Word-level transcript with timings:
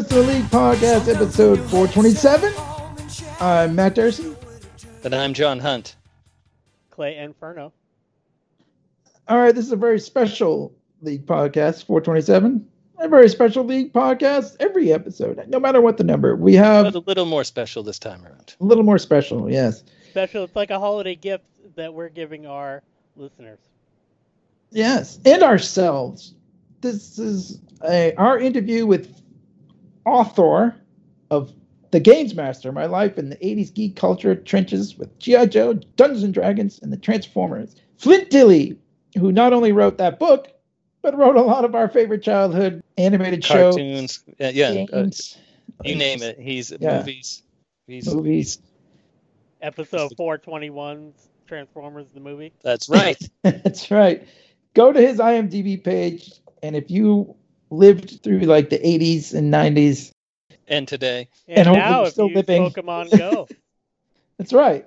listen 0.00 0.16
to 0.24 0.32
League 0.32 0.44
Podcast, 0.44 1.14
episode 1.14 1.58
427. 1.68 2.54
I'm 3.38 3.74
Matt 3.74 3.94
Dursin. 3.94 4.34
And 5.04 5.14
I'm 5.14 5.34
John 5.34 5.58
Hunt. 5.58 5.96
Clay 6.88 7.18
Inferno. 7.18 7.70
All 9.28 9.36
right, 9.36 9.54
this 9.54 9.66
is 9.66 9.72
a 9.72 9.76
very 9.76 10.00
special 10.00 10.72
League 11.02 11.26
Podcast, 11.26 11.84
427. 11.84 12.66
A 13.00 13.08
very 13.08 13.28
special 13.28 13.62
League 13.62 13.92
Podcast 13.92 14.56
every 14.58 14.90
episode, 14.90 15.38
no 15.48 15.60
matter 15.60 15.82
what 15.82 15.98
the 15.98 16.04
number. 16.04 16.34
We 16.34 16.54
have 16.54 16.86
But 16.86 16.94
a 16.94 16.98
little 17.00 17.26
more 17.26 17.44
special 17.44 17.82
this 17.82 17.98
time 17.98 18.24
around. 18.24 18.54
a 18.58 18.64
little 18.64 18.84
more 18.84 18.98
special, 18.98 19.50
yes. 19.52 19.84
Special. 20.12 20.44
It's 20.44 20.56
like 20.56 20.70
a 20.70 20.78
holiday 20.78 21.14
gift 21.14 21.44
that 21.76 21.92
we're 21.92 22.08
giving 22.08 22.46
our 22.46 22.82
listeners. 23.16 23.58
Yes, 24.70 25.18
and 25.26 25.42
ourselves. 25.42 26.32
This 26.80 27.18
is 27.18 27.60
a, 27.86 28.14
our 28.14 28.38
interview 28.38 28.86
with 28.86 29.14
author 30.04 30.76
of 31.30 31.52
The 31.90 32.00
Games 32.00 32.34
Master, 32.34 32.72
My 32.72 32.86
Life 32.86 33.18
in 33.18 33.30
the 33.30 33.36
80s 33.36 33.72
Geek 33.72 33.96
Culture 33.96 34.34
Trenches 34.34 34.96
with 34.96 35.16
G.I. 35.18 35.46
Joe, 35.46 35.74
Dungeons 35.96 36.22
and 36.22 36.34
Dragons, 36.34 36.78
and 36.82 36.92
the 36.92 36.96
Transformers. 36.96 37.76
Flint 37.98 38.30
Dille, 38.30 38.76
who 39.18 39.32
not 39.32 39.52
only 39.52 39.72
wrote 39.72 39.98
that 39.98 40.18
book, 40.18 40.48
but 41.02 41.16
wrote 41.16 41.36
a 41.36 41.42
lot 41.42 41.64
of 41.64 41.74
our 41.74 41.88
favorite 41.88 42.22
childhood 42.22 42.82
animated 42.98 43.44
shows, 43.44 43.74
Cartoons. 43.74 44.22
Yeah, 44.38 44.50
yeah 44.50 44.86
uh, 44.92 45.06
you 45.84 45.94
name 45.94 46.22
it. 46.22 46.38
He's 46.38 46.72
Yeah. 46.78 46.98
movies. 46.98 47.42
He's, 47.86 48.12
movies. 48.14 48.58
Episode 49.62 50.12
421, 50.16 51.12
Transformers 51.46 52.06
the 52.12 52.20
movie. 52.20 52.52
That's 52.62 52.88
right. 52.88 53.18
That's 53.42 53.90
right. 53.90 54.26
Go 54.74 54.92
to 54.92 55.00
his 55.00 55.18
IMDb 55.18 55.82
page, 55.82 56.32
and 56.62 56.76
if 56.76 56.90
you 56.90 57.34
lived 57.70 58.22
through 58.22 58.40
like 58.40 58.70
the 58.70 58.78
80s 58.78 59.34
and 59.34 59.52
90s, 59.52 60.10
and 60.68 60.86
today. 60.86 61.28
And, 61.48 61.58
And 61.58 61.66
hopefully 61.68 61.90
now, 61.90 62.00
we're 62.00 62.06
if 62.06 62.12
still 62.12 62.28
you 62.28 62.34
living. 62.34 62.70
Pokemon 62.70 63.16
Go, 63.16 63.48
That's 64.38 64.52
right. 64.52 64.86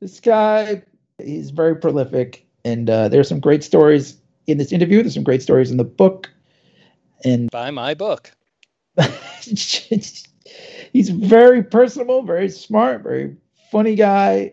This 0.00 0.20
guy, 0.20 0.82
he's 1.18 1.50
very 1.50 1.76
prolific, 1.76 2.46
and 2.64 2.88
uh, 2.88 3.08
there's 3.08 3.28
some 3.28 3.40
great 3.40 3.64
stories 3.64 4.16
in 4.46 4.58
this 4.58 4.72
interview. 4.72 5.02
There's 5.02 5.14
some 5.14 5.24
great 5.24 5.42
stories 5.42 5.70
in 5.70 5.76
the 5.76 5.84
book, 5.84 6.30
and 7.24 7.50
Buy 7.50 7.70
my 7.70 7.94
book. 7.94 8.32
he's 9.40 11.10
very 11.10 11.62
personable, 11.62 12.22
very 12.22 12.48
smart, 12.48 13.02
very 13.02 13.36
funny 13.70 13.94
guy. 13.94 14.52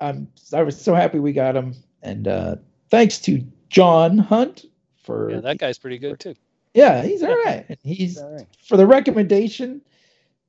I'm 0.00 0.28
I 0.52 0.62
was 0.62 0.80
so 0.80 0.94
happy 0.94 1.18
we 1.18 1.32
got 1.32 1.54
him, 1.56 1.74
and 2.02 2.26
uh, 2.26 2.56
thanks 2.90 3.18
to 3.20 3.44
John 3.68 4.18
Hunt 4.18 4.64
for 4.96 5.30
Yeah, 5.30 5.40
that 5.40 5.58
guy's 5.58 5.78
pretty 5.78 5.98
good 5.98 6.18
too. 6.18 6.34
Yeah, 6.74 7.02
he's 7.02 7.22
all 7.22 7.36
right. 7.44 7.66
And 7.68 7.78
he's 7.82 8.18
All 8.18 8.30
right. 8.32 8.46
for 8.66 8.76
the 8.76 8.86
recommendation 8.86 9.82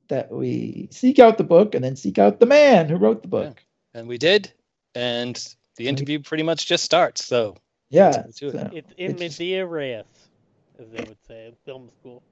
that 0.08 0.30
we 0.30 0.88
seek 0.90 1.18
out 1.18 1.38
the 1.38 1.44
book 1.44 1.74
and 1.74 1.84
then 1.84 1.96
seek 1.96 2.18
out 2.18 2.40
the 2.40 2.46
man 2.46 2.88
who 2.88 2.96
wrote 2.96 3.22
the 3.22 3.28
book. 3.28 3.62
And 3.94 4.08
we 4.08 4.18
did. 4.18 4.50
And 4.94 5.36
the 5.76 5.88
interview 5.88 6.20
pretty 6.20 6.42
much 6.42 6.66
just 6.66 6.84
starts. 6.84 7.24
So 7.24 7.56
Yeah, 7.90 8.06
Let's 8.24 8.40
it. 8.42 8.52
so 8.52 8.70
it's 8.72 8.92
in 8.96 9.10
It's 9.12 9.20
just- 9.20 9.40
media 9.40 9.66
res, 9.66 10.04
as 10.78 10.88
they 10.90 11.04
would 11.06 11.18
say 11.26 11.46
in 11.48 11.54
film 11.64 11.90
school. 12.00 12.22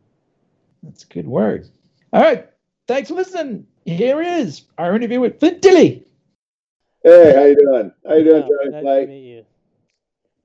that's 0.83 1.05
a 1.05 1.07
good 1.09 1.27
word. 1.27 1.69
All 2.13 2.21
right, 2.23 2.49
thanks 2.89 3.09
for 3.11 3.15
listening. 3.15 3.67
Here 3.85 4.21
is 4.23 4.63
our 4.79 4.95
interview 4.97 5.21
with 5.21 5.39
Flint 5.41 5.61
Dille. 5.63 6.05
Hey, 7.05 7.33
how 7.35 7.45
you 7.45 7.57
doing? 7.57 7.93
How 8.07 8.15
you 8.15 8.25
doing, 8.25 8.43
Oh, 8.45 8.49
Johnny 8.49 8.71
nice 8.71 8.79
to 8.79 8.81
Clay? 8.83 9.07
meet 9.07 9.25
you. 9.25 9.45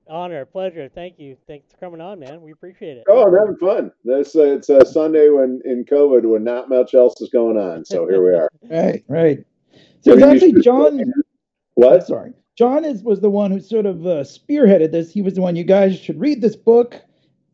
Honor, 0.08 0.44
pleasure. 0.46 0.88
Thank 0.94 1.18
you. 1.18 1.36
Thanks 1.46 1.70
for 1.70 1.76
coming 1.78 2.00
on, 2.00 2.20
man. 2.20 2.40
We 2.40 2.52
appreciate 2.52 2.96
it. 2.96 3.04
Oh, 3.08 3.26
I'm 3.26 3.36
having 3.36 3.56
fun. 3.56 3.92
This 4.04 4.34
uh, 4.34 4.42
it's 4.42 4.68
a 4.68 4.84
Sunday 4.84 5.28
when 5.28 5.60
in 5.64 5.84
COVID 5.84 6.22
when 6.22 6.44
not 6.44 6.68
much 6.68 6.94
else 6.94 7.20
is 7.20 7.28
going 7.28 7.56
on. 7.56 7.84
So 7.84 8.08
here 8.08 8.22
we 8.22 8.30
are. 8.30 8.48
Right, 8.70 9.04
right. 9.08 9.38
So 10.00 10.12
it's 10.12 10.22
actually 10.22 10.60
John. 10.62 11.00
What? 11.74 12.06
Sorry, 12.06 12.32
John 12.56 12.84
is 12.84 13.02
was 13.02 13.20
the 13.20 13.30
one 13.30 13.50
who 13.50 13.60
sort 13.60 13.86
of 13.86 14.06
uh, 14.06 14.24
spearheaded 14.24 14.92
this. 14.92 15.12
He 15.12 15.22
was 15.22 15.34
the 15.34 15.42
one 15.42 15.56
you 15.56 15.64
guys 15.64 15.98
should 15.98 16.18
read 16.18 16.40
this 16.40 16.56
book, 16.56 17.00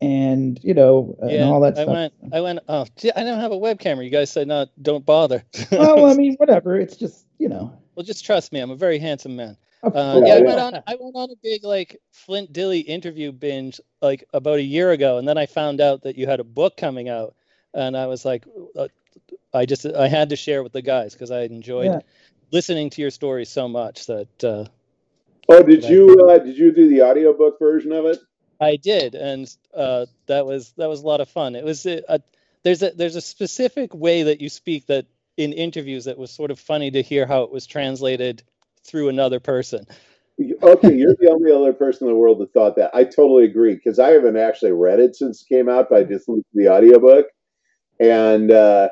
and 0.01 0.59
you 0.63 0.73
know, 0.73 1.15
uh, 1.21 1.27
and 1.27 1.43
all 1.43 1.59
that 1.61 1.77
I 1.77 1.83
stuff. 1.83 1.93
went 1.93 2.13
I 2.33 2.41
went 2.41 2.59
oh 2.67 2.85
gee, 2.95 3.11
I 3.15 3.23
don't 3.23 3.39
have 3.39 3.51
a 3.51 3.57
webcam. 3.57 4.03
You 4.03 4.09
guys 4.09 4.31
said 4.31 4.47
no, 4.47 4.65
don't 4.81 5.05
bother. 5.05 5.43
well, 5.71 6.05
I 6.05 6.13
mean, 6.17 6.35
whatever. 6.35 6.77
It's 6.79 6.95
just 6.95 7.25
you 7.37 7.49
know. 7.49 7.77
Well 7.95 8.05
just 8.05 8.25
trust 8.25 8.51
me, 8.51 8.59
I'm 8.59 8.71
a 8.71 8.75
very 8.75 8.99
handsome 8.99 9.35
man. 9.35 9.57
Uh, 9.83 10.13
course. 10.13 10.27
yeah, 10.27 10.35
I 10.35 10.41
went 10.41 10.59
on. 10.59 10.73
I 10.87 10.97
went 10.99 11.15
on 11.15 11.29
a 11.31 11.35
big 11.41 11.63
like 11.63 12.01
Flint 12.11 12.51
Dille 12.51 12.83
interview 12.85 13.31
binge 13.31 13.79
like 14.01 14.25
about 14.33 14.57
a 14.57 14.63
year 14.63 14.91
ago, 14.91 15.17
and 15.17 15.27
then 15.27 15.37
I 15.37 15.45
found 15.45 15.79
out 15.79 16.03
that 16.03 16.17
you 16.17 16.27
had 16.27 16.39
a 16.39 16.43
book 16.43 16.75
coming 16.75 17.07
out, 17.07 17.35
and 17.73 17.95
I 17.95 18.07
was 18.07 18.25
like, 18.25 18.45
uh, 18.77 18.87
I 19.53 19.65
just 19.65 19.85
I 19.85 20.07
had 20.07 20.29
to 20.29 20.35
share 20.35 20.63
with 20.63 20.73
the 20.73 20.81
guys 20.81 21.13
because 21.13 21.31
I 21.31 21.41
enjoyed 21.43 21.91
Yeah. 21.91 21.99
listening 22.51 22.89
to 22.91 23.01
your 23.01 23.11
story 23.11 23.45
so 23.45 23.67
much 23.67 24.07
that 24.07 24.43
uh, 24.43 24.65
Oh, 25.47 25.63
did 25.63 25.83
you 25.83 26.27
uh, 26.27 26.39
did 26.39 26.57
you 26.57 26.71
do 26.71 26.89
the 26.89 27.03
audiobook 27.03 27.59
version 27.59 27.91
of 27.91 28.05
it? 28.05 28.19
I 28.59 28.77
did, 28.77 29.15
and 29.15 29.53
uh, 29.73 30.05
that 30.27 30.45
was 30.45 30.73
that 30.77 30.89
was 30.89 31.01
a 31.01 31.05
lot 31.05 31.21
of 31.21 31.29
fun. 31.29 31.55
It 31.55 31.63
was 31.63 31.85
a, 31.85 32.01
a, 32.09 32.19
there's 32.63 32.81
a 32.81 32.91
there's 32.91 33.15
a 33.15 33.21
specific 33.21 33.93
way 33.93 34.23
that 34.23 34.41
you 34.41 34.49
speak 34.49 34.87
that 34.87 35.05
in 35.37 35.53
interviews 35.53 36.05
that 36.05 36.17
was 36.17 36.31
sort 36.31 36.51
of 36.51 36.59
funny 36.59 36.91
to 36.91 37.01
hear 37.01 37.25
how 37.25 37.43
it 37.43 37.51
was 37.51 37.65
translated 37.65 38.43
through 38.83 39.09
another 39.09 39.39
person. 39.39 39.85
Okay, 40.61 40.93
you're 40.95 41.15
the 41.15 41.31
only 41.31 41.51
other 41.51 41.73
person 41.73 42.07
in 42.07 42.13
the 42.13 42.19
world 42.19 42.39
that 42.39 42.53
thought 42.53 42.75
that. 42.75 42.91
I 42.93 43.05
totally 43.05 43.45
agree 43.45 43.75
because 43.75 43.99
I 43.99 44.09
haven't 44.09 44.37
actually 44.37 44.73
read 44.73 44.99
it 44.99 45.15
since 45.15 45.41
it 45.41 45.53
came 45.53 45.69
out, 45.69 45.87
but 45.89 45.99
I 45.99 46.03
just 46.03 46.27
listened 46.27 46.45
to 46.53 46.63
the 46.63 46.69
audiobook. 46.69 47.27
And 47.99 48.51
uh, 48.51 48.89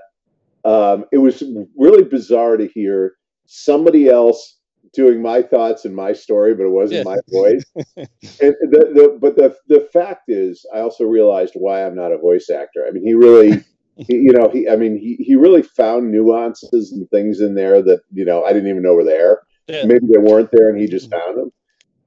um, 0.63 1.05
it 1.11 1.17
was 1.17 1.43
really 1.77 2.03
bizarre 2.03 2.55
to 2.55 2.67
hear 2.67 3.15
somebody 3.45 4.07
else 4.07 4.59
doing 4.93 5.21
my 5.21 5.41
thoughts 5.41 5.83
and 5.85 5.95
my 5.95 6.13
story, 6.13 6.53
but 6.55 6.63
it 6.63 6.69
wasn't 6.69 7.05
Yeah. 7.05 7.15
my 7.15 7.17
voice. 7.29 7.65
and 7.97 8.55
the, 8.61 8.91
the, 8.93 9.17
but 9.19 9.35
the, 9.35 9.55
the 9.67 9.89
fact 9.91 10.23
is, 10.29 10.65
I 10.73 10.79
also 10.79 11.03
realized 11.03 11.53
why 11.55 11.85
I'm 11.85 11.95
not 11.95 12.13
a 12.13 12.17
voice 12.17 12.49
actor. 12.49 12.85
I 12.87 12.91
mean, 12.91 13.03
he 13.05 13.13
really. 13.13 13.63
He, 13.97 14.15
you 14.15 14.33
know, 14.33 14.49
he, 14.49 14.67
I 14.67 14.75
mean, 14.75 14.97
he, 14.97 15.15
he 15.15 15.35
really 15.35 15.61
found 15.61 16.11
nuances 16.11 16.91
and 16.91 17.09
things 17.09 17.41
in 17.41 17.55
there 17.55 17.81
that, 17.83 18.01
you 18.11 18.25
know, 18.25 18.43
I 18.43 18.53
didn't 18.53 18.69
even 18.69 18.81
know 18.83 18.93
were 18.93 19.03
there 19.03 19.41
Yeah. 19.67 19.85
maybe 19.85 20.07
they 20.11 20.19
weren't 20.19 20.49
there 20.51 20.69
and 20.69 20.79
he 20.79 20.87
just 20.87 21.09
found 21.09 21.37
them. 21.37 21.51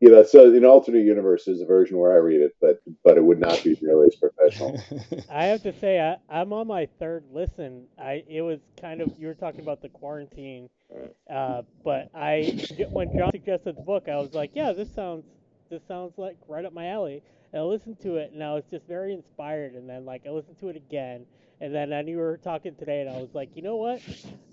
You 0.01 0.11
know, 0.11 0.23
so 0.25 0.53
in 0.53 0.65
alternate 0.65 1.05
universe 1.05 1.49
is 1.49 1.63
a 1.63 1.65
version 1.65 1.97
where 1.97 2.13
I 2.13 2.17
read 2.17 2.43
it, 2.43 2.53
but 2.61 2.81
but 3.03 3.17
it 3.17 3.25
would 3.25 3.41
not 3.41 3.63
be 3.65 3.79
nearly 3.81 4.09
as 4.09 4.17
professional. 4.17 4.79
I 5.31 5.45
have 5.45 5.63
to 5.63 5.73
say, 5.73 5.99
I, 6.01 6.19
I'm 6.29 6.53
on 6.53 6.67
my 6.67 6.87
third 6.99 7.25
listen. 7.33 7.87
I 7.99 8.23
it 8.29 8.43
was 8.43 8.61
kind 8.79 9.01
of 9.01 9.13
you 9.19 9.27
were 9.27 9.35
talking 9.35 9.61
about 9.61 9.81
the 9.81 9.89
quarantine, 9.89 10.69
uh, 11.31 11.63
but 11.83 12.11
I 12.15 12.59
when 12.93 13.17
John 13.17 13.33
suggested 13.33 13.77
the 13.77 13.83
book, 13.83 14.09
I 14.09 14.17
was 14.17 14.35
like, 14.35 14.51
yeah, 14.55 14.73
this 14.73 14.93
sounds 14.95 15.25
this 15.71 15.83
sounds 15.89 16.19
like 16.19 16.37
right 16.47 16.65
up 16.65 16.75
my 16.75 16.89
alley. 16.89 17.23
And 17.53 17.63
I 17.63 17.65
listened 17.65 17.99
to 18.01 18.17
it, 18.17 18.33
and 18.33 18.43
I 18.45 18.53
was 18.53 18.65
just 18.71 18.87
very 18.87 19.15
inspired. 19.15 19.75
And 19.75 19.89
then 19.89 20.05
like 20.05 20.27
I 20.27 20.31
listened 20.31 20.59
to 20.61 20.69
it 20.69 20.77
again, 20.77 21.25
and 21.61 21.75
then 21.75 21.93
I 21.93 22.03
knew 22.03 22.17
we 22.17 22.23
were 22.23 22.37
talking 22.37 22.75
today, 22.75 23.01
and 23.01 23.11
I 23.11 23.19
was 23.19 23.35
like, 23.35 23.51
you 23.55 23.63
know 23.63 23.77
what? 23.77 24.01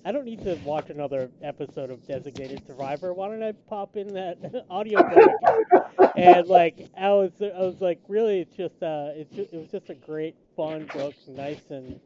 I 0.05 0.11
don't 0.11 0.25
need 0.25 0.43
to 0.43 0.55
watch 0.63 0.89
another 0.89 1.29
episode 1.41 1.89
of 1.89 2.05
Designated 2.07 2.65
Survivor. 2.65 3.13
Why 3.13 3.29
don't 3.29 3.43
I 3.43 3.51
pop 3.51 3.95
in 3.97 4.13
that 4.13 4.65
audio 4.69 5.03
book? 5.03 6.11
and 6.15 6.47
like 6.47 6.89
I 6.97 7.09
was, 7.09 7.31
I 7.41 7.59
was 7.59 7.81
like, 7.81 7.99
really, 8.07 8.39
it's 8.39 8.55
just, 8.55 8.81
uh, 8.81 9.11
it's 9.13 9.33
just, 9.35 9.53
it 9.53 9.57
was 9.57 9.69
just 9.71 9.89
a 9.89 9.95
great, 9.95 10.35
fun 10.55 10.89
book, 10.93 11.13
nice 11.27 11.61
and 11.69 11.99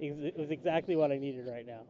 it 0.00 0.38
was 0.38 0.50
exactly 0.50 0.96
what 0.96 1.10
I 1.10 1.18
needed 1.18 1.46
right 1.48 1.66
now. 1.66 1.80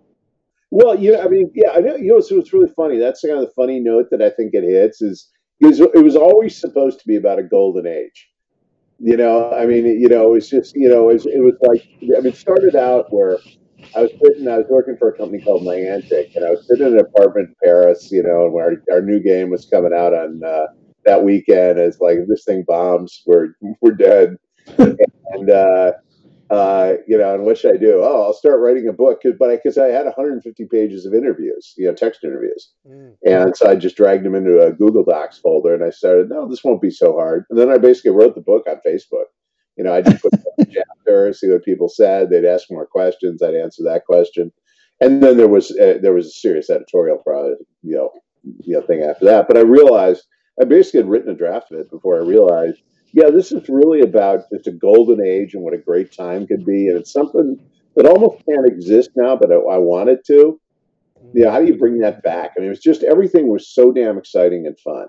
Well, 0.71 0.99
you 0.99 1.13
know, 1.13 1.23
I 1.23 1.29
mean, 1.29 1.51
yeah, 1.55 1.71
I 1.71 1.81
know. 1.81 1.97
You 1.97 2.15
know, 2.15 2.21
so 2.21 2.39
it's 2.39 2.53
really 2.53 2.73
funny. 2.77 2.99
That's 2.99 3.23
kind 3.23 3.35
of 3.35 3.41
the 3.41 3.53
funny 3.57 3.81
note 3.81 4.09
that 4.11 4.21
I 4.21 4.31
think 4.31 4.53
it 4.55 4.65
hits 4.65 5.01
is 5.01 5.31
is 5.61 5.81
it 5.81 6.05
was 6.05 6.17
always 6.17 6.57
supposed 6.57 7.01
to 7.01 7.07
be 7.07 7.17
about 7.17 7.39
a 7.39 7.43
golden 7.43 7.87
age. 7.87 8.29
You 9.01 9.17
know, 9.17 9.53
I 9.53 9.67
mean, 9.67 9.87
you 9.87 10.09
know, 10.09 10.27
it 10.27 10.35
was 10.35 10.49
just, 10.51 10.75
you 10.75 10.89
know, 10.89 11.09
it 11.11 11.15
was, 11.15 11.27
it 11.27 11.39
was 11.39 11.55
like, 11.63 11.87
I 12.17 12.21
mean, 12.21 12.33
it 12.33 12.37
started 12.37 12.75
out 12.75 13.13
where 13.13 13.39
I 13.95 14.03
was 14.03 14.11
sitting, 14.23 14.49
I 14.49 14.59
was 14.59 14.67
working 14.69 14.97
for 14.97 15.11
a 15.11 15.17
company 15.17 15.41
called 15.43 15.63
Niantic, 15.63 16.35
and 16.35 16.45
I 16.45 16.51
was 16.51 16.67
sitting 16.67 16.87
in 16.89 16.95
an 16.95 17.01
apartment 17.01 17.51
in 17.51 17.55
Paris, 17.63 18.11
you 18.11 18.25
know, 18.25 18.47
and 18.47 18.55
our, 18.57 18.97
our 18.97 19.03
new 19.03 19.21
game 19.21 19.51
was 19.51 19.67
coming 19.67 19.93
out 19.95 20.15
on 20.15 20.43
uh, 20.45 20.67
that 21.05 21.23
weekend. 21.23 21.79
It's 21.79 22.01
like, 22.01 22.17
if 22.19 22.29
this 22.29 22.45
thing 22.45 22.65
bombs, 22.67 23.23
we're 23.25 23.55
we're 23.81 23.93
dead. 23.93 24.37
and 24.79 25.51
uh, 25.51 25.93
uh, 26.51 26.95
you 27.07 27.19
know, 27.19 27.35
and 27.35 27.45
what 27.45 27.59
should 27.59 27.75
I 27.75 27.79
do? 27.79 28.01
Oh, 28.03 28.23
I'll 28.23 28.33
start 28.33 28.61
writing 28.61 28.89
a 28.89 28.93
book, 28.93 29.21
but 29.39 29.51
because 29.51 29.77
I, 29.77 29.89
had 29.89 30.07
150 30.07 30.65
pages 30.67 31.05
of 31.05 31.15
interviews, 31.15 31.75
you 31.77 31.87
know, 31.87 31.95
text 31.95 32.25
interviews, 32.25 32.73
Mm. 32.87 33.15
and 33.25 33.57
so 33.57 33.69
I 33.69 33.75
just 33.77 33.97
dragged 33.97 34.25
them 34.25 34.35
into 34.35 34.61
a 34.61 34.73
Google 34.73 35.05
Docs 35.05 35.39
folder, 35.39 35.75
and 35.75 35.85
I 35.85 35.91
started, 35.91 36.31
no, 36.31 36.49
this 36.49 36.65
won't 36.65 36.81
be 36.81 36.91
so 36.91 37.13
hard. 37.13 37.45
And 37.51 37.59
then 37.59 37.71
I 37.71 37.79
basically 37.79 38.13
wrote 38.13 38.35
the 38.35 38.41
book 38.41 38.67
on 38.69 38.81
Facebook. 38.87 39.27
You 39.77 39.85
know, 39.85 39.95
I 39.95 40.03
just 40.03 40.23
put 40.23 40.33
a 40.35 40.65
chapter, 40.73 41.33
see 41.33 41.51
what 41.51 41.65
people 41.65 41.89
said. 41.89 42.31
They'd 42.31 42.45
ask 42.45 42.71
more 42.71 42.87
questions. 42.87 43.43
I'd 43.43 43.55
answer 43.55 43.83
that 43.85 44.07
question, 44.07 44.51
and 45.01 45.23
then 45.23 45.37
there 45.37 45.49
was 45.49 45.71
uh, 45.71 45.99
there 46.01 46.15
was 46.15 46.27
a 46.27 46.31
serious 46.31 46.71
editorial 46.71 47.19
project, 47.19 47.63
you 47.83 47.95
know, 47.95 48.11
you 48.43 48.75
know, 48.75 48.83
thing 48.83 49.03
after 49.03 49.25
that. 49.27 49.47
But 49.49 49.57
I 49.57 49.61
realized 49.61 50.25
I 50.61 50.65
basically 50.65 51.01
had 51.01 51.09
written 51.11 51.31
a 51.31 51.37
draft 51.37 51.71
of 51.71 51.79
it 51.79 51.91
before 51.91 52.17
I 52.17 52.25
realized, 52.25 52.81
yeah, 53.13 53.31
this 53.31 53.53
is 53.53 53.69
really 53.69 54.01
about 54.01 54.51
just 54.53 54.67
a 54.67 54.73
golden 54.73 55.25
age 55.25 55.55
and 55.55 55.63
what 55.63 55.75
a 55.75 55.79
great 55.79 56.13
time 56.13 56.47
could 56.47 56.65
be, 56.65 56.89
and 56.89 56.99
it's 56.99 57.13
something 57.13 57.59
that 57.97 58.07
almost 58.07 58.45
can't 58.47 58.67
exist 58.67 59.11
now, 59.17 59.37
but 59.37 59.51
I, 59.51 59.57
I 59.57 59.79
wanted 59.79 60.25
to. 60.27 60.61
Yeah, 61.35 61.51
how 61.51 61.61
do 61.61 61.67
you 61.67 61.77
bring 61.77 61.99
that 62.01 62.23
back? 62.23 62.53
I 62.57 62.61
mean, 62.61 62.69
it 62.69 62.71
was 62.71 62.81
just 62.81 63.03
everything 63.03 63.49
was 63.49 63.69
so 63.69 63.93
damn 63.93 64.19
exciting 64.19 64.67
and 64.67 64.79
fun 64.79 65.09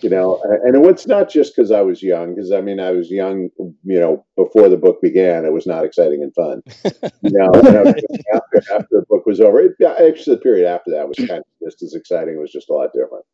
you 0.00 0.08
know? 0.08 0.40
And 0.64 0.84
it's 0.86 1.06
not 1.06 1.28
just 1.28 1.54
because 1.54 1.70
i 1.70 1.80
was 1.80 2.02
young 2.02 2.34
because 2.34 2.52
i 2.52 2.60
mean 2.60 2.80
i 2.80 2.90
was 2.90 3.10
young 3.10 3.48
you 3.58 4.00
know 4.00 4.24
before 4.36 4.68
the 4.68 4.76
book 4.76 5.00
began 5.02 5.44
it 5.44 5.52
was 5.52 5.66
not 5.66 5.84
exciting 5.84 6.22
and 6.22 6.34
fun. 6.34 6.62
You 7.22 7.32
know 7.32 7.50
after, 7.54 8.74
after 8.74 8.88
the 8.90 9.04
book 9.08 9.26
was 9.26 9.40
over. 9.40 9.60
It, 9.60 9.72
actually 9.82 10.36
the 10.36 10.42
period 10.42 10.66
after 10.66 10.90
that 10.92 11.06
was 11.06 11.16
kind 11.18 11.40
of 11.40 11.44
just 11.62 11.82
as 11.82 11.94
exciting 11.94 12.34
it 12.34 12.40
was 12.40 12.52
just 12.52 12.70
a 12.70 12.72
lot 12.72 12.92
different 12.94 13.24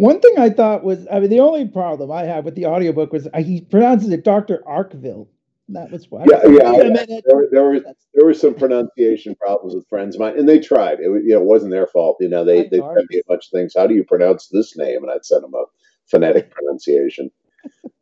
one 0.00 0.20
thing 0.20 0.38
i 0.38 0.50
thought 0.50 0.84
was 0.84 1.06
i 1.12 1.20
mean 1.20 1.30
the 1.30 1.40
only 1.40 1.66
problem 1.66 2.10
i 2.10 2.22
had 2.22 2.44
with 2.44 2.54
the 2.54 2.66
audiobook 2.66 3.12
was 3.12 3.28
he 3.38 3.60
pronounces 3.60 4.10
it 4.10 4.24
dr 4.24 4.62
Arkeville 4.66 5.28
that 5.68 5.90
was 5.90 6.10
why 6.10 6.24
yeah 6.28 6.40
yeah, 6.46 6.72
yeah. 6.72 7.20
There, 7.24 7.46
there 7.52 7.64
were 7.64 7.80
there 8.14 8.24
were 8.24 8.34
some 8.34 8.54
pronunciation 8.54 9.36
problems 9.36 9.74
with 9.74 9.88
friends 9.88 10.16
of 10.16 10.20
mine 10.20 10.38
and 10.38 10.48
they 10.48 10.58
tried 10.58 10.98
it 11.00 11.04
you 11.04 11.28
know 11.28 11.40
it 11.40 11.46
wasn't 11.46 11.70
their 11.70 11.86
fault 11.86 12.16
you 12.20 12.28
know 12.28 12.44
they 12.44 12.68
they 12.68 12.78
sent 12.78 13.10
me 13.10 13.18
a 13.18 13.28
bunch 13.28 13.46
of 13.46 13.50
things 13.52 13.74
how 13.76 13.86
do 13.86 13.94
you 13.94 14.04
pronounce 14.04 14.48
this 14.48 14.76
name 14.76 15.02
and 15.02 15.10
i'd 15.12 15.24
send 15.24 15.44
them 15.44 15.54
up 15.54 15.70
phonetic 16.10 16.50
pronunciation. 16.54 17.30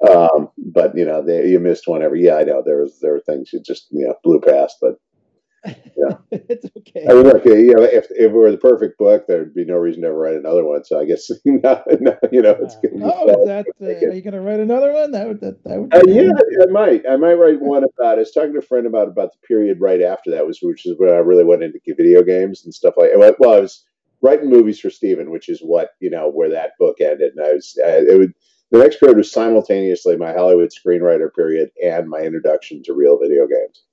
Um, 0.08 0.50
but 0.56 0.96
you 0.96 1.04
know, 1.04 1.22
they, 1.22 1.48
you 1.48 1.58
missed 1.58 1.88
one 1.88 2.02
every. 2.02 2.24
Yeah, 2.24 2.36
I 2.36 2.44
know 2.44 2.62
there 2.64 2.78
was 2.78 2.98
there 3.00 3.12
were 3.12 3.20
things 3.20 3.52
you 3.52 3.60
just 3.60 3.88
you 3.90 4.06
know 4.06 4.14
blew 4.24 4.40
past, 4.40 4.76
but 4.80 4.94
yeah, 5.64 6.16
it's 6.30 6.66
okay. 6.76 7.06
I 7.08 7.14
mean, 7.14 7.24
look, 7.24 7.44
you 7.44 7.74
know, 7.74 7.82
if, 7.82 8.06
if 8.10 8.12
it 8.18 8.32
were 8.32 8.50
the 8.50 8.58
perfect 8.58 8.98
book, 8.98 9.26
there'd 9.26 9.54
be 9.54 9.64
no 9.64 9.76
reason 9.76 10.02
to 10.02 10.08
ever 10.08 10.18
write 10.18 10.36
another 10.36 10.64
one. 10.64 10.84
So 10.84 11.00
I 11.00 11.04
guess 11.04 11.30
no, 11.44 11.82
no, 12.00 12.16
you 12.32 12.42
know, 12.42 12.56
it's 12.60 12.76
good. 12.80 12.92
Oh, 13.02 13.28
is 13.28 13.46
that? 13.46 13.66
Uh, 13.80 13.86
are 13.86 14.14
you 14.14 14.22
going 14.22 14.34
to 14.34 14.40
write 14.40 14.60
another 14.60 14.92
one? 14.92 15.12
That 15.12 15.28
would 15.28 15.40
that, 15.40 15.64
that 15.64 15.80
would. 15.80 15.94
Uh, 15.94 16.02
yeah, 16.06 16.30
I 16.62 16.66
might. 16.70 17.02
I 17.08 17.16
might 17.16 17.34
write 17.34 17.60
one 17.60 17.84
about. 17.84 18.16
I 18.16 18.20
was 18.20 18.30
talking 18.30 18.52
to 18.52 18.60
a 18.60 18.62
friend 18.62 18.86
about 18.86 19.08
about 19.08 19.32
the 19.32 19.46
period 19.46 19.78
right 19.80 20.02
after 20.02 20.30
that 20.30 20.46
was, 20.46 20.60
which 20.62 20.86
is 20.86 20.94
when 20.98 21.10
I 21.10 21.16
really 21.18 21.44
went 21.44 21.62
into 21.62 21.80
video 21.86 22.22
games 22.22 22.64
and 22.64 22.72
stuff 22.72 22.94
like. 22.96 23.10
That. 23.10 23.36
Well, 23.38 23.54
I 23.54 23.60
was 23.60 23.84
writing 24.22 24.50
movies 24.50 24.80
for 24.80 24.90
Steven, 24.90 25.30
which 25.30 25.48
is 25.48 25.60
what 25.60 25.90
you 26.00 26.10
know 26.10 26.30
where 26.30 26.50
that 26.50 26.72
book 26.78 27.00
ended. 27.00 27.32
And 27.36 27.44
I 27.44 27.52
was 27.52 27.78
uh, 27.84 28.02
it 28.08 28.18
would 28.18 28.34
the 28.70 28.78
next 28.78 29.00
period 29.00 29.16
was 29.16 29.32
simultaneously 29.32 30.16
my 30.16 30.32
Hollywood 30.32 30.70
screenwriter 30.70 31.32
period 31.34 31.70
and 31.82 32.08
my 32.08 32.18
introduction 32.18 32.82
to 32.84 32.92
real 32.92 33.18
video 33.18 33.46
games. 33.46 33.84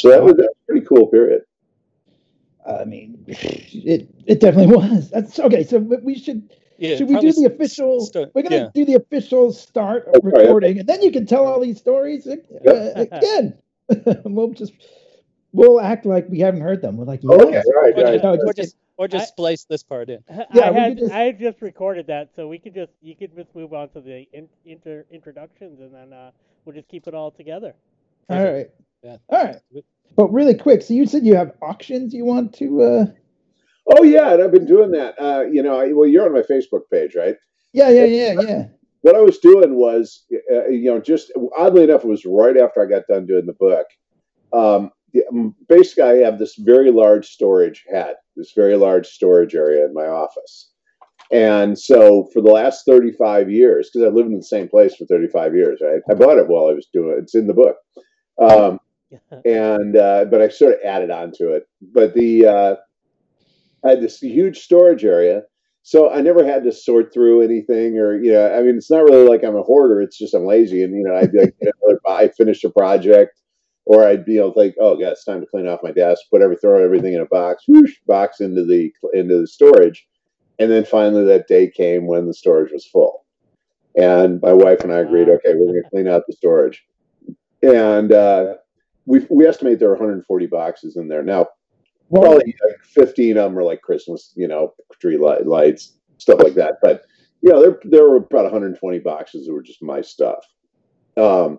So 0.00 0.10
that 0.10 0.22
was, 0.22 0.34
that 0.34 0.42
was 0.42 0.56
a 0.62 0.66
pretty 0.66 0.86
cool 0.86 1.06
period. 1.06 1.42
I 2.66 2.84
mean, 2.84 3.22
it 3.26 4.08
it 4.26 4.40
definitely 4.40 4.74
was. 4.74 5.10
That's 5.10 5.38
okay. 5.38 5.64
So 5.64 5.78
we 5.78 6.18
should 6.18 6.50
yeah, 6.78 6.96
should 6.96 7.08
we 7.08 7.18
do 7.20 7.32
the 7.32 7.46
official? 7.46 8.00
Start, 8.00 8.30
we're 8.34 8.42
gonna 8.42 8.56
yeah. 8.56 8.68
do 8.74 8.84
the 8.84 8.94
official 8.94 9.52
start 9.52 10.06
of 10.08 10.24
okay, 10.24 10.42
recording, 10.42 10.78
and 10.80 10.88
then 10.88 11.02
you 11.02 11.12
can 11.12 11.26
tell 11.26 11.46
all 11.46 11.60
these 11.60 11.78
stories 11.78 12.26
uh, 12.26 12.36
yep. 12.64 13.08
again. 13.12 13.58
we'll 14.24 14.52
just 14.52 14.72
we'll 15.52 15.80
act 15.80 16.06
like 16.06 16.28
we 16.28 16.40
haven't 16.40 16.62
heard 16.62 16.82
them. 16.82 16.96
We're 16.96 17.04
like, 17.04 17.20
yes. 17.22 17.32
okay, 17.32 17.62
right, 17.76 17.94
right. 17.96 18.22
No, 18.22 18.36
just, 18.36 18.56
just, 18.56 18.76
or 18.96 19.08
just 19.08 19.22
I, 19.22 19.26
splice 19.26 19.64
this 19.64 19.82
part 19.82 20.08
in. 20.08 20.24
Yeah, 20.52 20.70
I 20.70 20.72
had 20.72 20.98
just, 20.98 21.12
I 21.12 21.20
had 21.20 21.38
just 21.38 21.62
recorded 21.62 22.06
that, 22.08 22.30
so 22.34 22.48
we 22.48 22.58
could 22.58 22.74
just 22.74 22.92
you 23.02 23.14
could 23.14 23.34
just 23.36 23.54
move 23.54 23.72
on 23.72 23.90
to 23.90 24.00
the 24.00 24.26
in, 24.32 24.48
inter, 24.64 25.04
introductions, 25.10 25.80
and 25.80 25.94
then 25.94 26.12
uh, 26.12 26.30
we'll 26.64 26.74
just 26.74 26.88
keep 26.88 27.06
it 27.06 27.14
all 27.14 27.30
together. 27.30 27.74
All 28.28 28.44
right. 28.44 28.66
Yeah. 29.02 29.16
All 29.28 29.44
right. 29.44 29.56
But 30.16 30.32
really 30.32 30.54
quick, 30.54 30.82
so 30.82 30.94
you 30.94 31.06
said 31.06 31.26
you 31.26 31.34
have 31.34 31.52
auctions 31.60 32.14
you 32.14 32.24
want 32.24 32.54
to. 32.54 32.82
uh 32.82 33.06
Oh 33.86 34.02
yeah, 34.02 34.32
and 34.32 34.42
I've 34.42 34.52
been 34.52 34.66
doing 34.66 34.92
that. 34.92 35.14
Uh, 35.20 35.42
you 35.42 35.62
know, 35.62 35.78
I, 35.78 35.92
well, 35.92 36.08
you're 36.08 36.24
on 36.24 36.32
my 36.32 36.40
Facebook 36.40 36.82
page, 36.90 37.14
right? 37.14 37.36
Yeah, 37.74 37.90
yeah, 37.90 38.04
yeah, 38.04 38.40
yeah. 38.40 38.62
What 39.02 39.14
I 39.14 39.20
was 39.20 39.38
doing 39.38 39.74
was, 39.74 40.24
uh, 40.50 40.68
you 40.68 40.90
know, 40.90 41.00
just 41.00 41.30
oddly 41.58 41.84
enough, 41.84 42.04
it 42.04 42.08
was 42.08 42.24
right 42.24 42.56
after 42.56 42.82
I 42.82 42.88
got 42.88 43.02
done 43.10 43.26
doing 43.26 43.44
the 43.44 43.52
book. 43.52 43.86
Um, 44.54 44.90
um, 45.30 45.54
basically, 45.68 46.04
I 46.04 46.16
have 46.24 46.38
this 46.38 46.54
very 46.58 46.90
large 46.90 47.26
storage 47.26 47.84
hat, 47.92 48.16
this 48.36 48.52
very 48.56 48.76
large 48.76 49.06
storage 49.06 49.54
area 49.54 49.84
in 49.84 49.92
my 49.92 50.06
office. 50.06 50.70
And 51.30 51.78
so 51.78 52.28
for 52.32 52.40
the 52.40 52.50
last 52.50 52.84
35 52.86 53.50
years, 53.50 53.90
because 53.92 54.06
I 54.06 54.10
lived 54.10 54.30
in 54.30 54.36
the 54.36 54.44
same 54.44 54.68
place 54.68 54.94
for 54.94 55.04
35 55.06 55.54
years, 55.54 55.80
right? 55.82 56.00
I 56.10 56.14
bought 56.14 56.38
it 56.38 56.48
while 56.48 56.68
I 56.68 56.74
was 56.74 56.86
doing 56.92 57.10
it. 57.10 57.22
It's 57.22 57.34
in 57.34 57.46
the 57.46 57.54
book. 57.54 57.76
Um, 58.38 58.78
and, 59.44 59.96
uh, 59.96 60.26
but 60.26 60.42
I 60.42 60.48
sort 60.48 60.74
of 60.74 60.80
added 60.84 61.10
on 61.10 61.32
to 61.32 61.52
it. 61.52 61.68
But 61.80 62.14
the, 62.14 62.46
uh, 62.46 62.74
I 63.84 63.90
had 63.90 64.02
this 64.02 64.18
huge 64.18 64.58
storage 64.58 65.04
area. 65.04 65.42
So 65.82 66.10
I 66.10 66.22
never 66.22 66.44
had 66.44 66.64
to 66.64 66.72
sort 66.72 67.12
through 67.12 67.42
anything 67.42 67.98
or, 67.98 68.16
you 68.16 68.32
know, 68.32 68.54
I 68.54 68.62
mean, 68.62 68.76
it's 68.76 68.90
not 68.90 69.04
really 69.04 69.28
like 69.28 69.44
I'm 69.44 69.56
a 69.56 69.62
hoarder. 69.62 70.00
It's 70.00 70.16
just 70.16 70.32
I'm 70.32 70.46
lazy. 70.46 70.82
And, 70.82 70.96
you 70.96 71.04
know, 71.04 71.14
I'd 71.14 71.30
be 71.30 71.40
like, 71.40 71.54
I 72.08 72.28
finished 72.28 72.64
a 72.64 72.70
project 72.70 73.38
or 73.86 74.06
I'd 74.06 74.24
be 74.24 74.36
to 74.36 74.52
think, 74.52 74.76
oh, 74.80 74.98
yeah, 74.98 75.10
it's 75.10 75.24
time 75.24 75.40
to 75.40 75.46
clean 75.46 75.66
off 75.66 75.80
my 75.82 75.92
desk, 75.92 76.22
put 76.30 76.42
every 76.42 76.56
throw 76.56 76.82
everything 76.82 77.14
in 77.14 77.20
a 77.20 77.26
box, 77.26 77.64
whoosh, 77.68 77.94
box 78.06 78.40
into 78.40 78.64
the 78.64 78.92
into 79.12 79.40
the 79.40 79.46
storage, 79.46 80.06
and 80.58 80.70
then 80.70 80.84
finally 80.84 81.24
that 81.24 81.48
day 81.48 81.70
came 81.70 82.06
when 82.06 82.26
the 82.26 82.34
storage 82.34 82.72
was 82.72 82.86
full, 82.86 83.24
and 83.96 84.40
my 84.40 84.52
wife 84.52 84.80
and 84.80 84.92
I 84.92 85.00
agreed, 85.00 85.28
okay, 85.28 85.54
we're 85.54 85.72
going 85.72 85.82
to 85.82 85.90
clean 85.90 86.08
out 86.08 86.22
the 86.26 86.34
storage, 86.34 86.84
and 87.64 88.12
uh, 88.12 88.54
we 89.06 89.26
we 89.30 89.46
estimate 89.46 89.78
there 89.78 89.88
are 89.88 89.92
140 89.92 90.46
boxes 90.46 90.96
in 90.96 91.08
there 91.08 91.22
now. 91.22 91.46
Probably 92.10 92.54
like 92.66 92.80
15 92.84 93.38
of 93.38 93.50
them 93.50 93.58
are 93.58 93.64
like 93.64 93.80
Christmas, 93.82 94.32
you 94.36 94.46
know, 94.46 94.74
tree 95.00 95.16
light, 95.16 95.46
lights, 95.46 95.96
stuff 96.18 96.40
like 96.40 96.54
that. 96.54 96.74
But 96.82 97.02
you 97.40 97.50
know, 97.50 97.60
there 97.60 97.80
there 97.84 98.08
were 98.08 98.16
about 98.16 98.44
120 98.44 98.98
boxes 99.00 99.46
that 99.46 99.52
were 99.52 99.62
just 99.62 99.82
my 99.82 100.00
stuff. 100.00 100.44
Um, 101.16 101.58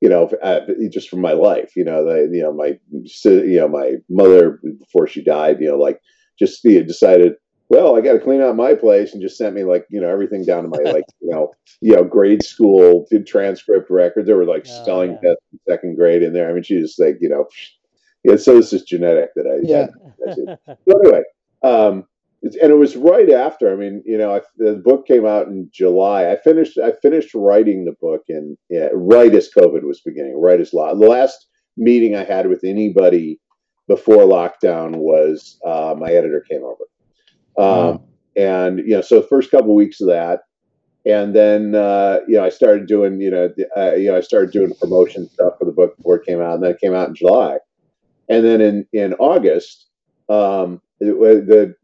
you 0.00 0.08
know, 0.08 0.30
uh, 0.42 0.60
just 0.90 1.08
from 1.08 1.20
my 1.20 1.32
life, 1.32 1.72
you 1.74 1.84
know, 1.84 2.04
the, 2.04 2.30
you 2.32 2.42
know, 2.42 2.52
my, 2.52 2.78
you 3.24 3.58
know, 3.58 3.68
my 3.68 3.94
mother 4.08 4.60
before 4.78 5.08
she 5.08 5.22
died, 5.22 5.60
you 5.60 5.68
know, 5.68 5.76
like 5.76 6.00
just 6.38 6.62
you 6.62 6.78
know, 6.78 6.86
decided, 6.86 7.34
well, 7.68 7.96
I 7.96 8.00
got 8.00 8.14
to 8.14 8.18
clean 8.18 8.40
out 8.40 8.56
my 8.56 8.74
place 8.74 9.12
and 9.12 9.20
just 9.20 9.36
sent 9.36 9.54
me 9.54 9.64
like, 9.64 9.86
you 9.90 10.00
know, 10.00 10.08
everything 10.08 10.44
down 10.44 10.62
to 10.62 10.68
my 10.68 10.90
like, 10.90 11.04
you 11.20 11.30
know, 11.30 11.52
you 11.80 11.94
know, 11.94 12.04
grade 12.04 12.42
school 12.42 13.06
transcript 13.26 13.90
records. 13.90 14.26
There 14.26 14.36
were 14.36 14.46
like 14.46 14.66
oh, 14.68 14.82
spelling 14.82 15.12
yeah. 15.12 15.30
tests 15.30 15.44
in 15.52 15.58
second 15.68 15.96
grade 15.96 16.22
in 16.22 16.32
there. 16.32 16.48
I 16.48 16.52
mean, 16.52 16.62
she 16.62 16.80
just 16.80 16.98
like, 16.98 17.18
you 17.20 17.28
know, 17.28 17.46
yeah. 18.24 18.36
So 18.36 18.56
this 18.56 18.72
is 18.72 18.82
genetic 18.82 19.30
that 19.34 19.46
I, 19.46 19.58
yeah. 19.62 19.86
I, 20.26 20.74
so 20.88 21.00
anyway, 21.00 21.22
um, 21.62 22.04
and 22.42 22.70
it 22.70 22.78
was 22.78 22.96
right 22.96 23.30
after. 23.30 23.72
I 23.72 23.76
mean, 23.76 24.02
you 24.06 24.16
know, 24.16 24.36
I, 24.36 24.40
the 24.56 24.74
book 24.74 25.06
came 25.06 25.26
out 25.26 25.48
in 25.48 25.68
July. 25.72 26.30
I 26.30 26.36
finished. 26.36 26.78
I 26.78 26.92
finished 27.02 27.34
writing 27.34 27.84
the 27.84 27.96
book 28.00 28.22
and 28.28 28.56
yeah, 28.70 28.88
right 28.92 29.34
as 29.34 29.50
COVID 29.56 29.82
was 29.82 30.00
beginning. 30.00 30.40
Right 30.40 30.60
as 30.60 30.72
law. 30.72 30.94
The 30.94 31.06
last 31.06 31.48
meeting 31.76 32.16
I 32.16 32.24
had 32.24 32.48
with 32.48 32.64
anybody 32.64 33.40
before 33.88 34.24
lockdown 34.24 34.96
was 34.96 35.58
uh, 35.64 35.94
my 35.98 36.10
editor 36.12 36.44
came 36.48 36.62
over, 36.62 36.84
um, 37.58 38.00
and 38.36 38.78
you 38.78 38.90
know, 38.90 39.00
so 39.00 39.20
the 39.20 39.26
first 39.26 39.50
couple 39.50 39.70
of 39.70 39.76
weeks 39.76 40.00
of 40.00 40.08
that, 40.08 40.40
and 41.04 41.34
then 41.34 41.74
uh, 41.74 42.20
you 42.26 42.36
know, 42.36 42.44
I 42.44 42.48
started 42.48 42.86
doing 42.86 43.20
you 43.20 43.30
know, 43.30 43.52
uh, 43.76 43.94
you 43.94 44.10
know, 44.10 44.16
I 44.16 44.20
started 44.20 44.50
doing 44.50 44.72
promotion 44.80 45.28
stuff 45.28 45.54
for 45.58 45.64
the 45.64 45.72
book 45.72 45.96
before 45.96 46.16
it 46.16 46.26
came 46.26 46.40
out, 46.40 46.54
and 46.54 46.62
then 46.62 46.70
it 46.70 46.80
came 46.80 46.94
out 46.94 47.08
in 47.08 47.14
July, 47.14 47.58
and 48.28 48.44
then 48.44 48.60
in 48.60 48.86
in 48.92 49.14
August. 49.14 49.86
Um, 50.28 50.82
it, 51.00 51.14
the 51.46 51.74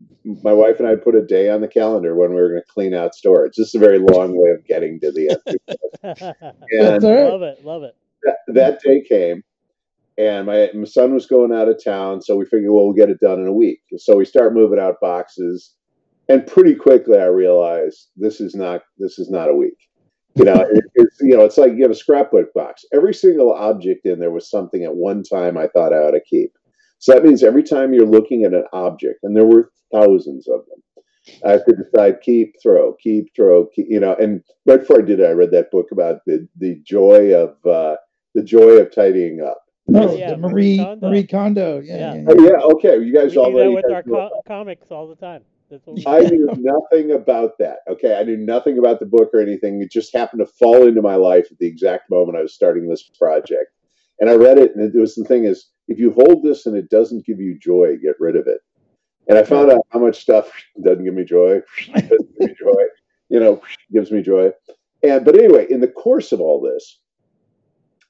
my 0.42 0.52
wife 0.52 0.78
and 0.78 0.88
I 0.88 0.96
put 0.96 1.14
a 1.14 1.22
day 1.22 1.50
on 1.50 1.60
the 1.60 1.68
calendar 1.68 2.14
when 2.16 2.30
we 2.30 2.36
were 2.36 2.48
going 2.48 2.62
to 2.62 2.72
clean 2.72 2.94
out 2.94 3.14
storage. 3.14 3.54
This 3.56 3.68
is 3.68 3.74
a 3.74 3.78
very 3.78 3.98
long 3.98 4.36
way 4.36 4.50
of 4.50 4.66
getting 4.66 4.98
to 5.00 5.12
the 5.12 5.30
end. 5.30 5.58
and 6.70 7.02
love 7.02 7.42
it, 7.42 7.64
love 7.64 7.82
it. 7.82 7.96
That, 8.22 8.36
that, 8.48 8.80
day 8.80 9.02
came, 9.02 9.42
and 10.16 10.46
my, 10.46 10.70
my 10.74 10.84
son 10.84 11.12
was 11.12 11.26
going 11.26 11.52
out 11.52 11.68
of 11.68 11.82
town, 11.82 12.22
so 12.22 12.36
we 12.36 12.44
figured, 12.44 12.70
well, 12.70 12.84
we'll 12.84 12.94
get 12.94 13.10
it 13.10 13.20
done 13.20 13.40
in 13.40 13.48
a 13.48 13.52
week. 13.52 13.80
So 13.98 14.16
we 14.16 14.24
start 14.24 14.54
moving 14.54 14.78
out 14.78 15.00
boxes, 15.00 15.74
and 16.28 16.46
pretty 16.46 16.74
quickly 16.74 17.18
I 17.18 17.26
realized 17.26 18.10
this 18.16 18.40
is 18.40 18.54
not 18.54 18.82
this 18.98 19.18
is 19.18 19.30
not 19.30 19.50
a 19.50 19.54
week. 19.54 19.76
You 20.36 20.44
know, 20.44 20.54
it, 20.54 20.84
it's 20.94 21.16
you 21.20 21.36
know, 21.36 21.44
it's 21.44 21.58
like 21.58 21.72
you 21.74 21.82
have 21.82 21.90
a 21.90 21.96
scrapbook 21.96 22.52
box. 22.54 22.84
Every 22.92 23.14
single 23.14 23.52
object 23.52 24.06
in 24.06 24.18
there 24.18 24.30
was 24.30 24.50
something 24.50 24.84
at 24.84 24.94
one 24.94 25.22
time 25.22 25.56
I 25.56 25.68
thought 25.68 25.92
I 25.92 25.98
ought 25.98 26.12
to 26.12 26.20
keep. 26.20 26.52
So 26.98 27.12
that 27.12 27.24
means 27.24 27.42
every 27.42 27.62
time 27.62 27.92
you're 27.92 28.06
looking 28.06 28.44
at 28.44 28.54
an 28.54 28.64
object, 28.72 29.20
and 29.22 29.36
there 29.36 29.44
were 29.44 29.70
thousands 29.92 30.48
of 30.48 30.60
them, 30.66 31.04
I 31.44 31.52
have 31.52 31.64
to 31.66 31.74
decide 31.76 32.20
keep, 32.22 32.54
throw, 32.62 32.94
keep, 33.02 33.34
throw, 33.34 33.66
keep, 33.74 33.86
you 33.88 34.00
know. 34.00 34.14
And 34.14 34.42
right 34.66 34.80
before 34.80 35.00
I 35.00 35.04
did 35.04 35.20
it, 35.20 35.26
I 35.26 35.32
read 35.32 35.50
that 35.52 35.70
book 35.70 35.86
about 35.92 36.20
the 36.26 36.48
the 36.58 36.80
joy 36.84 37.34
of 37.34 37.56
uh, 37.66 37.96
the 38.34 38.42
joy 38.42 38.78
of 38.78 38.94
tidying 38.94 39.40
up. 39.40 39.63
Oh, 39.92 40.16
yeah, 40.16 40.36
Marie 40.36 40.78
Kondo. 40.78 41.08
Marie 41.08 41.26
Kondo. 41.26 41.80
Yeah, 41.80 41.96
yeah. 41.96 42.14
yeah. 42.14 42.24
Oh, 42.28 42.44
yeah 42.44 42.60
okay, 42.74 43.04
you 43.04 43.12
guys 43.12 43.32
we 43.32 43.38
already. 43.38 43.74
Do 43.74 43.82
that 43.82 44.06
with 44.06 44.14
our 44.14 44.30
co- 44.30 44.42
comics 44.46 44.90
all 44.90 45.06
the 45.06 45.16
time. 45.16 45.42
I 46.06 46.20
knew 46.20 46.48
nothing 46.56 47.12
about 47.12 47.58
that. 47.58 47.78
Okay, 47.88 48.16
I 48.16 48.22
knew 48.22 48.36
nothing 48.36 48.78
about 48.78 49.00
the 49.00 49.06
book 49.06 49.30
or 49.32 49.40
anything. 49.40 49.80
It 49.80 49.90
just 49.90 50.14
happened 50.14 50.40
to 50.40 50.52
fall 50.58 50.86
into 50.86 51.02
my 51.02 51.16
life 51.16 51.48
at 51.50 51.58
the 51.58 51.66
exact 51.66 52.10
moment 52.10 52.38
I 52.38 52.42
was 52.42 52.54
starting 52.54 52.88
this 52.88 53.02
project. 53.18 53.70
And 54.20 54.30
I 54.30 54.34
read 54.34 54.58
it, 54.58 54.74
and 54.74 54.94
it 54.94 54.98
was 54.98 55.14
the 55.14 55.24
thing 55.24 55.44
is, 55.44 55.70
if 55.88 55.98
you 55.98 56.12
hold 56.12 56.42
this 56.42 56.66
and 56.66 56.76
it 56.76 56.90
doesn't 56.90 57.26
give 57.26 57.40
you 57.40 57.58
joy, 57.58 57.96
get 58.02 58.14
rid 58.20 58.36
of 58.36 58.46
it. 58.46 58.60
And 59.28 59.38
I 59.38 59.42
found 59.42 59.72
out 59.72 59.86
how 59.90 59.98
much 59.98 60.20
stuff 60.20 60.50
doesn't 60.82 61.04
give 61.04 61.14
me 61.14 61.24
joy, 61.24 61.60
doesn't 61.86 62.38
give 62.38 62.50
me 62.50 62.54
joy, 62.58 62.82
you 63.30 63.40
know, 63.40 63.62
gives 63.92 64.10
me 64.10 64.22
joy. 64.22 64.50
And 65.02 65.24
but 65.24 65.34
anyway, 65.34 65.66
in 65.70 65.80
the 65.80 65.88
course 65.88 66.32
of 66.32 66.40
all 66.40 66.60
this, 66.60 67.00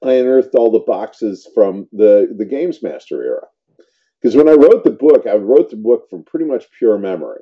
I 0.04 0.14
unearthed 0.14 0.54
all 0.54 0.70
the 0.70 0.80
boxes 0.80 1.48
from 1.54 1.88
the 1.92 2.34
the 2.36 2.44
Games 2.44 2.82
Master 2.82 3.22
era. 3.22 3.46
because 4.20 4.36
when 4.36 4.48
I 4.48 4.52
wrote 4.52 4.84
the 4.84 4.90
book, 4.90 5.26
I 5.26 5.36
wrote 5.36 5.70
the 5.70 5.76
book 5.76 6.08
from 6.10 6.24
pretty 6.24 6.46
much 6.46 6.66
pure 6.78 6.98
memory. 6.98 7.40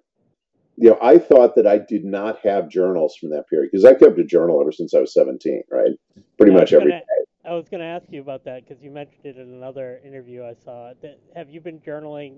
You 0.77 0.91
know, 0.91 0.99
I 1.03 1.19
thought 1.19 1.55
that 1.57 1.67
I 1.67 1.79
did 1.79 2.05
not 2.05 2.39
have 2.41 2.69
journals 2.69 3.17
from 3.17 3.31
that 3.31 3.49
period 3.49 3.71
because 3.71 3.85
I 3.85 3.95
kept 3.95 4.19
a 4.19 4.25
journal 4.25 4.61
ever 4.61 4.73
since 4.73 4.95
I 4.95 5.01
was 5.01 5.13
17, 5.13 5.63
right? 5.71 5.91
Pretty 6.39 6.53
much 6.53 6.73
every 6.73 6.91
gonna- 6.91 7.01
day. 7.01 7.07
I 7.45 7.55
was 7.55 7.69
going 7.69 7.81
to 7.81 7.87
ask 7.87 8.07
you 8.11 8.21
about 8.21 8.45
that 8.45 8.67
because 8.67 8.83
you 8.83 8.91
mentioned 8.93 9.27
it 9.27 9.37
in 9.37 9.53
another 9.53 10.01
interview 10.05 10.45
I 10.45 10.55
saw. 10.55 10.93
That, 11.03 11.19
have 11.35 11.51
you 11.51 11.61
been 11.61 11.81
journaling 11.81 12.37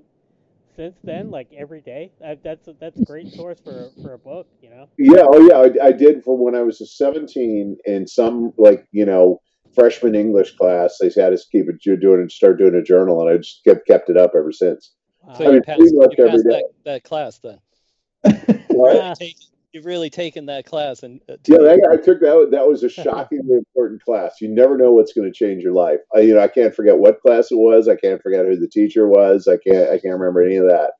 since 0.77 0.97
then, 1.05 1.31
like 1.31 1.49
every 1.57 1.83
day? 1.83 2.11
Uh, 2.25 2.37
that's 2.43 2.69
a, 2.69 2.75
that's 2.81 2.99
a 2.99 3.05
great 3.05 3.31
source 3.35 3.61
for 3.61 3.91
for 4.03 4.15
a 4.15 4.19
book, 4.19 4.49
you 4.63 4.71
know. 4.71 4.89
Yeah, 4.99 5.25
oh 5.29 5.41
yeah, 5.47 5.83
I, 5.83 5.89
I 5.89 5.93
did 5.93 6.25
for 6.25 6.37
when 6.43 6.55
I 6.55 6.63
was 6.63 6.83
17 6.97 7.77
in 7.85 8.07
some 8.07 8.55
like 8.57 8.87
you 8.93 9.05
know 9.05 9.43
freshman 9.75 10.15
English 10.15 10.57
class. 10.57 10.99
They 11.01 11.11
had 11.21 11.33
us 11.33 11.47
keep 11.51 11.69
it 11.69 11.85
you're 11.85 11.97
doing 11.97 12.21
and 12.21 12.31
start 12.31 12.59
doing 12.59 12.75
a 12.75 12.83
journal, 12.83 13.21
and 13.21 13.31
I 13.31 13.37
just 13.39 13.63
kept 13.65 13.87
kept 13.87 14.11
it 14.11 14.17
up 14.17 14.33
ever 14.37 14.53
since. 14.53 14.93
Wow. 15.23 15.35
So 15.35 15.45
I 15.45 15.47
you 15.47 15.53
mean, 15.55 15.63
passed, 15.63 15.79
pretty 15.79 15.97
much 15.97 16.15
you 16.19 16.25
every 16.27 16.31
passed 16.31 16.45
day. 16.45 16.63
that, 16.85 16.85
that 16.85 17.05
class 17.05 17.39
then. 17.39 17.59
Right? 18.77 19.35
You've 19.73 19.87
really 19.87 20.11
taken 20.11 20.47
that 20.47 20.67
class 20.67 21.03
and 21.03 21.21
uh, 21.29 21.37
Yeah, 21.47 21.59
that, 21.59 21.89
I 21.93 21.97
took 21.97 22.21
that. 22.21 22.49
That 22.53 22.67
was 22.67 22.85
a 22.85 22.89
shockingly 22.89 23.57
important 23.57 24.05
class. 24.05 24.41
You 24.41 24.49
never 24.49 24.77
know 24.77 24.93
what's 24.93 25.13
going 25.13 25.31
to 25.31 25.37
change 25.37 25.65
your 25.65 25.73
life. 25.73 25.99
I, 26.15 26.21
you 26.21 26.35
know, 26.35 26.41
I 26.41 26.47
can't 26.47 26.75
forget 26.75 26.97
what 26.97 27.21
class 27.21 27.51
it 27.51 27.57
was. 27.57 27.89
I 27.89 27.97
can't 27.97 28.23
forget 28.23 28.47
who 28.47 28.57
the 28.57 28.69
teacher 28.69 29.09
was. 29.09 29.49
I 29.49 29.57
can't. 29.57 29.89
I 29.91 29.99
can't 29.99 30.19
remember 30.19 30.45
any 30.45 30.57
of 30.57 30.69
that. 30.69 30.93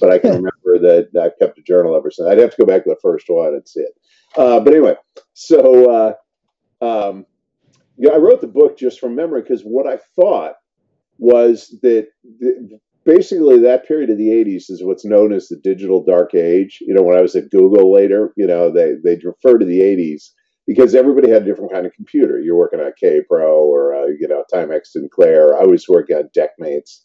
But 0.00 0.10
I 0.10 0.18
can 0.18 0.30
remember 0.42 0.78
that 0.80 1.08
I've 1.20 1.38
kept 1.38 1.58
a 1.58 1.62
journal 1.62 1.96
ever 1.96 2.10
since. 2.10 2.28
I'd 2.28 2.38
have 2.38 2.50
to 2.50 2.56
go 2.56 2.66
back 2.66 2.82
to 2.84 2.90
the 2.90 3.00
first 3.00 3.26
one 3.28 3.54
and 3.54 3.68
see 3.68 3.80
it. 3.80 3.94
Uh, 4.36 4.58
but 4.58 4.72
anyway, 4.72 4.96
so 5.34 6.16
uh, 6.80 6.84
um, 6.84 7.26
yeah, 7.98 8.12
I 8.12 8.18
wrote 8.18 8.40
the 8.40 8.46
book 8.46 8.78
just 8.78 9.00
from 9.00 9.14
memory 9.14 9.42
because 9.42 9.62
what 9.62 9.86
I 9.86 9.98
thought 10.14 10.54
was 11.18 11.78
that 11.82 12.08
the, 12.40 12.78
basically 13.04 13.58
that 13.60 13.86
period 13.86 14.10
of 14.10 14.18
the 14.18 14.28
80s 14.28 14.70
is 14.70 14.82
what's 14.82 15.04
known 15.04 15.32
as 15.32 15.48
the 15.48 15.56
digital 15.56 16.04
dark 16.04 16.34
age. 16.34 16.78
You 16.80 16.94
know 16.94 17.02
when 17.02 17.16
i 17.16 17.22
was 17.22 17.34
at 17.36 17.50
google 17.50 17.92
later 17.92 18.32
you 18.36 18.46
know 18.46 18.70
they 18.70 18.94
they'd 19.02 19.24
refer 19.24 19.58
to 19.58 19.64
the 19.64 19.80
80s 19.80 20.30
because 20.66 20.94
everybody 20.94 21.30
had 21.30 21.42
a 21.42 21.44
different 21.44 21.72
kind 21.72 21.86
of 21.86 21.92
computer. 21.92 22.40
You're 22.40 22.56
working 22.56 22.80
on 22.80 22.92
Kaypro 23.02 23.52
or 23.52 23.94
uh, 23.94 24.06
you 24.18 24.28
know 24.28 24.44
timex 24.52 24.88
sinclair. 24.88 25.56
I 25.58 25.64
was 25.64 25.88
working 25.88 26.16
on 26.16 26.28
DECmates. 26.34 27.02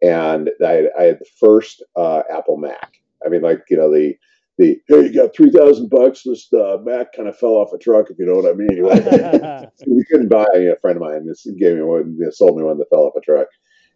And 0.00 0.50
i, 0.64 0.84
I 0.96 1.02
had 1.04 1.18
the 1.18 1.26
first 1.40 1.82
uh, 1.96 2.22
apple 2.30 2.56
mac. 2.56 2.98
I 3.24 3.28
mean 3.28 3.42
like 3.42 3.64
you 3.68 3.76
know 3.76 3.92
the 3.92 4.14
the 4.58 4.80
hey 4.88 5.02
you 5.04 5.14
got 5.14 5.34
3000 5.34 5.88
bucks? 5.88 6.22
This 6.24 6.52
uh, 6.52 6.78
mac 6.82 7.14
kind 7.14 7.28
of 7.28 7.38
fell 7.38 7.50
off 7.50 7.72
a 7.72 7.78
truck 7.78 8.10
if 8.10 8.18
you 8.18 8.26
know 8.26 8.34
what 8.34 8.50
i 8.50 8.54
mean. 8.54 8.82
Like, 8.82 9.70
you 9.86 10.04
couldn't 10.10 10.28
buy 10.28 10.46
a 10.54 10.78
friend 10.80 10.96
of 10.96 11.02
mine. 11.02 11.26
This 11.26 11.46
gave 11.58 11.76
me 11.76 11.82
one 11.82 12.16
you 12.18 12.24
know, 12.24 12.30
sold 12.30 12.58
me 12.58 12.64
one 12.64 12.78
that 12.78 12.90
fell 12.90 13.04
off 13.04 13.16
a 13.16 13.20
truck. 13.20 13.48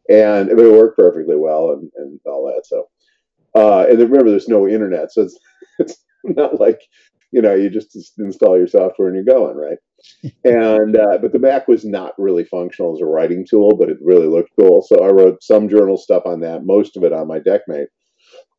And 0.08 0.48
it 0.48 0.56
worked 0.56 0.96
perfectly 0.96 1.36
well 1.36 1.72
and, 1.72 1.90
and 1.96 2.18
all 2.26 2.46
that 2.46 2.66
so 2.66 2.88
uh 3.54 3.86
and 3.88 4.00
then 4.00 4.10
remember 4.10 4.30
there's 4.30 4.48
no 4.48 4.66
internet 4.66 5.12
so 5.12 5.22
it's 5.22 5.38
it's 5.78 5.96
not 6.24 6.58
like 6.58 6.80
you 7.30 7.40
know 7.42 7.54
you 7.54 7.70
just 7.70 8.18
install 8.18 8.56
your 8.56 8.66
software 8.66 9.08
and 9.08 9.16
you're 9.16 9.24
going 9.24 9.56
right? 9.56 9.78
And 10.44 10.96
uh, 10.96 11.18
but 11.18 11.32
the 11.32 11.38
mac 11.38 11.68
was 11.68 11.84
not 11.84 12.14
really 12.18 12.44
functional 12.44 12.94
as 12.94 13.00
a 13.00 13.06
writing 13.06 13.46
tool 13.48 13.76
but 13.76 13.88
it 13.88 13.98
really 14.02 14.26
looked 14.26 14.50
cool. 14.58 14.82
So 14.82 15.04
i 15.04 15.08
wrote 15.08 15.42
some 15.42 15.68
journal 15.68 15.96
stuff 15.96 16.24
on 16.26 16.40
that 16.40 16.64
most 16.64 16.96
of 16.96 17.04
it 17.04 17.12
on 17.12 17.28
my 17.28 17.38
DECmate 17.38 17.86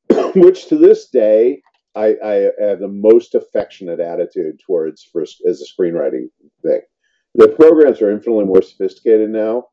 which 0.35 0.67
to 0.67 0.77
this 0.77 1.09
day 1.09 1.61
I, 1.95 2.15
I 2.23 2.33
have 2.59 2.79
the 2.79 2.87
most 2.87 3.35
affectionate 3.35 3.99
attitude 3.99 4.59
towards 4.65 5.03
for 5.03 5.21
as 5.21 5.61
a 5.61 5.81
screenwriting 5.81 6.29
thing. 6.63 6.81
The 7.35 7.49
programs 7.49 8.01
are 8.01 8.11
infinitely 8.11 8.45
more 8.45 8.61
sophisticated 8.61 9.29
now, 9.29 9.67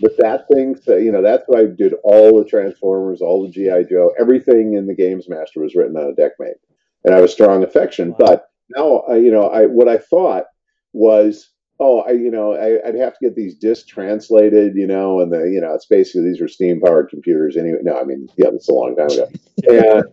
but 0.00 0.16
that 0.18 0.46
thing, 0.52 0.76
you 0.86 1.12
know, 1.12 1.22
that's 1.22 1.44
why 1.46 1.60
I 1.60 1.66
did 1.66 1.94
all 2.04 2.38
the 2.38 2.48
Transformers, 2.48 3.20
all 3.20 3.42
the 3.42 3.50
GI 3.50 3.90
Joe, 3.90 4.12
everything 4.18 4.74
in 4.74 4.86
the 4.86 4.94
Games 4.94 5.28
Master 5.28 5.60
was 5.60 5.74
written 5.74 5.96
on 5.96 6.10
a 6.10 6.20
DECmate, 6.20 6.58
and 7.04 7.12
I 7.12 7.16
have 7.16 7.24
a 7.24 7.28
strong 7.28 7.64
affection. 7.64 8.10
Wow. 8.10 8.16
But 8.18 8.44
now, 8.76 8.98
I, 9.08 9.16
you 9.16 9.30
know, 9.30 9.48
I 9.48 9.66
what 9.66 9.88
I 9.88 9.98
thought 9.98 10.44
was, 10.92 11.50
oh, 11.80 12.00
I, 12.00 12.12
you 12.12 12.30
know, 12.30 12.54
I, 12.54 12.86
I'd 12.86 12.94
have 12.94 13.14
to 13.14 13.24
get 13.26 13.34
these 13.34 13.56
discs 13.56 13.86
translated, 13.86 14.76
you 14.76 14.86
know, 14.86 15.20
and 15.20 15.32
the, 15.32 15.50
you 15.50 15.60
know, 15.60 15.74
it's 15.74 15.86
basically 15.86 16.28
these 16.28 16.40
were 16.40 16.48
steam 16.48 16.80
powered 16.80 17.10
computers 17.10 17.56
anyway. 17.56 17.78
No, 17.82 17.98
I 17.98 18.04
mean, 18.04 18.28
yeah, 18.36 18.50
that's 18.50 18.68
a 18.68 18.72
long 18.72 18.96
time 18.96 19.10
ago, 19.10 19.28
and 19.68 20.04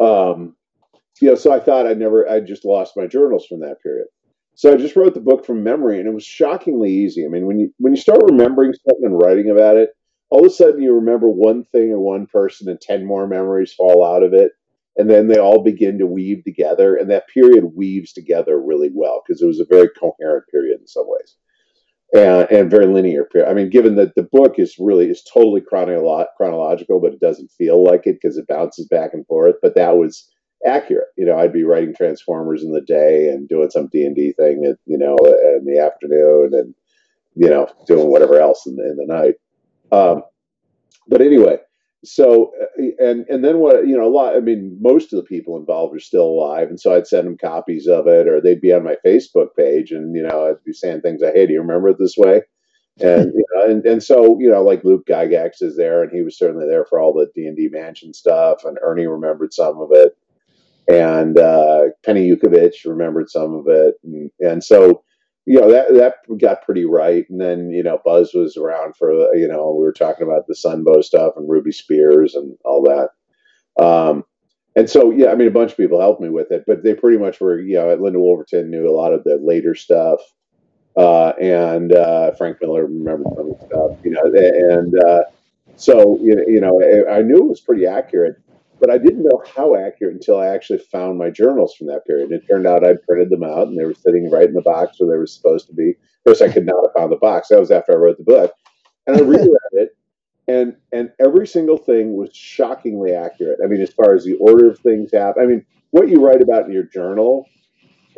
uh, 0.00 0.32
um, 0.32 0.56
you 1.22 1.28
know, 1.28 1.36
so 1.36 1.52
I 1.52 1.60
thought 1.60 1.86
I'd 1.86 2.00
never, 2.00 2.28
I 2.28 2.40
just 2.40 2.64
lost 2.64 2.96
my 2.96 3.06
journals 3.06 3.46
from 3.46 3.60
that 3.60 3.80
period. 3.80 4.08
So 4.54 4.72
I 4.72 4.76
just 4.76 4.96
wrote 4.96 5.14
the 5.14 5.20
book 5.20 5.46
from 5.46 5.62
memory, 5.62 5.98
and 5.98 6.08
it 6.08 6.12
was 6.12 6.24
shockingly 6.24 6.90
easy. 6.90 7.24
I 7.24 7.28
mean, 7.28 7.46
when 7.46 7.58
you 7.58 7.72
when 7.78 7.94
you 7.94 8.00
start 8.00 8.20
remembering 8.24 8.74
something 8.74 9.06
and 9.06 9.18
writing 9.18 9.48
about 9.48 9.76
it, 9.76 9.90
all 10.30 10.40
of 10.40 10.46
a 10.46 10.50
sudden 10.50 10.82
you 10.82 10.94
remember 10.94 11.28
one 11.28 11.64
thing 11.64 11.90
or 11.90 12.00
one 12.00 12.26
person, 12.26 12.68
and 12.68 12.80
ten 12.80 13.06
more 13.06 13.26
memories 13.26 13.72
fall 13.72 14.04
out 14.04 14.22
of 14.22 14.34
it, 14.34 14.52
and 14.96 15.08
then 15.08 15.28
they 15.28 15.38
all 15.38 15.62
begin 15.62 15.98
to 16.00 16.06
weave 16.06 16.44
together, 16.44 16.96
and 16.96 17.10
that 17.10 17.28
period 17.28 17.64
weaves 17.74 18.12
together 18.12 18.60
really 18.60 18.90
well 18.92 19.22
because 19.26 19.40
it 19.40 19.46
was 19.46 19.60
a 19.60 19.64
very 19.70 19.88
coherent 19.88 20.44
period 20.50 20.80
in 20.80 20.86
some 20.86 21.06
ways, 21.06 21.36
and, 22.14 22.50
and 22.50 22.70
very 22.70 22.86
linear 22.86 23.24
period. 23.24 23.48
I 23.48 23.54
mean, 23.54 23.70
given 23.70 23.94
that 23.96 24.14
the 24.16 24.24
book 24.24 24.58
is 24.58 24.76
really 24.78 25.08
is 25.08 25.22
totally 25.32 25.62
chronolo- 25.62 26.26
chronological, 26.36 27.00
but 27.00 27.14
it 27.14 27.20
doesn't 27.20 27.52
feel 27.52 27.82
like 27.82 28.06
it 28.06 28.18
because 28.20 28.36
it 28.36 28.48
bounces 28.48 28.86
back 28.88 29.14
and 29.14 29.26
forth. 29.26 29.54
But 29.62 29.76
that 29.76 29.96
was 29.96 30.28
accurate. 30.66 31.08
You 31.16 31.26
know, 31.26 31.38
I'd 31.38 31.52
be 31.52 31.64
writing 31.64 31.94
Transformers 31.94 32.62
in 32.62 32.72
the 32.72 32.80
day 32.80 33.28
and 33.28 33.48
doing 33.48 33.70
some 33.70 33.88
D 33.88 34.04
and 34.04 34.16
D 34.16 34.32
thing, 34.32 34.64
at, 34.64 34.78
you 34.86 34.98
know, 34.98 35.16
in 35.16 35.64
the 35.64 35.80
afternoon, 35.80 36.52
and 36.54 36.74
you 37.34 37.48
know, 37.48 37.66
doing 37.86 38.10
whatever 38.10 38.38
else 38.38 38.66
in 38.66 38.76
the, 38.76 38.84
in 38.84 38.96
the 38.96 39.06
night. 39.06 39.34
Um, 39.90 40.22
but 41.08 41.22
anyway, 41.22 41.58
so 42.04 42.52
uh, 42.60 42.82
and 42.98 43.26
and 43.28 43.44
then 43.44 43.58
what? 43.58 43.86
You 43.86 43.96
know, 43.96 44.06
a 44.06 44.10
lot. 44.10 44.36
I 44.36 44.40
mean, 44.40 44.76
most 44.80 45.12
of 45.12 45.16
the 45.16 45.24
people 45.24 45.56
involved 45.56 45.96
are 45.96 46.00
still 46.00 46.26
alive, 46.26 46.68
and 46.68 46.80
so 46.80 46.94
I'd 46.94 47.06
send 47.06 47.26
them 47.26 47.38
copies 47.38 47.86
of 47.86 48.06
it, 48.06 48.28
or 48.28 48.40
they'd 48.40 48.60
be 48.60 48.72
on 48.72 48.84
my 48.84 48.96
Facebook 49.04 49.48
page, 49.56 49.92
and 49.92 50.14
you 50.14 50.22
know, 50.22 50.48
I'd 50.48 50.64
be 50.64 50.72
saying 50.72 51.00
things 51.00 51.22
like, 51.22 51.34
"Hey, 51.34 51.46
do 51.46 51.52
you 51.52 51.60
remember 51.60 51.88
it 51.88 51.98
this 51.98 52.16
way?" 52.16 52.42
and 53.00 53.32
you 53.34 53.44
know, 53.54 53.64
and, 53.64 53.86
and 53.86 54.02
so 54.02 54.38
you 54.38 54.50
know, 54.50 54.62
like 54.62 54.84
Luke 54.84 55.06
Gygax 55.06 55.62
is 55.62 55.76
there, 55.76 56.02
and 56.02 56.12
he 56.12 56.22
was 56.22 56.36
certainly 56.36 56.66
there 56.68 56.84
for 56.84 57.00
all 57.00 57.12
the 57.12 57.30
D 57.34 57.46
and 57.46 57.56
D 57.56 57.68
Mansion 57.70 58.12
stuff, 58.12 58.64
and 58.64 58.78
Ernie 58.82 59.06
remembered 59.06 59.52
some 59.52 59.80
of 59.80 59.88
it 59.92 60.16
and 60.88 61.38
uh, 61.38 61.84
Penny 62.04 62.28
Yukovich 62.28 62.84
remembered 62.84 63.30
some 63.30 63.54
of 63.54 63.66
it, 63.68 63.94
and, 64.04 64.30
and 64.40 64.64
so 64.64 65.04
you 65.46 65.60
know 65.60 65.70
that 65.70 65.92
that 65.94 66.38
got 66.38 66.62
pretty 66.62 66.84
right. 66.84 67.24
And 67.28 67.40
then 67.40 67.70
you 67.70 67.82
know 67.82 68.00
Buzz 68.04 68.32
was 68.34 68.56
around 68.56 68.96
for 68.96 69.12
you 69.34 69.48
know 69.48 69.74
we 69.76 69.84
were 69.84 69.92
talking 69.92 70.26
about 70.26 70.46
the 70.46 70.54
Sunbow 70.54 71.02
stuff 71.02 71.34
and 71.36 71.48
Ruby 71.48 71.72
Spears 71.72 72.34
and 72.34 72.56
all 72.64 72.82
that. 72.82 73.82
Um, 73.82 74.24
and 74.74 74.88
so 74.88 75.10
yeah, 75.10 75.28
I 75.28 75.34
mean 75.34 75.48
a 75.48 75.52
bunch 75.52 75.72
of 75.72 75.76
people 75.76 76.00
helped 76.00 76.20
me 76.20 76.30
with 76.30 76.50
it, 76.50 76.64
but 76.66 76.82
they 76.82 76.94
pretty 76.94 77.18
much 77.18 77.40
were 77.40 77.60
you 77.60 77.74
know 77.74 77.94
Linda 77.94 78.18
Woolverton 78.18 78.68
knew 78.68 78.88
a 78.88 78.96
lot 78.96 79.12
of 79.12 79.24
the 79.24 79.38
later 79.42 79.74
stuff. 79.74 80.20
Uh, 80.94 81.32
and 81.40 81.94
uh, 81.94 82.32
Frank 82.32 82.58
Miller 82.60 82.84
remembered 82.84 83.32
some 83.34 83.50
of 83.50 83.58
the 83.58 83.66
stuff, 83.66 83.98
you 84.04 84.10
know, 84.10 84.24
and 84.26 84.94
uh, 85.02 85.22
so 85.76 86.18
you 86.20 86.34
know, 86.34 86.44
you 86.46 86.60
know, 86.60 87.10
I 87.10 87.22
knew 87.22 87.38
it 87.38 87.48
was 87.48 87.60
pretty 87.60 87.86
accurate 87.86 88.36
but 88.82 88.90
I 88.90 88.98
didn't 88.98 89.22
know 89.22 89.40
how 89.54 89.76
accurate 89.76 90.12
until 90.14 90.40
I 90.40 90.48
actually 90.48 90.80
found 90.80 91.16
my 91.16 91.30
journals 91.30 91.72
from 91.72 91.86
that 91.86 92.04
period. 92.04 92.32
It 92.32 92.48
turned 92.48 92.66
out 92.66 92.84
I'd 92.84 93.00
printed 93.06 93.30
them 93.30 93.44
out 93.44 93.68
and 93.68 93.78
they 93.78 93.84
were 93.84 93.94
sitting 93.94 94.28
right 94.28 94.48
in 94.48 94.54
the 94.54 94.60
box 94.60 94.98
where 94.98 95.08
they 95.08 95.16
were 95.16 95.26
supposed 95.28 95.68
to 95.68 95.72
be. 95.72 95.90
Of 95.90 96.24
course, 96.26 96.42
I 96.42 96.52
could 96.52 96.66
not 96.66 96.84
have 96.84 96.92
found 96.96 97.12
the 97.12 97.16
box. 97.16 97.48
That 97.48 97.60
was 97.60 97.70
after 97.70 97.92
I 97.92 97.96
wrote 97.96 98.18
the 98.18 98.24
book. 98.24 98.52
And 99.06 99.16
I 99.16 99.20
reread 99.24 99.48
it, 99.72 99.96
and 100.48 100.74
and 100.92 101.12
every 101.20 101.46
single 101.46 101.76
thing 101.76 102.16
was 102.16 102.34
shockingly 102.34 103.14
accurate. 103.14 103.60
I 103.62 103.68
mean, 103.68 103.80
as 103.80 103.92
far 103.92 104.14
as 104.14 104.24
the 104.24 104.34
order 104.34 104.68
of 104.68 104.78
things 104.80 105.12
happen, 105.12 105.42
I 105.42 105.46
mean, 105.46 105.64
what 105.92 106.08
you 106.08 106.24
write 106.24 106.42
about 106.42 106.66
in 106.66 106.72
your 106.72 106.84
journal 106.84 107.46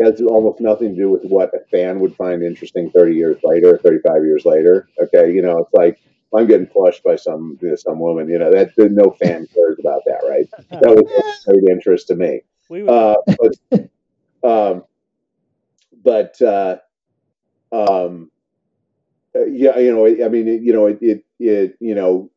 has 0.01 0.21
almost 0.23 0.61
nothing 0.61 0.91
to 0.91 0.97
do 0.97 1.11
with 1.11 1.25
what 1.25 1.51
a 1.55 1.65
fan 1.71 2.01
would 2.01 2.17
find 2.17 2.43
interesting 2.43 2.91
30 2.91 3.15
years 3.15 3.37
later, 3.45 3.79
35 3.79 4.25
years 4.25 4.45
later. 4.45 4.89
Okay, 5.01 5.33
you 5.33 5.43
know, 5.43 5.59
it's 5.59 5.73
like 5.75 6.01
I'm 6.37 6.47
getting 6.47 6.67
flushed 6.67 7.05
by 7.05 7.17
some 7.17 7.59
you 7.61 7.69
know, 7.69 7.77
some 7.77 8.01
woman. 8.01 8.29
You 8.29 8.39
know 8.39 8.51
that 8.51 8.73
no 8.77 9.11
fan 9.23 9.47
cares 9.55 9.79
about 9.79 10.03
that, 10.07 10.21
right? 10.29 10.49
That 10.71 10.83
was 10.83 11.47
of 11.47 11.55
great 11.55 11.71
interest 11.71 12.09
to 12.09 12.17
me. 12.17 12.41
we 12.69 12.87
Uh, 12.89 13.15
but 13.27 13.91
um, 14.43 14.85
but 16.03 16.41
uh, 16.43 16.77
um, 17.73 18.31
uh, 19.35 19.47
yeah, 19.47 19.79
you 19.79 19.93
know, 19.93 20.07
I 20.07 20.29
mean, 20.29 20.49
it, 20.49 20.63
you 20.63 20.73
know, 20.73 20.87
it, 20.87 20.99
it, 21.01 21.25
it 21.39 21.77
you 21.81 21.95
know, 21.95 22.31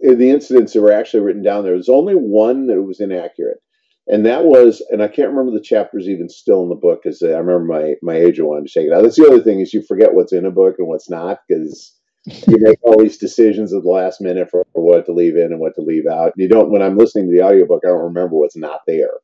in 0.00 0.18
the 0.18 0.30
incidents 0.30 0.72
that 0.72 0.80
were 0.80 0.92
actually 0.92 1.20
written 1.20 1.42
down 1.42 1.64
there, 1.64 1.74
was 1.74 1.88
only 1.88 2.14
one 2.14 2.66
that 2.68 2.82
was 2.82 3.00
inaccurate, 3.00 3.58
and 4.06 4.24
that 4.26 4.44
was, 4.44 4.82
and 4.90 5.02
I 5.02 5.08
can't 5.08 5.30
remember 5.30 5.52
the 5.52 5.64
chapters 5.64 6.08
even 6.08 6.28
still 6.28 6.62
in 6.62 6.68
the 6.68 6.74
book 6.74 7.02
because 7.02 7.22
I 7.22 7.28
remember 7.28 7.64
my 7.64 7.94
my 8.02 8.16
agent 8.16 8.48
wanted 8.48 8.66
to 8.66 8.72
take 8.72 8.86
it 8.86 8.92
out. 8.92 9.02
That's 9.02 9.16
the 9.16 9.26
other 9.26 9.42
thing 9.42 9.60
is 9.60 9.74
you 9.74 9.82
forget 9.82 10.14
what's 10.14 10.32
in 10.32 10.46
a 10.46 10.50
book 10.50 10.76
and 10.78 10.88
what's 10.88 11.10
not 11.10 11.40
because 11.48 11.98
you 12.26 12.56
make 12.60 12.78
all 12.82 12.98
these 12.98 13.18
decisions 13.18 13.72
at 13.72 13.82
the 13.82 13.88
last 13.88 14.20
minute 14.20 14.48
for, 14.50 14.64
for 14.72 14.82
what 14.82 15.04
to 15.06 15.12
leave 15.12 15.36
in 15.36 15.52
and 15.52 15.58
what 15.58 15.74
to 15.74 15.80
leave 15.82 16.06
out. 16.06 16.32
You 16.36 16.48
don't. 16.48 16.70
When 16.70 16.82
I'm 16.82 16.96
listening 16.96 17.28
to 17.28 17.36
the 17.36 17.44
audiobook, 17.44 17.82
I 17.84 17.88
don't 17.88 18.02
remember 18.02 18.36
what's 18.36 18.56
not 18.56 18.80
there. 18.86 19.14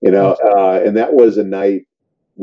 You 0.00 0.12
know, 0.12 0.36
uh, 0.44 0.80
and 0.84 0.96
that 0.96 1.12
was 1.12 1.38
a 1.38 1.44
night 1.44 1.82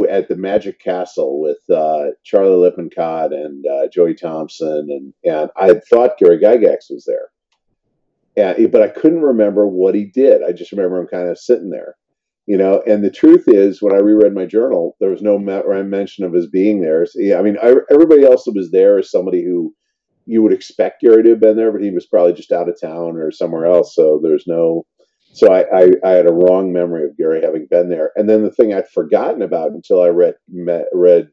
at 0.09 0.27
the 0.27 0.35
Magic 0.35 0.79
Castle 0.79 1.39
with 1.39 1.57
uh, 1.73 2.07
Charlie 2.23 2.57
Lippincott 2.57 3.31
and 3.31 3.65
uh, 3.65 3.87
Joey 3.87 4.13
Thompson, 4.13 4.87
and 4.89 5.13
and 5.23 5.49
I 5.55 5.67
had 5.67 5.85
thought 5.85 6.17
Gary 6.17 6.37
Gygax 6.37 6.89
was 6.89 7.07
there, 7.07 7.29
and, 8.57 8.71
but 8.71 8.81
I 8.81 8.89
couldn't 8.89 9.21
remember 9.21 9.65
what 9.67 9.95
he 9.95 10.03
did. 10.03 10.43
I 10.43 10.51
just 10.51 10.71
remember 10.71 10.99
him 10.99 11.07
kind 11.07 11.29
of 11.29 11.39
sitting 11.39 11.69
there, 11.69 11.95
you 12.45 12.57
know. 12.57 12.83
And 12.85 13.03
the 13.03 13.09
truth 13.09 13.45
is, 13.47 13.81
when 13.81 13.95
I 13.95 13.99
reread 13.99 14.33
my 14.33 14.45
journal, 14.45 14.97
there 14.99 15.09
was 15.11 15.21
no 15.21 15.39
mention 15.39 16.25
of 16.25 16.33
his 16.33 16.47
being 16.47 16.81
there. 16.81 17.05
So, 17.05 17.19
yeah, 17.21 17.39
I 17.39 17.41
mean, 17.41 17.57
I, 17.63 17.75
everybody 17.89 18.25
else 18.25 18.43
that 18.43 18.55
was 18.55 18.71
there 18.71 18.99
is 18.99 19.09
somebody 19.09 19.43
who 19.45 19.73
you 20.25 20.41
would 20.41 20.53
expect 20.53 21.01
Gary 21.01 21.23
to 21.23 21.29
have 21.31 21.39
been 21.39 21.55
there, 21.55 21.71
but 21.71 21.81
he 21.81 21.91
was 21.91 22.05
probably 22.05 22.33
just 22.33 22.51
out 22.51 22.69
of 22.69 22.79
town 22.79 23.17
or 23.17 23.31
somewhere 23.31 23.65
else. 23.65 23.95
So 23.95 24.19
there's 24.21 24.45
no. 24.47 24.85
So 25.33 25.51
I, 25.51 25.65
I, 25.77 25.91
I 26.05 26.09
had 26.11 26.27
a 26.27 26.31
wrong 26.31 26.71
memory 26.71 27.03
of 27.03 27.17
Gary 27.17 27.41
having 27.41 27.67
been 27.69 27.89
there. 27.89 28.11
And 28.15 28.29
then 28.29 28.43
the 28.43 28.51
thing 28.51 28.73
I'd 28.73 28.87
forgotten 28.87 29.41
about 29.41 29.71
until 29.71 30.01
I 30.01 30.07
read 30.07 30.35
met, 30.47 30.85
read 30.93 31.29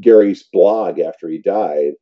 Gary's 0.00 0.44
blog 0.52 1.00
after 1.00 1.28
he 1.28 1.38
died 1.38 1.94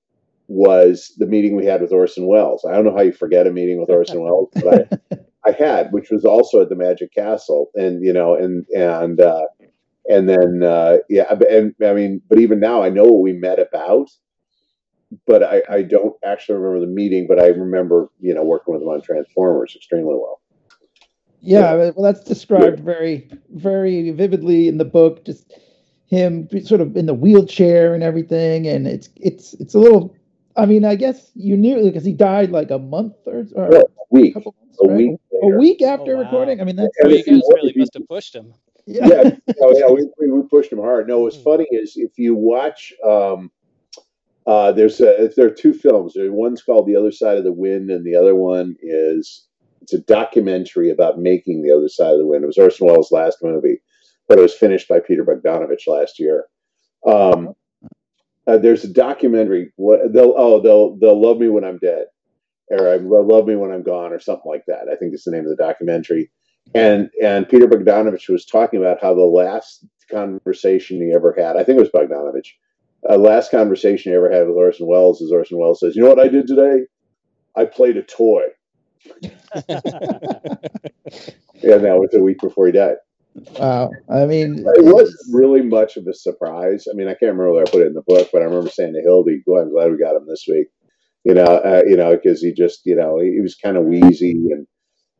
was 0.48 1.14
the 1.16 1.26
meeting 1.26 1.56
we 1.56 1.64
had 1.64 1.80
with 1.80 1.92
Orson 1.92 2.26
Welles. 2.26 2.64
I 2.68 2.72
don't 2.72 2.84
know 2.84 2.94
how 2.94 3.02
you 3.02 3.12
forget 3.12 3.46
a 3.46 3.52
meeting 3.52 3.80
with 3.80 3.88
Orson 3.88 4.20
Welles, 4.20 4.50
but 4.54 5.00
I, 5.12 5.16
I 5.46 5.52
had, 5.52 5.92
which 5.92 6.10
was 6.10 6.24
also 6.24 6.60
at 6.60 6.68
the 6.68 6.74
Magic 6.74 7.14
Castle, 7.14 7.70
and 7.74 8.04
you 8.04 8.12
know, 8.12 8.34
and 8.34 8.66
and 8.76 9.20
uh, 9.20 9.46
and 10.08 10.28
then 10.28 10.62
uh, 10.62 10.98
yeah, 11.08 11.32
and 11.48 11.74
I 11.82 11.94
mean, 11.94 12.20
but 12.28 12.40
even 12.40 12.60
now, 12.60 12.82
I 12.82 12.90
know 12.90 13.04
what 13.04 13.22
we 13.22 13.32
met 13.32 13.58
about, 13.58 14.10
but 15.26 15.42
I, 15.42 15.62
I 15.68 15.82
don't 15.82 16.14
actually 16.24 16.58
remember 16.58 16.80
the 16.86 16.92
meeting, 16.92 17.26
but 17.28 17.40
I 17.40 17.48
remember 17.48 18.08
you 18.20 18.34
know 18.34 18.44
working 18.44 18.74
with 18.74 18.82
him 18.82 18.88
on 18.88 19.02
Transformers 19.02 19.74
extremely 19.76 20.14
well. 20.14 20.40
Yeah, 21.40 21.74
yeah. 21.74 21.90
well, 21.96 22.12
that's 22.12 22.24
described 22.24 22.80
very 22.80 23.30
very 23.50 24.10
vividly 24.10 24.68
in 24.68 24.78
the 24.78 24.84
book. 24.84 25.24
Just 25.24 25.52
him 26.06 26.48
sort 26.64 26.80
of 26.80 26.96
in 26.96 27.06
the 27.06 27.14
wheelchair 27.14 27.94
and 27.94 28.02
everything, 28.02 28.66
and 28.66 28.86
it's 28.86 29.08
it's 29.16 29.54
it's 29.54 29.74
a 29.74 29.78
little 29.78 30.14
I 30.56 30.66
mean, 30.66 30.84
I 30.84 30.94
guess 30.94 31.30
you 31.34 31.56
knew 31.56 31.82
because 31.84 32.04
he 32.04 32.12
died 32.12 32.50
like 32.50 32.70
a 32.70 32.78
month 32.78 33.14
or, 33.26 33.46
or 33.54 33.70
a 33.76 33.82
week, 34.10 34.36
a, 34.36 34.40
months, 34.40 34.78
a 34.84 34.88
right? 34.88 34.96
week, 34.96 35.20
a 35.42 35.46
week 35.46 35.82
after 35.82 36.12
oh, 36.12 36.16
wow. 36.16 36.22
recording. 36.24 36.60
I 36.60 36.64
mean, 36.64 36.76
that's 36.76 36.90
well, 37.02 37.12
you 37.12 37.24
guys 37.24 37.42
really 37.54 37.72
must 37.76 37.94
have 37.94 38.08
pushed 38.08 38.34
him. 38.34 38.52
Yeah, 38.86 39.06
yeah, 39.06 39.30
oh, 39.62 39.74
yeah 39.78 39.88
we, 39.88 40.28
we 40.28 40.42
pushed 40.48 40.72
him 40.72 40.78
hard. 40.78 41.06
No, 41.06 41.20
what's 41.20 41.36
hmm. 41.36 41.44
funny 41.44 41.66
is 41.70 41.96
if 41.96 42.18
you 42.18 42.34
watch, 42.34 42.92
um, 43.06 43.50
uh, 44.46 44.72
there's 44.72 45.00
a, 45.00 45.30
there 45.36 45.46
are 45.46 45.50
two 45.50 45.72
films. 45.72 46.14
One's 46.16 46.62
called 46.62 46.86
The 46.86 46.96
Other 46.96 47.12
Side 47.12 47.38
of 47.38 47.44
the 47.44 47.52
Wind, 47.52 47.90
and 47.90 48.04
the 48.04 48.16
other 48.16 48.34
one 48.34 48.76
is 48.82 49.46
it's 49.82 49.92
a 49.92 50.00
documentary 50.00 50.90
about 50.90 51.18
making 51.18 51.62
The 51.62 51.74
Other 51.74 51.88
Side 51.88 52.12
of 52.12 52.18
the 52.18 52.26
Wind. 52.26 52.44
It 52.44 52.48
was 52.48 52.58
Orson 52.58 52.86
Welles' 52.86 53.12
last 53.12 53.38
movie, 53.42 53.80
but 54.28 54.38
it 54.38 54.42
was 54.42 54.54
finished 54.54 54.88
by 54.88 55.00
Peter 55.00 55.24
Bogdanovich 55.24 55.86
last 55.86 56.18
year. 56.18 56.46
Um, 57.06 57.54
uh, 58.46 58.58
there's 58.58 58.84
a 58.84 58.92
documentary. 58.92 59.72
What 59.76 60.12
they'll 60.12 60.34
oh 60.36 60.60
they'll 60.60 60.96
they'll 60.96 61.20
love 61.20 61.38
me 61.38 61.48
when 61.48 61.64
I'm 61.64 61.78
dead, 61.78 62.06
or 62.70 62.98
they'll 62.98 63.26
love 63.26 63.46
me 63.46 63.56
when 63.56 63.70
I'm 63.70 63.82
gone, 63.82 64.12
or 64.12 64.18
something 64.18 64.50
like 64.50 64.64
that. 64.66 64.88
I 64.90 64.96
think 64.96 65.12
it's 65.12 65.24
the 65.24 65.30
name 65.30 65.44
of 65.44 65.50
the 65.50 65.62
documentary. 65.62 66.30
And 66.74 67.10
and 67.22 67.48
Peter 67.48 67.66
Bogdanovich 67.66 68.28
was 68.28 68.44
talking 68.44 68.80
about 68.80 69.00
how 69.00 69.14
the 69.14 69.20
last 69.20 69.86
conversation 70.10 71.00
he 71.00 71.12
ever 71.12 71.34
had, 71.36 71.56
I 71.56 71.64
think 71.64 71.78
it 71.78 71.82
was 71.82 71.90
Bogdanovich, 71.90 72.48
uh, 73.08 73.16
last 73.16 73.50
conversation 73.50 74.12
he 74.12 74.16
ever 74.16 74.30
had 74.30 74.46
with 74.46 74.56
Orson 74.56 74.86
Welles 74.86 75.20
is 75.20 75.32
Orson 75.32 75.58
Welles 75.58 75.80
says, 75.80 75.96
"You 75.96 76.02
know 76.02 76.08
what 76.08 76.20
I 76.20 76.28
did 76.28 76.46
today? 76.46 76.84
I 77.56 77.64
played 77.64 77.96
a 77.96 78.02
toy." 78.02 78.44
and 79.22 79.32
that 81.62 81.96
was 81.98 82.14
a 82.14 82.20
week 82.20 82.38
before 82.40 82.66
he 82.66 82.72
died. 82.72 82.96
Wow. 83.58 83.90
I 84.10 84.26
mean, 84.26 84.64
it 84.66 84.84
wasn't 84.84 85.18
really 85.32 85.62
much 85.62 85.96
of 85.96 86.06
a 86.06 86.12
surprise. 86.12 86.86
I 86.90 86.94
mean, 86.94 87.06
I 87.06 87.12
can't 87.12 87.32
remember 87.32 87.52
where 87.52 87.64
I 87.66 87.70
put 87.70 87.82
it 87.82 87.86
in 87.86 87.94
the 87.94 88.02
book, 88.02 88.28
but 88.32 88.42
I 88.42 88.44
remember 88.44 88.68
saying 88.68 88.94
to 88.94 89.02
Hildy, 89.02 89.42
"Boy, 89.46 89.60
I'm 89.62 89.72
glad 89.72 89.90
we 89.90 89.98
got 89.98 90.16
him 90.16 90.26
this 90.26 90.44
week." 90.48 90.68
You 91.24 91.34
know, 91.34 91.44
uh, 91.44 91.82
you 91.86 91.96
know, 91.96 92.14
because 92.14 92.40
he 92.40 92.52
just, 92.52 92.80
you 92.84 92.96
know, 92.96 93.18
he, 93.20 93.32
he 93.32 93.40
was 93.40 93.54
kind 93.54 93.76
of 93.76 93.84
wheezy, 93.84 94.32
and 94.32 94.66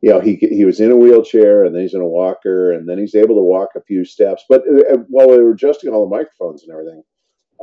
you 0.01 0.09
know, 0.11 0.19
he 0.19 0.35
he 0.35 0.65
was 0.65 0.79
in 0.79 0.91
a 0.91 0.95
wheelchair, 0.95 1.63
and 1.63 1.73
then 1.73 1.83
he's 1.83 1.93
in 1.93 2.01
a 2.01 2.07
walker, 2.07 2.71
and 2.71 2.87
then 2.87 2.97
he's 2.97 3.15
able 3.15 3.35
to 3.35 3.43
walk 3.43 3.69
a 3.75 3.83
few 3.83 4.03
steps. 4.03 4.43
But 4.49 4.61
uh, 4.61 4.97
while 5.07 5.29
we 5.29 5.41
were 5.41 5.51
adjusting 5.51 5.91
all 5.91 6.07
the 6.07 6.15
microphones 6.15 6.63
and 6.63 6.71
everything, 6.71 7.03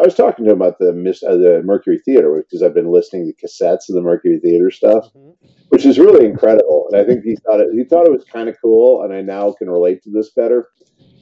I 0.00 0.04
was 0.04 0.14
talking 0.14 0.44
to 0.44 0.52
him 0.52 0.60
about 0.60 0.78
the 0.78 0.90
uh, 0.90 1.36
the 1.36 1.62
Mercury 1.64 1.98
Theater 2.04 2.44
because 2.44 2.62
I've 2.62 2.74
been 2.74 2.92
listening 2.92 3.26
to 3.26 3.46
cassettes 3.46 3.88
of 3.88 3.96
the 3.96 4.02
Mercury 4.02 4.38
Theater 4.38 4.70
stuff, 4.70 5.06
mm-hmm. 5.06 5.46
which 5.70 5.84
is 5.84 5.98
really 5.98 6.24
incredible. 6.24 6.88
And 6.90 7.00
I 7.00 7.04
think 7.04 7.24
he 7.24 7.36
thought 7.36 7.60
it 7.60 7.68
he 7.72 7.84
thought 7.84 8.06
it 8.06 8.12
was 8.12 8.24
kind 8.24 8.48
of 8.48 8.56
cool, 8.62 9.02
and 9.02 9.12
I 9.12 9.22
now 9.22 9.52
can 9.58 9.68
relate 9.68 10.02
to 10.04 10.10
this 10.10 10.30
better. 10.30 10.68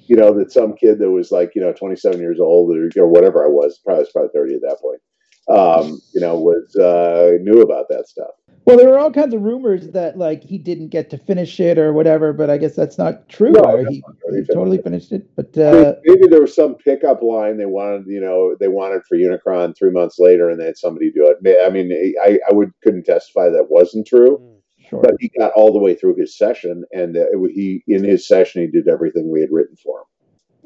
You 0.09 0.17
know 0.17 0.33
that 0.39 0.53
some 0.53 0.75
kid 0.77 0.99
that 0.99 1.11
was 1.11 1.33
like 1.33 1.53
you 1.55 1.63
know 1.63 1.73
27 1.73 2.21
years 2.21 2.39
old 2.39 2.77
or, 2.77 2.91
or 2.97 3.09
whatever 3.09 3.45
I 3.45 3.49
was, 3.49 3.81
probably 3.85 4.03
was 4.03 4.13
probably 4.13 4.31
30 4.35 4.55
at 4.57 4.61
that 4.63 4.79
point. 4.81 5.01
Um, 5.49 6.01
you 6.13 6.21
know, 6.21 6.39
was 6.39 6.75
uh, 6.77 7.39
knew 7.41 7.63
about 7.63 7.89
that 7.89 8.09
stuff. 8.09 8.31
Well, 8.67 8.77
there 8.77 8.89
were 8.89 8.99
all 8.99 9.13
kinds 9.13 9.33
of 9.33 9.43
rumors 9.43 9.91
that 9.91 10.19
like 10.19 10.43
he 10.43 10.59
didn't 10.59 10.89
get 10.89 11.09
to 11.11 11.19
finish 11.19 11.61
it 11.61 11.79
or 11.79 11.93
whatever, 11.93 12.33
but 12.33 12.51
I 12.51 12.59
guess 12.59 12.75
that's 12.75 12.99
not 12.99 13.29
true. 13.29 13.53
No, 13.53 13.85
he, 13.89 14.03
he 14.33 14.43
totally 14.53 14.79
finished 14.79 15.13
it. 15.13 15.25
But 15.37 15.57
uh, 15.57 15.95
maybe 16.05 16.27
there 16.27 16.41
was 16.41 16.53
some 16.53 16.75
pickup 16.75 17.23
line 17.23 17.59
they 17.59 17.67
wanted, 17.67 18.07
you 18.09 18.21
know, 18.21 18.57
they 18.59 18.67
wanted 18.67 19.03
for 19.09 19.17
Unicron 19.17 19.77
three 19.79 19.93
months 19.93 20.19
later, 20.19 20.51
and 20.51 20.61
they 20.61 20.67
had 20.67 20.77
somebody 20.77 21.13
do 21.13 21.33
it. 21.33 21.65
I 21.65 21.71
mean, 21.71 21.93
I, 22.21 22.41
I 22.51 22.53
would 22.53 22.73
couldn't 22.83 23.05
testify 23.05 23.51
that 23.51 23.71
wasn't 23.71 24.09
true, 24.09 24.39
mm, 24.43 24.89
sure. 24.91 25.01
but 25.01 25.13
he 25.21 25.31
got 25.39 25.53
all 25.53 25.73
the 25.73 25.79
way 25.79 25.95
through 25.95 26.17
his 26.17 26.37
session, 26.37 26.85
and 26.93 27.17
uh, 27.17 27.27
he 27.55 27.85
in 27.87 28.03
his 28.03 28.27
session 28.27 28.63
he 28.63 28.67
did 28.67 28.89
everything 28.89 29.31
we 29.31 29.41
had 29.41 29.53
written 29.53 29.77
for 29.77 30.01
him. 30.01 30.07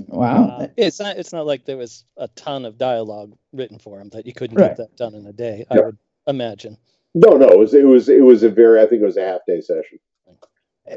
Wow, 0.09 0.45
uh, 0.45 0.67
it's 0.77 1.01
not 1.01 1.17
it's 1.17 1.33
not 1.33 1.47
like 1.47 1.65
there 1.65 1.77
was 1.77 2.05
a 2.17 2.29
ton 2.29 2.65
of 2.65 2.79
dialogue 2.79 3.37
written 3.53 3.79
for 3.79 4.01
him 4.01 4.09
that 4.11 4.27
you 4.27 4.33
couldn't 4.33 4.57
right. 4.57 4.69
get 4.69 4.77
that 4.79 4.97
done 4.97 5.15
in 5.15 5.27
a 5.27 5.33
day. 5.33 5.65
Yeah. 5.71 5.79
I 5.79 5.85
would 5.87 5.99
imagine. 6.27 6.77
No, 7.15 7.37
no, 7.37 7.49
it 7.49 7.59
was 7.59 7.75
it 7.75 7.85
was 7.87 8.09
it 8.09 8.23
was 8.23 8.43
a 8.43 8.51
very 8.51 8.81
I 8.81 8.87
think 8.87 9.03
it 9.03 9.07
was 9.07 9.17
a 9.17 9.25
half 9.25 9.41
day 9.47 9.61
session. 9.61 9.99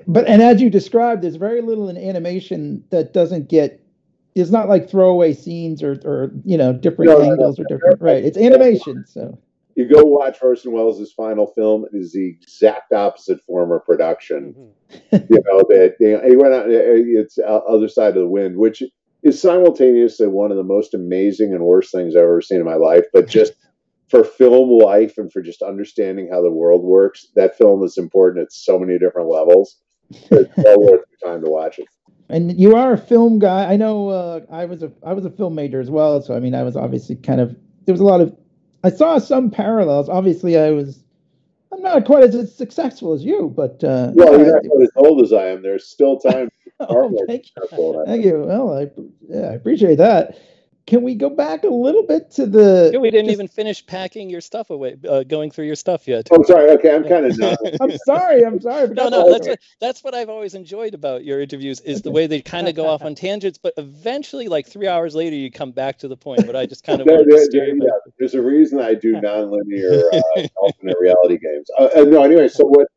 But 0.08 0.28
and 0.28 0.42
as 0.42 0.62
you 0.62 0.70
described, 0.70 1.22
there's 1.22 1.36
very 1.36 1.62
little 1.62 1.90
in 1.90 1.98
animation 1.98 2.84
that 2.90 3.14
doesn't 3.14 3.50
get. 3.50 3.80
It's 4.36 4.50
not 4.50 4.68
like 4.68 4.90
throwaway 4.90 5.34
scenes 5.34 5.84
or 5.84 6.00
or 6.04 6.32
you 6.44 6.58
know 6.58 6.74
different 6.74 7.12
no, 7.12 7.22
angles 7.22 7.60
no, 7.60 7.64
no, 7.64 7.66
or 7.66 7.78
different. 7.78 8.02
Right, 8.02 8.24
it's 8.24 8.38
animation. 8.38 9.06
So 9.08 9.38
you 9.76 9.88
go 9.88 10.04
watch 10.04 10.38
Orson 10.42 10.72
Welles' 10.72 11.12
final 11.14 11.48
film. 11.48 11.86
It 11.92 11.98
is 11.98 12.14
the 12.14 12.28
exact 12.28 12.94
opposite 12.94 13.42
form 13.42 13.72
of 13.72 13.86
production. 13.86 14.54
Mm-hmm. 14.54 15.16
you 15.34 15.42
know 15.46 15.64
that 15.70 15.96
you 16.00 16.14
know, 16.14 16.22
he 16.28 16.36
went 16.36 16.54
out. 16.54 16.66
It's 16.68 17.40
other 17.40 17.88
side 17.88 18.10
of 18.10 18.22
the 18.22 18.28
wind, 18.28 18.58
which 18.58 18.84
is 19.24 19.42
simultaneously 19.42 20.28
one 20.28 20.52
of 20.52 20.58
the 20.58 20.64
most 20.64 20.94
amazing 20.94 21.54
and 21.54 21.64
worst 21.64 21.92
things 21.92 22.16
I've 22.16 22.24
ever 22.24 22.42
seen 22.42 22.60
in 22.60 22.66
my 22.66 22.76
life. 22.76 23.06
But 23.14 23.28
just 23.30 23.54
for 24.10 24.24
film 24.24 24.70
life 24.70 25.18
and 25.18 25.32
for 25.32 25.42
just 25.42 25.62
understanding 25.62 26.30
how 26.32 26.42
the 26.42 26.52
world 26.52 26.84
works, 26.84 27.28
that 27.36 27.58
film 27.58 27.84
is 27.84 27.98
important 27.98 28.44
at 28.44 28.52
so 28.52 28.78
many 28.78 29.00
different 29.00 29.30
levels. 29.30 29.78
It's 30.30 30.52
well 30.58 30.80
worth 30.80 31.02
the 31.10 31.28
time 31.28 31.44
to 31.44 31.50
watch 31.50 31.80
it. 31.80 31.88
And 32.30 32.60
you 32.60 32.76
are 32.76 32.94
a 32.94 32.98
film 32.98 33.40
guy. 33.40 33.72
I 33.72 33.78
know 33.78 34.10
uh, 34.10 34.42
I 34.52 34.66
was 34.66 34.84
a 34.84 34.92
I 35.04 35.14
was 35.14 35.26
a 35.26 35.32
film 35.32 35.56
major 35.56 35.80
as 35.80 35.90
well, 35.90 36.22
so 36.22 36.36
I 36.36 36.40
mean 36.40 36.54
I 36.54 36.64
was 36.64 36.76
obviously 36.76 37.16
kind 37.16 37.42
of 37.42 37.56
there 37.86 37.94
was 37.94 38.02
a 38.02 38.06
lot 38.06 38.22
of 38.22 38.36
I 38.84 38.90
saw 38.90 39.18
some 39.18 39.50
parallels. 39.50 40.10
Obviously, 40.10 40.58
I 40.58 40.72
was 40.72 41.04
I'm 41.72 41.82
not 41.82 42.06
quite 42.06 42.24
as 42.24 42.56
successful 42.56 43.14
as 43.14 43.24
you, 43.24 43.52
but 43.56 43.84
uh, 43.84 44.12
well, 44.14 44.38
you're 44.38 44.54
not 44.54 44.64
quite 44.66 44.84
as 44.84 44.92
old 44.96 45.22
as 45.22 45.34
I 45.34 45.48
am. 45.48 45.62
There's 45.62 45.88
still 45.88 46.20
time. 46.20 46.50
oh, 46.80 47.26
thank 47.28 47.46
you. 47.56 48.04
Thank 48.06 48.26
you. 48.26 48.44
Well, 48.46 48.78
I 48.78 48.92
yeah, 49.28 49.50
I 49.50 49.54
appreciate 49.54 49.98
that 49.98 50.38
can 50.86 51.02
we 51.02 51.16
go 51.16 51.30
back 51.30 51.64
a 51.64 51.70
little 51.70 52.04
bit 52.04 52.30
to 52.32 52.46
the? 52.46 52.92
Yeah, 52.92 53.00
we 53.00 53.10
didn't 53.10 53.28
just... 53.28 53.34
even 53.34 53.48
finish 53.48 53.86
packing 53.86 54.30
your 54.30 54.42
stuff 54.42 54.70
away, 54.70 54.98
uh, 55.10 55.24
going 55.24 55.50
through 55.50 55.66
your 55.66 55.76
stuff 55.76 56.08
yet. 56.08 56.28
I'm 56.32 56.42
oh, 56.42 56.44
sorry. 56.44 56.72
Okay, 56.72 56.94
I'm 56.94 57.08
kind 57.08 57.26
of. 57.42 57.60
I'm 57.80 57.98
sorry. 58.06 58.46
I'm 58.46 58.60
sorry. 58.60 58.90
no, 58.90 59.08
no, 59.08 59.32
that's 59.32 59.48
what 59.48 59.60
that's 59.80 60.04
what 60.04 60.14
I've 60.14 60.30
always 60.30 60.56
enjoyed 60.56 60.94
about 60.94 61.24
your 61.24 61.40
interviews 61.42 61.80
is 61.82 62.02
the 62.02 62.12
way 62.12 62.28
they 62.28 62.42
kind 62.42 62.68
of 62.68 62.76
go 62.76 62.88
off 62.88 63.02
on 63.04 63.16
tangents, 63.24 63.58
but 63.58 63.74
eventually, 63.78 64.50
like 64.50 64.68
three 64.68 64.88
hours 64.88 65.16
later, 65.16 65.36
you 65.36 65.50
come 65.50 65.72
back 65.72 66.00
to 66.00 66.10
the 66.10 66.18
point. 66.18 66.46
But 66.46 66.56
I 66.56 66.66
just 66.66 66.84
kind 66.84 67.00
of 67.00 67.08
there, 67.08 67.24
there, 67.26 67.48
there, 67.50 67.68
yeah, 67.70 67.86
there's 68.20 68.34
a 68.34 68.42
reason 68.42 68.82
I 68.82 68.94
do 68.94 69.14
nonlinear 69.14 70.04
uh, 70.14 70.48
alternate 70.58 70.98
reality 71.00 71.38
games. 71.38 71.70
Uh, 71.78 72.04
no, 72.04 72.24
anyway. 72.24 72.50
So 72.50 72.66
what? 72.66 72.88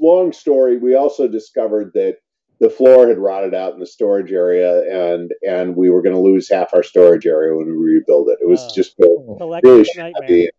Long 0.00 0.32
story. 0.32 0.76
We 0.76 0.94
also 0.94 1.26
discovered 1.26 1.92
that 1.94 2.18
the 2.60 2.70
floor 2.70 3.08
had 3.08 3.18
rotted 3.18 3.54
out 3.54 3.74
in 3.74 3.80
the 3.80 3.86
storage 3.86 4.32
area, 4.32 4.82
and 4.90 5.32
and 5.46 5.76
we 5.76 5.90
were 5.90 6.02
going 6.02 6.14
to 6.14 6.20
lose 6.20 6.48
half 6.48 6.74
our 6.74 6.82
storage 6.82 7.26
area 7.26 7.56
when 7.56 7.66
we 7.66 7.72
rebuild 7.72 8.28
it. 8.28 8.38
It 8.40 8.48
was 8.48 8.60
oh. 8.62 8.74
just 8.74 8.94
really, 8.98 9.60
really 9.62 9.84
shabby. 9.84 10.50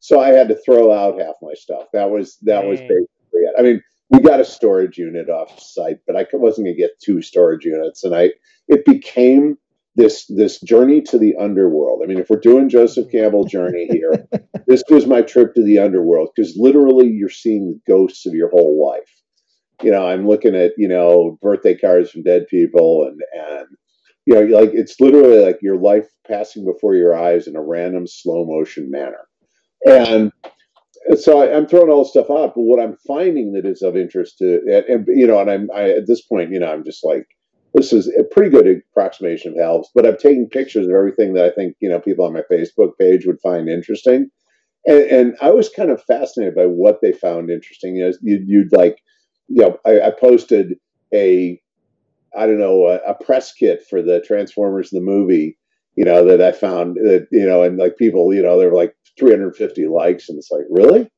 So 0.00 0.20
I 0.20 0.28
had 0.28 0.48
to 0.48 0.56
throw 0.56 0.92
out 0.92 1.20
half 1.20 1.36
my 1.42 1.54
stuff. 1.54 1.86
That 1.92 2.10
was 2.10 2.38
that 2.42 2.60
Dang. 2.60 2.68
was 2.68 2.80
basically 2.80 3.08
it. 3.32 3.54
I 3.58 3.62
mean, 3.62 3.82
we 4.10 4.20
got 4.20 4.40
a 4.40 4.44
storage 4.44 4.98
unit 4.98 5.28
off 5.28 5.58
site, 5.60 5.98
but 6.06 6.16
I 6.16 6.26
wasn't 6.32 6.66
going 6.66 6.76
to 6.76 6.80
get 6.80 7.00
two 7.02 7.20
storage 7.22 7.64
units, 7.64 8.04
and 8.04 8.14
I 8.14 8.30
it 8.68 8.84
became 8.84 9.58
this 9.96 10.26
this 10.26 10.60
journey 10.60 11.02
to 11.02 11.18
the 11.18 11.36
underworld. 11.36 12.00
I 12.02 12.06
mean, 12.06 12.18
if 12.18 12.30
we're 12.30 12.40
doing 12.40 12.68
Joseph 12.68 13.08
mm. 13.08 13.12
Campbell 13.12 13.44
journey 13.44 13.86
here, 13.90 14.26
this 14.66 14.82
was 14.88 15.06
my 15.06 15.20
trip 15.20 15.54
to 15.54 15.62
the 15.62 15.78
underworld 15.78 16.30
because 16.34 16.56
literally 16.56 17.08
you're 17.08 17.28
seeing 17.28 17.66
the 17.68 17.92
ghosts 17.92 18.24
of 18.26 18.34
your 18.34 18.50
whole 18.50 18.84
life 18.84 19.23
you 19.84 19.90
know, 19.90 20.06
I'm 20.06 20.26
looking 20.26 20.54
at, 20.54 20.72
you 20.76 20.88
know, 20.88 21.38
birthday 21.42 21.76
cards 21.76 22.10
from 22.10 22.22
dead 22.22 22.46
people 22.48 23.04
and, 23.04 23.20
and, 23.32 23.66
you 24.26 24.34
know, 24.34 24.58
like 24.58 24.70
it's 24.72 24.98
literally 25.00 25.44
like 25.44 25.58
your 25.60 25.76
life 25.76 26.08
passing 26.26 26.64
before 26.64 26.94
your 26.94 27.16
eyes 27.16 27.46
in 27.46 27.56
a 27.56 27.62
random 27.62 28.06
slow 28.06 28.44
motion 28.46 28.90
manner. 28.90 29.26
And 29.86 30.32
so 31.16 31.42
I, 31.42 31.54
am 31.54 31.66
throwing 31.66 31.90
all 31.90 32.02
this 32.02 32.10
stuff 32.10 32.30
out, 32.30 32.54
but 32.54 32.62
what 32.62 32.82
I'm 32.82 32.96
finding 33.06 33.52
that 33.52 33.66
is 33.66 33.82
of 33.82 33.96
interest 33.96 34.38
to, 34.38 34.60
and, 34.66 34.84
and 34.86 35.06
you 35.08 35.26
know, 35.26 35.38
and 35.38 35.50
I'm 35.50 35.70
I, 35.74 35.90
at 35.90 36.06
this 36.06 36.22
point, 36.22 36.50
you 36.50 36.58
know, 36.58 36.72
I'm 36.72 36.84
just 36.84 37.04
like, 37.04 37.26
this 37.74 37.92
is 37.92 38.10
a 38.18 38.24
pretty 38.24 38.50
good 38.50 38.82
approximation 38.90 39.52
of 39.52 39.58
helps, 39.58 39.90
but 39.94 40.06
I'm 40.06 40.16
taking 40.16 40.48
pictures 40.48 40.86
of 40.86 40.92
everything 40.94 41.34
that 41.34 41.44
I 41.44 41.50
think 41.50 41.74
you 41.80 41.88
know 41.88 41.98
people 41.98 42.24
on 42.24 42.32
my 42.32 42.42
Facebook 42.50 42.92
page 42.98 43.26
would 43.26 43.40
find 43.42 43.68
interesting, 43.68 44.30
and, 44.86 45.02
and 45.02 45.36
I 45.42 45.50
was 45.50 45.68
kind 45.68 45.90
of 45.90 46.02
fascinated 46.04 46.54
by 46.54 46.66
what 46.66 47.00
they 47.02 47.12
found 47.12 47.50
interesting. 47.50 47.96
You 47.96 48.06
know, 48.06 48.12
you'd, 48.22 48.48
you'd 48.48 48.72
like, 48.72 48.98
you 49.48 49.62
know, 49.62 49.78
I, 49.86 50.00
I, 50.00 50.10
posted 50.10 50.78
a, 51.12 51.60
I 52.36 52.46
don't 52.46 52.58
know, 52.58 52.86
a, 52.86 52.96
a 53.10 53.14
press 53.14 53.52
kit 53.52 53.84
for 53.88 54.02
the 54.02 54.20
Transformers 54.20 54.90
the 54.90 55.00
movie, 55.00 55.58
you 55.96 56.04
know, 56.04 56.24
that 56.24 56.40
I 56.40 56.52
found 56.52 56.96
that 56.96 57.28
you 57.30 57.46
know, 57.46 57.62
and 57.62 57.78
like 57.78 57.96
people, 57.96 58.32
you 58.34 58.42
know, 58.42 58.58
they 58.58 58.66
were 58.66 58.76
like 58.76 58.94
350 59.18 59.86
likes, 59.86 60.28
and 60.28 60.38
it's 60.38 60.50
like, 60.50 60.64
really? 60.70 61.08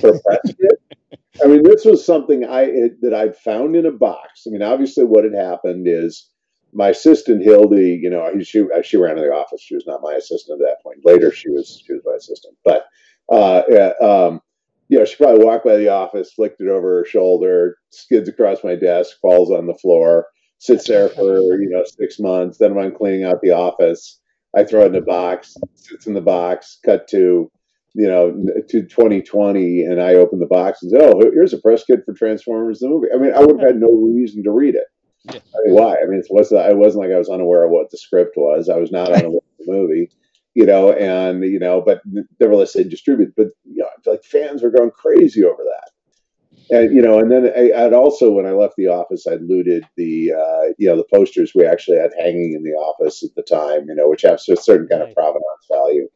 For 0.00 0.10
a 0.10 0.20
press 0.20 0.40
kit? 0.46 1.20
I 1.42 1.46
mean, 1.46 1.62
this 1.62 1.84
was 1.84 2.04
something 2.04 2.44
I 2.44 2.62
it, 2.62 3.00
that 3.02 3.14
I'd 3.14 3.36
found 3.36 3.76
in 3.76 3.86
a 3.86 3.92
box. 3.92 4.44
I 4.46 4.50
mean, 4.50 4.62
obviously, 4.62 5.04
what 5.04 5.24
had 5.24 5.34
happened 5.34 5.86
is 5.88 6.30
my 6.72 6.88
assistant 6.88 7.42
Hildy, 7.42 7.98
you 8.02 8.10
know, 8.10 8.30
she 8.42 8.66
she 8.82 8.96
ran 8.96 9.16
the 9.16 9.32
office. 9.32 9.62
She 9.62 9.74
was 9.74 9.86
not 9.86 10.02
my 10.02 10.14
assistant 10.14 10.60
at 10.60 10.66
that 10.66 10.82
point. 10.82 10.98
Later, 11.04 11.32
she 11.32 11.48
was 11.50 11.82
she 11.86 11.92
was 11.92 12.02
my 12.04 12.14
assistant. 12.16 12.56
But 12.64 12.86
uh, 13.30 13.92
um, 14.02 14.40
you 14.88 14.98
know, 14.98 15.04
she 15.04 15.16
probably 15.16 15.44
walked 15.44 15.64
by 15.64 15.76
the 15.76 15.88
office, 15.88 16.32
flicked 16.32 16.60
it 16.60 16.68
over 16.68 16.98
her 16.98 17.04
shoulder, 17.04 17.76
skids 17.90 18.28
across 18.28 18.62
my 18.62 18.74
desk, 18.74 19.16
falls 19.20 19.50
on 19.50 19.66
the 19.66 19.74
floor, 19.74 20.26
sits 20.58 20.86
there 20.86 21.08
for 21.08 21.60
you 21.60 21.68
know 21.70 21.84
six 21.84 22.18
months. 22.18 22.58
Then 22.58 22.74
when 22.74 22.86
I'm 22.86 22.94
cleaning 22.94 23.24
out 23.24 23.40
the 23.42 23.50
office, 23.50 24.20
I 24.56 24.64
throw 24.64 24.82
it 24.82 24.88
in 24.88 24.96
a 24.96 25.00
box, 25.00 25.56
sits 25.74 26.06
in 26.06 26.14
the 26.14 26.20
box. 26.20 26.78
Cut 26.84 27.08
to 27.08 27.50
you 27.96 28.06
know, 28.06 28.30
to 28.68 28.82
2020, 28.82 29.80
and 29.80 30.02
I 30.02 30.14
open 30.14 30.38
the 30.38 30.46
box 30.46 30.82
and 30.82 30.90
said, 30.90 31.00
"Oh, 31.02 31.18
here's 31.32 31.54
a 31.54 31.58
press 31.58 31.82
kit 31.82 32.00
for 32.04 32.12
Transformers 32.12 32.80
the 32.80 32.88
movie." 32.88 33.08
I 33.12 33.16
mean, 33.16 33.32
I 33.32 33.40
would 33.40 33.58
have 33.58 33.68
had 33.68 33.80
no 33.80 33.88
reason 33.90 34.42
to 34.44 34.50
read 34.50 34.74
it. 34.74 34.84
Yeah. 35.32 35.40
I 35.40 35.58
mean, 35.66 35.74
why? 35.74 35.96
I 35.96 36.04
mean, 36.06 36.20
it 36.20 36.26
wasn't. 36.28 36.60
I 36.60 36.74
wasn't 36.74 37.04
like 37.04 37.14
I 37.14 37.18
was 37.18 37.30
unaware 37.30 37.64
of 37.64 37.70
what 37.70 37.90
the 37.90 37.96
script 37.96 38.34
was. 38.36 38.68
I 38.68 38.76
was 38.76 38.92
not 38.92 39.10
unaware 39.10 39.40
of 39.58 39.66
the 39.66 39.72
movie, 39.72 40.10
you 40.56 40.66
know, 40.66 40.92
and 40.92 41.44
you 41.44 41.58
know, 41.58 41.80
but 41.80 42.00
nevertheless, 42.40 42.72
they 42.72 42.82
distributed. 42.82 43.34
But 43.36 43.48
you 43.64 43.82
know, 43.82 43.86
I 43.86 44.02
feel 44.02 44.12
like 44.14 44.24
fans 44.24 44.62
were 44.62 44.70
going 44.70 44.90
crazy 44.90 45.44
over 45.44 45.62
that, 45.62 46.76
and 46.76 46.94
you 46.94 47.02
know, 47.02 47.18
and 47.20 47.30
then 47.30 47.52
I, 47.56 47.84
would 47.84 47.92
also, 47.92 48.32
when 48.32 48.46
I 48.46 48.52
left 48.52 48.74
the 48.76 48.88
office, 48.88 49.26
I'd 49.26 49.42
looted 49.42 49.86
the, 49.96 50.32
uh, 50.32 50.72
you 50.78 50.88
know, 50.88 50.96
the 50.96 51.06
posters 51.12 51.52
we 51.54 51.64
actually 51.64 51.98
had 51.98 52.10
hanging 52.18 52.54
in 52.54 52.62
the 52.62 52.72
office 52.72 53.22
at 53.22 53.34
the 53.36 53.42
time, 53.42 53.86
you 53.88 53.94
know, 53.94 54.08
which 54.08 54.22
have 54.22 54.40
a 54.48 54.56
certain 54.56 54.88
kind 54.88 55.02
of 55.02 55.14
provenance 55.14 55.66
value 55.70 56.08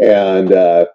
and 0.00 0.52
uh, 0.52 0.86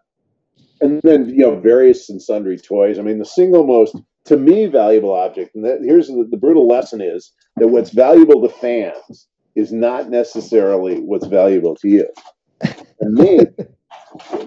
and 0.82 1.02
then 1.04 1.30
you 1.30 1.40
know 1.40 1.60
various 1.60 2.10
and 2.10 2.22
sundry 2.22 2.58
toys. 2.58 3.00
I 3.00 3.02
mean, 3.02 3.20
the 3.20 3.26
single 3.26 3.66
most 3.66 3.96
to 4.26 4.38
me 4.38 4.68
valuable 4.68 5.14
object, 5.14 5.56
and 5.56 5.66
that, 5.66 5.80
here's 5.84 6.08
the, 6.08 6.28
the 6.30 6.38
brutal 6.38 6.68
lesson 6.68 7.02
is 7.02 7.34
that 7.58 7.68
what's 7.68 7.92
valuable 7.92 8.42
to 8.42 8.50
fans 8.50 9.28
is 9.56 9.72
not 9.72 10.10
necessarily 10.10 11.00
what's 11.00 11.28
valuable 11.28 11.76
to 11.76 11.88
you. 11.90 12.08
And 13.04 13.14
me, 13.14 13.38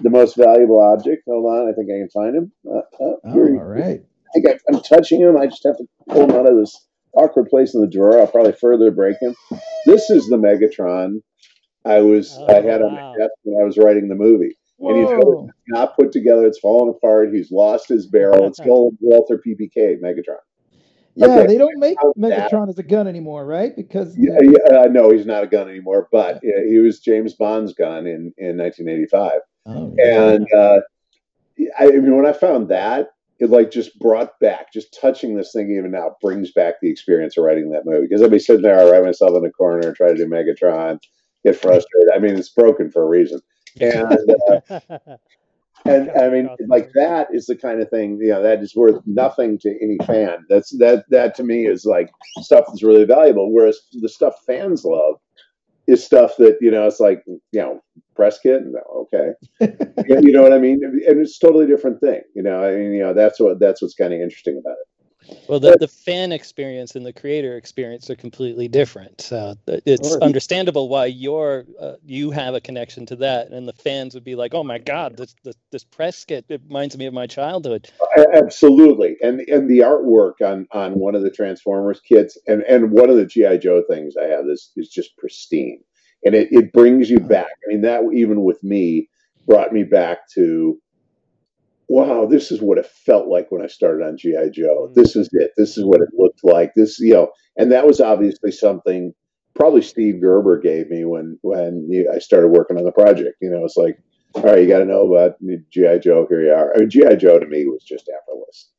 the 0.01 0.09
most 0.09 0.35
valuable 0.35 0.81
object. 0.81 1.23
Hold 1.27 1.45
on, 1.45 1.69
I 1.69 1.73
think 1.73 1.89
I 1.89 1.99
can 1.99 2.09
find 2.09 2.35
him. 2.35 2.51
Uh, 2.69 2.77
uh, 2.77 3.15
oh, 3.25 3.57
all 3.57 3.63
right. 3.63 4.01
I 4.01 4.29
think 4.33 4.47
I, 4.47 4.73
am 4.73 4.81
touching 4.81 5.21
him. 5.21 5.37
I 5.37 5.45
just 5.45 5.63
have 5.65 5.77
to 5.77 5.85
pull 6.09 6.23
him 6.23 6.31
out 6.31 6.49
of 6.49 6.57
this 6.57 6.87
awkward 7.13 7.47
place 7.49 7.73
in 7.73 7.81
the 7.81 7.87
drawer. 7.87 8.19
I'll 8.19 8.27
probably 8.27 8.53
further 8.53 8.91
break 8.91 9.17
him. 9.21 9.35
This 9.85 10.09
is 10.09 10.27
the 10.27 10.37
Megatron 10.37 11.21
I 11.87 12.01
was 12.01 12.37
oh, 12.37 12.47
I 12.47 12.55
had 12.55 12.81
wow. 12.81 12.87
on 12.87 12.95
my 12.95 13.13
desk 13.17 13.31
when 13.43 13.61
I 13.61 13.65
was 13.65 13.77
writing 13.77 14.09
the 14.09 14.15
movie. 14.15 14.57
Whoa. 14.77 14.89
And 14.89 14.99
he's 14.99 15.09
really 15.09 15.47
not 15.69 15.95
put 15.95 16.11
together. 16.11 16.45
It's 16.45 16.59
fallen 16.59 16.93
apart. 16.95 17.33
He's 17.33 17.51
lost 17.51 17.87
his 17.87 18.07
barrel. 18.07 18.45
It's 18.47 18.59
called 18.63 18.95
Walther 18.99 19.41
PPK 19.45 19.99
Megatron. 20.03 20.43
Yeah, 21.17 21.27
okay. 21.29 21.47
they 21.47 21.57
don't 21.57 21.79
make 21.79 21.97
Megatron 22.15 22.69
as 22.69 22.77
a 22.77 22.83
gun 22.83 23.07
anymore, 23.07 23.43
right? 23.43 23.75
Because 23.75 24.15
yeah, 24.15 24.37
yeah 24.39 24.81
uh, 24.81 24.87
no, 24.87 25.09
he's 25.09 25.25
not 25.25 25.43
a 25.43 25.47
gun 25.47 25.67
anymore. 25.67 26.07
But 26.11 26.39
yeah, 26.43 26.63
he 26.69 26.77
was 26.77 26.99
James 26.99 27.33
Bond's 27.33 27.73
gun 27.73 28.05
in 28.05 28.33
in 28.37 28.55
1985. 28.57 29.31
Oh, 29.65 29.95
yeah. 29.97 30.29
And 30.29 30.47
uh, 30.53 30.81
I, 31.79 31.85
I 31.85 31.91
mean, 31.91 32.15
when 32.15 32.27
I 32.27 32.33
found 32.33 32.69
that, 32.69 33.09
it 33.39 33.49
like 33.49 33.71
just 33.71 33.97
brought 33.99 34.39
back 34.39 34.71
just 34.71 34.95
touching 34.99 35.35
this 35.35 35.51
thing 35.53 35.71
even 35.71 35.91
now 35.91 36.15
brings 36.21 36.51
back 36.51 36.75
the 36.81 36.89
experience 36.89 37.35
of 37.35 37.43
writing 37.43 37.71
that 37.71 37.85
movie 37.85 38.07
because 38.07 38.21
I'd 38.21 38.29
be 38.29 38.37
sitting 38.37 38.61
there, 38.61 38.79
I 38.79 38.89
write 38.89 39.03
myself 39.03 39.35
in 39.35 39.41
the 39.41 39.51
corner 39.51 39.87
and 39.87 39.95
try 39.95 40.09
to 40.09 40.15
do 40.15 40.27
Megatron, 40.27 40.99
get 41.43 41.55
frustrated. 41.55 42.11
I 42.13 42.19
mean, 42.19 42.35
it's 42.35 42.49
broken 42.49 42.91
for 42.91 43.01
a 43.01 43.07
reason, 43.07 43.41
and 43.81 44.17
uh, 44.69 44.77
and 45.89 46.11
I 46.11 46.29
mean, 46.29 46.49
like 46.67 46.91
that 46.93 47.27
is 47.31 47.45
the 47.45 47.55
kind 47.55 47.81
of 47.81 47.89
thing 47.89 48.17
you 48.21 48.29
know 48.29 48.41
that 48.43 48.61
is 48.61 48.75
worth 48.75 49.01
nothing 49.05 49.57
to 49.59 49.69
any 49.81 49.97
fan. 50.05 50.45
That's 50.49 50.75
that 50.77 51.05
that 51.09 51.35
to 51.35 51.43
me 51.43 51.65
is 51.67 51.85
like 51.85 52.09
stuff 52.39 52.65
that's 52.67 52.83
really 52.83 53.05
valuable. 53.05 53.53
Whereas 53.53 53.79
the 53.93 54.09
stuff 54.09 54.35
fans 54.45 54.83
love 54.83 55.15
is 55.87 56.03
stuff 56.03 56.35
that 56.37 56.57
you 56.61 56.71
know 56.71 56.85
it's 56.87 56.99
like 56.99 57.23
you 57.27 57.39
know 57.53 57.81
press 58.15 58.39
kit. 58.39 58.61
No, 58.65 59.07
okay, 59.13 59.31
you 60.23 60.31
know 60.31 60.43
what 60.43 60.53
I 60.53 60.59
mean, 60.59 60.81
and 60.83 61.21
it's 61.21 61.37
a 61.37 61.45
totally 61.45 61.67
different 61.67 61.99
thing. 62.01 62.21
You 62.35 62.43
know, 62.43 62.63
I 62.63 62.75
mean, 62.75 62.93
you 62.93 63.01
know 63.01 63.13
that's 63.13 63.39
what 63.39 63.59
that's 63.59 63.81
what's 63.81 63.95
kind 63.95 64.13
of 64.13 64.19
interesting 64.19 64.57
about 64.57 64.77
it. 64.79 64.87
Well, 65.47 65.59
the, 65.59 65.77
the 65.79 65.87
fan 65.87 66.31
experience 66.31 66.95
and 66.95 67.05
the 67.05 67.13
creator 67.13 67.57
experience 67.57 68.09
are 68.09 68.15
completely 68.15 68.67
different. 68.67 69.21
So 69.21 69.55
it's 69.67 70.15
understandable 70.17 70.89
why 70.89 71.05
you're 71.05 71.65
uh, 71.79 71.93
you 72.05 72.31
have 72.31 72.53
a 72.53 72.61
connection 72.61 73.05
to 73.07 73.15
that, 73.17 73.49
and 73.51 73.67
the 73.67 73.73
fans 73.73 74.13
would 74.13 74.23
be 74.23 74.35
like, 74.35 74.53
"Oh 74.53 74.63
my 74.63 74.77
God, 74.77 75.17
this 75.17 75.35
this, 75.43 75.55
this 75.71 75.83
press 75.83 76.23
kit 76.25 76.45
it 76.49 76.61
reminds 76.67 76.97
me 76.97 77.05
of 77.05 77.13
my 77.13 77.27
childhood." 77.27 77.89
Absolutely, 78.33 79.17
and 79.21 79.41
and 79.41 79.69
the 79.69 79.79
artwork 79.79 80.41
on 80.45 80.67
on 80.71 80.93
one 80.99 81.15
of 81.15 81.21
the 81.21 81.31
Transformers 81.31 82.01
kits, 82.01 82.37
and 82.47 82.61
and 82.63 82.91
one 82.91 83.09
of 83.09 83.15
the 83.15 83.25
GI 83.25 83.59
Joe 83.59 83.83
things 83.89 84.15
I 84.17 84.25
have 84.25 84.45
is 84.47 84.71
is 84.75 84.89
just 84.89 85.17
pristine, 85.17 85.81
and 86.25 86.35
it 86.35 86.49
it 86.51 86.73
brings 86.73 87.09
you 87.09 87.19
back. 87.19 87.51
I 87.65 87.67
mean, 87.67 87.81
that 87.81 88.03
even 88.13 88.43
with 88.43 88.63
me 88.63 89.09
brought 89.45 89.71
me 89.71 89.83
back 89.83 90.29
to 90.33 90.77
wow, 91.89 92.25
this 92.25 92.51
is 92.51 92.61
what 92.61 92.77
it 92.77 92.85
felt 92.85 93.27
like 93.27 93.51
when 93.51 93.61
I 93.61 93.67
started 93.67 94.05
on 94.05 94.17
GI 94.17 94.51
Joe. 94.51 94.89
Mm. 94.89 94.93
This 94.93 95.15
is 95.15 95.29
it. 95.33 95.51
This 95.57 95.77
is 95.77 95.85
what 95.85 96.01
it 96.01 96.09
looked 96.13 96.43
like. 96.43 96.73
This, 96.75 96.99
you 96.99 97.13
know, 97.13 97.31
and 97.57 97.71
that 97.71 97.87
was 97.87 98.01
obviously 98.01 98.51
something 98.51 99.13
probably 99.55 99.81
Steve 99.81 100.21
Gerber 100.21 100.59
gave 100.59 100.89
me 100.89 101.03
when 101.05 101.39
when 101.41 101.89
I 102.13 102.19
started 102.19 102.49
working 102.49 102.77
on 102.77 102.85
the 102.85 102.91
project. 102.91 103.37
You 103.41 103.49
know, 103.49 103.65
it's 103.65 103.77
like, 103.77 103.97
all 104.35 104.43
right, 104.43 104.61
you 104.61 104.67
got 104.67 104.79
to 104.79 104.85
know 104.85 105.11
about 105.11 105.37
GI 105.41 105.99
Joe. 105.99 106.27
Here 106.29 106.45
you 106.45 106.51
are. 106.51 106.73
I 106.75 106.79
mean, 106.79 106.89
GI 106.89 107.15
Joe 107.17 107.39
to 107.39 107.47
me 107.47 107.65
was 107.65 107.83
just 107.83 108.09
effortless. 108.09 108.69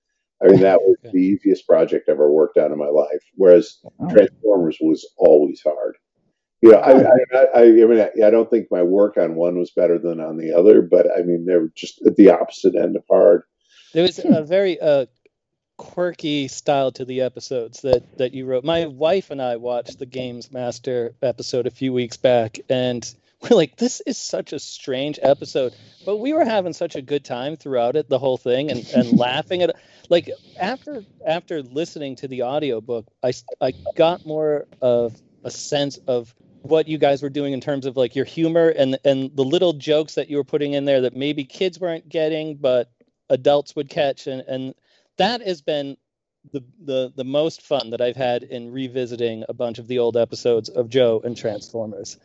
I 0.42 0.48
mean, 0.48 0.60
that 0.60 0.80
was 0.80 0.96
the 1.12 1.18
easiest 1.18 1.66
project 1.66 2.08
I 2.08 2.12
ever 2.12 2.30
worked 2.30 2.58
on 2.58 2.72
in 2.72 2.78
my 2.78 2.88
life. 2.88 3.22
Whereas 3.34 3.80
Transformers 4.10 4.78
was 4.80 5.06
always 5.16 5.60
hard. 5.62 5.96
You 6.60 6.72
know, 6.72 6.78
I, 6.78 6.92
I, 6.92 7.44
I, 7.54 7.62
I 7.62 7.70
mean, 7.70 8.08
I 8.24 8.30
don't 8.30 8.50
think 8.50 8.66
my 8.70 8.82
work 8.82 9.16
on 9.16 9.36
one 9.36 9.58
was 9.58 9.70
better 9.70 9.98
than 9.98 10.20
on 10.20 10.36
the 10.36 10.52
other, 10.52 10.82
but 10.82 11.06
I 11.16 11.22
mean, 11.22 11.46
they 11.46 11.56
were 11.56 11.70
just 11.74 12.04
at 12.04 12.16
the 12.16 12.30
opposite 12.30 12.74
end 12.74 12.96
of 12.96 13.04
hard. 13.08 13.42
There 13.92 14.02
was 14.02 14.18
a 14.18 14.42
very 14.42 14.78
uh, 14.80 15.06
quirky 15.76 16.48
style 16.48 16.90
to 16.92 17.04
the 17.04 17.22
episodes 17.22 17.82
that 17.82 18.18
that 18.18 18.34
you 18.34 18.44
wrote. 18.44 18.64
My 18.64 18.86
wife 18.86 19.30
and 19.30 19.40
I 19.40 19.56
watched 19.56 19.98
the 19.98 20.06
Games 20.06 20.52
Master 20.52 21.14
episode 21.22 21.66
a 21.66 21.70
few 21.70 21.92
weeks 21.92 22.16
back, 22.16 22.58
and 22.68 23.08
we're 23.40 23.56
like, 23.56 23.76
"This 23.76 24.02
is 24.04 24.18
such 24.18 24.52
a 24.52 24.58
strange 24.58 25.18
episode," 25.22 25.74
but 26.04 26.16
we 26.16 26.32
were 26.32 26.44
having 26.44 26.72
such 26.72 26.96
a 26.96 27.02
good 27.02 27.24
time 27.24 27.56
throughout 27.56 27.94
it, 27.94 28.08
the 28.08 28.18
whole 28.18 28.36
thing, 28.36 28.70
and, 28.70 28.86
and 28.94 29.12
laughing 29.18 29.62
at 29.62 29.70
it. 29.70 29.76
like 30.08 30.28
after 30.58 31.04
after 31.24 31.62
listening 31.62 32.16
to 32.16 32.28
the 32.28 32.42
audiobook, 32.42 33.06
I 33.22 33.32
I 33.60 33.72
got 33.94 34.26
more 34.26 34.66
of 34.82 35.16
a 35.44 35.50
sense 35.50 35.98
of 36.08 36.34
what 36.62 36.88
you 36.88 36.98
guys 36.98 37.22
were 37.22 37.30
doing 37.30 37.52
in 37.52 37.60
terms 37.60 37.86
of 37.86 37.96
like 37.96 38.16
your 38.16 38.24
humor 38.24 38.68
and 38.68 38.98
and 39.04 39.34
the 39.36 39.44
little 39.44 39.72
jokes 39.72 40.14
that 40.14 40.28
you 40.28 40.36
were 40.36 40.44
putting 40.44 40.72
in 40.72 40.84
there 40.84 41.02
that 41.02 41.16
maybe 41.16 41.44
kids 41.44 41.78
weren't 41.78 42.08
getting 42.08 42.56
but 42.56 42.90
adults 43.30 43.76
would 43.76 43.88
catch 43.88 44.26
and 44.26 44.42
and 44.42 44.74
that 45.16 45.40
has 45.40 45.62
been 45.62 45.96
the 46.52 46.64
the 46.80 47.12
the 47.16 47.24
most 47.24 47.62
fun 47.62 47.90
that 47.90 48.00
I've 48.00 48.16
had 48.16 48.42
in 48.42 48.72
revisiting 48.72 49.44
a 49.48 49.54
bunch 49.54 49.78
of 49.78 49.86
the 49.88 49.98
old 49.98 50.16
episodes 50.16 50.68
of 50.68 50.88
Joe 50.88 51.20
and 51.24 51.36
Transformers. 51.36 52.16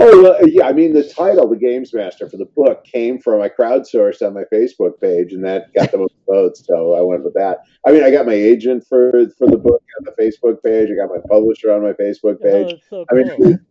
Oh 0.00 0.26
uh, 0.26 0.44
yeah, 0.46 0.66
I 0.66 0.72
mean 0.72 0.92
the 0.92 1.04
title, 1.04 1.48
the 1.48 1.56
Games 1.56 1.94
Master 1.94 2.28
for 2.28 2.36
the 2.36 2.46
book, 2.46 2.84
came 2.84 3.20
from 3.20 3.40
I 3.40 3.48
crowdsourced 3.48 4.26
on 4.26 4.34
my 4.34 4.42
Facebook 4.52 5.00
page, 5.00 5.32
and 5.32 5.44
that 5.44 5.72
got 5.72 5.92
the 5.92 5.98
most 5.98 6.14
votes. 6.28 6.64
So 6.66 6.94
I 6.94 7.00
went 7.00 7.22
with 7.22 7.34
that. 7.34 7.58
I 7.86 7.92
mean, 7.92 8.02
I 8.02 8.10
got 8.10 8.26
my 8.26 8.34
agent 8.34 8.84
for 8.88 9.12
for 9.38 9.46
the 9.46 9.56
book 9.56 9.82
on 9.98 10.04
the 10.04 10.12
Facebook 10.20 10.62
page. 10.64 10.88
I 10.90 10.96
got 10.96 11.14
my 11.14 11.22
publisher 11.28 11.72
on 11.72 11.82
my 11.82 11.92
Facebook 11.92 12.38
oh, 12.40 12.42
page. 12.42 12.80
Oh, 12.90 13.04
so. 13.04 13.06
I 13.08 13.14
mean, 13.14 13.64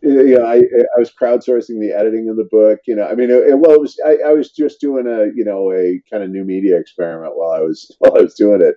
yeah, 0.02 0.44
I 0.44 0.58
I 0.58 0.98
was 0.98 1.10
crowdsourcing 1.10 1.80
the 1.80 1.92
editing 1.92 2.28
of 2.28 2.36
the 2.36 2.48
book. 2.52 2.78
You 2.86 2.94
know, 2.94 3.08
I 3.08 3.16
mean, 3.16 3.30
it, 3.30 3.58
well, 3.58 3.72
it 3.72 3.80
was 3.80 3.98
I, 4.06 4.18
I 4.28 4.32
was 4.32 4.52
just 4.52 4.80
doing 4.80 5.08
a 5.08 5.32
you 5.34 5.44
know 5.44 5.72
a 5.72 6.00
kind 6.08 6.22
of 6.22 6.30
new 6.30 6.44
media 6.44 6.78
experiment 6.78 7.36
while 7.36 7.50
I 7.50 7.60
was 7.60 7.90
while 7.98 8.16
I 8.16 8.22
was 8.22 8.34
doing 8.34 8.62
it, 8.62 8.76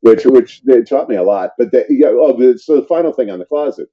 which 0.00 0.24
which 0.24 0.62
they 0.62 0.80
taught 0.80 1.10
me 1.10 1.16
a 1.16 1.22
lot. 1.22 1.50
But 1.58 1.72
the, 1.72 1.84
yeah, 1.90 2.08
oh, 2.08 2.56
so 2.56 2.76
the 2.76 2.86
final 2.86 3.12
thing 3.12 3.30
on 3.30 3.38
the 3.38 3.44
closet 3.44 3.90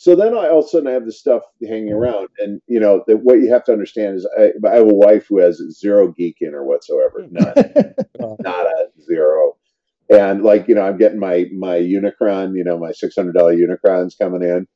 so 0.00 0.14
then 0.14 0.32
I 0.32 0.48
all 0.48 0.60
of 0.60 0.66
a 0.66 0.68
sudden 0.68 0.86
I 0.86 0.92
have 0.92 1.06
this 1.06 1.18
stuff 1.18 1.42
hanging 1.60 1.92
around, 1.92 2.28
and 2.38 2.62
you 2.68 2.78
know 2.78 3.02
that 3.08 3.16
what 3.16 3.40
you 3.40 3.50
have 3.50 3.64
to 3.64 3.72
understand 3.72 4.14
is 4.14 4.28
I, 4.38 4.52
I 4.64 4.76
have 4.76 4.86
a 4.86 4.94
wife 4.94 5.26
who 5.28 5.40
has 5.40 5.60
zero 5.72 6.12
geek 6.12 6.36
in 6.40 6.52
her 6.52 6.64
whatsoever, 6.64 7.26
none, 7.28 7.52
not 8.38 8.66
a 8.66 8.86
zero, 9.02 9.56
and 10.08 10.44
like 10.44 10.68
you 10.68 10.76
know 10.76 10.82
I'm 10.82 10.98
getting 10.98 11.18
my 11.18 11.46
my 11.52 11.80
Unicron, 11.80 12.56
you 12.56 12.62
know 12.62 12.78
my 12.78 12.92
six 12.92 13.16
hundred 13.16 13.34
dollar 13.34 13.56
Unicrons 13.56 14.16
coming 14.16 14.42
in, 14.42 14.68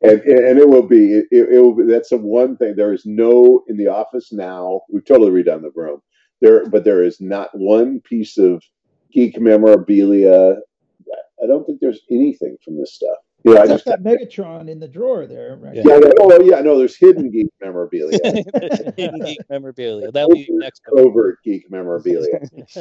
and 0.00 0.22
and 0.22 0.58
it 0.58 0.66
will 0.66 0.86
be 0.86 1.12
it, 1.12 1.26
it 1.30 1.60
will 1.60 1.74
be 1.76 1.84
that's 1.84 2.08
the 2.08 2.16
one 2.16 2.56
thing. 2.56 2.74
There 2.74 2.94
is 2.94 3.02
no 3.04 3.62
in 3.68 3.76
the 3.76 3.88
office 3.88 4.32
now 4.32 4.80
we've 4.90 5.04
totally 5.04 5.30
redone 5.30 5.60
the 5.60 5.72
room. 5.74 6.00
There 6.40 6.64
but 6.70 6.84
there 6.84 7.04
is 7.04 7.20
not 7.20 7.50
one 7.52 8.00
piece 8.00 8.38
of 8.38 8.62
geek 9.12 9.38
memorabilia. 9.38 10.54
I 11.42 11.46
don't 11.46 11.66
think 11.66 11.80
there's 11.80 12.00
anything 12.10 12.56
from 12.64 12.78
this 12.78 12.94
stuff. 12.94 13.18
Yeah, 13.44 13.60
I 13.60 13.66
just 13.66 13.86
that 13.86 14.02
Megatron 14.02 14.68
in 14.68 14.78
the 14.78 14.88
drawer 14.88 15.26
there. 15.26 15.56
Right? 15.56 15.76
Yeah, 15.76 15.82
yeah, 15.86 16.12
oh 16.20 16.42
yeah, 16.42 16.60
no, 16.60 16.78
there's 16.78 16.96
hidden 16.96 17.30
geek 17.30 17.48
memorabilia. 17.62 18.18
hidden 18.96 19.20
geek 19.24 19.38
memorabilia. 19.48 20.12
That'll 20.12 20.34
be 20.34 20.46
next. 20.50 20.82
Covert 20.84 21.42
geek 21.42 21.70
memorabilia. 21.70 22.40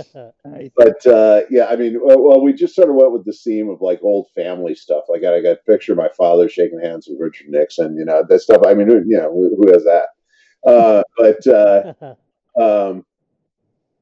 nice. 0.45 0.69
But 0.75 1.05
uh, 1.07 1.41
yeah, 1.49 1.67
I 1.67 1.77
mean, 1.77 1.99
well, 2.01 2.41
we 2.41 2.53
just 2.53 2.75
sort 2.75 2.89
of 2.89 2.95
went 2.95 3.13
with 3.13 3.25
the 3.25 3.31
theme 3.31 3.69
of 3.69 3.81
like 3.81 4.01
old 4.03 4.27
family 4.35 4.75
stuff. 4.75 5.05
Like 5.07 5.23
I 5.23 5.41
got 5.41 5.53
a 5.53 5.59
picture 5.65 5.93
of 5.93 5.97
my 5.97 6.09
father 6.17 6.49
shaking 6.49 6.81
hands 6.81 7.07
with 7.07 7.19
Richard 7.19 7.47
Nixon. 7.49 7.95
You 7.95 8.05
know 8.05 8.23
that 8.27 8.41
stuff. 8.41 8.61
I 8.65 8.73
mean, 8.73 8.87
who, 8.87 8.95
you 9.05 9.17
know, 9.17 9.31
who, 9.31 9.55
who 9.55 9.71
has 9.71 9.83
that? 9.85 10.07
Uh, 10.65 11.03
but 11.17 11.47
uh, 11.47 11.93
um, 12.89 13.05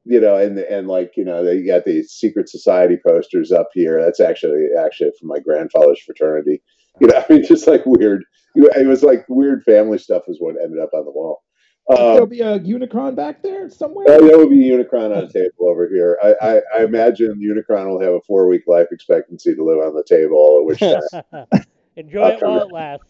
you 0.07 0.19
know, 0.19 0.37
and 0.37 0.57
and 0.59 0.87
like 0.87 1.13
you 1.15 1.25
know, 1.25 1.43
they 1.43 1.63
got 1.63 1.85
these 1.85 2.11
secret 2.11 2.49
society 2.49 2.97
posters 3.05 3.51
up 3.51 3.69
here. 3.73 4.01
That's 4.01 4.19
actually 4.19 4.67
actually 4.77 5.11
from 5.19 5.29
my 5.29 5.39
grandfather's 5.39 6.01
fraternity. 6.01 6.61
You 6.99 7.07
know, 7.07 7.23
I 7.29 7.33
mean, 7.33 7.45
just 7.45 7.67
like 7.67 7.85
weird. 7.85 8.23
It 8.55 8.87
was 8.87 9.03
like 9.03 9.23
weird 9.29 9.63
family 9.63 9.99
stuff 9.99 10.23
is 10.27 10.37
what 10.39 10.55
ended 10.61 10.79
up 10.79 10.89
on 10.93 11.05
the 11.05 11.11
wall. 11.11 11.43
Um, 11.89 11.97
There'll 11.97 12.25
be 12.25 12.41
a 12.41 12.59
Unicron 12.59 13.15
back 13.15 13.43
there 13.43 13.69
somewhere. 13.69 14.07
Uh, 14.09 14.19
there 14.19 14.37
will 14.37 14.49
be 14.49 14.69
a 14.69 14.77
Unicron 14.77 15.15
on 15.15 15.23
a 15.23 15.31
table 15.31 15.69
over 15.69 15.87
here. 15.87 16.17
I, 16.21 16.35
I, 16.41 16.61
I 16.79 16.83
imagine 16.83 17.39
Unicron 17.39 17.87
will 17.87 18.01
have 18.01 18.13
a 18.13 18.21
four 18.27 18.47
week 18.47 18.63
life 18.67 18.87
expectancy 18.91 19.55
to 19.55 19.63
live 19.63 19.77
on 19.77 19.93
the 19.93 20.03
table, 20.03 20.59
at 20.61 20.65
which 20.65 20.79
time 20.79 21.61
enjoy 21.95 22.29
it 22.29 22.41
while 22.41 22.61
it 22.61 22.73
lasts. 22.73 23.05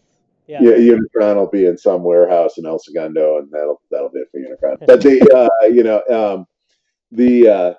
Yeah. 0.46 0.60
yeah, 0.62 0.94
Unicron 0.94 1.36
will 1.36 1.50
be 1.50 1.66
in 1.66 1.76
some 1.76 2.02
warehouse 2.02 2.56
in 2.56 2.64
El 2.64 2.78
Segundo, 2.78 3.38
and 3.38 3.50
that'll 3.50 3.82
that'll 3.90 4.10
be 4.10 4.20
it 4.20 4.28
for 4.30 4.38
Unicron. 4.40 4.86
But 4.86 5.02
the 5.02 5.20
uh, 5.34 5.66
you 5.66 5.82
know 5.82 6.02
um, 6.08 6.46
the 7.10 7.48
uh, 7.48 7.74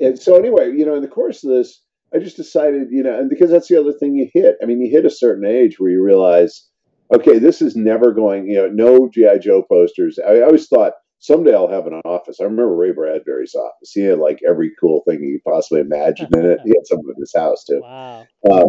and 0.00 0.18
so 0.18 0.36
anyway, 0.36 0.72
you 0.72 0.84
know, 0.84 0.94
in 0.94 1.02
the 1.02 1.08
course 1.08 1.42
of 1.42 1.50
this, 1.50 1.82
I 2.14 2.18
just 2.18 2.36
decided, 2.36 2.88
you 2.90 3.02
know, 3.02 3.18
and 3.18 3.28
because 3.28 3.50
that's 3.50 3.68
the 3.68 3.80
other 3.80 3.92
thing 3.92 4.14
you 4.14 4.28
hit. 4.32 4.56
I 4.62 4.66
mean, 4.66 4.80
you 4.80 4.90
hit 4.90 5.06
a 5.06 5.10
certain 5.10 5.46
age 5.46 5.78
where 5.78 5.90
you 5.90 6.02
realize, 6.02 6.68
okay, 7.14 7.38
this 7.38 7.60
is 7.60 7.76
never 7.76 8.12
going. 8.12 8.48
You 8.48 8.56
know, 8.56 8.68
no 8.68 9.08
GI 9.08 9.40
Joe 9.40 9.62
posters. 9.62 10.18
I, 10.24 10.36
I 10.36 10.42
always 10.42 10.68
thought 10.68 10.92
someday 11.18 11.54
I'll 11.54 11.68
have 11.68 11.86
an 11.86 12.00
office. 12.04 12.38
I 12.40 12.44
remember 12.44 12.74
Ray 12.74 12.92
Bradbury's 12.92 13.54
office. 13.54 13.92
He 13.92 14.02
had 14.02 14.18
like 14.18 14.40
every 14.48 14.72
cool 14.78 15.02
thing 15.06 15.22
you 15.22 15.40
could 15.42 15.52
possibly 15.52 15.80
imagine 15.80 16.28
in 16.34 16.44
it. 16.44 16.60
He 16.64 16.70
had 16.70 16.86
some 16.86 17.00
in 17.00 17.20
his 17.20 17.34
house 17.34 17.64
too. 17.64 17.80
Wow. 17.82 18.26
Uh, 18.48 18.64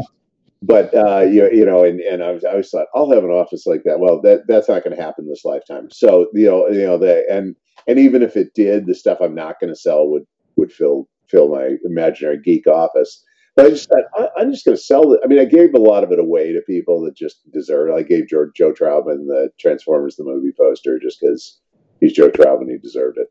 but 0.62 0.94
uh, 0.96 1.22
you, 1.22 1.50
you 1.52 1.66
know, 1.66 1.84
and, 1.84 2.00
and 2.00 2.24
I, 2.24 2.32
was, 2.32 2.44
I 2.44 2.52
always 2.52 2.70
thought 2.70 2.88
I'll 2.96 3.12
have 3.12 3.24
an 3.24 3.30
office 3.30 3.66
like 3.66 3.84
that. 3.86 4.00
Well, 4.00 4.22
that 4.22 4.48
that's 4.48 4.68
not 4.68 4.84
going 4.84 4.96
to 4.96 5.02
happen 5.02 5.28
this 5.28 5.46
lifetime. 5.46 5.90
So 5.92 6.28
you 6.34 6.46
know, 6.46 6.68
you 6.70 6.86
know, 6.86 6.98
the 6.98 7.26
and 7.30 7.56
and 7.88 8.00
even 8.00 8.22
if 8.24 8.36
it 8.36 8.54
did, 8.54 8.86
the 8.86 8.96
stuff 8.96 9.20
I'm 9.22 9.36
not 9.36 9.60
going 9.60 9.74
to 9.74 9.80
sell 9.80 10.08
would 10.10 10.26
would 10.56 10.72
fill 10.72 11.08
fill 11.28 11.50
my 11.50 11.76
imaginary 11.86 12.40
geek 12.42 12.68
office. 12.68 13.24
But 13.56 13.66
I 13.66 13.70
just 13.70 13.90
thought, 13.90 14.30
I, 14.38 14.42
am 14.42 14.52
just 14.52 14.66
going 14.66 14.78
to 14.78 14.84
sell 14.84 15.14
it. 15.14 15.20
I 15.24 15.28
mean, 15.28 15.40
I 15.40 15.46
gave 15.46 15.74
a 15.74 15.80
lot 15.80 16.04
of 16.04 16.12
it 16.12 16.20
away 16.20 16.54
to 16.54 16.62
people 16.62 17.04
that 17.06 17.16
just 17.16 17.40
deserve 17.52 17.90
it. 17.90 17.94
I 17.94 18.04
gave 18.04 18.28
George, 18.28 18.52
Joe 18.56 18.72
Trautman 18.72 19.26
the 19.26 19.50
Transformers 19.60 20.16
the 20.16 20.24
movie 20.24 20.54
poster 20.56 21.00
just 21.00 21.20
because 21.20 21.60
he's 22.00 22.14
Joe 22.14 22.30
Trautman, 22.30 22.70
he 22.70 22.78
deserved 22.78 23.18
it. 23.18 23.28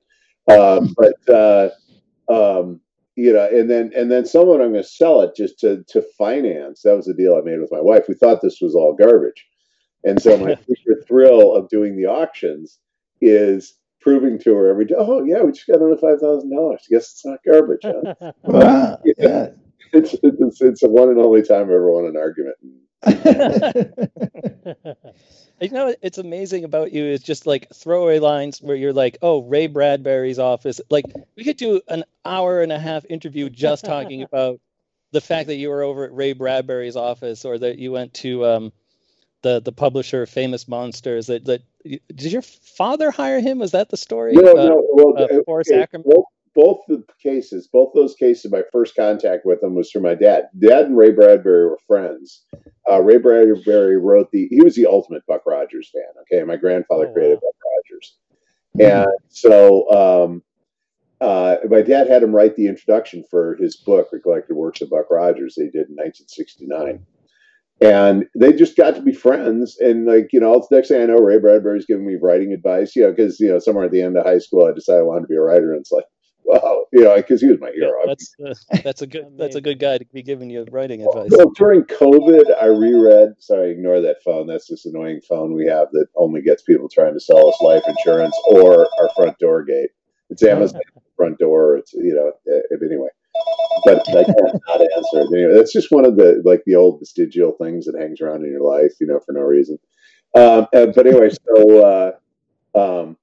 Um, 0.53 0.95
but 0.97 1.33
uh, 1.33 1.71
um, 2.29 2.81
you 3.17 3.33
know, 3.33 3.49
and 3.51 3.69
then 3.71 3.91
and 3.97 4.11
then 4.11 4.27
someone 4.27 4.61
I'm 4.61 4.73
going 4.73 4.83
to 4.83 4.89
sell 4.89 5.23
it 5.23 5.35
just 5.35 5.59
to 5.61 5.83
to 5.89 6.03
finance. 6.17 6.83
That 6.83 6.97
was 6.97 7.07
the 7.07 7.15
deal 7.15 7.35
I 7.35 7.41
made 7.41 7.61
with 7.61 7.73
my 7.73 7.81
wife. 7.81 8.05
We 8.09 8.15
thought 8.15 8.43
this 8.43 8.61
was 8.61 8.75
all 8.75 8.95
garbage, 8.95 9.47
and 10.05 10.21
so 10.21 10.37
my 10.37 10.57
thrill 11.09 11.55
of 11.55 11.69
doing 11.69 11.97
the 11.97 12.07
auctions 12.07 12.79
is 13.21 13.79
proving 14.07 14.39
to 14.39 14.55
her 14.55 14.71
every 14.71 14.85
day, 14.85 14.95
oh 14.97 15.25
yeah, 15.25 15.43
we 15.43 15.51
just 15.51 15.67
got 15.67 15.81
another 15.81 15.97
five 15.97 16.21
thousand 16.21 16.55
dollars. 16.55 16.87
Guess 16.89 17.13
it's 17.13 17.27
not 17.27 17.41
garbage. 17.45 17.81
Huh? 17.83 18.33
wow. 18.45 18.99
yeah, 19.05 19.15
yeah. 19.19 19.49
It's, 19.93 20.15
it's 20.23 20.61
it's 20.61 20.83
a 20.83 20.89
one 20.89 21.11
and 21.11 21.19
only 21.19 21.43
time 21.43 21.71
I 21.71 21.75
ever 21.75 21.91
won 21.93 22.07
an 22.07 22.17
argument. 22.17 22.57
you 25.61 25.71
know, 25.71 25.95
it's 26.03 26.19
amazing 26.19 26.65
about 26.65 26.93
you 26.93 27.05
is 27.05 27.23
just 27.23 27.47
like 27.47 27.69
throwaway 27.75 28.19
lines 28.19 28.63
where 28.63 28.77
you're 28.77 28.93
like, 28.93 29.19
"Oh, 29.21 29.43
Ray 29.43 29.67
Bradbury's 29.67 30.39
office." 30.39 30.81
Like 30.91 31.05
we 31.37 31.45
could 31.45 31.59
do 31.59 31.81
an 31.89 32.05
hour 32.25 32.63
and 32.63 32.73
a 32.73 32.79
half 32.79 33.05
interview 33.09 33.51
just 33.51 33.85
talking 33.85 34.23
about 34.23 34.61
the 35.13 35.21
fact 35.21 35.49
that 35.49 35.57
you 35.57 35.69
were 35.69 35.83
over 35.83 36.05
at 36.05 36.15
Ray 36.15 36.33
Bradbury's 36.33 36.97
office, 36.97 37.45
or 37.45 37.59
that 37.59 37.79
you 37.79 37.93
went 37.93 38.15
to 38.15 38.47
um, 38.47 38.73
the 39.43 39.61
the 39.61 39.73
publisher 39.73 40.23
of 40.23 40.31
Famous 40.31 40.67
Monsters. 40.67 41.27
That 41.27 41.45
that 41.45 41.63
did 41.85 42.33
your 42.33 42.43
father 42.43 43.11
hire 43.11 43.41
him? 43.41 43.59
Was 43.59 43.73
that 43.73 43.91
the 43.91 43.97
story? 43.97 44.33
No, 44.33 44.53
uh, 44.53 44.55
no. 44.55 44.87
Well, 44.91 45.23
uh, 45.23 45.43
Forrest 45.45 45.71
Ackerman. 45.71 46.07
Both, 46.09 46.25
both 46.57 46.81
the 46.89 47.05
cases, 47.23 47.69
both 47.71 47.93
those 47.95 48.15
cases, 48.15 48.51
my 48.51 48.63
first 48.73 48.97
contact 48.97 49.45
with 49.45 49.63
him 49.63 49.75
was 49.75 49.93
through 49.93 50.03
my 50.03 50.15
dad. 50.15 50.49
Dad 50.59 50.87
and 50.87 50.97
Ray 50.97 51.13
Bradbury 51.13 51.69
were 51.69 51.79
friends. 51.87 52.45
Uh, 52.91 53.03
Ray 53.03 53.19
Bradbury 53.19 53.99
wrote 53.99 54.31
the. 54.33 54.49
He 54.49 54.63
was 54.63 54.75
the 54.75 54.87
ultimate 54.87 55.25
Buck 55.27 55.43
Rogers 55.47 55.91
fan. 55.93 56.03
Okay, 56.23 56.43
my 56.45 56.57
grandfather 56.57 57.09
oh, 57.09 57.13
created 57.13 57.39
wow. 57.43 57.51
Buck 57.53 58.81
Rogers, 58.81 59.07
and 59.07 59.09
so. 59.29 59.91
Um, 60.25 60.43
uh, 61.19 61.57
my 61.71 61.81
dad 61.81 62.09
had 62.09 62.23
him 62.23 62.35
write 62.35 62.57
the 62.57 62.67
introduction 62.67 63.25
for 63.31 63.57
his 63.57 63.75
book, 63.75 64.09
Recollected 64.13 64.55
Works 64.55 64.83
of 64.83 64.91
Buck 64.91 65.07
Rogers. 65.11 65.55
They 65.57 65.65
did 65.65 65.89
in 65.89 65.97
1969 65.97 67.07
and 67.81 68.25
they 68.35 68.53
just 68.53 68.77
got 68.77 68.95
to 68.95 69.03
be 69.03 69.13
friends. 69.13 69.77
And 69.81 70.07
like 70.07 70.29
you 70.33 70.41
know, 70.41 70.55
the 70.55 70.77
next 70.77 70.89
thing 70.89 71.03
I 71.03 71.07
know, 71.07 71.19
Ray 71.19 71.39
Bradbury's 71.39 71.87
giving 71.87 72.07
me 72.07 72.17
writing 72.21 72.53
advice. 72.53 72.97
You 72.97 73.05
know, 73.05 73.11
because 73.11 73.39
you 73.41 73.49
know, 73.49 73.59
somewhere 73.59 73.85
at 73.85 73.93
the 73.93 74.03
end 74.03 74.17
of 74.17 74.25
high 74.25 74.39
school, 74.39 74.67
I 74.67 74.73
decided 74.73 75.01
I 75.01 75.05
wanted 75.05 75.23
to 75.23 75.29
be 75.29 75.37
a 75.37 75.41
writer, 75.41 75.73
and 75.73 75.81
it's 75.81 75.93
like, 75.93 76.05
wow, 76.47 76.87
you 76.93 77.05
know, 77.05 77.17
because 77.17 77.41
he 77.41 77.49
was 77.49 77.61
my 77.61 77.71
hero. 77.71 77.93
Yeah, 78.05 78.07
that's 78.07 78.35
uh, 78.73 78.79
that's 78.85 79.03
a 79.03 79.07
good 79.07 79.37
that's 79.37 79.57
a 79.57 79.61
good 79.61 79.79
guy 79.79 79.99
to 79.99 80.05
be 80.13 80.23
giving 80.23 80.51
you 80.51 80.67
writing 80.71 81.07
advice. 81.07 81.31
Well, 81.31 81.51
during 81.51 81.83
COVID, 81.85 82.57
I 82.61 82.67
reread. 82.67 83.35
Sorry, 83.39 83.71
ignore 83.71 84.01
that 84.01 84.23
phone. 84.25 84.47
That's 84.47 84.69
this 84.69 84.87
annoying 84.87 85.21
phone 85.29 85.55
we 85.55 85.67
have 85.67 85.89
that 85.93 86.07
only 86.17 86.43
gets 86.43 86.63
people 86.63 86.89
trying 86.89 87.15
to 87.15 87.21
sell 87.21 87.49
us 87.49 87.61
life 87.61 87.83
insurance 87.87 88.37
or 88.49 88.89
our 89.01 89.11
front 89.15 89.39
door 89.39 89.65
gate. 89.65 89.91
It's 90.31 90.43
Amazon 90.43 90.81
front 91.17 91.39
door. 91.39 91.77
It's 91.77 91.93
you 91.93 92.15
know, 92.15 92.33
anyway 92.83 93.09
but 93.85 94.09
I 94.09 94.25
can't 94.25 94.63
not 94.69 94.81
answer 94.81 95.21
it. 95.21 95.29
Anyway, 95.33 95.55
that's 95.55 95.73
just 95.73 95.91
one 95.91 96.05
of 96.05 96.17
the 96.17 96.43
like 96.45 96.63
the 96.67 96.75
old 96.75 97.01
vestigial 97.01 97.53
things 97.53 97.87
that 97.87 97.99
hangs 97.99 98.21
around 98.21 98.45
in 98.45 98.51
your 98.51 98.63
life, 98.63 98.93
you 99.01 99.07
know, 99.07 99.21
for 99.25 99.33
no 99.33 99.43
reason. 99.43 99.79
Um, 100.35 100.67
uh, 100.75 100.87
but 100.87 101.07
anyway, 101.07 101.31
so 101.31 102.17
uh, 102.75 102.79
um, 102.79 103.17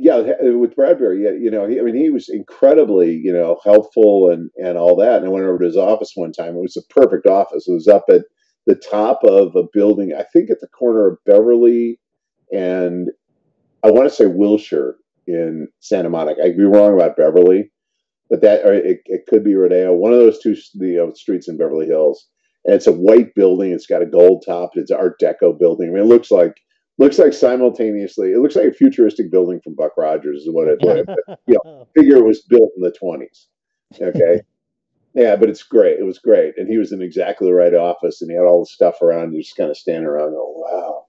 yeah, 0.00 0.22
with 0.42 0.74
Bradbury, 0.76 1.24
yeah, 1.24 1.32
you 1.32 1.50
know, 1.50 1.66
he, 1.66 1.78
I 1.78 1.82
mean, 1.82 1.96
he 1.96 2.10
was 2.10 2.28
incredibly, 2.28 3.14
you 3.14 3.32
know, 3.32 3.58
helpful 3.64 4.30
and 4.30 4.50
and 4.56 4.78
all 4.78 4.96
that. 4.96 5.18
And 5.18 5.26
I 5.26 5.28
went 5.28 5.44
over 5.46 5.58
to 5.58 5.66
his 5.66 5.76
office 5.76 6.12
one 6.14 6.32
time. 6.32 6.56
It 6.56 6.60
was 6.60 6.76
a 6.76 6.92
perfect 6.92 7.26
office. 7.26 7.68
It 7.68 7.72
was 7.72 7.88
up 7.88 8.04
at 8.10 8.22
the 8.66 8.74
top 8.74 9.20
of 9.24 9.56
a 9.56 9.64
building, 9.72 10.12
I 10.18 10.24
think, 10.32 10.50
at 10.50 10.60
the 10.60 10.68
corner 10.68 11.08
of 11.08 11.18
Beverly 11.26 11.98
and 12.52 13.08
I 13.82 13.90
want 13.90 14.08
to 14.08 14.14
say 14.14 14.26
Wilshire 14.26 14.96
in 15.26 15.68
Santa 15.80 16.10
Monica. 16.10 16.42
I 16.42 16.48
could 16.48 16.58
be 16.58 16.64
wrong 16.64 16.94
about 16.94 17.16
Beverly 17.16 17.70
but 18.30 18.40
that 18.42 18.64
it, 18.64 19.00
it 19.06 19.26
could 19.28 19.42
be 19.42 19.56
Rodeo, 19.56 19.92
one 19.92 20.12
of 20.12 20.20
those 20.20 20.38
two 20.38 20.54
the 20.74 21.04
uh, 21.04 21.14
streets 21.14 21.48
in 21.48 21.58
Beverly 21.58 21.86
Hills. 21.86 22.28
And 22.64 22.74
it's 22.74 22.86
a 22.86 22.92
white 22.92 23.34
building. 23.34 23.72
It's 23.72 23.86
got 23.86 24.02
a 24.02 24.06
gold 24.06 24.44
top. 24.46 24.70
It's 24.74 24.90
an 24.90 24.98
Art 24.98 25.16
Deco 25.20 25.58
building. 25.58 25.88
I 25.88 25.92
mean, 25.92 26.02
it 26.04 26.06
looks 26.06 26.30
like 26.30 26.54
looks 27.00 27.18
like 27.18 27.32
simultaneously. 27.32 28.32
It 28.32 28.38
looks 28.38 28.54
like 28.54 28.66
a 28.66 28.72
futuristic 28.72 29.30
building 29.30 29.60
from 29.62 29.74
Buck 29.74 29.96
Rogers. 29.96 30.42
Is 30.42 30.50
what 30.50 30.68
it. 30.68 30.78
What 30.84 30.98
it 30.98 31.08
you 31.46 31.56
know, 31.64 31.88
figure 31.96 32.16
it 32.16 32.24
was 32.24 32.42
built 32.42 32.70
in 32.76 32.82
the 32.82 32.92
twenties. 32.92 33.48
Okay. 34.00 34.40
Yeah, 35.12 35.34
but 35.34 35.48
it's 35.48 35.64
great. 35.64 35.98
It 35.98 36.04
was 36.04 36.20
great, 36.20 36.56
and 36.56 36.68
he 36.68 36.78
was 36.78 36.92
in 36.92 37.02
exactly 37.02 37.48
the 37.48 37.52
right 37.52 37.74
office, 37.74 38.22
and 38.22 38.30
he 38.30 38.36
had 38.36 38.44
all 38.44 38.60
the 38.60 38.66
stuff 38.66 39.02
around. 39.02 39.32
You 39.32 39.42
just 39.42 39.56
kind 39.56 39.68
of 39.68 39.76
standing 39.76 40.06
around, 40.06 40.34
oh 40.36 41.04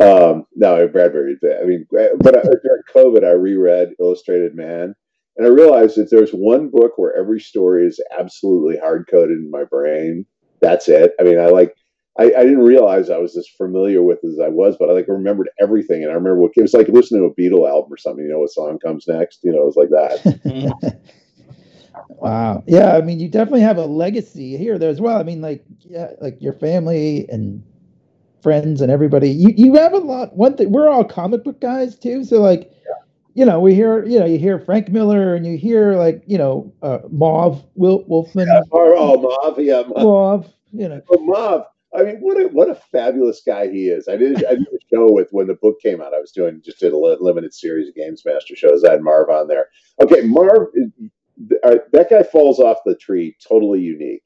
wow. 0.00 0.30
Um, 0.32 0.46
no, 0.56 0.88
Bradbury. 0.88 1.36
I 1.60 1.64
mean, 1.64 1.86
but 1.90 2.34
uh, 2.34 2.42
during 2.42 2.82
COVID, 2.94 3.22
I 3.22 3.32
reread 3.32 3.90
Illustrated 4.00 4.54
Man, 4.54 4.94
and 5.36 5.46
I 5.46 5.50
realized 5.50 5.96
that 5.96 6.10
there's 6.10 6.30
one 6.30 6.70
book 6.70 6.92
where 6.96 7.14
every 7.14 7.38
story 7.38 7.86
is 7.86 8.02
absolutely 8.18 8.78
hard 8.78 9.06
coded 9.10 9.36
in 9.36 9.50
my 9.50 9.64
brain. 9.64 10.24
That's 10.62 10.88
it. 10.88 11.12
I 11.20 11.24
mean, 11.24 11.38
I 11.38 11.48
like, 11.48 11.74
I, 12.18 12.24
I, 12.24 12.44
didn't 12.44 12.62
realize 12.62 13.10
I 13.10 13.18
was 13.18 13.36
as 13.36 13.48
familiar 13.48 14.02
with 14.02 14.22
as 14.24 14.38
I 14.38 14.48
was, 14.48 14.76
but 14.78 14.88
I 14.88 14.92
like 14.92 15.08
remembered 15.08 15.48
everything. 15.60 16.02
And 16.02 16.12
I 16.12 16.14
remember 16.14 16.36
what 16.36 16.52
it 16.56 16.62
was 16.62 16.72
like 16.72 16.88
listening 16.88 17.22
to 17.22 17.26
a 17.26 17.34
Beatle 17.34 17.68
album 17.68 17.92
or 17.92 17.96
something, 17.96 18.24
you 18.24 18.30
know, 18.30 18.38
what 18.38 18.50
song 18.50 18.78
comes 18.78 19.08
next, 19.08 19.40
you 19.42 19.50
know, 19.50 19.62
it 19.62 19.74
was 19.74 19.76
like 19.76 19.90
that. 19.90 21.00
wow. 22.08 22.62
Yeah. 22.68 22.96
I 22.96 23.00
mean, 23.00 23.18
you 23.18 23.28
definitely 23.28 23.62
have 23.62 23.78
a 23.78 23.86
legacy 23.86 24.56
here 24.56 24.78
there 24.78 24.90
as 24.90 25.00
well. 25.00 25.18
I 25.18 25.24
mean, 25.24 25.40
like, 25.40 25.64
yeah, 25.80 26.10
like 26.20 26.40
your 26.40 26.52
family 26.52 27.26
and 27.30 27.64
friends 28.44 28.80
and 28.80 28.92
everybody. 28.92 29.30
You 29.30 29.52
you 29.56 29.74
have 29.74 29.94
a 29.94 29.98
lot. 29.98 30.36
One 30.36 30.56
thing 30.56 30.70
we're 30.70 30.88
all 30.88 31.02
comic 31.02 31.42
book 31.42 31.60
guys 31.60 31.98
too, 31.98 32.22
so 32.22 32.40
like. 32.40 32.70
You 33.36 33.44
know, 33.44 33.58
we 33.58 33.74
hear 33.74 34.06
you 34.06 34.20
know 34.20 34.26
you 34.26 34.38
hear 34.38 34.60
Frank 34.60 34.90
Miller 34.90 35.34
and 35.34 35.44
you 35.44 35.58
hear 35.58 35.96
like 35.96 36.22
you 36.24 36.38
know 36.38 36.72
uh, 36.82 36.98
Marv 37.10 37.64
Wil- 37.74 38.04
Wolfman. 38.06 38.46
Yeah, 38.46 38.60
or, 38.70 38.94
oh, 38.96 39.20
Marv, 39.20 39.58
yeah, 39.58 39.82
Marv. 39.88 40.04
Marv, 40.04 40.52
you 40.72 40.88
know. 40.88 41.00
But 41.08 41.20
Marv, 41.20 41.64
I 41.94 42.02
mean, 42.02 42.16
what 42.16 42.40
a 42.40 42.48
what 42.48 42.68
a 42.68 42.74
fabulous 42.74 43.42
guy 43.46 43.70
he 43.70 43.88
is. 43.88 44.08
I 44.08 44.16
did 44.16 44.44
I 44.44 44.54
did 44.54 44.66
a 44.66 44.94
show 44.94 45.12
with 45.12 45.28
when 45.30 45.46
the 45.46 45.54
book 45.54 45.80
came 45.80 46.00
out. 46.00 46.14
I 46.14 46.20
was 46.20 46.32
doing 46.32 46.60
just 46.64 46.80
did 46.80 46.92
a 46.92 46.98
limited 46.98 47.54
series 47.54 47.88
of 47.88 47.94
Games 47.94 48.22
Master 48.24 48.56
shows. 48.56 48.84
I 48.84 48.92
had 48.92 49.02
Marv 49.02 49.30
on 49.30 49.46
there. 49.46 49.68
Okay, 50.02 50.22
Marv, 50.22 50.68
uh, 51.62 51.76
that 51.92 52.10
guy 52.10 52.22
falls 52.24 52.58
off 52.58 52.78
the 52.84 52.96
tree. 52.96 53.36
Totally 53.46 53.80
unique. 53.80 54.22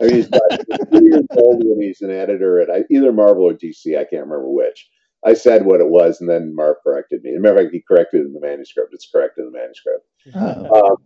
I 0.00 0.04
mean, 0.04 0.14
he's 0.16 0.28
three 0.28 1.08
years 1.08 1.26
old 1.36 1.62
when 1.64 1.80
he's 1.80 2.02
an 2.02 2.10
editor 2.10 2.60
at 2.60 2.86
either 2.90 3.12
Marvel 3.12 3.44
or 3.44 3.54
DC. 3.54 3.96
I 3.96 4.04
can't 4.04 4.26
remember 4.26 4.50
which. 4.50 4.88
I 5.24 5.32
said 5.32 5.64
what 5.64 5.80
it 5.80 5.88
was, 5.88 6.20
and 6.20 6.28
then 6.28 6.54
Marv 6.54 6.76
corrected 6.84 7.22
me. 7.22 7.30
As 7.30 7.38
a 7.38 7.40
matter 7.40 7.56
of 7.56 7.62
fact, 7.62 7.74
he 7.74 7.82
corrected 7.88 8.26
in 8.26 8.34
the 8.34 8.40
manuscript. 8.40 8.92
It's 8.92 9.08
correct 9.10 9.38
in 9.38 9.46
the 9.46 9.50
manuscript. 9.50 10.06
Oh. 10.34 10.90
Um, 10.90 10.96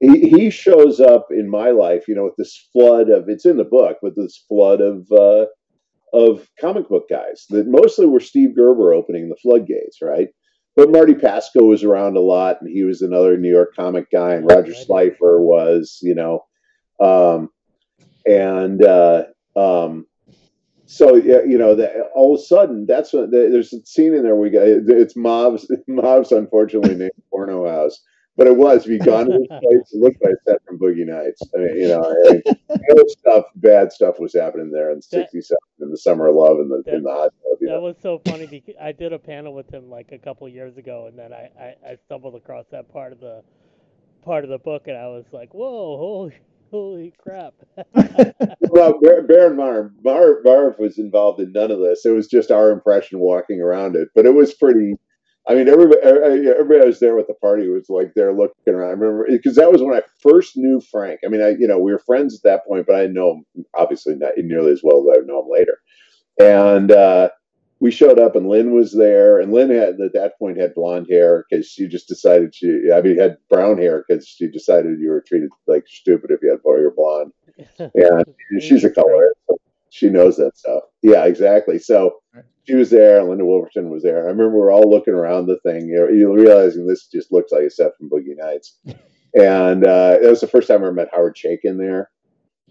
he, 0.00 0.28
he 0.28 0.50
shows 0.50 1.00
up 1.00 1.28
in 1.30 1.48
my 1.48 1.70
life, 1.70 2.08
you 2.08 2.14
know, 2.14 2.24
with 2.24 2.36
this 2.36 2.68
flood 2.72 3.08
of 3.10 3.28
it's 3.28 3.46
in 3.46 3.56
the 3.56 3.64
book, 3.64 3.98
with 4.02 4.16
this 4.16 4.44
flood 4.48 4.80
of 4.80 5.06
uh, 5.12 5.46
of 6.12 6.48
comic 6.60 6.88
book 6.88 7.08
guys 7.10 7.46
that 7.50 7.66
mostly 7.66 8.06
were 8.06 8.20
Steve 8.20 8.54
Gerber 8.54 8.92
opening 8.92 9.28
the 9.28 9.36
floodgates, 9.36 10.00
right? 10.00 10.28
But 10.76 10.90
Marty 10.90 11.14
Pasko 11.14 11.68
was 11.68 11.84
around 11.84 12.16
a 12.16 12.20
lot, 12.20 12.60
and 12.60 12.70
he 12.70 12.82
was 12.82 13.02
another 13.02 13.36
New 13.36 13.50
York 13.50 13.74
comic 13.76 14.10
guy, 14.10 14.34
and 14.34 14.50
Roger 14.50 14.74
Slifer 14.74 15.40
was, 15.40 16.00
you 16.02 16.14
know, 16.14 16.44
um, 17.00 17.48
and 18.26 18.84
uh, 18.84 19.24
um, 19.56 20.06
so 20.86 21.16
yeah, 21.16 21.42
you 21.46 21.58
know, 21.58 21.74
the, 21.74 22.02
all 22.14 22.34
of 22.34 22.40
a 22.40 22.44
sudden, 22.44 22.86
that's 22.86 23.12
what 23.12 23.30
the, 23.30 23.48
there's 23.50 23.72
a 23.72 23.84
scene 23.86 24.14
in 24.14 24.22
there. 24.22 24.36
We 24.36 24.50
got 24.50 24.62
it's 24.66 25.16
Mob's 25.16 25.70
Mob's 25.88 26.32
unfortunately 26.32 26.94
named 26.94 27.12
Porno 27.30 27.68
House, 27.68 28.00
but 28.36 28.46
it 28.46 28.56
was. 28.56 28.86
You 28.86 28.98
gone 28.98 29.26
to 29.26 29.38
this 29.38 29.48
place, 29.48 29.92
it 29.92 30.00
looked 30.00 30.22
like 30.22 30.34
set 30.46 30.64
from 30.66 30.78
Boogie 30.78 31.06
Nights. 31.06 31.42
I 31.54 31.58
mean, 31.58 31.76
you 31.76 31.88
know, 31.88 32.02
I 32.02 32.32
mean, 32.32 33.08
stuff, 33.08 33.44
bad 33.56 33.92
stuff 33.92 34.18
was 34.18 34.34
happening 34.34 34.70
there 34.70 34.90
in 34.90 35.00
'67 35.02 35.56
in 35.80 35.90
the 35.90 35.98
summer 35.98 36.28
of 36.28 36.34
love 36.34 36.58
in 36.60 36.68
the 36.68 36.82
in 36.92 37.02
the 37.02 37.10
hot 37.10 37.32
tub. 37.42 37.58
That 37.60 37.66
know? 37.66 37.80
was 37.80 37.96
so 38.02 38.20
funny 38.26 38.46
because 38.46 38.74
I 38.80 38.92
did 38.92 39.12
a 39.12 39.18
panel 39.18 39.54
with 39.54 39.72
him 39.72 39.90
like 39.90 40.12
a 40.12 40.18
couple 40.18 40.48
years 40.48 40.76
ago, 40.76 41.06
and 41.08 41.18
then 41.18 41.32
I, 41.32 41.50
I, 41.58 41.74
I 41.92 41.96
stumbled 42.06 42.34
across 42.34 42.66
that 42.70 42.92
part 42.92 43.12
of 43.12 43.20
the 43.20 43.42
part 44.24 44.44
of 44.44 44.50
the 44.50 44.58
book, 44.58 44.88
and 44.88 44.96
I 44.96 45.06
was 45.06 45.24
like, 45.32 45.54
"Whoa, 45.54 45.96
holy, 45.96 46.34
holy 46.70 47.14
crap!" 47.18 47.54
well, 48.60 48.98
Baron 49.00 49.56
Marv, 49.56 49.92
Marv, 50.02 50.44
Marv 50.44 50.78
was 50.78 50.98
involved 50.98 51.40
in 51.40 51.52
none 51.52 51.70
of 51.70 51.78
this. 51.78 52.04
It 52.04 52.10
was 52.10 52.26
just 52.26 52.50
our 52.50 52.70
impression 52.70 53.18
walking 53.18 53.60
around 53.60 53.96
it, 53.96 54.08
but 54.14 54.26
it 54.26 54.34
was 54.34 54.54
pretty. 54.54 54.94
I 55.46 55.54
mean, 55.54 55.68
everybody, 55.68 56.00
everybody 56.02 56.80
I 56.80 56.86
was 56.86 57.00
there 57.00 57.16
with 57.16 57.26
the 57.26 57.34
party 57.34 57.68
was 57.68 57.90
like 57.90 58.12
they're 58.14 58.32
looking 58.32 58.74
around. 58.74 58.88
I 58.88 58.92
remember 58.92 59.26
because 59.28 59.56
that 59.56 59.70
was 59.70 59.82
when 59.82 59.94
I 59.94 60.02
first 60.22 60.56
knew 60.56 60.80
Frank. 60.80 61.20
I 61.24 61.28
mean, 61.28 61.42
I 61.42 61.50
you 61.50 61.66
know 61.66 61.78
we 61.78 61.92
were 61.92 61.98
friends 61.98 62.34
at 62.34 62.42
that 62.44 62.66
point, 62.66 62.86
but 62.86 62.96
I 62.96 63.06
know 63.06 63.42
him 63.54 63.66
obviously 63.76 64.14
not 64.14 64.32
nearly 64.38 64.72
as 64.72 64.80
well 64.82 65.00
as 65.10 65.18
I 65.18 65.26
know 65.26 65.42
him 65.42 65.50
later. 65.50 65.78
And 66.40 66.90
uh, 66.90 67.28
we 67.80 67.90
showed 67.90 68.18
up, 68.18 68.34
and 68.36 68.48
Lynn 68.48 68.74
was 68.74 68.92
there, 68.94 69.38
and 69.38 69.52
Lynn 69.52 69.68
had 69.68 70.00
at 70.00 70.14
that 70.14 70.38
point 70.38 70.58
had 70.58 70.74
blonde 70.74 71.08
hair 71.10 71.44
because 71.48 71.66
she 71.66 71.88
just 71.88 72.08
decided 72.08 72.54
she. 72.54 72.90
I 72.94 73.02
mean, 73.02 73.18
had 73.18 73.36
brown 73.50 73.76
hair 73.76 74.04
because 74.08 74.26
she 74.26 74.48
decided 74.48 74.98
you 74.98 75.10
were 75.10 75.24
treated 75.26 75.50
like 75.66 75.84
stupid 75.86 76.30
if 76.30 76.40
you 76.42 76.50
had 76.50 76.62
boy 76.62 76.78
or 76.78 76.90
blonde. 76.90 77.32
And 77.94 78.24
she's 78.62 78.82
a 78.82 78.90
colorist. 78.90 79.38
So 79.46 79.58
she 79.94 80.10
knows 80.10 80.36
that 80.36 80.58
stuff. 80.58 80.82
Yeah, 81.02 81.24
exactly. 81.24 81.78
So 81.78 82.16
she 82.64 82.74
was 82.74 82.90
there. 82.90 83.22
Linda 83.22 83.44
Woolverton 83.44 83.90
was 83.90 84.02
there. 84.02 84.24
I 84.26 84.30
remember 84.30 84.56
we 84.56 84.62
are 84.62 84.72
all 84.72 84.90
looking 84.90 85.14
around 85.14 85.46
the 85.46 85.60
thing, 85.60 85.86
you 85.86 86.08
know, 86.10 86.32
realizing 86.32 86.84
this 86.84 87.06
just 87.06 87.30
looks 87.30 87.52
like 87.52 87.62
a 87.62 87.70
set 87.70 87.92
from 87.96 88.10
Boogie 88.10 88.36
Nights. 88.36 88.78
And 89.36 89.84
uh, 89.84 90.18
that 90.22 90.30
was 90.30 90.42
the 90.42 90.46
first 90.46 90.68
time 90.68 90.84
I 90.84 90.90
met 90.92 91.08
Howard 91.12 91.34
Chaykin 91.34 91.76
there. 91.76 92.08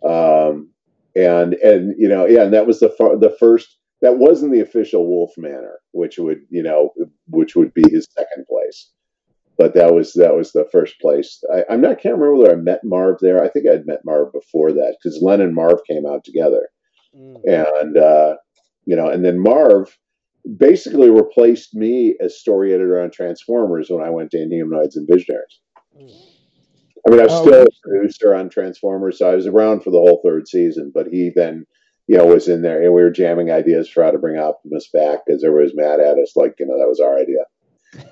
Um, 0.10 0.70
and 1.14 1.56
and 1.56 1.94
you 2.00 2.08
know, 2.08 2.26
yeah, 2.26 2.44
and 2.44 2.54
that 2.54 2.66
was 2.66 2.80
the 2.80 2.88
the 3.20 3.36
first. 3.38 3.76
That 4.02 4.18
wasn't 4.18 4.54
the 4.54 4.62
official 4.62 5.06
Wolf 5.06 5.32
Manor, 5.36 5.80
which 5.92 6.18
would 6.20 6.40
you 6.50 6.64
know, 6.64 6.94
which 7.28 7.58
would 7.58 7.74
be 7.74 7.84
his 7.92 8.08
second 8.18 8.46
place. 8.50 8.92
But 9.58 9.74
that 9.74 9.94
was 9.94 10.14
that 10.14 10.34
was 10.34 10.54
the 10.54 10.66
first 10.72 11.02
place. 11.02 11.44
I, 11.54 11.66
I'm 11.70 11.82
not 11.82 12.00
can't 12.00 12.16
remember 12.16 12.36
whether 12.38 12.54
I 12.54 12.62
met 12.62 12.86
Marv 12.86 13.18
there. 13.20 13.44
I 13.44 13.50
think 13.50 13.68
I'd 13.68 13.86
met 13.86 14.06
Marv 14.06 14.32
before 14.32 14.72
that 14.72 14.96
because 14.98 15.22
Len 15.22 15.42
and 15.42 15.54
Marv 15.54 15.82
came 15.86 16.06
out 16.06 16.24
together 16.24 16.70
Mm. 17.16 17.36
and 17.46 17.98
uh, 17.98 18.36
you 18.86 18.96
know, 18.96 19.10
and 19.10 19.24
then 19.24 19.40
Marv 19.40 19.98
basically 20.58 21.10
replaced 21.10 21.74
me 21.74 22.16
as 22.20 22.40
story 22.40 22.74
editor 22.74 23.02
on 23.02 23.12
Transformers 23.12 23.90
when 23.90 24.04
I 24.06 24.10
went 24.10 24.32
to 24.32 24.38
Inhumanoids 24.38 24.96
and 24.96 25.08
Visionaries. 25.10 25.60
Mm. 25.98 26.12
I 27.08 27.12
mean, 27.12 27.20
I 27.20 27.24
was 27.24 27.34
Oh, 27.34 27.42
still 27.42 27.54
a 27.54 27.60
interesting. 27.60 27.92
producer 27.92 28.36
on 28.36 28.50
Transformers, 28.50 29.20
so 29.20 29.30
I 29.30 29.36
was 29.36 29.48
around 29.48 29.82
for 29.84 29.92
the 29.92 29.98
whole 30.00 30.22
third 30.26 30.48
season. 30.48 30.92
But 30.94 31.08
he 31.08 31.32
then, 31.36 31.66
you 32.08 32.18
know, 32.18 32.26
was 32.26 32.48
in 32.48 32.62
there, 32.62 32.82
and 32.82 32.94
we 32.94 33.02
were 33.02 33.12
jamming 33.12 33.52
ideas 33.52 33.90
for 33.90 34.04
how 34.04 34.12
to 34.12 34.18
bring 34.20 34.38
Optimus 34.38 34.90
back 34.94 35.20
because 35.26 35.44
everybody 35.44 35.66
was 35.66 35.76
mad 35.76 36.00
at 36.00 36.18
us, 36.18 36.34
like 36.36 36.56
you 36.60 36.66
know, 36.66 36.78
that 36.80 36.88
was 36.88 37.00
our 37.00 37.18
idea. 37.18 37.44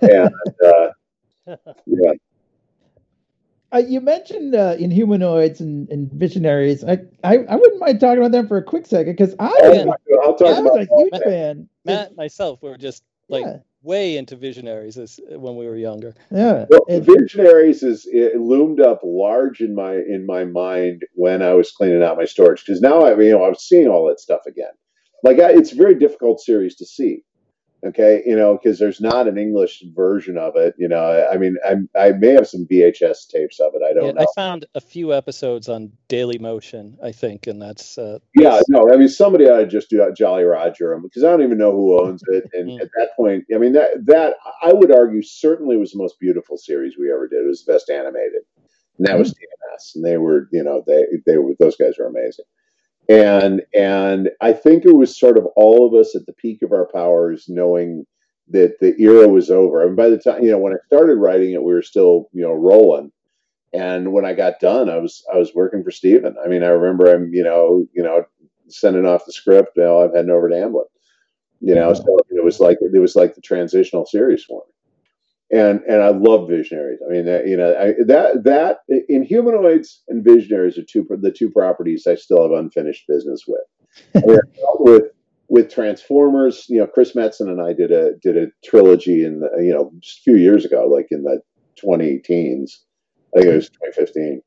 And 0.02 0.34
uh, 0.66 1.56
yeah, 1.86 2.12
Uh, 3.74 3.78
you 3.78 4.02
mentioned 4.02 4.54
uh, 4.54 4.76
Inhumanoids 4.76 5.60
and, 5.62 5.88
and 5.90 6.12
Visionaries. 6.12 6.84
I, 6.84 6.98
I 7.24 7.38
I 7.38 7.56
wouldn't 7.56 7.80
mind 7.80 8.00
talking 8.00 8.20
about 8.20 8.32
them 8.34 8.48
for 8.48 8.58
a 8.58 8.64
quick 8.64 8.86
second 8.86 9.14
because 9.14 9.34
I 9.40 9.46
I'll, 9.46 9.72
was, 9.72 9.86
talk, 9.86 10.00
I'll 10.24 10.36
talk 10.36 10.48
I 10.48 10.60
about 10.60 10.64
was 10.74 10.88
a 10.92 10.96
huge 10.98 11.12
that. 11.14 11.24
fan. 11.24 11.70
Matt 11.86 12.08
and 12.10 12.18
myself 12.18 12.62
were 12.62 12.78
just 12.78 13.04
like 13.30 13.46
yeah, 13.46 13.58
way 13.82 14.18
into 14.18 14.36
visionaries 14.36 14.98
as, 14.98 15.20
when 15.30 15.56
we 15.56 15.66
were 15.66 15.78
younger. 15.78 16.14
yeah. 16.32 16.66
Well, 16.70 16.86
And- 16.90 17.06
Visionaries 17.06 17.82
is 17.82 18.06
it 18.12 18.36
loomed 18.42 18.82
up 18.82 19.00
large 19.06 19.62
in 19.62 19.74
my 19.74 19.94
in 19.96 20.26
my 20.26 20.44
mind 20.44 21.04
when 21.14 21.42
I 21.42 21.54
was 21.54 21.72
cleaning 21.72 22.04
out 22.04 22.18
my 22.18 22.26
storage 22.26 22.66
because 22.66 22.82
now 22.82 23.04
I 23.04 23.18
you 23.22 23.32
know 23.32 23.44
I 23.44 23.50
was 23.50 23.64
seeing 23.64 23.88
all 23.88 24.06
that 24.10 24.20
stuff 24.20 24.42
again. 24.46 24.72
Like 25.24 25.40
I, 25.40 25.52
it's 25.52 25.72
a 25.72 25.76
very 25.76 25.96
difficult 25.96 26.42
series 26.42 26.76
to 26.76 26.86
see. 26.86 27.24
Okay, 27.84 28.22
you 28.28 28.36
know 28.36 28.60
because 28.62 28.78
there's 28.78 29.02
not 29.02 29.28
an 29.28 29.40
English 29.40 29.84
version 29.96 30.38
of 30.38 30.56
it. 30.56 30.76
You 30.78 30.88
know, 30.88 31.28
I, 31.32 31.38
mean 31.38 31.58
I 31.66 31.78
I 32.00 32.12
may 32.12 32.30
have 32.34 32.48
some 32.48 32.68
VHS 32.68 33.28
tapes 33.28 33.60
of 33.60 33.74
it. 33.74 33.82
I 33.84 33.94
don't 33.94 34.06
Yeah, 34.06 34.12
know. 34.12 34.22
I 34.22 34.26
found 34.36 34.68
a 34.76 34.82
few 34.82 35.14
episodes 35.14 35.68
on 35.68 35.92
Daily 36.08 36.38
Motion, 36.38 37.00
I 37.04 37.12
think, 37.12 37.48
and 37.48 37.60
that's 37.60 37.98
uh, 37.98 38.20
Yeah, 38.36 38.62
no, 38.68 38.94
I 38.94 38.98
mean 38.98 39.10
somebody 39.10 39.50
ought 39.50 39.58
to 39.58 39.68
just 39.68 39.90
do 39.90 39.98
that 39.98 40.16
Jolly 40.16 40.44
Roger 40.44 40.96
because 41.02 41.24
I 41.24 41.32
don't 41.32 41.42
even 41.42 41.58
know 41.58 41.72
who 41.72 42.00
owns 42.00 42.22
it. 42.28 42.44
And 42.54 42.70
Mm. 42.70 42.82
at 42.82 42.90
that 42.98 43.10
point, 43.18 43.46
I 43.54 43.58
mean 43.58 43.74
that 43.74 44.06
that 44.06 44.36
I 44.62 44.74
would 44.74 44.94
argue 44.94 45.24
certainly 45.24 45.76
was 45.76 45.92
the 45.92 45.98
most 45.98 46.20
beautiful 46.20 46.58
series 46.58 46.98
we 47.00 47.12
ever 47.12 47.28
did. 47.28 47.44
It 47.44 47.48
was 47.48 47.66
the 47.66 47.74
best 47.74 47.90
animated, 47.90 48.44
and 49.00 49.08
that 49.08 49.18
was 49.18 49.32
TMS, 49.32 49.96
and 49.96 50.06
they 50.06 50.18
were 50.18 50.48
you 50.52 50.64
know 50.64 50.84
they 50.86 51.06
they 51.26 51.38
were 51.38 51.54
those 51.60 51.78
guys 51.78 51.96
were 51.98 52.06
amazing. 52.06 52.46
And 53.10 53.62
and 53.74 54.30
I 54.42 54.54
think 54.54 54.86
it 54.86 54.96
was 54.96 55.20
sort 55.20 55.38
of 55.38 55.46
all 55.56 55.88
of 55.88 55.94
us 56.00 56.16
at 56.16 56.26
the 56.26 56.34
peak 56.34 56.62
of 56.62 56.72
our 56.72 56.88
powers, 56.94 57.46
knowing 57.48 58.06
that 58.50 58.80
the 58.80 58.96
era 59.00 59.28
was 59.28 59.50
over. 59.50 59.86
And 59.86 59.96
by 59.96 60.10
the 60.10 60.18
time 60.18 60.44
you 60.44 60.52
know 60.52 60.60
when 60.60 60.74
I 60.74 60.78
started 60.88 61.16
writing 61.16 61.52
it, 61.54 61.64
we 61.64 61.74
were 61.74 61.82
still 61.82 62.30
you 62.34 62.44
know 62.44 62.54
rolling. 62.54 63.12
And 63.74 64.12
when 64.12 64.26
I 64.26 64.34
got 64.34 64.60
done, 64.60 64.90
I 64.90 64.98
was 64.98 65.24
I 65.34 65.38
was 65.38 65.56
working 65.56 65.84
for 65.84 65.92
Steven. 65.92 66.36
I 66.44 66.48
mean, 66.48 66.64
I 66.64 66.68
remember 66.68 67.14
I'm 67.14 67.34
you 67.34 67.44
know, 67.44 67.86
you 67.94 68.04
know, 68.04 68.24
sending 68.68 69.06
off 69.06 69.26
the 69.26 69.32
script. 69.34 69.78
You 69.78 69.84
know, 69.84 70.02
I'm 70.02 70.14
heading 70.14 70.32
over 70.32 70.50
to 70.50 70.56
Amblin. 70.56 70.86
You 71.62 71.76
know, 71.76 71.94
so 71.94 72.20
it 72.30 72.44
was 72.44 72.60
like 72.60 72.78
it 72.82 73.00
was 73.00 73.16
like 73.16 73.36
the 73.36 73.42
transitional 73.42 74.06
series 74.06 74.44
for 74.44 74.64
me. 74.68 74.74
And 75.52 75.82
and 75.88 76.02
I 76.02 76.10
love 76.10 76.50
Visionaries. 76.50 77.00
I 77.06 77.12
mean, 77.12 77.26
that, 77.26 77.48
you 77.48 77.58
know, 77.58 77.76
I, 77.76 77.94
that 78.06 78.44
that 78.46 78.80
in 79.10 79.24
humanoids 79.24 80.02
and 80.08 80.24
Visionaries 80.24 80.78
are 80.78 80.84
two 80.84 81.06
the 81.22 81.32
two 81.32 81.50
properties 81.50 82.08
I 82.08 82.16
still 82.16 82.44
have 82.44 82.58
unfinished 82.58 83.06
business 83.08 83.44
with. 83.48 83.62
I 84.16 84.26
mean, 84.26 84.40
with 84.80 85.12
with 85.50 85.70
Transformers, 85.70 86.66
you 86.70 86.80
know, 86.80 86.88
Chris 86.88 87.12
Metzen 87.12 87.50
and 87.50 87.62
I 87.62 87.74
did 87.74 87.92
a 87.92 88.14
did 88.22 88.38
a 88.38 88.48
trilogy 88.64 89.26
in 89.26 89.42
the, 89.42 89.50
you 89.62 89.74
know 89.74 89.92
just 90.00 90.20
a 90.20 90.24
few 90.24 90.38
years 90.38 90.64
ago, 90.64 90.88
like 90.88 91.08
in 91.12 91.24
the 91.24 91.42
20 91.78 92.20
teens. 92.20 92.86
I 93.36 93.40
think 93.40 93.52
it 93.52 93.56
was 93.56 93.70
2015. 93.70 94.42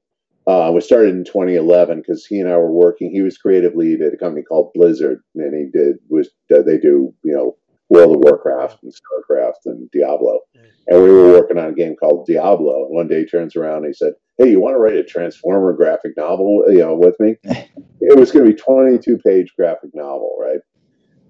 Uh, 0.46 0.70
we 0.74 0.80
started 0.80 1.14
in 1.14 1.24
2011 1.24 2.00
because 2.00 2.26
he 2.26 2.38
and 2.38 2.50
I 2.50 2.56
were 2.56 2.70
working. 2.70 3.10
He 3.10 3.22
was 3.22 3.38
creative 3.38 3.74
lead 3.74 4.02
at 4.02 4.12
a 4.12 4.16
company 4.16 4.42
called 4.42 4.72
Blizzard, 4.74 5.22
and 5.34 5.54
he 5.54 5.70
did 5.78 5.96
was 6.08 6.28
uh, 6.54 6.62
they 6.62 6.78
do 6.78 7.14
you 7.22 7.34
know 7.34 7.56
World 7.94 8.16
of 8.16 8.22
Warcraft 8.22 8.82
and 8.82 8.92
Starcraft 8.92 9.66
and 9.66 9.90
Diablo, 9.92 10.40
and 10.88 11.02
we 11.02 11.10
were 11.10 11.32
working 11.32 11.58
on 11.58 11.68
a 11.68 11.74
game 11.74 11.94
called 11.96 12.26
Diablo. 12.26 12.86
And 12.86 12.94
one 12.94 13.08
day 13.08 13.20
he 13.20 13.26
turns 13.26 13.56
around 13.56 13.78
and 13.78 13.86
he 13.86 13.92
said, 13.94 14.14
"Hey, 14.38 14.50
you 14.50 14.60
want 14.60 14.74
to 14.74 14.78
write 14.78 14.96
a 14.96 15.04
Transformer 15.04 15.72
graphic 15.72 16.16
novel? 16.16 16.64
You 16.68 16.78
know, 16.78 16.94
with 16.94 17.18
me?" 17.20 17.36
it 17.44 18.18
was 18.18 18.32
going 18.32 18.44
to 18.46 18.52
be 18.52 18.58
22 18.58 19.18
page 19.18 19.52
graphic 19.56 19.90
novel, 19.94 20.36
right? 20.40 20.60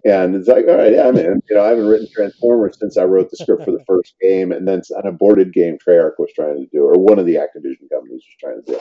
And 0.06 0.34
it's 0.34 0.48
like, 0.48 0.66
all 0.68 0.76
right, 0.76 0.92
yeah, 0.92 1.10
man. 1.10 1.40
You 1.48 1.56
know, 1.56 1.64
I 1.64 1.68
haven't 1.68 1.86
written 1.86 2.08
Transformers 2.12 2.76
since 2.78 2.98
I 2.98 3.04
wrote 3.04 3.30
the 3.30 3.38
script 3.38 3.64
for 3.64 3.70
the 3.70 3.84
first 3.86 4.14
game, 4.20 4.52
and 4.52 4.68
then 4.68 4.82
an 4.90 5.06
aborted 5.06 5.52
game 5.52 5.78
Treyarch 5.78 6.12
was 6.18 6.30
trying 6.34 6.56
to 6.56 6.66
do, 6.72 6.84
or 6.84 6.94
one 6.94 7.18
of 7.18 7.26
the 7.26 7.36
Activision 7.36 7.88
companies 7.90 8.22
was 8.22 8.36
trying 8.38 8.62
to 8.64 8.72
do. 8.72 8.80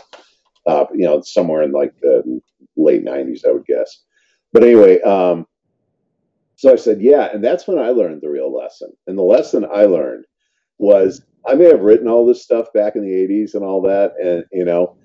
Uh, 0.66 0.86
you 0.94 1.06
know, 1.06 1.22
somewhere 1.22 1.64
in 1.64 1.72
like 1.72 1.94
the 2.02 2.42
late 2.76 3.06
'90s, 3.06 3.46
I 3.46 3.52
would 3.52 3.66
guess. 3.66 4.04
But 4.52 4.64
anyway, 4.64 5.02
um, 5.02 5.48
So 6.64 6.72
I 6.72 6.78
said, 6.78 7.02
yeah. 7.02 7.28
And 7.34 7.44
that's 7.44 7.68
when 7.68 7.78
I 7.78 7.90
learned 7.90 8.22
the 8.22 8.30
real 8.30 8.50
lesson. 8.56 8.94
And 9.06 9.18
the 9.18 9.22
lesson 9.22 9.66
I 9.66 9.84
learned 9.84 10.24
was 10.78 11.22
I 11.46 11.56
may 11.56 11.66
have 11.66 11.82
written 11.82 12.08
all 12.08 12.26
this 12.26 12.42
stuff 12.42 12.72
back 12.74 12.96
in 12.96 13.02
the 13.02 13.12
80s 13.12 13.54
and 13.54 13.66
all 13.66 13.82
that. 13.82 14.14
And, 14.18 14.46
you 14.54 14.64
know, 14.64 14.96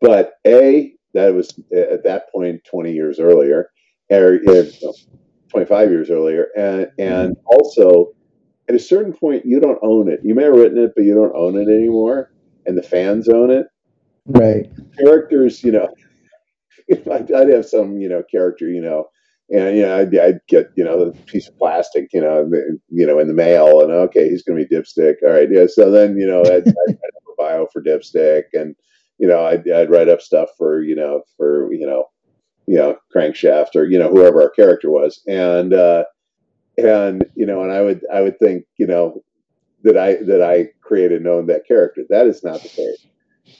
but 0.00 0.32
A, 0.46 0.94
that 1.12 1.34
was 1.34 1.50
at 1.70 2.02
that 2.04 2.32
point 2.32 2.64
20 2.64 2.92
years 2.94 3.20
earlier, 3.20 3.68
or 4.10 4.38
25 5.50 5.90
years 5.90 6.08
earlier. 6.10 6.46
And, 6.56 6.90
and 6.98 7.36
also, 7.44 8.14
at 8.66 8.74
a 8.74 8.78
certain 8.78 9.12
point, 9.12 9.44
you 9.44 9.60
don't 9.60 9.78
own 9.82 10.08
it. 10.10 10.20
You 10.22 10.34
may 10.34 10.44
have 10.44 10.54
written 10.54 10.78
it, 10.78 10.92
but 10.96 11.04
you 11.04 11.14
don't 11.14 11.36
own 11.36 11.58
it 11.58 11.68
anymore. 11.70 12.32
And 12.64 12.74
the 12.74 12.82
fans 12.82 13.28
own 13.28 13.50
it. 13.50 13.66
Right. 14.24 14.64
Characters, 14.96 15.62
you 15.62 15.72
know, 15.72 15.88
I'd, 17.12 17.30
I'd 17.30 17.50
have 17.50 17.66
some, 17.66 17.98
you 17.98 18.08
know, 18.08 18.22
character, 18.30 18.66
you 18.66 18.80
know, 18.80 19.08
and 19.50 19.76
you 19.76 19.82
know, 19.82 19.98
I'd, 19.98 20.16
I'd, 20.18 20.40
get 20.48 20.72
you 20.76 20.84
know 20.84 21.04
the 21.04 21.12
piece 21.22 21.48
of 21.48 21.56
plastic, 21.56 22.08
you 22.12 22.20
know, 22.20 22.50
you 22.88 23.06
know, 23.06 23.18
in 23.18 23.28
the 23.28 23.34
mail, 23.34 23.80
and 23.80 23.92
okay, 23.92 24.28
he's 24.28 24.42
going 24.42 24.58
to 24.58 24.66
be 24.66 24.74
dipstick. 24.74 25.16
All 25.22 25.30
right, 25.30 25.48
yeah. 25.50 25.66
So 25.68 25.90
then, 25.90 26.16
you 26.16 26.26
know, 26.26 26.40
I'd, 26.40 26.66
I'd 26.66 26.74
write 26.88 27.16
up 27.16 27.22
a 27.28 27.36
bio 27.38 27.66
for 27.72 27.82
dipstick, 27.82 28.44
and 28.54 28.74
you 29.18 29.28
know, 29.28 29.44
I'd, 29.44 29.68
I'd 29.70 29.90
write 29.90 30.08
up 30.08 30.20
stuff 30.20 30.50
for 30.58 30.82
you 30.82 30.96
know 30.96 31.22
for 31.36 31.72
you 31.72 31.86
know, 31.86 32.06
you 32.66 32.76
know, 32.76 32.96
crankshaft 33.14 33.76
or 33.76 33.84
you 33.84 33.98
know 33.98 34.08
whoever 34.08 34.42
our 34.42 34.50
character 34.50 34.90
was, 34.90 35.22
and 35.28 35.72
uh, 35.72 36.04
and 36.76 37.24
you 37.36 37.46
know, 37.46 37.62
and 37.62 37.72
I 37.72 37.82
would 37.82 38.02
I 38.12 38.22
would 38.22 38.38
think 38.38 38.64
you 38.78 38.86
know 38.86 39.22
that 39.84 39.96
I 39.96 40.14
that 40.24 40.42
I 40.42 40.70
created 40.80 41.22
known 41.22 41.46
that 41.46 41.66
character. 41.68 42.02
That 42.08 42.26
is 42.26 42.42
not 42.42 42.62
the 42.62 42.68
case 42.68 43.06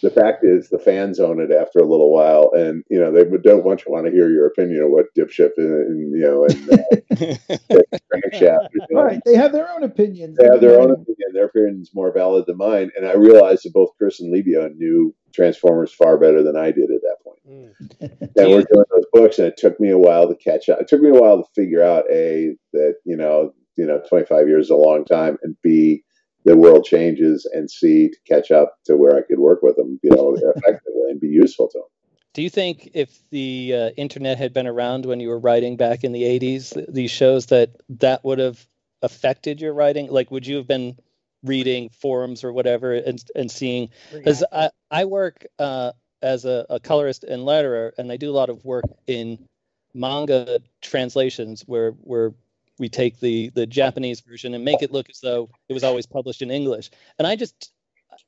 the 0.03 0.11
fact 0.11 0.45
is 0.45 0.69
the 0.69 0.79
fans 0.79 1.21
own 1.21 1.41
it 1.41 1.51
after 1.51 1.79
a 1.79 1.87
little 1.87 2.13
while 2.13 2.51
and 2.55 2.85
you 2.91 2.99
know 2.99 3.13
they 3.13 3.25
don't 3.39 3.65
want 3.65 3.85
you 3.85 3.93
want 3.93 4.07
to 4.07 4.13
hear 4.13 4.31
your 4.31 4.47
opinion 4.47 4.83
of 4.83 4.91
what 4.91 5.07
dipshit 5.17 5.51
and, 5.57 6.17
you 6.17 6.23
know 6.23 6.45
and 6.45 6.71
uh, 6.71 7.99
crankshaft 8.13 8.69
right 8.93 9.21
they 9.25 9.35
have 9.35 9.53
their 9.53 9.71
own 9.71 9.83
opinions. 9.83 10.37
They 10.37 10.47
have 10.47 10.61
their 10.61 10.81
own 10.81 10.91
opinion 10.91 11.33
their 11.33 11.47
opinion 11.47 11.81
is 11.83 11.95
more 11.95 12.13
valid 12.13 12.47
than 12.47 12.57
mine 12.57 12.91
and 12.97 13.07
i 13.07 13.15
realized 13.15 13.65
that 13.65 13.73
both 13.73 13.91
chris 13.99 14.21
and 14.21 14.33
Livio 14.33 14.69
knew 14.77 15.15
transformers 15.33 15.93
far 15.93 16.19
better 16.19 16.43
than 16.43 16.57
i 16.57 16.71
did 16.71 16.91
at 16.91 17.03
that 17.03 17.17
point. 17.23 17.37
Mm. 17.49 18.31
and 18.37 18.51
we're 18.51 18.65
doing 18.65 18.85
those 18.91 19.07
books 19.13 19.39
and 19.39 19.49
it 19.49 19.57
took 19.57 19.79
me 19.79 19.91
a 19.91 19.99
while 19.99 20.29
to 20.29 20.37
catch 20.37 20.69
up 20.69 20.81
it 20.81 20.89
took 20.89 21.01
me 21.01 21.11
a 21.11 21.15
while 21.15 21.39
to 21.39 21.49
figure 21.55 21.83
out 21.83 22.05
a 22.11 22.57
that 22.73 22.97
you 23.05 23.17
know 23.17 23.53
you 23.77 23.87
know 23.87 24.03
25 24.09 24.49
years 24.49 24.67
is 24.67 24.71
a 24.71 24.77
long 24.77 25.05
time 25.05 25.39
and 25.43 25.57
b 25.63 26.03
the 26.47 26.57
world 26.57 26.85
changes 26.85 27.45
and 27.53 27.69
see 27.69 28.09
to 28.09 28.17
catch 28.27 28.51
up 28.53 28.77
to 28.85 28.97
where 28.97 29.17
I 29.17 29.23
could 29.23 29.41
work 29.41 29.63
with 29.63 29.77
them, 29.77 29.99
you 30.03 30.11
know, 30.11 30.35
effectively 30.57 31.11
and 31.11 31.21
be 31.21 31.29
useful 31.29 31.69
to 31.69 31.79
them. 31.79 31.89
Do 32.35 32.43
you 32.43 32.51
think 32.51 32.91
if 32.95 33.19
the 33.31 33.75
uh, 33.75 33.91
internet 33.97 34.39
had 34.39 34.53
been 34.55 34.67
around 34.67 35.07
when 35.07 35.21
you 35.21 35.29
were 35.29 35.41
writing 35.41 35.77
back 35.77 36.05
in 36.05 36.13
the 36.13 36.23
80s, 36.23 36.93
these 36.93 37.11
shows 37.11 37.47
that 37.47 37.71
that 37.99 38.25
would 38.25 38.39
have 38.39 38.65
affected 39.03 39.61
your 39.61 39.75
writing? 39.75 40.09
Like, 40.09 40.31
would 40.31 40.47
you 40.47 40.57
have 40.57 40.69
been 40.69 40.97
reading 41.43 41.89
forums 41.89 42.45
or 42.45 42.53
whatever 42.53 42.95
and, 42.95 43.23
and 43.35 43.51
seeing? 43.51 43.89
Because 44.13 44.45
I, 44.53 44.71
I 44.91 45.07
work 45.07 45.47
uh, 45.59 45.93
as 46.23 46.45
a, 46.45 46.67
a 46.71 46.79
colorist 46.79 47.25
and 47.25 47.43
letterer, 47.43 47.93
and 47.99 48.13
I 48.13 48.19
do 48.19 48.31
a 48.31 48.37
lot 48.37 48.51
of 48.51 48.65
work 48.65 48.85
in 49.07 49.49
manga 49.95 50.61
translations 50.83 51.63
where 51.63 51.93
where 51.93 52.35
we 52.79 52.89
take 52.89 53.21
the 53.21 53.51
the 53.51 53.67
Japanese 53.67 54.21
version 54.21 54.55
and 54.55 54.65
make 54.65 54.83
it 54.83 54.93
look 54.93 55.09
as 55.11 55.21
though 55.21 55.51
it 55.69 55.73
was 55.73 55.85
always 55.85 56.07
published 56.07 56.43
in 56.43 56.51
English. 56.51 56.91
And 57.19 57.27
I 57.27 57.37
just 57.37 57.73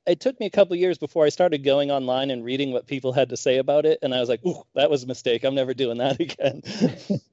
it 0.07 0.21
took 0.21 0.39
me 0.41 0.47
a 0.47 0.51
couple 0.51 0.77
years 0.77 0.99
before 0.99 1.25
I 1.25 1.29
started 1.29 1.65
going 1.65 1.91
online 1.91 2.31
and 2.31 2.45
reading 2.45 2.73
what 2.73 2.87
people 2.87 3.13
had 3.13 3.31
to 3.31 3.37
say 3.37 3.59
about 3.59 3.87
it, 3.87 3.99
and 4.03 4.15
I 4.15 4.21
was 4.21 4.29
like, 4.29 4.45
"Ooh, 4.47 4.63
that 4.75 4.91
was 4.91 5.05
a 5.05 5.07
mistake. 5.07 5.45
I'm 5.45 5.55
never 5.55 5.75
doing 5.75 5.99
that 5.99 6.21
again." 6.21 6.63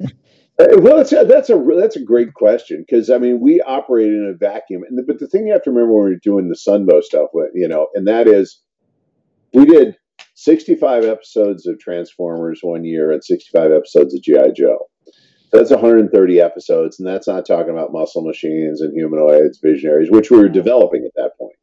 Uh, 0.57 0.68
well, 0.78 0.95
that's 0.95 1.11
a, 1.11 1.26
that's 1.26 1.49
a 1.49 1.61
that's 1.78 1.97
a 1.97 2.01
great 2.01 2.34
question 2.34 2.86
because 2.88 3.09
I 3.09 3.18
mean 3.18 3.41
we 3.41 3.59
operate 3.59 4.07
in 4.07 4.34
a 4.34 4.38
vacuum, 4.38 4.84
and 4.88 4.97
the, 4.97 5.03
but 5.03 5.20
the 5.20 5.28
thing 5.28 5.45
you 5.45 5.51
have 5.51 5.63
to 5.63 5.70
remember 5.70 5.91
when 5.91 6.11
we're 6.11 6.16
doing 6.16 6.47
the 6.47 6.55
Sunbow 6.55 7.03
stuff, 7.03 7.32
you 7.53 7.68
know, 7.68 7.89
and 7.93 8.07
that 8.07 8.30
is 8.30 8.61
we 9.53 9.66
did 9.66 9.97
65 10.36 11.03
episodes 11.03 11.68
of 11.68 11.78
Transformers 11.78 12.59
one 12.61 12.86
year 12.86 13.11
and 13.11 13.22
65 13.22 13.74
episodes 13.74 14.16
of 14.16 14.22
GI 14.22 14.53
Joe 14.55 14.88
that's 15.52 15.72
130 15.72 16.41
episodes, 16.41 17.00
and 17.00 17.08
that's 17.08 17.28
not 17.28 17.46
talking 17.46 17.72
about 17.72 17.93
muscle 17.93 18.24
machines 18.24 18.82
and 18.82 18.93
humanoids, 18.93 19.60
visionaries, 19.60 20.12
which 20.12 20.32
we 20.32 20.38
were 20.38 20.50
developing 20.50 21.06
at 21.06 21.14
that 21.16 21.38
point. 21.38 21.56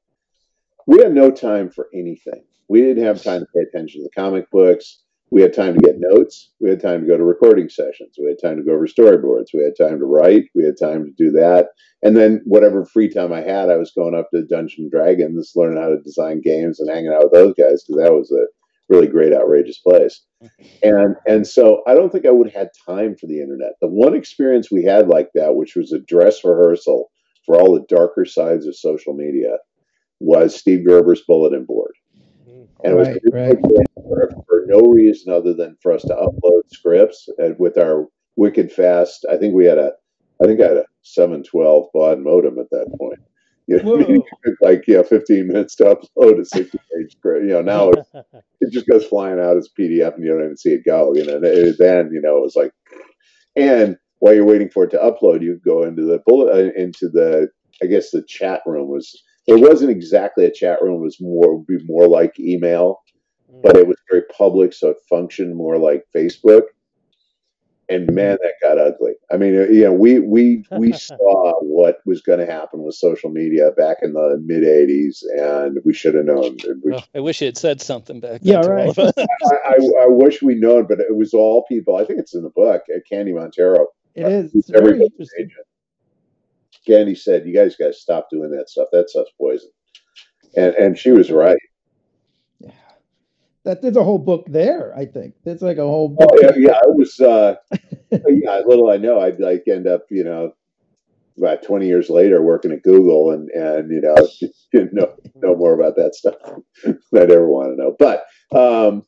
We 0.86 0.98
had 0.98 1.14
no 1.14 1.30
time 1.30 1.70
for 1.70 1.88
anything. 1.94 2.44
We 2.68 2.80
didn't 2.80 3.04
have 3.04 3.22
time 3.22 3.40
to 3.40 3.46
pay 3.54 3.60
attention 3.60 4.00
to 4.00 4.04
the 4.04 4.20
comic 4.20 4.50
books. 4.50 5.02
We 5.30 5.40
had 5.40 5.54
time 5.54 5.74
to 5.74 5.80
get 5.80 5.98
notes. 5.98 6.50
We 6.60 6.68
had 6.68 6.80
time 6.80 7.00
to 7.00 7.06
go 7.06 7.16
to 7.16 7.24
recording 7.24 7.70
sessions. 7.70 8.16
We 8.18 8.26
had 8.26 8.40
time 8.42 8.58
to 8.58 8.62
go 8.62 8.72
over 8.72 8.86
storyboards. 8.86 9.54
We 9.54 9.62
had 9.62 9.76
time 9.78 9.98
to 9.98 10.04
write. 10.04 10.50
We 10.54 10.64
had 10.64 10.78
time 10.78 11.06
to 11.06 11.10
do 11.12 11.30
that. 11.32 11.68
And 12.02 12.14
then 12.14 12.42
whatever 12.44 12.84
free 12.84 13.08
time 13.08 13.32
I 13.32 13.40
had, 13.40 13.70
I 13.70 13.76
was 13.76 13.92
going 13.92 14.14
up 14.14 14.30
to 14.30 14.44
Dungeon 14.44 14.90
Dragons, 14.90 15.52
learning 15.54 15.80
how 15.80 15.88
to 15.88 16.02
design 16.02 16.42
games 16.42 16.80
and 16.80 16.90
hanging 16.90 17.12
out 17.12 17.24
with 17.24 17.32
those 17.32 17.54
guys 17.54 17.82
because 17.82 18.02
that 18.02 18.12
was 18.12 18.30
a 18.30 18.44
really 18.92 19.08
great, 19.08 19.32
outrageous 19.32 19.78
place. 19.78 20.22
And 20.84 21.14
and 21.28 21.46
so 21.46 21.82
I 21.86 21.94
don't 21.94 22.10
think 22.10 22.26
I 22.26 22.32
would 22.32 22.48
have 22.48 22.62
had 22.62 22.70
time 22.84 23.14
for 23.14 23.28
the 23.28 23.40
internet. 23.40 23.74
The 23.80 23.86
one 23.86 24.16
experience 24.16 24.68
we 24.68 24.82
had 24.82 25.06
like 25.06 25.28
that, 25.34 25.54
which 25.54 25.76
was 25.76 25.92
a 25.92 26.00
dress 26.00 26.42
rehearsal 26.42 27.12
for 27.46 27.54
all 27.54 27.72
the 27.72 27.86
darker 27.88 28.24
sides 28.24 28.66
of 28.66 28.74
social 28.74 29.14
media, 29.14 29.58
was 30.18 30.56
Steve 30.56 30.84
Gerber's 30.84 31.22
bulletin 31.28 31.64
board. 31.64 31.92
And 32.82 32.94
it 32.94 32.96
was 32.96 33.08
right, 33.32 33.56
right. 33.62 33.88
For, 33.94 34.30
for, 34.48 34.64
no 34.66 34.80
reason 34.80 35.32
other 35.32 35.54
than 35.54 35.76
for 35.80 35.92
us 35.92 36.02
to 36.02 36.14
upload 36.14 36.62
scripts 36.72 37.28
and 37.38 37.56
with 37.58 37.78
our 37.78 38.06
wicked 38.36 38.72
fast. 38.72 39.24
I 39.30 39.36
think 39.36 39.54
we 39.54 39.66
had 39.66 39.78
a, 39.78 39.92
I 40.42 40.46
think 40.46 40.60
I 40.60 40.68
had 40.68 40.76
a 40.78 40.86
712 41.02 41.88
baud 41.94 42.18
modem 42.18 42.58
at 42.58 42.70
that 42.70 42.92
point. 42.98 43.20
You 43.68 43.82
know, 43.82 43.94
I 43.94 43.98
mean, 43.98 44.22
like 44.60 44.84
yeah, 44.88 45.02
15 45.02 45.46
minutes 45.46 45.76
to 45.76 45.84
upload 45.84 46.40
a 46.40 46.44
60 46.44 46.78
page 46.78 47.12
script. 47.12 47.44
You 47.44 47.52
know, 47.52 47.62
now 47.62 47.90
it, 47.90 48.06
it 48.60 48.72
just 48.72 48.88
goes 48.88 49.04
flying 49.04 49.38
out 49.38 49.56
as 49.56 49.68
PDF 49.78 50.14
and 50.14 50.24
you 50.24 50.30
don't 50.30 50.44
even 50.44 50.56
see 50.56 50.72
it 50.72 50.84
go. 50.84 51.14
You 51.14 51.24
know, 51.24 51.36
and 51.36 51.76
then 51.78 52.10
you 52.12 52.20
know 52.20 52.38
it 52.38 52.42
was 52.42 52.56
like, 52.56 52.72
and 53.56 53.96
while 54.18 54.34
you're 54.34 54.44
waiting 54.44 54.70
for 54.70 54.84
it 54.84 54.90
to 54.90 54.98
upload, 54.98 55.42
you 55.42 55.60
go 55.64 55.82
into 55.84 56.04
the 56.04 56.20
bullet 56.26 56.52
uh, 56.54 56.80
into 56.80 57.08
the 57.08 57.48
I 57.82 57.86
guess 57.86 58.10
the 58.10 58.22
chat 58.22 58.62
room 58.66 58.88
was 58.88 59.22
it 59.46 59.60
wasn't 59.60 59.90
exactly 59.90 60.44
a 60.44 60.52
chat 60.52 60.80
room. 60.82 61.00
It 61.00 61.04
was 61.04 61.20
more 61.20 61.56
would 61.56 61.66
be 61.66 61.78
more 61.84 62.08
like 62.08 62.38
email, 62.38 63.02
but 63.62 63.76
it 63.76 63.86
was 63.86 63.96
very 64.10 64.22
public, 64.36 64.72
so 64.72 64.90
it 64.90 64.96
functioned 65.08 65.56
more 65.56 65.78
like 65.78 66.04
Facebook 66.14 66.62
and 67.92 68.12
man, 68.12 68.38
that 68.42 68.54
got 68.60 68.78
ugly. 68.78 69.12
I 69.30 69.36
mean, 69.36 69.58
uh, 69.58 69.64
you 69.64 69.84
know, 69.84 69.92
we 69.92 70.18
we 70.18 70.64
we 70.72 70.92
saw 71.08 71.52
what 71.60 71.98
was 72.06 72.20
going 72.20 72.38
to 72.38 72.46
happen 72.46 72.82
with 72.82 72.94
social 72.94 73.30
media 73.30 73.70
back 73.72 73.98
in 74.02 74.12
the 74.12 74.40
mid 74.44 74.62
'80s, 74.62 75.22
and 75.36 75.78
we 75.84 75.92
should 75.94 76.14
have 76.14 76.24
known. 76.24 76.56
We, 76.84 76.98
I 77.14 77.20
wish 77.20 77.40
he 77.40 77.46
had 77.46 77.58
said 77.58 77.80
something 77.80 78.20
back. 78.20 78.40
Yeah, 78.42 78.60
right. 78.60 78.96
I, 78.98 79.12
I, 79.46 79.74
I, 80.02 80.06
wish 80.06 80.42
we 80.42 80.54
known, 80.54 80.86
but 80.86 81.00
it 81.00 81.16
was 81.16 81.34
all 81.34 81.64
people. 81.66 81.96
I 81.96 82.04
think 82.04 82.18
it's 82.18 82.34
in 82.34 82.42
the 82.42 82.50
book. 82.50 82.82
Uh, 82.94 82.98
Candy 83.08 83.32
Montero. 83.32 83.88
It 84.14 84.26
is. 84.26 84.54
It's 84.54 84.70
very 84.70 85.00
interesting. 85.00 85.46
Agent. 85.46 85.66
Candy 86.86 87.14
said, 87.14 87.46
"You 87.46 87.54
guys 87.54 87.76
got 87.76 87.88
to 87.88 87.92
stop 87.92 88.28
doing 88.30 88.50
that 88.50 88.68
stuff. 88.68 88.88
That 88.92 89.08
stuff's 89.08 89.30
poison," 89.38 89.70
and 90.56 90.74
and 90.74 90.98
she 90.98 91.10
was 91.10 91.30
right 91.30 91.58
Yeah. 92.60 92.70
that 93.64 93.82
there's 93.82 93.96
a 93.96 94.04
whole 94.04 94.18
book 94.18 94.46
there. 94.48 94.94
I 94.96 95.06
think 95.06 95.34
there's 95.44 95.62
like 95.62 95.78
a 95.78 95.82
whole 95.82 96.08
book. 96.08 96.30
Oh, 96.32 96.38
yeah, 96.40 96.52
yeah, 96.56 96.80
it 96.82 96.94
was. 96.96 97.20
Uh, 97.20 97.56
yeah, 98.28 98.62
little 98.66 98.90
I 98.90 98.96
know, 98.96 99.20
I'd 99.20 99.40
like 99.40 99.64
end 99.68 99.86
up, 99.86 100.02
you 100.10 100.24
know, 100.24 100.52
about 101.38 101.62
20 101.62 101.86
years 101.86 102.10
later 102.10 102.42
working 102.42 102.72
at 102.72 102.82
Google 102.82 103.30
and 103.30 103.48
and 103.50 103.90
you 103.90 104.00
know 104.00 104.14
know 104.92 105.14
know 105.36 105.56
more 105.56 105.74
about 105.74 105.96
that 105.96 106.14
stuff 106.14 106.34
than 106.84 106.98
I'd 107.14 107.30
ever 107.30 107.48
want 107.48 107.70
to 107.70 107.82
know. 107.82 107.96
But 107.98 108.24
um, 108.56 109.02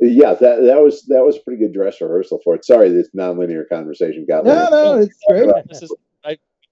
yeah, 0.00 0.34
that 0.34 0.62
that 0.62 0.80
was 0.80 1.04
that 1.08 1.24
was 1.24 1.36
a 1.36 1.40
pretty 1.40 1.60
good 1.60 1.72
dress 1.72 2.00
rehearsal 2.00 2.40
for 2.44 2.54
it. 2.54 2.64
Sorry, 2.64 2.90
this 2.90 3.10
nonlinear 3.16 3.68
conversation 3.68 4.26
got 4.28 4.44
no, 4.44 4.68
no, 4.70 4.98
it's 4.98 5.18
great. 5.28 5.48
This 5.68 5.82
is, 5.82 5.92
I 5.92 6.13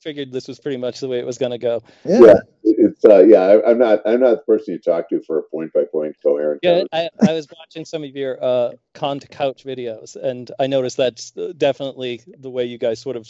figured 0.02 0.32
this 0.32 0.48
was 0.48 0.58
pretty 0.58 0.76
much 0.76 1.00
the 1.00 1.08
way 1.08 1.18
it 1.18 1.26
was 1.26 1.38
going 1.38 1.52
to 1.52 1.58
go. 1.58 1.82
Yeah, 2.04 2.20
yeah 2.20 2.34
it's 2.64 3.04
uh, 3.04 3.22
yeah. 3.22 3.40
I, 3.40 3.70
am 3.70 3.78
not 3.78 4.00
I'm 4.04 4.20
not 4.20 4.30
the 4.30 4.42
person 4.46 4.74
you 4.74 4.80
talk 4.80 5.08
to 5.10 5.22
for 5.22 5.38
a 5.38 5.42
point 5.42 5.72
by 5.72 5.84
point 5.90 6.16
coherent. 6.22 6.60
Yeah, 6.62 6.84
I, 6.92 7.08
I 7.26 7.32
was 7.32 7.46
watching 7.56 7.84
some 7.84 8.04
of 8.04 8.10
your 8.10 8.42
uh, 8.42 8.72
con 8.94 9.20
to 9.20 9.28
couch 9.28 9.64
videos, 9.64 10.16
and 10.16 10.50
I 10.58 10.66
noticed 10.66 10.96
that's 10.96 11.32
definitely 11.56 12.22
the 12.38 12.50
way 12.50 12.64
you 12.64 12.78
guys 12.78 13.00
sort 13.00 13.16
of 13.16 13.28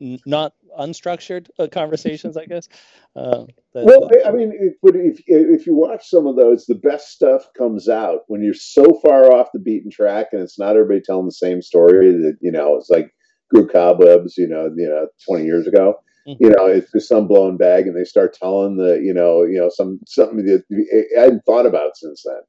not 0.00 0.52
unstructured 0.78 1.48
uh, 1.58 1.68
conversations, 1.72 2.36
I 2.36 2.44
guess. 2.44 2.68
Uh, 3.14 3.46
well, 3.74 4.10
I 4.26 4.30
mean, 4.30 4.52
if, 4.52 4.74
if 4.82 5.22
if 5.26 5.66
you 5.66 5.74
watch 5.74 6.08
some 6.08 6.26
of 6.26 6.36
those, 6.36 6.66
the 6.66 6.74
best 6.74 7.08
stuff 7.08 7.46
comes 7.56 7.88
out 7.88 8.20
when 8.28 8.42
you're 8.42 8.54
so 8.54 9.00
far 9.04 9.32
off 9.32 9.48
the 9.52 9.58
beaten 9.58 9.90
track, 9.90 10.28
and 10.32 10.42
it's 10.42 10.58
not 10.58 10.76
everybody 10.76 11.00
telling 11.00 11.26
the 11.26 11.32
same 11.32 11.62
story. 11.62 12.12
That 12.12 12.36
you 12.40 12.52
know, 12.52 12.76
it's 12.76 12.90
like 12.90 13.12
grew 13.52 13.68
cobwebs, 13.68 14.36
you 14.36 14.48
know, 14.48 14.70
you 14.76 14.88
know, 14.88 15.06
20 15.28 15.44
years 15.44 15.66
ago. 15.66 16.00
Mm-hmm. 16.26 16.44
You 16.44 16.50
know, 16.50 16.66
it's 16.66 16.90
just 16.90 17.08
some 17.08 17.28
blown 17.28 17.56
bag, 17.56 17.86
and 17.86 17.96
they 17.96 18.04
start 18.04 18.34
telling 18.34 18.76
the, 18.76 19.00
you 19.00 19.14
know, 19.14 19.44
you 19.44 19.58
know, 19.58 19.68
some 19.68 20.00
something 20.06 20.44
that 20.44 20.64
I 21.16 21.20
hadn't 21.20 21.44
thought 21.46 21.66
about 21.66 21.96
since 21.96 22.24
then. 22.24 22.40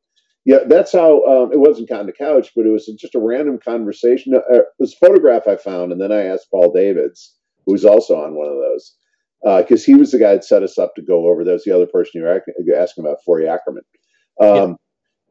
yeah, 0.45 0.59
that's 0.67 0.91
how 0.91 1.23
um, 1.25 1.53
it 1.53 1.59
wasn't 1.59 1.91
on 1.91 2.07
the 2.07 2.11
couch, 2.11 2.51
but 2.55 2.65
it 2.65 2.71
was 2.71 2.87
just 2.99 3.13
a 3.13 3.19
random 3.19 3.59
conversation. 3.63 4.33
Uh, 4.33 4.39
it 4.49 4.65
was 4.79 4.93
a 4.93 5.05
photograph 5.05 5.47
I 5.47 5.57
found, 5.57 5.91
and 5.91 6.01
then 6.01 6.11
I 6.11 6.23
asked 6.23 6.49
Paul 6.49 6.73
Davids, 6.73 7.35
who 7.65 7.73
was 7.73 7.85
also 7.85 8.15
on 8.15 8.33
one 8.33 8.47
of 8.47 8.55
those, 8.55 8.95
because 9.43 9.83
uh, 9.83 9.85
he 9.85 9.93
was 9.93 10.11
the 10.11 10.19
guy 10.19 10.33
that 10.33 10.43
set 10.43 10.63
us 10.63 10.79
up 10.79 10.95
to 10.95 11.03
go 11.03 11.27
over. 11.27 11.43
That 11.43 11.51
was 11.51 11.63
the 11.63 11.75
other 11.75 11.85
person 11.85 12.13
you 12.15 12.23
were 12.23 12.75
asking 12.75 13.05
about, 13.05 13.23
Forry 13.23 13.47
Ackerman. 13.47 13.83
Um, 14.41 14.77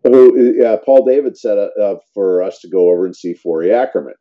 yeah. 0.05 0.13
Who, 0.13 0.65
uh, 0.65 0.77
Paul 0.85 1.05
David 1.05 1.37
set 1.37 1.59
up 1.59 2.03
for 2.15 2.41
us 2.45 2.61
to 2.61 2.69
go 2.69 2.93
over 2.93 3.07
and 3.07 3.17
see 3.17 3.35
Forry 3.35 3.75
Ackerman 3.75 4.15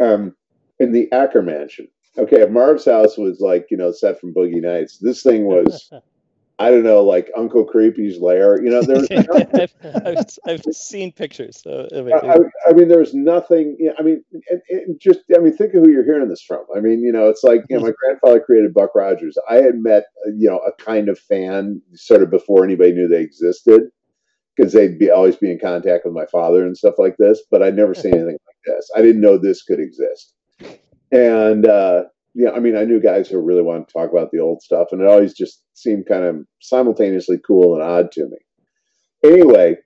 um, 0.00 0.34
in 0.78 0.92
the 0.92 1.08
Ackermansion. 1.12 1.88
Okay, 2.16 2.44
Marv's 2.46 2.84
house 2.84 3.16
was 3.18 3.40
like 3.40 3.66
you 3.70 3.76
know 3.76 3.92
set 3.92 4.20
from 4.20 4.34
Boogie 4.34 4.62
Nights. 4.62 4.98
This 4.98 5.22
thing 5.22 5.44
was 5.44 5.90
I 6.58 6.70
don't 6.70 6.84
know, 6.84 7.02
like 7.02 7.30
Uncle 7.36 7.64
Creepy's 7.64 8.20
lair. 8.20 8.62
You 8.62 8.70
know, 8.70 8.82
there's. 8.82 9.08
I've, 9.10 9.74
I've, 10.06 10.38
I've, 10.46 10.74
seen 10.74 11.10
pictures. 11.10 11.60
So 11.60 11.88
I, 11.92 12.70
I, 12.70 12.72
mean, 12.72 12.86
there's 12.86 13.12
nothing. 13.12 13.76
You 13.78 13.86
know, 13.86 13.94
I 13.98 14.02
mean, 14.02 14.24
it, 14.30 14.62
it 14.68 15.00
just. 15.00 15.20
I 15.34 15.40
mean, 15.40 15.56
think 15.56 15.74
of 15.74 15.82
who 15.82 15.90
you're 15.90 16.04
hearing 16.04 16.28
this 16.28 16.42
from. 16.42 16.64
I 16.76 16.78
mean, 16.78 17.00
you 17.00 17.10
know, 17.10 17.28
it's 17.28 17.42
like 17.42 17.62
you 17.68 17.76
know, 17.76 17.82
my 17.82 17.92
grandfather 18.00 18.40
created 18.40 18.72
Buck 18.72 18.94
Rogers. 18.94 19.36
I 19.50 19.56
had 19.56 19.78
met, 19.78 20.04
uh, 20.24 20.30
you 20.36 20.48
know, 20.48 20.58
a 20.58 20.70
kind 20.80 21.08
of 21.08 21.18
fan 21.18 21.82
sort 21.94 22.22
of 22.22 22.30
before 22.30 22.64
anybody 22.64 22.92
knew 22.92 23.08
they 23.08 23.22
existed, 23.22 23.82
because 24.56 24.72
they'd 24.72 24.98
be 24.98 25.10
always 25.10 25.34
be 25.34 25.50
in 25.50 25.58
contact 25.58 26.04
with 26.04 26.14
my 26.14 26.26
father 26.26 26.64
and 26.64 26.76
stuff 26.76 26.94
like 26.98 27.16
this. 27.18 27.42
But 27.50 27.64
I'd 27.64 27.74
never 27.74 27.94
seen 27.94 28.14
anything 28.14 28.38
like 28.46 28.76
this. 28.76 28.88
I 28.94 29.02
didn't 29.02 29.22
know 29.22 29.38
this 29.38 29.64
could 29.64 29.80
exist, 29.80 30.33
and. 31.12 31.66
uh 31.66 32.04
yeah, 32.36 32.50
I 32.50 32.58
mean, 32.58 32.76
I 32.76 32.82
knew 32.82 33.00
guys 33.00 33.28
who 33.28 33.38
really 33.38 33.62
wanted 33.62 33.86
to 33.86 33.92
talk 33.92 34.10
about 34.10 34.32
the 34.32 34.40
old 34.40 34.60
stuff, 34.60 34.88
and 34.90 35.00
it 35.00 35.06
always 35.06 35.34
just 35.34 35.62
seemed 35.74 36.06
kind 36.08 36.24
of 36.24 36.44
simultaneously 36.60 37.38
cool 37.46 37.74
and 37.74 37.82
odd 37.82 38.10
to 38.10 38.24
me. 38.24 38.38
Anyway, 39.22 39.76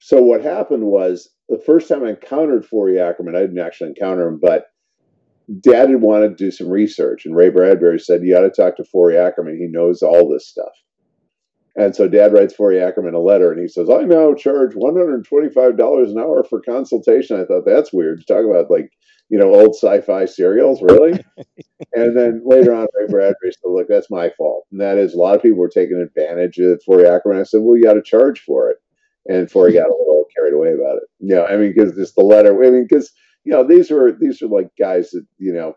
so 0.00 0.20
what 0.20 0.42
happened 0.42 0.82
was 0.82 1.30
the 1.48 1.62
first 1.64 1.88
time 1.88 2.04
I 2.04 2.10
encountered 2.10 2.66
Forry 2.66 2.98
Ackerman, 2.98 3.36
I 3.36 3.40
didn't 3.42 3.60
actually 3.60 3.90
encounter 3.90 4.26
him, 4.26 4.40
but 4.42 4.64
Dad 5.60 5.90
had 5.90 6.00
wanted 6.00 6.36
to 6.36 6.44
do 6.44 6.50
some 6.50 6.68
research, 6.68 7.24
and 7.24 7.36
Ray 7.36 7.50
Bradbury 7.50 8.00
said, 8.00 8.24
"You 8.24 8.34
got 8.34 8.40
to 8.40 8.50
talk 8.50 8.76
to 8.78 8.84
Forry 8.84 9.16
Ackerman. 9.16 9.56
He 9.56 9.68
knows 9.68 10.02
all 10.02 10.28
this 10.28 10.48
stuff." 10.48 10.72
And 11.76 11.94
so 11.94 12.08
Dad 12.08 12.32
writes 12.32 12.54
Forry 12.54 12.80
Ackerman 12.80 13.14
a 13.14 13.20
letter, 13.20 13.52
and 13.52 13.60
he 13.60 13.68
says, 13.68 13.90
"I 13.90 14.02
now 14.02 14.32
charge 14.34 14.74
one 14.74 14.96
hundred 14.96 15.24
twenty-five 15.24 15.76
dollars 15.76 16.10
an 16.10 16.18
hour 16.18 16.42
for 16.42 16.60
consultation." 16.62 17.38
I 17.38 17.44
thought 17.44 17.66
that's 17.66 17.92
weird 17.92 18.20
to 18.20 18.26
talk 18.26 18.44
about, 18.44 18.70
like 18.70 18.90
you 19.28 19.38
know, 19.38 19.54
old 19.54 19.74
sci-fi 19.74 20.24
serials, 20.24 20.80
really. 20.80 21.12
and 21.94 22.16
then 22.16 22.42
later 22.44 22.72
on, 22.72 22.86
Ray 22.94 23.08
Bradbury 23.08 23.52
said, 23.52 23.68
"Look, 23.70 23.88
that's 23.88 24.10
my 24.10 24.30
fault." 24.38 24.64
And 24.72 24.80
that 24.80 24.96
is, 24.96 25.14
a 25.14 25.18
lot 25.18 25.36
of 25.36 25.42
people 25.42 25.58
were 25.58 25.68
taking 25.68 25.98
advantage 25.98 26.58
of 26.58 26.82
Forry 26.84 27.06
Ackerman. 27.06 27.40
I 27.40 27.44
said, 27.44 27.60
"Well, 27.62 27.76
you 27.76 27.84
got 27.84 27.94
to 27.94 28.02
charge 28.02 28.40
for 28.40 28.70
it." 28.70 28.78
And 29.26 29.50
Forry 29.50 29.72
got 29.72 29.88
a 29.88 29.92
little 29.92 30.24
carried 30.34 30.54
away 30.54 30.72
about 30.72 30.96
it. 30.96 31.04
You 31.20 31.34
know, 31.34 31.44
I 31.44 31.56
mean, 31.56 31.74
because 31.74 31.94
just 31.94 32.14
the 32.14 32.24
letter. 32.24 32.56
I 32.64 32.70
mean, 32.70 32.86
because 32.88 33.12
you 33.44 33.52
know, 33.52 33.66
these 33.66 33.90
were 33.90 34.12
these 34.18 34.40
are 34.40 34.48
like 34.48 34.70
guys 34.78 35.10
that 35.10 35.26
you 35.38 35.52
know 35.52 35.74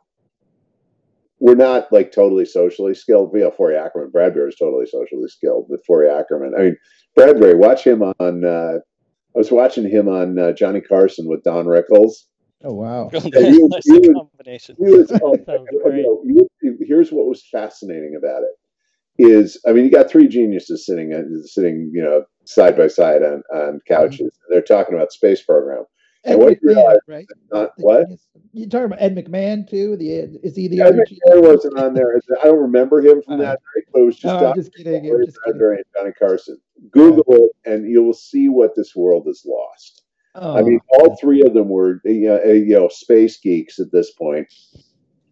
we're 1.39 1.55
not 1.55 1.91
like 1.91 2.11
totally 2.11 2.45
socially 2.45 2.93
skilled. 2.93 3.31
You 3.33 3.41
know, 3.41 3.51
Forry 3.51 3.77
Ackerman, 3.77 4.11
Bradbury 4.11 4.49
is 4.49 4.55
totally 4.55 4.85
socially 4.85 5.27
skilled. 5.27 5.67
With 5.69 5.83
Forry 5.85 6.09
Ackerman, 6.09 6.53
I 6.57 6.61
mean, 6.63 6.77
Bradbury, 7.15 7.55
watch 7.55 7.85
him 7.85 8.01
on. 8.01 8.45
Uh, 8.45 8.79
I 9.35 9.37
was 9.37 9.51
watching 9.51 9.87
him 9.87 10.07
on 10.07 10.39
uh, 10.39 10.51
Johnny 10.53 10.81
Carson 10.81 11.27
with 11.27 11.43
Don 11.43 11.65
Rickles 11.65 12.25
Oh 12.63 12.73
wow! 12.73 13.09
That's 13.13 13.25
a 13.25 13.31
combination. 13.31 14.75
Was, 14.79 15.11
oh, 15.23 15.37
know, 15.47 16.47
here's 16.85 17.11
what 17.11 17.27
was 17.27 17.47
fascinating 17.51 18.15
about 18.17 18.43
it 18.43 19.21
is, 19.21 19.61
I 19.67 19.71
mean, 19.71 19.85
you 19.85 19.91
got 19.91 20.09
three 20.09 20.27
geniuses 20.27 20.85
sitting 20.85 21.13
sitting, 21.45 21.89
you 21.93 22.01
know, 22.01 22.25
side 22.45 22.75
by 22.75 22.87
side 22.87 23.23
on 23.23 23.43
on 23.53 23.79
couches. 23.87 24.19
Mm-hmm. 24.19 24.53
They're 24.53 24.61
talking 24.61 24.93
about 24.93 25.13
space 25.13 25.41
program. 25.41 25.85
Ed 26.26 26.34
and 26.34 26.41
uh, 26.41 26.45
what 26.45 26.53
McMahon, 26.53 26.59
you 26.61 26.70
realize, 26.70 26.97
right? 27.07 27.26
Not, 27.51 27.72
what? 27.78 28.07
You 28.51 28.67
talking 28.67 28.86
about 28.86 29.01
Ed 29.01 29.15
McMahon 29.15 29.70
too? 29.70 29.95
The 29.95 30.22
uh, 30.22 30.28
is 30.43 30.55
he 30.55 30.67
the 30.67 30.82
Ed 30.82 30.88
other 30.88 31.05
McMahon 31.05 31.41
wasn't 31.41 31.80
on 31.80 31.93
there. 31.93 32.20
I 32.41 32.45
don't 32.45 32.59
remember 32.59 32.99
him 32.99 33.22
from 33.22 33.36
uh, 33.36 33.38
that 33.38 33.59
night, 33.76 33.86
but 33.93 34.01
it 34.01 34.05
was 34.05 34.17
just, 34.17 34.41
no, 34.41 34.53
just 34.53 34.76
kidding. 34.76 35.03
Just 35.26 35.38
kidding. 35.45 35.61
and 35.61 35.84
Johnny 35.95 36.11
Carson. 36.11 36.59
Google 36.91 37.24
yeah. 37.28 37.38
it, 37.38 37.51
and 37.74 37.89
you 37.89 38.03
will 38.03 38.13
see 38.13 38.49
what 38.49 38.76
this 38.76 38.95
world 38.95 39.28
has 39.28 39.43
lost. 39.45 40.03
Oh. 40.36 40.57
I 40.57 40.61
mean, 40.61 40.80
all 40.93 41.17
three 41.17 41.41
of 41.41 41.53
them 41.53 41.70
were 41.70 42.01
uh, 42.05 42.09
you 42.09 42.74
know 42.74 42.89
space 42.89 43.39
geeks 43.39 43.80
at 43.80 43.91
this 43.91 44.11
point. 44.11 44.47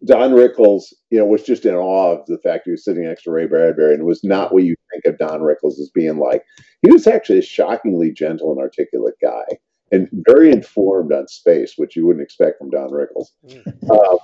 Don 0.04 0.30
Rickles, 0.30 0.92
you 1.10 1.18
know, 1.18 1.26
was 1.26 1.42
just 1.42 1.66
in 1.66 1.74
awe 1.74 2.12
of 2.12 2.26
the 2.26 2.38
fact 2.38 2.64
he 2.66 2.70
was 2.70 2.84
sitting 2.84 3.02
next 3.02 3.24
to 3.24 3.30
Ray 3.30 3.46
Bradbury, 3.46 3.94
and 3.94 4.04
was 4.04 4.22
not 4.22 4.52
what 4.52 4.64
you 4.64 4.76
think 4.90 5.04
of 5.06 5.18
Don 5.18 5.40
Rickles 5.40 5.80
as 5.80 5.90
being 5.92 6.18
like. 6.18 6.44
He 6.82 6.90
was 6.90 7.06
actually 7.06 7.40
a 7.40 7.42
shockingly 7.42 8.12
gentle 8.12 8.52
and 8.52 8.60
articulate 8.60 9.16
guy, 9.20 9.44
and 9.90 10.08
very 10.12 10.50
informed 10.50 11.12
on 11.12 11.28
space, 11.28 11.74
which 11.76 11.96
you 11.96 12.06
wouldn't 12.06 12.22
expect 12.22 12.58
from 12.58 12.70
Don 12.70 12.90
Rickles. 12.90 13.28
Mm. 13.46 13.90
Um, 13.90 14.18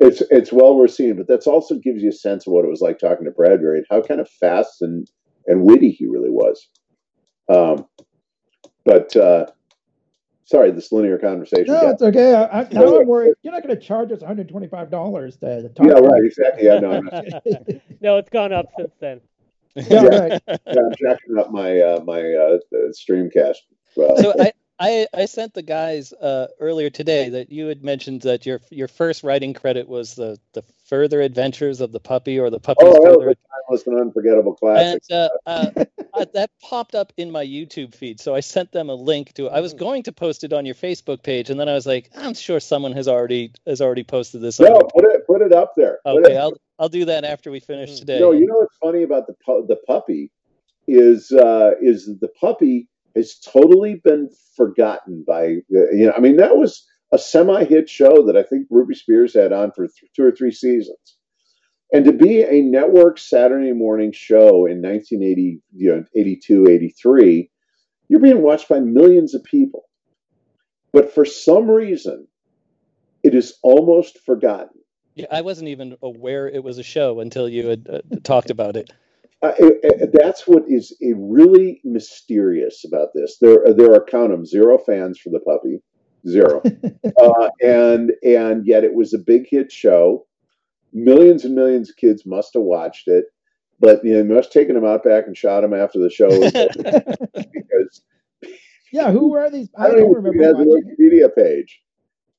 it's 0.00 0.22
it's 0.30 0.52
well 0.52 0.76
worth 0.76 0.92
seeing, 0.92 1.16
but 1.16 1.26
that's 1.26 1.46
also 1.46 1.74
gives 1.76 2.02
you 2.02 2.10
a 2.10 2.12
sense 2.12 2.46
of 2.46 2.52
what 2.52 2.64
it 2.64 2.68
was 2.68 2.80
like 2.80 2.98
talking 2.98 3.24
to 3.24 3.30
Bradbury 3.30 3.78
and 3.78 3.86
how 3.90 4.00
kind 4.02 4.20
of 4.20 4.28
fast 4.28 4.80
and 4.82 5.08
and 5.46 5.64
witty 5.64 5.90
he 5.90 6.06
really 6.06 6.30
was. 6.30 6.68
Um, 7.48 7.86
but 8.84 9.16
uh, 9.16 9.46
sorry, 10.44 10.70
this 10.70 10.92
linear 10.92 11.18
conversation. 11.18 11.74
No, 11.74 11.80
got, 11.80 11.92
it's 11.94 12.02
okay. 12.02 12.34
I, 12.34 12.60
I, 12.60 12.68
now 12.70 13.00
I'm 13.00 13.06
worried. 13.06 13.34
You're 13.42 13.52
not 13.52 13.62
going 13.62 13.74
to 13.74 13.82
charge 13.82 14.12
us 14.12 14.20
125 14.20 14.90
dollars 14.90 15.36
to 15.38 15.68
talk. 15.70 15.86
Yeah, 15.86 15.92
right. 15.94 16.24
Exactly. 16.24 16.64
Yeah, 16.64 16.78
no. 16.78 17.00
no, 18.00 18.16
it's 18.18 18.30
gone 18.30 18.52
up 18.52 18.66
since 18.76 18.92
then. 19.00 19.20
Yeah, 19.74 20.04
right. 20.04 20.42
yeah, 20.48 20.56
I'm 20.66 20.92
jacking 21.00 21.38
up 21.38 21.50
my 21.50 21.80
uh, 21.80 22.00
my 22.04 22.20
uh, 22.20 22.58
Streamcast. 22.92 23.56
Well. 23.96 24.16
So 24.16 24.34
I, 24.38 24.52
I, 24.80 25.06
I 25.12 25.24
sent 25.24 25.54
the 25.54 25.62
guys 25.62 26.12
uh, 26.12 26.48
earlier 26.60 26.88
today 26.88 27.30
that 27.30 27.50
you 27.50 27.66
had 27.66 27.82
mentioned 27.82 28.22
that 28.22 28.46
your 28.46 28.60
your 28.70 28.86
first 28.86 29.24
writing 29.24 29.52
credit 29.52 29.88
was 29.88 30.14
the 30.14 30.38
the 30.52 30.62
further 30.86 31.20
adventures 31.20 31.80
of 31.80 31.90
the 31.90 31.98
puppy 31.98 32.38
or 32.38 32.48
the 32.48 32.60
puppy's 32.60 32.88
oh, 32.88 33.02
further. 33.02 33.34
timeless 33.66 33.86
and 33.86 34.00
unforgettable 34.00 34.54
classic. 34.54 35.02
And 35.10 35.18
uh, 35.18 35.28
uh, 35.46 35.84
uh, 36.14 36.24
that 36.34 36.50
popped 36.62 36.94
up 36.94 37.12
in 37.16 37.30
my 37.30 37.44
YouTube 37.44 37.94
feed, 37.94 38.20
so 38.20 38.34
I 38.34 38.40
sent 38.40 38.70
them 38.70 38.88
a 38.88 38.94
link 38.94 39.32
to. 39.34 39.46
it. 39.46 39.52
I 39.52 39.60
was 39.60 39.74
mm. 39.74 39.78
going 39.78 40.04
to 40.04 40.12
post 40.12 40.44
it 40.44 40.52
on 40.52 40.64
your 40.64 40.76
Facebook 40.76 41.24
page, 41.24 41.50
and 41.50 41.58
then 41.58 41.68
I 41.68 41.74
was 41.74 41.86
like, 41.86 42.10
I'm 42.16 42.34
sure 42.34 42.60
someone 42.60 42.92
has 42.92 43.08
already 43.08 43.52
has 43.66 43.80
already 43.80 44.04
posted 44.04 44.42
this. 44.42 44.60
No, 44.60 44.78
put 44.94 45.04
it 45.04 45.26
put 45.26 45.42
it 45.42 45.52
up 45.52 45.74
there. 45.76 45.98
Okay, 46.06 46.36
I'll 46.36 46.54
I'll 46.78 46.88
do 46.88 47.04
that 47.06 47.24
after 47.24 47.50
we 47.50 47.58
finish 47.58 47.90
mm. 47.90 47.98
today. 47.98 48.20
No, 48.20 48.30
you 48.30 48.46
know 48.46 48.58
what's 48.58 48.76
funny 48.76 49.02
about 49.02 49.26
the 49.26 49.34
the 49.66 49.76
puppy 49.88 50.30
is 50.86 51.32
uh, 51.32 51.72
is 51.82 52.06
the 52.20 52.28
puppy 52.40 52.88
has 53.18 53.38
totally 53.38 54.00
been 54.02 54.30
forgotten 54.56 55.24
by 55.26 55.46
you 55.68 56.06
know. 56.06 56.12
I 56.16 56.20
mean, 56.20 56.36
that 56.36 56.56
was 56.56 56.86
a 57.12 57.18
semi-hit 57.18 57.88
show 57.88 58.24
that 58.26 58.36
I 58.36 58.42
think 58.42 58.66
Ruby 58.70 58.94
Spears 58.94 59.34
had 59.34 59.52
on 59.52 59.72
for 59.72 59.86
th- 59.86 60.12
two 60.14 60.24
or 60.24 60.32
three 60.32 60.52
seasons. 60.52 61.16
And 61.92 62.04
to 62.04 62.12
be 62.12 62.42
a 62.42 62.60
network 62.60 63.18
Saturday 63.18 63.72
morning 63.72 64.12
show 64.12 64.66
in 64.66 64.82
1980, 64.82 65.62
you 65.74 65.90
know, 65.90 66.04
82, 66.14 66.68
83, 66.68 67.50
you're 68.08 68.20
being 68.20 68.42
watched 68.42 68.68
by 68.68 68.80
millions 68.80 69.34
of 69.34 69.42
people. 69.44 69.88
But 70.92 71.14
for 71.14 71.24
some 71.24 71.70
reason, 71.70 72.28
it 73.22 73.34
is 73.34 73.58
almost 73.62 74.18
forgotten. 74.26 74.80
Yeah, 75.14 75.26
I 75.30 75.40
wasn't 75.40 75.68
even 75.68 75.96
aware 76.02 76.46
it 76.48 76.62
was 76.62 76.78
a 76.78 76.82
show 76.82 77.20
until 77.20 77.48
you 77.48 77.66
had 77.68 77.88
uh, 77.90 78.00
talked 78.22 78.50
about 78.50 78.76
it. 78.76 78.92
Uh, 79.40 79.52
it, 79.58 80.10
that's 80.12 80.48
what 80.48 80.64
is 80.66 80.96
really 81.00 81.80
mysterious 81.84 82.84
about 82.84 83.10
this. 83.14 83.38
There, 83.40 83.58
there 83.76 83.92
are 83.94 84.04
count 84.04 84.32
them 84.32 84.44
zero 84.44 84.78
fans 84.78 85.18
for 85.18 85.30
the 85.30 85.38
puppy, 85.38 85.80
zero, 86.26 86.60
uh, 87.22 87.48
and 87.62 88.12
and 88.24 88.66
yet 88.66 88.82
it 88.82 88.94
was 88.94 89.14
a 89.14 89.18
big 89.18 89.46
hit 89.48 89.70
show. 89.70 90.26
Millions 90.92 91.44
and 91.44 91.54
millions 91.54 91.88
of 91.88 91.96
kids 91.96 92.26
must 92.26 92.54
have 92.54 92.64
watched 92.64 93.06
it, 93.06 93.26
but 93.78 94.04
you 94.04 94.14
know, 94.14 94.34
must 94.34 94.52
have 94.52 94.60
taken 94.60 94.74
them 94.74 94.84
out 94.84 95.04
back 95.04 95.28
and 95.28 95.36
shot 95.36 95.60
them 95.60 95.74
after 95.74 96.00
the 96.00 96.10
show 96.10 96.28
because. 97.52 98.02
Yeah, 98.90 99.12
who 99.12 99.36
are 99.36 99.50
these? 99.50 99.68
I 99.78 99.88
don't, 99.88 99.96
I 99.96 100.00
don't 100.00 100.14
remember. 100.14 100.42
It 100.42 100.46
has 100.46 100.54
a 100.54 100.64
Wikipedia 100.64 101.34
page. 101.34 101.82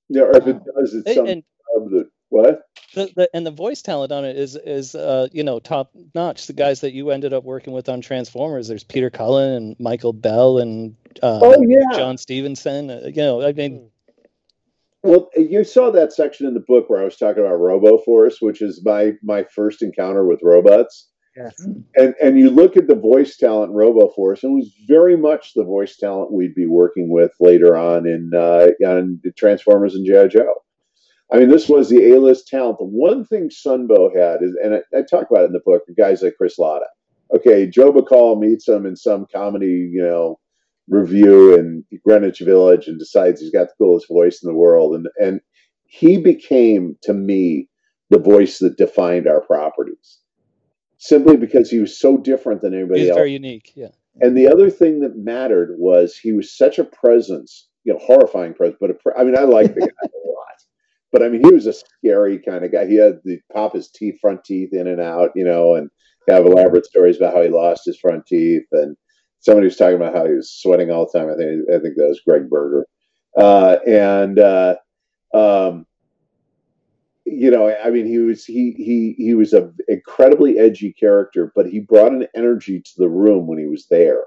Yeah, 0.10 0.24
or 0.24 0.36
if 0.36 0.48
it 0.48 0.58
does, 0.76 0.94
it's 0.96 1.14
some 1.14 1.28
and, 1.28 1.44
of 1.78 1.92
the 1.92 2.10
what? 2.30 2.62
The, 2.94 3.12
the, 3.16 3.30
and 3.34 3.46
the 3.46 3.52
voice 3.52 3.82
talent 3.82 4.12
on 4.12 4.26
it 4.26 4.38
is 4.38 4.56
is 4.56 4.96
uh, 4.96 5.28
you 5.32 5.44
know 5.44 5.60
top 5.60 5.92
notch. 6.16 6.48
The 6.48 6.54
guys 6.54 6.82
that 6.82 6.94
you 6.94 7.12
ended 7.12 7.34
up 7.34 7.44
working 7.44 7.74
with 7.74 7.90
on 7.90 8.02
Transformers, 8.02 8.68
there's 8.68 8.84
Peter 8.84 9.10
Cullen 9.10 9.54
and 9.54 9.76
Michael 9.80 10.14
Bell 10.14 10.60
and 10.60 10.96
uh, 11.22 11.40
oh 11.42 11.64
yeah, 11.68 11.98
John 11.98 12.18
Stephenson. 12.18 12.90
Uh, 12.90 13.02
you 13.06 13.22
know, 13.22 13.46
I 13.46 13.54
mean. 13.54 13.90
Well, 15.02 15.30
you 15.38 15.64
saw 15.64 15.92
that 15.92 16.12
section 16.12 16.46
in 16.46 16.54
the 16.54 16.60
book 16.60 16.90
where 16.90 17.02
I 17.02 17.06
was 17.06 17.16
talking 17.16 17.42
about 17.42 17.58
RoboForce, 17.60 18.42
which 18.42 18.62
is 18.62 18.84
my 18.84 19.14
my 19.24 19.46
first 19.56 19.82
encounter 19.82 20.26
with 20.26 20.42
robots. 20.44 21.10
Yes. 21.38 21.56
And 21.96 22.16
and 22.22 22.38
you 22.38 22.50
look 22.50 22.76
at 22.76 22.88
the 22.88 22.96
voice 22.96 23.38
talent 23.38 23.72
in 23.72 23.78
RoboForce, 23.78 24.44
and 24.44 24.52
it 24.52 24.56
was 24.56 24.74
very 24.88 25.16
much 25.16 25.54
the 25.54 25.64
voice 25.64 25.96
talent 25.96 26.34
we'd 26.34 26.56
be 26.56 26.66
working 26.66 27.10
with 27.10 27.32
later 27.40 27.78
on 27.78 28.06
in 28.08 28.32
uh, 28.36 28.68
on 28.86 29.22
Transformers 29.38 29.96
and 29.96 30.06
GI 30.06 30.38
Joe. 30.38 30.54
I 31.32 31.38
mean, 31.38 31.50
this 31.50 31.70
was 31.70 31.90
the 31.90 32.12
A-list 32.12 32.48
talent. 32.48 32.80
The 32.80 32.86
one 32.86 33.24
thing 33.24 33.50
Sunbow 33.50 34.16
had 34.16 34.42
is, 34.42 34.56
and 34.64 34.76
I, 34.76 34.98
I 34.98 35.02
talk 35.04 35.30
about 35.30 35.44
it 35.44 35.48
in 35.48 35.54
the 35.54 35.62
book, 35.64 35.84
guys 35.98 36.22
like 36.22 36.36
Chris 36.38 36.58
Latta. 36.58 36.88
Okay, 37.36 37.68
Joe 37.68 37.94
Bacal 37.94 38.40
meets 38.40 38.68
him 38.68 38.86
in 38.88 38.96
some 38.96 39.28
comedy, 39.32 39.90
you 39.92 40.02
know, 40.02 40.40
review 40.88 41.56
in 41.56 41.86
Greenwich 42.04 42.40
Village 42.40 42.88
and 42.88 42.98
decides 42.98 43.40
he's 43.40 43.52
got 43.52 43.68
the 43.68 43.74
coolest 43.78 44.08
voice 44.08 44.42
in 44.42 44.50
the 44.50 44.58
world. 44.58 44.96
And, 44.96 45.08
and 45.18 45.40
he 45.86 46.18
became, 46.18 46.98
to 47.04 47.14
me, 47.14 47.70
the 48.10 48.18
voice 48.18 48.58
that 48.60 48.78
defined 48.78 49.28
our 49.28 49.42
properties 49.42 50.20
simply 50.98 51.38
because 51.38 51.70
he 51.70 51.80
was 51.80 52.00
so 52.00 52.18
different 52.18 52.62
than 52.62 52.74
anybody 52.74 53.02
else. 53.02 53.02
He's 53.02 53.10
else. 53.10 53.18
very 53.18 53.34
unique. 53.34 53.72
Yeah. 53.76 53.90
And 54.22 54.36
the 54.36 54.48
other 54.48 54.70
thing 54.70 55.02
that 55.02 55.16
mattered 55.16 55.76
was 55.78 56.18
he 56.18 56.34
was 56.34 56.58
such 56.58 56.80
a 56.80 56.84
presence, 56.84 57.68
you 57.84 57.94
know, 57.94 58.00
horrifying 58.00 58.54
presence. 58.54 58.78
But 58.82 58.90
a 58.90 58.96
I 59.18 59.24
mean, 59.24 59.38
I 59.38 59.44
like 59.44 59.74
the 59.76 59.82
guy 59.82 59.88
a 59.88 60.28
lot. 60.28 60.64
But 61.12 61.24
I 61.24 61.30
mean, 61.30 61.44
he 61.44 61.54
was 61.54 61.66
a 61.66 61.74
scary 61.74 62.38
kind 62.40 62.64
of 62.64 62.72
guy. 62.72 62.86
He 62.86 62.96
had 62.96 63.20
the 63.24 63.40
pop 63.54 63.74
his 63.74 63.90
teeth, 63.90 64.20
front 64.22 64.44
teeth 64.44 64.74
in 64.74 64.88
and 64.88 65.02
out, 65.02 65.32
you 65.36 65.44
know, 65.44 65.76
and 65.76 65.90
have 66.28 66.46
elaborate 66.46 66.86
stories 66.86 67.18
about 67.18 67.34
how 67.34 67.42
he 67.42 67.50
lost 67.50 67.86
his 67.86 68.00
front 68.00 68.26
teeth. 68.28 68.66
And 68.72 68.96
somebody 69.40 69.66
was 69.66 69.78
talking 69.78 69.96
about 69.96 70.16
how 70.16 70.26
he 70.26 70.34
was 70.34 70.52
sweating 70.52 70.92
all 70.92 71.10
the 71.12 71.20
time. 71.20 71.30
I 71.30 71.36
think 71.36 71.70
I 71.70 71.80
think 71.80 71.96
that 71.96 72.08
was 72.08 72.22
Gregg 72.22 72.50
Berger. 72.50 72.86
Uh, 73.36 73.78
and 73.88 74.40
uh, 74.40 74.76
um, 75.34 75.86
you 77.26 77.52
know, 77.52 77.74
I 77.84 77.90
mean, 77.90 78.06
he 78.06 78.18
was 78.20 78.46
he 78.46 78.74
he 78.78 79.16
he 79.18 79.34
was 79.34 79.54
a 79.54 79.72
incredibly 79.88 80.58
edgy 80.58 80.94
character, 80.94 81.52
but 81.56 81.68
he 81.68 81.80
brought 81.80 82.12
an 82.12 82.28
energy 82.36 82.82
to 82.82 82.92
the 82.98 83.10
room 83.10 83.48
when 83.48 83.60
he 83.60 83.68
was 83.68 83.88
there. 83.88 84.24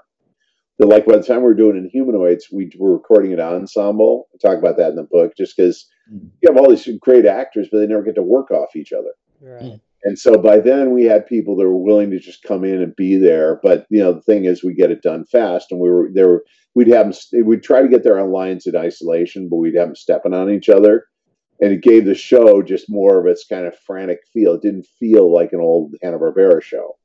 That 0.83 0.89
like 0.89 1.07
by 1.07 1.17
the 1.17 1.23
time 1.23 1.39
we 1.39 1.43
were 1.45 1.55
doing 1.55 1.77
in 1.77 1.89
humanoids, 1.89 2.49
we 2.51 2.73
were 2.77 2.93
recording 2.93 3.33
an 3.33 3.39
ensemble. 3.39 4.27
I 4.35 4.39
talk 4.39 4.59
about 4.59 4.77
that 4.79 4.91
in 4.91 4.97
the 4.97 5.05
book, 5.05 5.37
just 5.37 5.57
because 5.57 5.87
Mm. 6.13 6.29
you 6.41 6.53
have 6.53 6.57
all 6.57 6.69
these 6.69 6.89
great 6.99 7.25
actors, 7.25 7.69
but 7.71 7.79
they 7.79 7.87
never 7.87 8.03
get 8.03 8.17
to 8.17 8.23
work 8.25 8.51
off 8.51 8.75
each 8.75 8.93
other. 8.93 9.13
Right. 9.41 9.79
And 10.03 10.19
so 10.19 10.37
by 10.37 10.59
then 10.59 10.91
we 10.91 11.05
had 11.05 11.25
people 11.29 11.55
that 11.57 11.69
were 11.69 11.77
willing 11.77 12.11
to 12.11 12.19
just 12.19 12.43
come 12.43 12.65
in 12.65 12.83
and 12.83 12.97
be 12.97 13.17
there. 13.17 13.61
But 13.63 13.87
you 13.91 14.01
know, 14.03 14.13
the 14.13 14.21
thing 14.23 14.45
is, 14.45 14.65
we 14.65 14.75
get 14.75 14.91
it 14.91 15.03
done 15.03 15.25
fast, 15.27 15.71
and 15.71 15.79
we 15.81 15.89
were 15.89 16.11
there. 16.13 16.43
We'd 16.75 16.89
have 16.89 17.15
them. 17.31 17.47
We'd 17.47 17.63
try 17.63 17.81
to 17.83 17.89
get 17.89 18.03
their 18.03 18.19
own 18.19 18.33
lines 18.33 18.67
in 18.67 18.75
isolation, 18.75 19.49
but 19.49 19.59
we'd 19.59 19.77
have 19.77 19.89
them 19.89 19.95
stepping 19.95 20.35
on 20.35 20.51
each 20.51 20.69
other, 20.69 21.05
and 21.61 21.73
it 21.73 21.83
gave 21.83 22.05
the 22.05 22.17
show 22.17 22.61
just 22.61 22.91
more 22.91 23.21
of 23.21 23.27
its 23.27 23.45
kind 23.47 23.65
of 23.67 23.79
frantic 23.79 24.19
feel. 24.33 24.55
It 24.55 24.63
didn't 24.63 24.89
feel 24.99 25.33
like 25.33 25.53
an 25.53 25.61
old 25.61 25.95
Hanna 26.03 26.19
Barbera 26.19 26.61
show. 26.61 26.97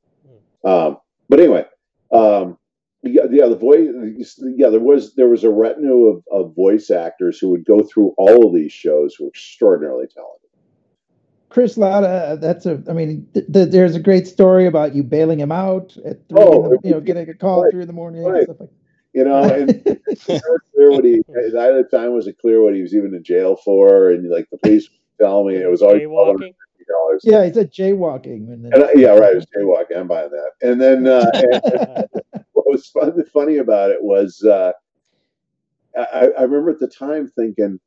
Um, 0.64 0.98
but 1.28 1.38
anyway, 1.38 1.64
um, 2.10 2.57
yeah, 3.02 3.22
yeah, 3.30 3.46
the 3.46 3.56
voice. 3.56 4.40
Yeah, 4.56 4.70
there 4.70 4.80
was 4.80 5.14
there 5.14 5.28
was 5.28 5.44
a 5.44 5.50
retinue 5.50 6.06
of, 6.06 6.22
of 6.32 6.54
voice 6.54 6.90
actors 6.90 7.38
who 7.38 7.50
would 7.50 7.64
go 7.64 7.80
through 7.80 8.14
all 8.18 8.46
of 8.46 8.54
these 8.54 8.72
shows 8.72 9.14
who 9.14 9.24
were 9.24 9.30
extraordinarily 9.30 10.06
talented. 10.06 10.48
Chris 11.48 11.78
Latta, 11.78 12.38
that's 12.40 12.66
a. 12.66 12.82
I 12.88 12.92
mean, 12.92 13.26
th- 13.34 13.46
th- 13.52 13.70
there's 13.70 13.94
a 13.94 14.00
great 14.00 14.26
story 14.26 14.66
about 14.66 14.94
you 14.94 15.02
bailing 15.02 15.40
him 15.40 15.52
out 15.52 15.96
at 16.04 16.28
three. 16.28 16.38
Oh, 16.38 16.64
in 16.64 16.70
the, 16.70 16.76
oh, 16.76 16.80
you 16.84 16.90
know, 16.90 17.00
getting 17.00 17.28
a 17.28 17.34
call 17.34 17.62
right, 17.62 17.68
at 17.68 17.72
three 17.72 17.82
in 17.82 17.86
the 17.86 17.94
morning 17.94 18.22
right. 18.22 18.38
and 18.38 18.44
stuff 18.44 18.60
like. 18.60 18.70
You 19.14 19.24
know, 19.24 19.42
and 19.42 19.70
it's 20.06 20.28
never 20.28 20.62
clear 20.74 20.90
what 20.90 21.04
he 21.04 21.22
either 21.56 21.84
time 21.84 22.12
was 22.12 22.26
it 22.26 22.38
clear 22.38 22.62
what 22.62 22.74
he 22.74 22.82
was 22.82 22.94
even 22.94 23.14
in 23.14 23.24
jail 23.24 23.56
for, 23.56 24.10
and 24.10 24.28
like 24.28 24.48
the 24.50 24.58
police 24.58 24.88
would 24.90 25.24
tell 25.24 25.44
me 25.44 25.56
it 25.56 25.70
was 25.70 25.82
always 25.82 26.02
Jaywalking. 26.02 26.54
Dollars. 26.86 27.22
yeah, 27.24 27.44
he 27.44 27.52
said 27.52 27.72
jaywalking. 27.72 28.52
And 28.52 28.64
then, 28.64 28.72
And 28.72 28.84
I, 28.84 28.92
yeah, 28.94 29.08
right. 29.10 29.32
It 29.32 29.36
was 29.36 29.46
jaywalking. 29.56 29.98
I'm 29.98 30.08
buying 30.08 30.30
that. 30.30 30.50
And 30.62 30.80
then 30.80 31.06
uh, 31.06 31.30
and 32.32 32.44
what 32.52 32.66
was 32.66 32.86
fun, 32.88 33.12
funny 33.32 33.56
about 33.56 33.90
it 33.90 34.02
was 34.02 34.42
uh, 34.44 34.72
I, 35.96 36.30
I 36.38 36.42
remember 36.42 36.70
at 36.70 36.78
the 36.78 36.88
time 36.88 37.30
thinking, 37.36 37.80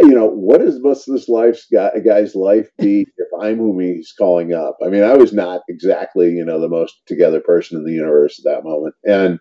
you 0.00 0.10
know, 0.10 0.26
what 0.26 0.60
is 0.60 0.80
must 0.80 1.10
this 1.10 1.28
life's 1.28 1.66
guy, 1.72 1.90
guy's 2.04 2.34
life 2.34 2.68
be 2.78 3.06
if 3.16 3.28
I'm 3.40 3.58
whom 3.58 3.80
he's 3.80 4.12
calling 4.16 4.52
up? 4.52 4.76
I 4.84 4.88
mean, 4.88 5.02
I 5.02 5.14
was 5.14 5.32
not 5.32 5.62
exactly, 5.68 6.30
you 6.30 6.44
know, 6.44 6.60
the 6.60 6.68
most 6.68 7.02
together 7.06 7.40
person 7.40 7.78
in 7.78 7.84
the 7.84 7.92
universe 7.92 8.38
at 8.38 8.52
that 8.52 8.64
moment. 8.64 8.94
And, 9.04 9.38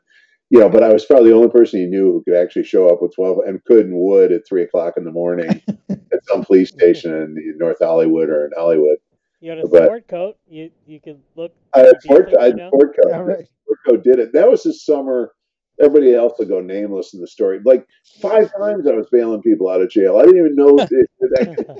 you 0.51 0.59
know, 0.59 0.69
but 0.69 0.83
I 0.83 0.91
was 0.91 1.05
probably 1.05 1.29
the 1.29 1.35
only 1.35 1.49
person 1.49 1.79
he 1.79 1.85
knew 1.85 2.11
who 2.11 2.23
could 2.23 2.35
actually 2.35 2.65
show 2.65 2.89
up 2.89 3.01
with 3.01 3.15
12 3.15 3.39
and 3.47 3.63
could 3.63 3.85
and 3.85 3.95
would 3.95 4.33
at 4.33 4.45
three 4.45 4.63
o'clock 4.63 4.95
in 4.97 5.05
the 5.05 5.11
morning 5.11 5.49
at 5.89 6.25
some 6.27 6.43
police 6.43 6.69
station 6.69 7.13
in, 7.13 7.37
in 7.37 7.57
North 7.57 7.77
Hollywood 7.81 8.29
or 8.29 8.45
in 8.45 8.51
Hollywood. 8.55 8.97
You 9.39 9.51
had 9.51 9.59
a 9.59 9.67
But- 9.67 9.85
sport 9.85 10.07
coat. 10.09 10.37
You 10.47 10.69
you 10.85 10.99
could 10.99 11.19
look. 11.35 11.53
I 11.73 11.79
had 11.79 11.93
decent, 12.03 12.29
Ford, 12.29 12.35
I 12.39 12.45
had 12.47 12.57
know? 12.57 12.69
Ford 12.69 12.95
coat. 13.01 13.09
yeah, 13.09 13.17
right. 13.19 13.45
Ford 13.87 14.03
did 14.03 14.19
it. 14.19 14.33
That 14.33 14.51
was 14.51 14.61
his 14.63 14.85
summer. 14.85 15.31
Everybody 15.79 16.13
else 16.13 16.33
will 16.37 16.45
go 16.45 16.59
nameless 16.59 17.13
in 17.15 17.21
the 17.21 17.27
story. 17.27 17.59
Like 17.65 17.87
five 18.21 18.51
times 18.59 18.85
I 18.87 18.91
was 18.91 19.07
bailing 19.09 19.41
people 19.41 19.69
out 19.69 19.81
of 19.81 19.89
jail. 19.89 20.17
I 20.17 20.23
didn't 20.25 20.37
even 20.37 20.55
know 20.55 20.75
that, 20.75 21.07
that 21.21 21.77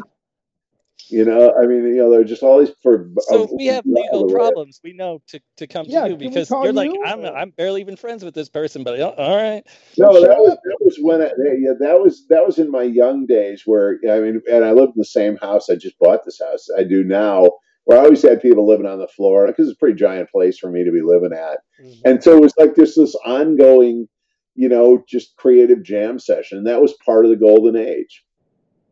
you 1.12 1.26
know. 1.26 1.54
I 1.62 1.66
mean, 1.66 1.86
you 1.86 1.98
know, 1.98 2.10
they're 2.10 2.24
just 2.24 2.44
all 2.44 2.60
these 2.60 2.72
for. 2.82 3.10
So 3.20 3.44
of- 3.44 3.50
if 3.50 3.52
we 3.58 3.68
have 3.68 3.86
legal 3.86 4.30
problems, 4.30 4.80
we 4.84 4.94
know 4.94 5.22
to, 5.28 5.42
to 5.58 5.68
come 5.68 5.86
to 5.86 5.92
Yeah, 5.92 6.08
you 6.08 6.18
because 6.18 6.50
you're 6.50 6.74
like. 6.74 6.92
I'm 7.06 7.26
I'm 7.26 7.50
barely 7.52 7.82
even 7.82 7.96
friends 7.96 8.24
with 8.24 8.34
this 8.34 8.50
person, 8.50 8.84
but 8.84 9.00
all 9.00 9.36
right. 9.36 9.64
No, 9.98 10.14
that 10.22 10.38
was, 10.38 10.58
that 10.64 10.78
was 10.80 10.98
when 11.02 11.22
I, 11.22 11.32
yeah, 11.60 11.74
that 11.80 12.00
was 12.02 12.26
that 12.30 12.46
was 12.46 12.60
in 12.60 12.72
my 12.72 12.84
young 12.84 13.26
days 13.26 13.64
where 13.66 14.00
I 14.10 14.20
mean, 14.20 14.42
and 14.50 14.64
I 14.64 14.72
lived 14.72 14.94
in 14.96 15.00
the 15.00 15.06
same 15.06 15.38
house. 15.38 15.70
I 15.70 15.76
just 15.76 16.00
bought 16.00 16.24
this 16.26 16.40
house. 16.40 16.68
I 16.78 16.84
do 16.84 17.04
now, 17.04 17.50
where 17.84 18.00
I 18.00 18.04
always 18.04 18.22
had 18.22 18.42
people 18.42 18.68
living 18.68 18.86
on 18.86 19.00
the 19.00 19.08
floor 19.08 19.48
because 19.48 19.68
it's 19.68 19.76
a 19.76 19.80
pretty 19.80 19.98
giant 19.98 20.30
place 20.32 20.58
for 20.58 20.72
me 20.72 20.84
to 20.84 20.92
be 20.92 21.02
living 21.02 21.34
at. 21.34 21.60
Mhm. 21.84 22.02
And 22.06 22.24
so 22.24 22.38
it 22.38 22.42
was 22.42 22.54
like 22.58 22.76
this 22.76 22.96
this 22.96 23.16
ongoing, 23.26 24.08
you 24.56 24.70
know, 24.70 25.04
just 25.08 25.36
creative 25.36 25.84
jam 25.84 26.20
session. 26.20 26.64
That 26.64 26.82
was 26.82 26.94
part 27.06 27.26
of 27.26 27.32
the 27.32 27.38
golden 27.38 27.76
age. 27.76 28.24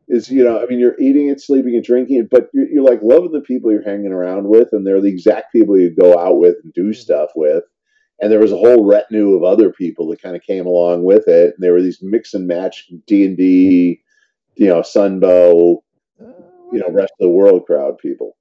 Is 0.09 0.29
you 0.29 0.43
know, 0.43 0.59
I 0.59 0.65
mean, 0.65 0.79
you're 0.79 0.99
eating 0.99 1.29
it, 1.29 1.39
sleeping 1.39 1.75
and 1.75 1.83
drinking 1.83 2.17
it, 2.17 2.29
but 2.31 2.49
you're, 2.51 2.67
you're 2.67 2.83
like 2.83 2.99
loving 3.03 3.31
the 3.31 3.41
people 3.41 3.71
you're 3.71 3.83
hanging 3.83 4.11
around 4.11 4.47
with, 4.47 4.69
and 4.71 4.85
they're 4.85 5.01
the 5.01 5.07
exact 5.07 5.51
people 5.51 5.79
you 5.79 5.95
go 5.95 6.17
out 6.17 6.39
with 6.39 6.55
and 6.63 6.73
do 6.73 6.85
mm-hmm. 6.85 6.93
stuff 6.93 7.29
with. 7.35 7.63
And 8.19 8.31
there 8.31 8.39
was 8.39 8.51
a 8.51 8.57
whole 8.57 8.85
retinue 8.85 9.35
of 9.35 9.43
other 9.43 9.71
people 9.71 10.09
that 10.09 10.21
kind 10.21 10.35
of 10.35 10.41
came 10.41 10.65
along 10.65 11.03
with 11.03 11.27
it. 11.27 11.53
And 11.55 11.63
there 11.63 11.73
were 11.73 11.81
these 11.81 11.99
mix 12.01 12.33
and 12.33 12.47
match 12.47 12.91
D 13.07 13.23
and 13.25 13.37
D, 13.37 14.01
you 14.55 14.67
know, 14.67 14.81
Sunbow, 14.81 15.77
you 16.19 16.79
know, 16.79 16.89
rest 16.91 17.13
of 17.19 17.25
the 17.25 17.29
world 17.29 17.65
crowd 17.65 17.97
people. 17.97 18.35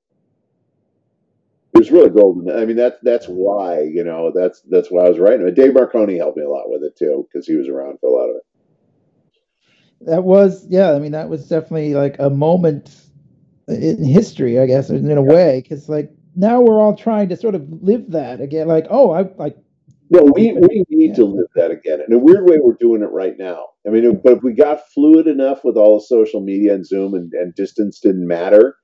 It 1.75 1.79
was 1.79 1.91
really 1.93 2.11
golden. 2.11 2.51
I 2.51 2.65
mean, 2.65 2.77
that's 2.77 2.97
that's 3.03 3.27
why 3.27 3.83
you 3.83 4.03
know 4.03 4.33
that's 4.35 4.63
that's 4.63 4.91
why 4.91 5.05
I 5.05 5.09
was 5.11 5.19
writing 5.19 5.47
it. 5.47 5.55
Dave 5.55 5.75
Marconi 5.75 6.17
helped 6.17 6.39
me 6.39 6.45
a 6.45 6.49
lot 6.49 6.71
with 6.71 6.83
it 6.83 6.97
too 6.97 7.29
because 7.31 7.47
he 7.47 7.55
was 7.55 7.69
around 7.69 8.01
for 8.01 8.09
a 8.09 8.13
lot 8.13 8.31
of 8.31 8.37
it. 8.37 8.43
That 10.03 10.25
was 10.25 10.67
yeah 10.69 10.93
i 10.93 10.99
mean 10.99 11.13
that 11.13 11.29
was 11.29 11.49
definitely 11.49 11.95
like 11.95 12.17
a 12.19 12.31
moment 12.31 12.97
in 13.69 14.03
history 14.05 14.59
i 14.59 14.67
guess 14.67 14.91
in 14.91 15.11
a 15.11 15.23
way 15.23 15.61
because 15.63 15.89
like 15.89 16.11
now 16.37 16.61
we're 16.61 16.81
all 16.81 16.97
trying 16.97 17.29
to 17.29 17.37
sort 17.37 17.55
of 17.55 17.67
live 17.83 18.11
that 18.11 18.41
again 18.41 18.69
like 18.69 18.87
oh 18.91 19.11
i 19.13 19.23
like 19.37 19.57
No, 20.11 20.23
we 20.35 20.53
we 20.53 20.85
need 20.91 21.15
to 21.17 21.25
live 21.25 21.49
that 21.55 21.71
again. 21.71 22.01
In 22.07 22.15
a 22.15 22.19
weird 22.19 22.49
way, 22.49 22.59
we're 22.61 22.75
doing 22.81 23.03
it 23.03 23.11
right 23.13 23.35
now. 23.39 23.67
I 23.87 23.91
mean, 23.91 24.21
but 24.25 24.35
if 24.39 24.43
we 24.43 24.55
got 24.55 24.89
fluid 24.95 25.27
enough 25.27 25.65
with 25.65 25.77
all 25.77 25.99
the 25.99 26.05
social 26.05 26.41
media 26.41 26.75
and 26.75 26.87
Zoom 26.87 27.15
and, 27.15 27.33
and 27.35 27.55
distance 27.55 28.01
didn't 28.01 28.27
matter, 28.27 28.77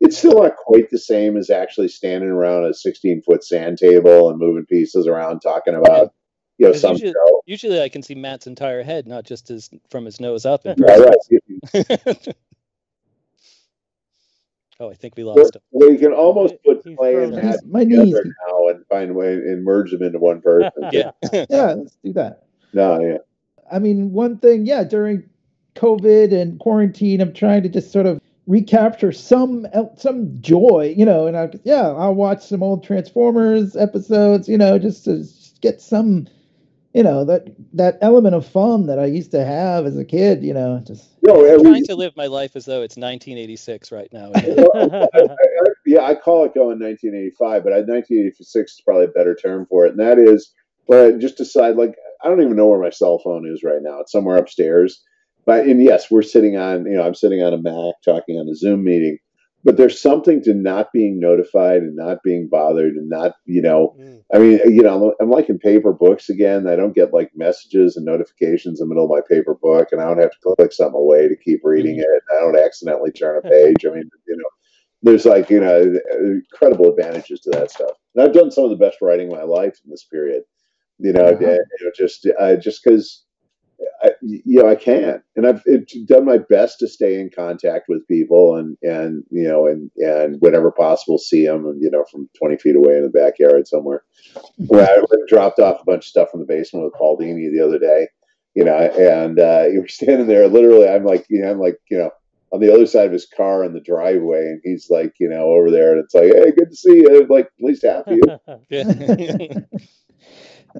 it's 0.00 0.18
still 0.18 0.42
not 0.42 0.56
quite 0.56 0.90
the 0.90 0.98
same 0.98 1.36
as 1.36 1.50
actually 1.50 1.88
standing 1.88 2.30
around 2.30 2.64
a 2.64 2.74
16 2.74 3.22
foot 3.22 3.44
sand 3.44 3.78
table 3.78 4.28
and 4.28 4.38
moving 4.40 4.66
pieces 4.66 5.06
around 5.06 5.40
talking 5.40 5.74
about 5.74 6.12
you 6.62 6.68
know 6.68 6.72
'Cause 6.72 6.80
some 6.80 6.92
usually- 6.92 7.12
show. 7.12 7.42
Usually 7.46 7.80
I 7.82 7.88
can 7.88 8.02
see 8.02 8.14
Matt's 8.14 8.46
entire 8.46 8.82
head, 8.84 9.08
not 9.08 9.24
just 9.24 9.48
his 9.48 9.68
from 9.90 10.04
his 10.04 10.20
nose 10.20 10.46
up 10.46 10.64
in 10.64 10.80
All 10.82 10.96
person. 10.96 11.38
right. 11.74 12.28
oh, 14.80 14.90
I 14.90 14.94
think 14.94 15.14
we 15.16 15.24
Well, 15.24 15.34
lost 15.36 15.56
him. 15.56 15.62
well, 15.72 15.90
you 15.90 15.98
can 15.98 16.12
almost 16.12 16.54
put 16.64 16.82
He's 16.84 16.96
Clay 16.96 17.22
and. 17.24 17.34
Matt 17.34 17.66
my 17.66 17.82
knees 17.84 17.98
together 18.14 18.34
now 18.48 18.68
and 18.68 18.86
find 18.86 19.10
a 19.10 19.14
way 19.14 19.32
and 19.34 19.64
merge 19.64 19.90
them 19.90 20.02
into 20.02 20.18
one 20.20 20.40
person. 20.40 20.70
Yeah. 20.92 21.10
yeah 21.32 21.74
let's 21.74 21.96
do 22.04 22.12
that 22.14 22.44
No, 22.72 23.00
yeah. 23.00 23.18
I 23.70 23.78
mean, 23.78 24.12
one 24.12 24.38
thing, 24.38 24.66
yeah, 24.66 24.84
during 24.84 25.28
COVID 25.76 26.32
and 26.32 26.58
quarantine, 26.60 27.20
I'm 27.20 27.32
trying 27.32 27.62
to 27.62 27.68
just 27.68 27.90
sort 27.90 28.06
of 28.06 28.20
recapture 28.46 29.12
some 29.12 29.66
some 29.96 30.36
joy, 30.40 30.94
you 30.96 31.06
know. 31.06 31.26
And 31.26 31.36
I, 31.36 31.50
yeah, 31.64 31.88
I'll 31.88 32.14
watch 32.14 32.44
some 32.44 32.62
old 32.62 32.84
Transformers 32.84 33.74
episodes, 33.76 34.48
you 34.48 34.58
know, 34.58 34.78
just 34.78 35.04
to 35.04 35.18
just 35.18 35.60
get 35.62 35.80
some, 35.80 36.26
you 36.94 37.02
know, 37.02 37.24
that 37.24 37.46
that 37.72 37.98
element 38.00 38.34
of 38.34 38.46
fun 38.46 38.86
that 38.86 38.98
I 38.98 39.06
used 39.06 39.30
to 39.32 39.44
have 39.44 39.86
as 39.86 39.96
a 39.96 40.04
kid, 40.04 40.42
you 40.44 40.52
know, 40.52 40.82
just 40.86 41.08
No, 41.22 41.46
I'm 41.46 41.62
trying 41.62 41.84
to 41.86 41.96
live 41.96 42.16
my 42.16 42.26
life 42.26 42.54
as 42.56 42.64
though 42.66 42.82
it's 42.82 42.96
1986 42.96 43.90
right 43.92 44.08
now. 44.12 44.30
I- 44.34 45.08
I- 45.14 45.36
yeah, 45.86 46.02
I 46.04 46.14
call 46.14 46.44
it 46.44 46.54
going 46.54 46.78
1985, 46.78 47.64
but 47.64 47.72
1986 47.72 48.72
is 48.72 48.80
probably 48.84 49.06
a 49.06 49.08
better 49.08 49.34
term 49.34 49.66
for 49.66 49.84
it. 49.86 49.90
And 49.90 50.00
that 50.00 50.18
is, 50.18 50.52
well, 50.86 51.18
just 51.18 51.36
decide, 51.36 51.76
like, 51.76 51.94
I 52.24 52.28
don't 52.28 52.40
even 52.42 52.56
know 52.56 52.68
where 52.68 52.80
my 52.80 52.90
cell 52.90 53.18
phone 53.18 53.50
is 53.52 53.62
right 53.64 53.82
now. 53.82 54.00
It's 54.00 54.12
somewhere 54.12 54.36
upstairs. 54.36 55.02
But, 55.44 55.66
and 55.66 55.82
yes, 55.82 56.10
we're 56.10 56.22
sitting 56.22 56.56
on, 56.56 56.86
you 56.86 56.92
know, 56.92 57.02
I'm 57.02 57.14
sitting 57.16 57.42
on 57.42 57.52
a 57.52 57.58
Mac 57.58 57.94
talking 58.04 58.36
on 58.36 58.48
a 58.48 58.54
Zoom 58.54 58.84
meeting. 58.84 59.18
But 59.64 59.76
there's 59.76 60.00
something 60.00 60.42
to 60.42 60.54
not 60.54 60.92
being 60.92 61.20
notified 61.20 61.82
and 61.82 61.94
not 61.94 62.22
being 62.24 62.48
bothered 62.50 62.94
and 62.94 63.08
not, 63.08 63.34
you 63.46 63.62
know, 63.62 63.94
Mm. 64.00 64.22
I 64.34 64.38
mean, 64.38 64.60
you 64.66 64.82
know, 64.82 65.14
I'm 65.20 65.30
liking 65.30 65.58
paper 65.58 65.92
books 65.92 66.28
again. 66.30 66.66
I 66.66 66.74
don't 66.74 66.94
get 66.94 67.12
like 67.12 67.30
messages 67.36 67.96
and 67.96 68.04
notifications 68.06 68.80
in 68.80 68.88
the 68.88 68.94
middle 68.94 69.04
of 69.04 69.10
my 69.10 69.20
paper 69.28 69.54
book, 69.54 69.88
and 69.92 70.00
I 70.00 70.06
don't 70.06 70.18
have 70.20 70.30
to 70.32 70.54
click 70.56 70.72
something 70.72 70.98
away 70.98 71.28
to 71.28 71.36
keep 71.36 71.60
reading 71.64 71.98
it. 71.98 72.22
I 72.34 72.40
don't 72.40 72.58
accidentally 72.58 73.12
turn 73.12 73.38
a 73.38 73.42
page. 73.48 73.84
I 73.86 73.90
mean, 73.90 74.10
you 74.26 74.36
know, 74.36 74.48
there's 75.02 75.26
like, 75.26 75.50
you 75.50 75.60
know, 75.60 75.94
incredible 76.20 76.90
advantages 76.90 77.40
to 77.40 77.50
that 77.50 77.70
stuff. 77.70 77.90
And 78.14 78.24
I've 78.24 78.32
done 78.32 78.50
some 78.50 78.64
of 78.64 78.70
the 78.70 78.76
best 78.76 78.98
writing 79.02 79.28
of 79.30 79.34
my 79.38 79.42
life 79.44 79.78
in 79.84 79.90
this 79.90 80.04
period. 80.04 80.42
You 80.98 81.12
know, 81.12 81.24
Uh-huh. 81.26 81.38
you 81.40 81.84
know 81.84 81.90
just 81.96 82.26
uh, 82.38 82.56
just 82.56 82.82
because 82.82 83.24
you 84.22 84.62
know 84.62 84.68
I 84.68 84.74
can't, 84.74 85.22
and 85.36 85.46
I've 85.46 85.62
it's 85.66 85.98
done 86.04 86.24
my 86.24 86.38
best 86.38 86.78
to 86.80 86.88
stay 86.88 87.20
in 87.20 87.30
contact 87.34 87.86
with 87.88 88.06
people 88.08 88.56
and 88.56 88.76
and 88.82 89.24
you 89.30 89.48
know 89.48 89.66
and 89.66 89.90
and 89.96 90.40
whenever 90.40 90.70
possible 90.70 91.18
see 91.18 91.46
them 91.46 91.78
you 91.80 91.90
know 91.90 92.04
from 92.10 92.28
twenty 92.38 92.56
feet 92.56 92.76
away 92.76 92.96
in 92.96 93.02
the 93.02 93.08
backyard 93.08 93.66
somewhere. 93.66 94.02
Where 94.56 94.88
I 94.88 95.02
dropped 95.28 95.58
off 95.58 95.80
a 95.80 95.84
bunch 95.84 96.04
of 96.04 96.08
stuff 96.08 96.30
from 96.30 96.40
the 96.40 96.46
basement 96.46 96.84
with 96.84 96.94
Paul 96.94 97.18
Dini 97.18 97.50
the 97.50 97.64
other 97.64 97.78
day, 97.78 98.08
you 98.54 98.64
know, 98.64 98.76
and 98.76 99.38
uh, 99.38 99.66
you 99.72 99.80
were 99.80 99.88
standing 99.88 100.26
there. 100.26 100.48
Literally, 100.48 100.88
I'm 100.88 101.04
like, 101.04 101.26
you 101.28 101.42
know, 101.42 101.50
I'm 101.50 101.58
like, 101.58 101.78
you 101.90 101.98
know, 101.98 102.10
on 102.52 102.60
the 102.60 102.72
other 102.72 102.86
side 102.86 103.06
of 103.06 103.12
his 103.12 103.26
car 103.26 103.64
in 103.64 103.72
the 103.72 103.80
driveway, 103.80 104.40
and 104.40 104.60
he's 104.62 104.88
like, 104.90 105.14
you 105.18 105.28
know, 105.28 105.44
over 105.44 105.70
there, 105.70 105.92
and 105.92 106.04
it's 106.04 106.14
like, 106.14 106.24
hey, 106.24 106.52
good 106.52 106.70
to 106.70 106.76
see 106.76 106.96
you. 106.96 107.26
Like, 107.28 107.46
at 107.46 107.64
least 107.64 107.84
half 107.84 108.06
of 108.06 108.18
you. 108.18 109.66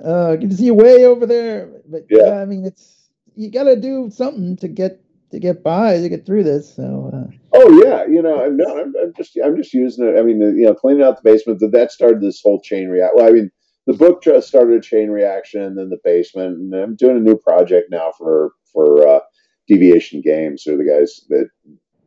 Uh, 0.03 0.37
good 0.37 0.51
to 0.51 0.57
see 0.57 0.67
you 0.67 0.75
way 0.75 1.05
over 1.05 1.27
there. 1.27 1.69
But 1.87 2.07
Yeah. 2.11 2.27
yeah, 2.27 2.35
I 2.41 2.45
mean, 2.45 2.65
it's 2.65 3.11
you 3.35 3.51
got 3.51 3.65
to 3.65 3.77
do 3.77 4.11
something 4.11 4.57
to 4.59 4.69
get 4.69 5.01
to 5.31 5.39
get 5.39 5.63
by 5.63 5.99
to 5.99 6.09
get 6.09 6.27
through 6.27 6.45
this. 6.45 6.75
So 6.75 7.11
uh, 7.13 7.33
Oh 7.55 7.85
yeah, 7.85 8.05
you 8.07 8.23
know, 8.23 8.43
I'm 8.45 8.57
not. 8.57 8.79
I'm, 8.79 8.95
I'm 9.01 9.13
just. 9.17 9.37
I'm 9.43 9.57
just 9.57 9.75
using 9.75 10.07
it. 10.07 10.19
I 10.19 10.23
mean, 10.23 10.41
you 10.41 10.67
know, 10.67 10.75
cleaning 10.75 11.03
out 11.03 11.23
the 11.23 11.31
basement. 11.31 11.61
That 11.61 11.73
that 11.73 11.93
started 11.93 12.21
this 12.21 12.41
whole 12.43 12.61
chain 12.61 12.89
react. 12.89 13.15
Well, 13.17 13.27
I 13.27 13.31
mean, 13.31 13.51
the 13.87 13.93
book 13.93 14.23
just 14.23 14.49
started 14.49 14.77
a 14.77 14.81
chain 14.81 15.11
reaction, 15.11 15.63
and 15.63 15.77
then 15.77 15.91
the 15.91 15.99
basement, 16.05 16.59
and 16.59 16.75
I'm 16.75 16.97
doing 16.97 17.17
a 17.17 17.21
new 17.21 17.37
project 17.37 17.91
now 17.91 18.13
for 18.17 18.53
for 18.73 19.07
uh, 19.07 19.21
Deviation 19.69 20.23
Games. 20.23 20.63
Who 20.63 20.75
are 20.75 20.79
the 20.79 20.91
guys 20.91 21.21
that 21.29 21.49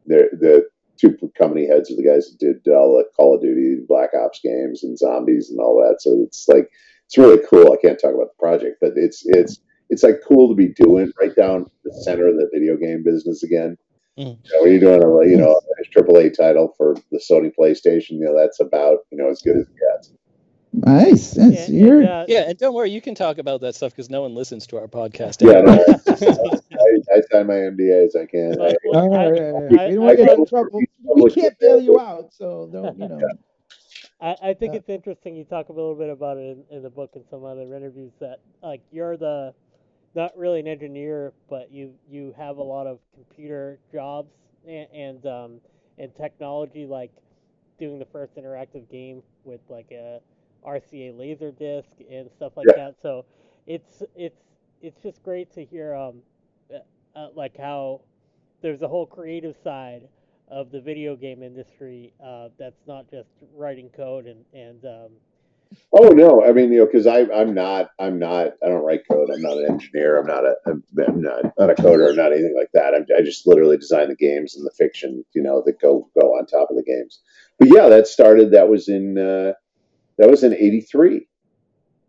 they're 0.05 0.29
the 0.31 0.67
two 0.97 1.17
company 1.37 1.67
heads 1.67 1.91
are 1.91 1.95
the 1.95 2.03
guys 2.07 2.29
that 2.29 2.39
did 2.39 2.73
all 2.73 2.97
the 2.97 3.05
Call 3.15 3.35
of 3.35 3.41
Duty, 3.41 3.83
Black 3.87 4.11
Ops 4.13 4.39
games, 4.43 4.83
and 4.83 4.97
zombies 4.97 5.49
and 5.49 5.59
all 5.59 5.77
that. 5.83 6.01
So 6.01 6.23
it's 6.25 6.47
like 6.47 6.69
it's 7.07 7.17
really 7.17 7.41
cool. 7.49 7.71
I 7.73 7.77
can't 7.77 7.99
talk 7.99 8.13
about 8.13 8.29
the 8.37 8.39
project, 8.39 8.77
but 8.81 8.93
it's 8.95 9.23
it's 9.25 9.59
it's 9.89 10.03
like 10.03 10.21
cool 10.27 10.49
to 10.49 10.55
be 10.55 10.69
doing 10.69 11.11
right 11.21 11.35
down 11.35 11.65
the 11.83 11.93
center 12.03 12.27
of 12.27 12.35
the 12.35 12.49
video 12.53 12.75
game 12.77 13.03
business 13.03 13.43
again. 13.43 13.77
Mm. 14.17 14.37
You 14.43 14.51
know, 14.53 14.61
when 14.63 14.71
you're 14.71 14.79
doing 14.79 15.03
a 15.03 15.29
you 15.29 15.37
know 15.37 15.59
a 15.79 15.83
triple 15.91 16.17
A 16.17 16.29
title 16.29 16.73
for 16.77 16.95
the 17.11 17.19
Sony 17.19 17.51
PlayStation, 17.57 18.11
you 18.11 18.21
know 18.21 18.37
that's 18.37 18.59
about 18.59 18.99
you 19.11 19.17
know 19.17 19.29
as 19.29 19.41
good 19.41 19.57
as 19.57 19.63
it 19.67 19.75
gets. 19.75 20.13
nice. 20.73 21.37
Yes, 21.37 21.67
And- 21.67 21.77
you're 21.79 21.99
and, 21.99 22.09
uh, 22.09 22.25
yeah, 22.27 22.49
and 22.49 22.57
don't 22.57 22.73
worry, 22.73 22.89
you 22.91 23.01
can 23.01 23.13
talk 23.15 23.37
about 23.37 23.61
that 23.61 23.75
stuff 23.75 23.91
because 23.91 24.09
no 24.09 24.21
one 24.21 24.33
listens 24.33 24.65
to 24.67 24.77
our 24.77 24.87
podcast. 24.87 25.41
Yeah, 25.41 25.61
no, 25.61 25.73
I, 25.73 27.17
I 27.17 27.21
sign 27.31 27.47
my 27.47 27.53
NDAs. 27.53 28.15
I 28.15 28.25
can't. 28.25 28.59
I, 28.61 28.73
all 28.93 29.09
right. 29.09 29.41
I- 29.41 29.51
all 29.51 29.63
right. 29.69 29.79
I- 29.79 29.87
we 29.89 29.95
don't 29.95 30.09
I 30.09 30.15
get 30.15 30.37
in 30.39 30.45
trouble. 30.45 30.81
We 31.15 31.29
can't 31.31 31.57
bail 31.59 31.79
you 31.81 31.99
out. 31.99 32.33
So 32.33 32.69
don't 32.71 32.97
you 32.97 33.07
know? 33.07 33.19
I, 34.21 34.35
I 34.41 34.53
think 34.53 34.73
Uh, 34.73 34.75
it's 34.75 34.89
interesting. 34.89 35.35
You 35.35 35.43
talk 35.45 35.69
a 35.69 35.73
little 35.73 35.95
bit 35.95 36.09
about 36.09 36.37
it 36.37 36.57
in, 36.69 36.77
in 36.77 36.83
the 36.83 36.89
book 36.89 37.11
and 37.15 37.25
some 37.29 37.43
other 37.43 37.61
interviews 37.75 38.13
that 38.19 38.39
like 38.63 38.81
you're 38.91 39.17
the 39.17 39.53
not 40.15 40.37
really 40.37 40.59
an 40.59 40.67
engineer, 40.67 41.33
but 41.49 41.71
you 41.71 41.93
you 42.09 42.33
have 42.37 42.57
a 42.57 42.63
lot 42.63 42.87
of 42.87 42.99
computer 43.13 43.79
jobs 43.91 44.33
and 44.67 44.87
and, 44.93 45.25
um, 45.25 45.61
and 45.97 46.15
technology, 46.15 46.85
like 46.85 47.11
doing 47.79 47.99
the 47.99 48.05
first 48.05 48.35
interactive 48.35 48.89
game 48.89 49.21
with 49.43 49.61
like 49.69 49.87
a 49.91 50.19
RCA 50.63 51.13
laser 51.13 51.51
disc 51.51 51.89
and 52.09 52.29
stuff 52.35 52.53
like 52.57 52.69
Yeah. 52.69 52.75
that. 52.75 52.95
So 53.01 53.25
it's 53.67 54.03
it's 54.15 54.41
it's 54.81 55.01
just 55.01 55.23
great 55.23 55.51
to 55.53 55.65
hear 55.65 55.93
um 55.95 56.21
uh, 56.73 57.19
uh, 57.19 57.29
like 57.35 57.57
how 57.57 58.01
there's 58.61 58.81
a 58.81 58.87
whole 58.87 59.05
creative 59.05 59.55
side 59.63 60.07
of 60.49 60.71
the 60.71 60.81
video 60.81 61.15
game 61.15 61.41
industry 61.43 62.13
uh, 62.23 62.49
that's 62.59 62.87
not 62.87 63.09
just 63.09 63.29
writing 63.55 63.89
code 63.95 64.25
and 64.25 64.45
and 64.53 64.85
um, 64.85 65.11
Oh 65.93 66.09
no, 66.09 66.43
I 66.45 66.51
mean 66.51 66.71
you 66.71 66.79
know 66.79 66.85
because 66.85 67.07
I'm 67.07 67.53
not 67.53 67.89
I'm 67.99 68.19
not 68.19 68.53
I 68.63 68.67
don't 68.67 68.83
write 68.83 69.01
code. 69.09 69.29
I'm 69.33 69.41
not 69.41 69.57
an 69.57 69.65
engineer. 69.69 70.19
I'm 70.19 70.27
not 70.27 70.43
a 70.45 70.55
I'm 70.67 70.83
not 71.21 71.43
not 71.57 71.69
a 71.69 71.75
coder. 71.75 72.09
I'm 72.09 72.15
not 72.15 72.31
anything 72.31 72.55
like 72.57 72.69
that. 72.73 72.93
I'm, 72.93 73.05
I 73.17 73.21
just 73.21 73.47
literally 73.47 73.77
design 73.77 74.09
the 74.09 74.15
games 74.15 74.55
and 74.55 74.65
the 74.65 74.71
fiction 74.77 75.23
you 75.33 75.41
know 75.41 75.63
that 75.65 75.79
go 75.81 76.09
go 76.19 76.31
on 76.31 76.45
top 76.45 76.69
of 76.69 76.75
the 76.75 76.83
games. 76.83 77.21
But 77.59 77.69
yeah, 77.73 77.89
that 77.89 78.07
started. 78.07 78.51
That 78.51 78.69
was 78.69 78.89
in 78.89 79.17
uh, 79.17 79.53
that 80.17 80.29
was 80.29 80.43
in 80.43 80.53
'83. 80.53 81.27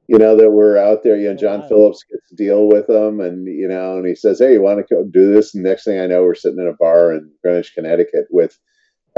You 0.08 0.18
know 0.18 0.36
that 0.36 0.50
we're 0.50 0.76
out 0.76 1.02
there. 1.02 1.16
You 1.16 1.30
know, 1.30 1.36
John 1.36 1.60
Wow. 1.60 1.68
Phillips 1.68 2.04
gets 2.10 2.28
to 2.28 2.36
deal 2.36 2.68
with 2.68 2.86
them, 2.86 3.20
and 3.20 3.46
you 3.46 3.68
know, 3.68 3.98
and 3.98 4.06
he 4.06 4.14
says, 4.14 4.38
"Hey, 4.38 4.52
you 4.54 4.62
want 4.62 4.86
to 4.86 4.94
go 4.94 5.04
do 5.04 5.32
this?" 5.32 5.54
And 5.54 5.64
next 5.64 5.84
thing 5.84 6.00
I 6.00 6.06
know, 6.06 6.22
we're 6.22 6.34
sitting 6.34 6.60
in 6.60 6.68
a 6.68 6.72
bar 6.72 7.12
in 7.12 7.30
Greenwich, 7.42 7.74
Connecticut, 7.74 8.26
with 8.30 8.58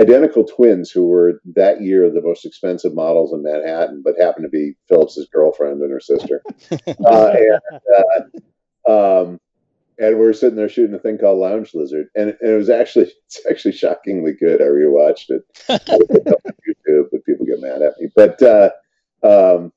identical 0.01 0.45
twins 0.45 0.91
who 0.91 1.07
were 1.07 1.41
that 1.57 1.80
year 1.82 2.11
the 2.11 2.22
most 2.22 2.47
expensive 2.47 2.95
models 2.95 3.32
in 3.32 3.43
Manhattan, 3.43 4.03
but 4.05 4.14
happened 4.18 4.45
to 4.45 4.49
be 4.49 4.74
Phillips's 4.89 5.28
girlfriend 5.32 5.82
and 5.82 5.91
her 5.91 6.01
sister. 6.01 6.43
Uh, 7.07 7.32
and, 7.34 8.43
uh, 8.89 9.20
um, 9.22 9.41
and 9.99 10.18
we're 10.18 10.32
sitting 10.32 10.57
there 10.57 10.68
shooting 10.68 10.95
a 10.95 10.99
thing 10.99 11.18
called 11.18 11.39
Lounge 11.39 11.74
Lizard, 11.74 12.09
and, 12.14 12.36
and 12.41 12.51
it 12.51 12.57
was 12.57 12.70
actually 12.70 13.11
it's 13.26 13.45
actually 13.51 13.72
shockingly 13.72 14.32
good. 14.32 14.61
I 14.61 14.66
rewatched 14.66 15.30
it 15.30 15.43
it 15.68 16.26
on 16.26 16.53
YouTube, 16.68 17.09
but 17.11 17.24
people 17.24 17.47
get 17.47 17.61
mad 17.61 17.82
at 17.82 17.95
me. 18.01 18.09
But 18.14 18.43
uh, 18.43 18.70
um, 19.22 19.72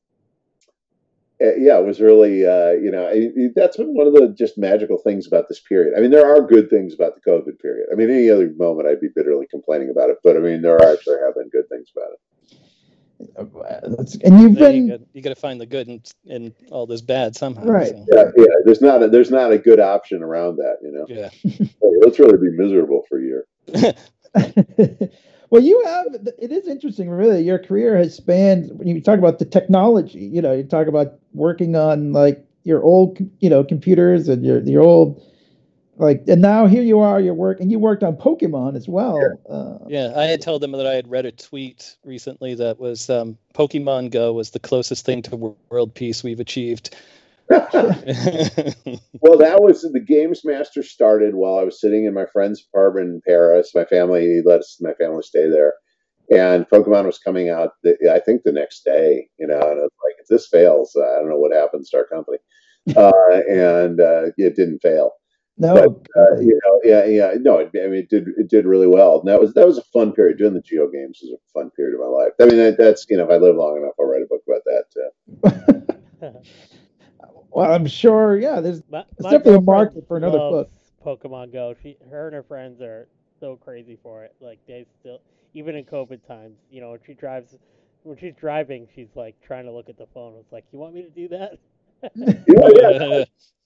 yeah, 1.58 1.78
it 1.80 1.86
was 1.86 2.00
really 2.00 2.46
uh, 2.46 2.72
you 2.72 2.92
know 2.92 3.06
I, 3.08 3.30
I- 3.42 3.50
that's 3.56 3.78
been 3.78 3.94
one 3.96 4.08
of 4.08 4.14
the 4.14 4.30
just 4.38 4.58
magical 4.58 4.98
things 4.98 5.28
about 5.28 5.48
this 5.50 5.60
period. 5.60 5.94
I 5.98 6.02
mean, 6.02 6.12
there 6.12 6.26
are 6.30 6.42
good 6.42 6.70
things 6.70 6.94
about 6.94 7.16
the 7.16 7.30
COVID 7.30 7.60
period. 7.60 7.88
I 7.92 7.96
mean, 7.96 8.10
any 8.10 8.30
other 8.30 8.52
moment 8.58 8.88
I'd 8.88 9.02
be 9.02 9.10
bitterly 9.14 9.48
complaining 9.48 9.90
about 9.90 10.10
it, 10.10 10.18
but 10.24 10.36
I 10.38 10.40
mean, 10.40 10.62
there 10.62 10.76
are 10.76 10.94
actually 10.94 11.18
have 11.26 11.36
been 11.36 11.50
good 11.50 11.68
things 11.70 11.90
about 11.96 12.12
it. 12.14 12.20
And 14.24 14.42
you've 14.42 14.56
There 14.56 14.72
you 14.72 14.88
been 14.88 14.88
go. 14.88 15.06
You 15.14 15.22
got 15.22 15.30
to 15.30 15.36
find 15.36 15.62
the 15.62 15.66
good 15.66 15.88
in, 15.88 16.02
in 16.26 16.54
all 16.72 16.88
this 16.88 17.02
bad 17.02 17.36
somehow. 17.36 17.64
Right. 17.66 17.90
so. 17.90 18.06
Yeah, 18.12 18.32
yeah. 18.36 18.46
There's 18.66 18.82
not 18.82 19.04
a, 19.04 19.08
there's 19.10 19.32
not 19.32 19.52
a 19.52 19.58
good 19.58 19.80
option 19.80 20.24
around 20.24 20.58
that. 20.58 20.78
You 20.82 20.92
know, 20.92 21.06
Yeah. 21.08 21.30
Hey, 21.44 21.98
let's 22.04 22.18
really 22.20 22.38
be 22.38 22.50
miserable 22.56 23.04
for 23.08 23.20
a 23.20 23.24
year. 23.24 23.46
well, 25.52 25.62
you 25.62 25.84
have. 25.86 26.08
It 26.40 26.52
is 26.52 26.66
interesting, 26.68 27.10
really. 27.10 27.44
Your 27.44 27.60
career 27.60 27.98
has 27.98 28.16
spanned. 28.16 28.72
When 28.80 28.88
you 28.88 29.02
talk 29.02 29.20
about 29.20 29.38
the 29.38 29.46
technology, 29.46 30.22
you 30.22 30.42
know, 30.42 30.54
you 30.54 30.64
talk 30.64 30.88
about 30.88 31.20
working 31.34 31.76
on 31.76 32.14
like 32.14 32.44
your 32.64 32.82
old, 32.82 33.20
you 33.40 33.50
know, 33.50 33.62
computers 33.64 34.30
and 34.30 34.46
your 34.46 34.62
your 34.62 34.82
old, 34.82 35.22
like, 35.98 36.24
and 36.30 36.42
now 36.42 36.68
here 36.68 36.82
you 36.84 37.00
are. 37.02 37.20
You're 37.20 37.34
working. 37.34 37.70
You 37.70 37.80
worked 37.80 38.02
on 38.02 38.16
Pokemon 38.16 38.78
as 38.78 38.88
well. 38.88 39.20
Uh, 39.50 39.80
Yeah, 39.90 40.14
I 40.16 40.24
had 40.24 40.42
told 40.42 40.62
them 40.62 40.72
that 40.72 40.88
I 40.88 40.94
had 40.94 41.12
read 41.12 41.26
a 41.26 41.34
tweet 41.34 41.98
recently 42.06 42.56
that 42.56 42.80
was 42.80 43.10
um, 43.10 43.38
Pokemon 43.54 44.12
Go 44.12 44.32
was 44.32 44.52
the 44.52 44.60
closest 44.60 45.06
thing 45.06 45.22
to 45.24 45.56
world 45.70 45.94
peace 45.94 46.24
we've 46.24 46.40
achieved. 46.40 46.96
Well, 49.22 49.38
that 49.38 49.62
was 49.62 49.82
the 49.82 50.00
Games 50.00 50.42
Master 50.44 50.82
started 50.82 51.36
while 51.36 51.60
I 51.60 51.64
was 51.64 51.80
sitting 51.80 52.06
in 52.06 52.14
my 52.14 52.26
friend's 52.26 52.66
apartment 52.66 53.10
in 53.10 53.22
Paris. 53.28 53.72
My 53.76 53.86
family 53.86 54.42
let 54.44 54.62
us, 54.62 54.78
my 54.82 54.94
family 54.94 55.22
stay 55.22 55.48
there, 55.50 55.74
and 56.32 56.68
Pokemon 56.70 57.06
was 57.06 57.20
coming 57.20 57.50
out. 57.50 57.72
The, 57.84 57.96
I 58.14 58.20
think 58.20 58.44
the 58.44 58.52
next 58.52 58.84
day, 58.84 59.28
you 59.38 59.48
know, 59.48 59.60
and 59.60 59.80
it's 59.80 59.96
like 60.04 60.16
if 60.20 60.28
this 60.28 60.48
fails, 60.48 60.96
uh, 60.96 61.02
I 61.04 61.20
don't 61.20 61.30
know 61.30 61.38
what 61.38 61.54
happens 61.54 61.90
to 61.90 61.98
our 61.98 62.06
company, 62.06 62.40
uh, 62.96 63.12
and 63.50 64.00
uh, 64.00 64.32
it 64.38 64.56
didn't 64.56 64.80
fail. 64.80 65.12
no, 65.58 66.02
Uh, 66.18 66.40
you 66.40 66.60
know, 66.66 66.82
yeah, 66.84 67.06
yeah, 67.06 67.34
no, 67.40 67.58
it, 67.60 67.70
I 67.76 67.88
mean, 67.88 68.00
it 68.00 68.10
did 68.10 68.28
it 68.38 68.50
did 68.50 68.66
really 68.66 68.88
well. 68.88 69.20
And 69.20 69.28
that 69.28 69.40
was 69.40 69.54
that 69.54 69.68
was 69.68 69.78
a 69.78 69.84
fun 69.94 70.14
period. 70.14 70.38
Doing 70.40 70.54
the 70.54 70.62
Geo 70.62 70.90
games 70.90 71.20
was 71.22 71.34
a 71.34 71.60
fun 71.60 71.70
period 71.72 71.94
of 71.94 72.02
my 72.02 72.08
life. 72.08 72.32
I 72.42 72.46
mean, 72.46 72.58
that, 72.58 72.78
that's 72.78 73.06
you 73.10 73.18
know, 73.18 73.26
if 73.26 73.30
I 73.30 73.38
live 73.38 73.56
long 73.56 73.78
enough, 73.78 73.94
I'll 74.00 74.08
write 74.08 74.24
a 74.24 74.28
book 74.28 74.42
about 74.48 74.64
that 74.66 74.86
too. 74.94 76.32
well, 77.52 77.72
I'm 77.72 77.88
sure. 77.88 78.38
Yeah, 78.38 78.62
there's 78.62 78.82
my, 78.90 79.04
It's 79.12 79.24
my 79.24 79.32
definitely 79.32 79.56
a 79.56 79.62
market 79.62 80.08
for 80.08 80.18
another 80.18 80.40
book. 80.40 80.72
Pokemon 81.06 81.52
Go. 81.52 81.76
She, 81.82 81.98
her 82.10 82.28
and 82.28 82.36
her 82.36 82.44
friends 82.44 82.82
are 82.82 83.08
so 83.40 83.56
crazy 83.56 83.98
for 84.02 84.24
it. 84.24 84.36
Like 84.40 84.60
they 84.68 84.86
still, 85.00 85.20
even 85.54 85.76
in 85.76 85.86
COVID 85.86 86.26
times, 86.28 86.58
you 86.70 86.82
know, 86.82 86.92
when 86.92 87.00
she 87.06 87.14
drives, 87.14 87.58
when 88.04 88.18
she's 88.18 88.34
driving, 88.40 88.88
she's 88.96 89.10
like 89.16 89.36
trying 89.46 89.66
to 89.66 89.72
look 89.72 89.90
at 89.90 89.98
the 89.98 90.08
phone. 90.14 90.36
It's 90.40 90.52
like, 90.52 90.66
you 90.72 90.80
want 90.80 90.94
me 90.94 91.04
to 91.04 91.10
do 91.10 91.28
that? 91.30 91.60
Yeah, 92.16 92.70
yeah, 92.98 93.24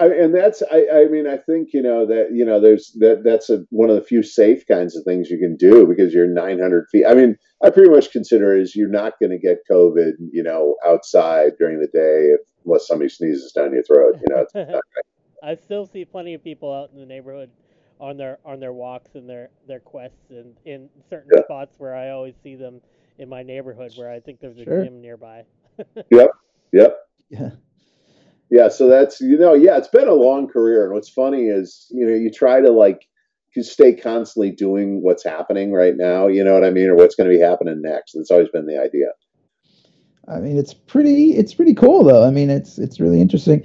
I, 0.00 0.06
and 0.06 0.34
that's 0.34 0.62
I, 0.70 0.86
I 0.92 1.04
mean 1.06 1.26
I 1.26 1.38
think 1.38 1.70
you 1.72 1.80
know 1.82 2.04
that 2.06 2.28
you 2.32 2.44
know 2.44 2.60
there's 2.60 2.92
that 2.98 3.22
that's 3.24 3.48
a, 3.48 3.64
one 3.70 3.88
of 3.88 3.96
the 3.96 4.02
few 4.02 4.22
safe 4.22 4.66
kinds 4.66 4.94
of 4.96 5.04
things 5.04 5.30
you 5.30 5.38
can 5.38 5.56
do 5.56 5.86
because 5.86 6.12
you're 6.12 6.26
900 6.26 6.86
feet. 6.92 7.06
I 7.06 7.14
mean 7.14 7.36
I 7.62 7.70
pretty 7.70 7.90
much 7.90 8.10
consider 8.10 8.56
it 8.56 8.62
as 8.62 8.76
you're 8.76 8.90
not 8.90 9.14
going 9.20 9.30
to 9.30 9.38
get 9.38 9.58
COVID 9.70 10.12
you 10.32 10.42
know 10.42 10.76
outside 10.84 11.52
during 11.58 11.80
the 11.80 11.86
day 11.86 12.34
if, 12.34 12.40
unless 12.64 12.86
somebody 12.86 13.08
sneezes 13.08 13.52
down 13.52 13.72
your 13.72 13.82
throat. 13.82 14.16
You 14.26 14.34
know, 14.34 14.46
it's 14.54 14.80
I 15.42 15.54
still 15.54 15.86
see 15.86 16.04
plenty 16.04 16.34
of 16.34 16.44
people 16.44 16.72
out 16.72 16.90
in 16.92 17.00
the 17.00 17.06
neighborhood 17.06 17.50
on 18.00 18.16
their 18.16 18.38
on 18.44 18.60
their 18.60 18.72
walks 18.72 19.14
and 19.14 19.28
their 19.28 19.50
their 19.66 19.80
quests 19.80 20.30
and 20.30 20.56
in 20.64 20.88
certain 21.08 21.30
Yeah. 21.34 21.42
spots 21.44 21.74
where 21.78 21.94
I 21.94 22.10
always 22.10 22.34
see 22.42 22.54
them 22.54 22.80
in 23.18 23.28
my 23.28 23.42
neighborhood 23.42 23.92
where 23.96 24.10
I 24.10 24.20
think 24.20 24.40
there's 24.40 24.58
a 24.58 24.64
Sure. 24.64 24.84
gym 24.84 25.00
nearby. 25.00 25.44
Yep. 26.10 26.30
Yep. 26.72 26.96
yeah. 27.30 27.50
Yeah, 28.50 28.68
so 28.68 28.88
that's 28.88 29.20
you 29.20 29.38
know, 29.38 29.54
yeah, 29.54 29.76
it's 29.76 29.88
been 29.88 30.08
a 30.08 30.14
long 30.14 30.48
career, 30.48 30.84
and 30.84 30.94
what's 30.94 31.08
funny 31.08 31.44
is 31.44 31.86
you 31.90 32.06
know 32.06 32.14
you 32.14 32.30
try 32.30 32.60
to 32.60 32.70
like 32.70 33.06
you 33.54 33.62
stay 33.62 33.94
constantly 33.94 34.50
doing 34.50 35.02
what's 35.02 35.24
happening 35.24 35.72
right 35.72 35.96
now, 35.96 36.28
you 36.28 36.42
know 36.42 36.54
what 36.54 36.64
I 36.64 36.70
mean, 36.70 36.88
or 36.88 36.94
what's 36.94 37.14
going 37.14 37.28
to 37.28 37.36
be 37.36 37.42
happening 37.42 37.80
next. 37.82 38.14
It's 38.14 38.30
always 38.30 38.48
been 38.48 38.66
the 38.66 38.80
idea. 38.80 39.08
I 40.28 40.38
mean, 40.38 40.56
it's 40.56 40.74
pretty 40.74 41.36
it's 41.36 41.54
pretty 41.54 41.74
cool 41.74 42.04
though. 42.04 42.26
I 42.26 42.30
mean, 42.30 42.50
it's 42.50 42.78
it's 42.78 43.00
really 43.00 43.20
interesting. 43.20 43.64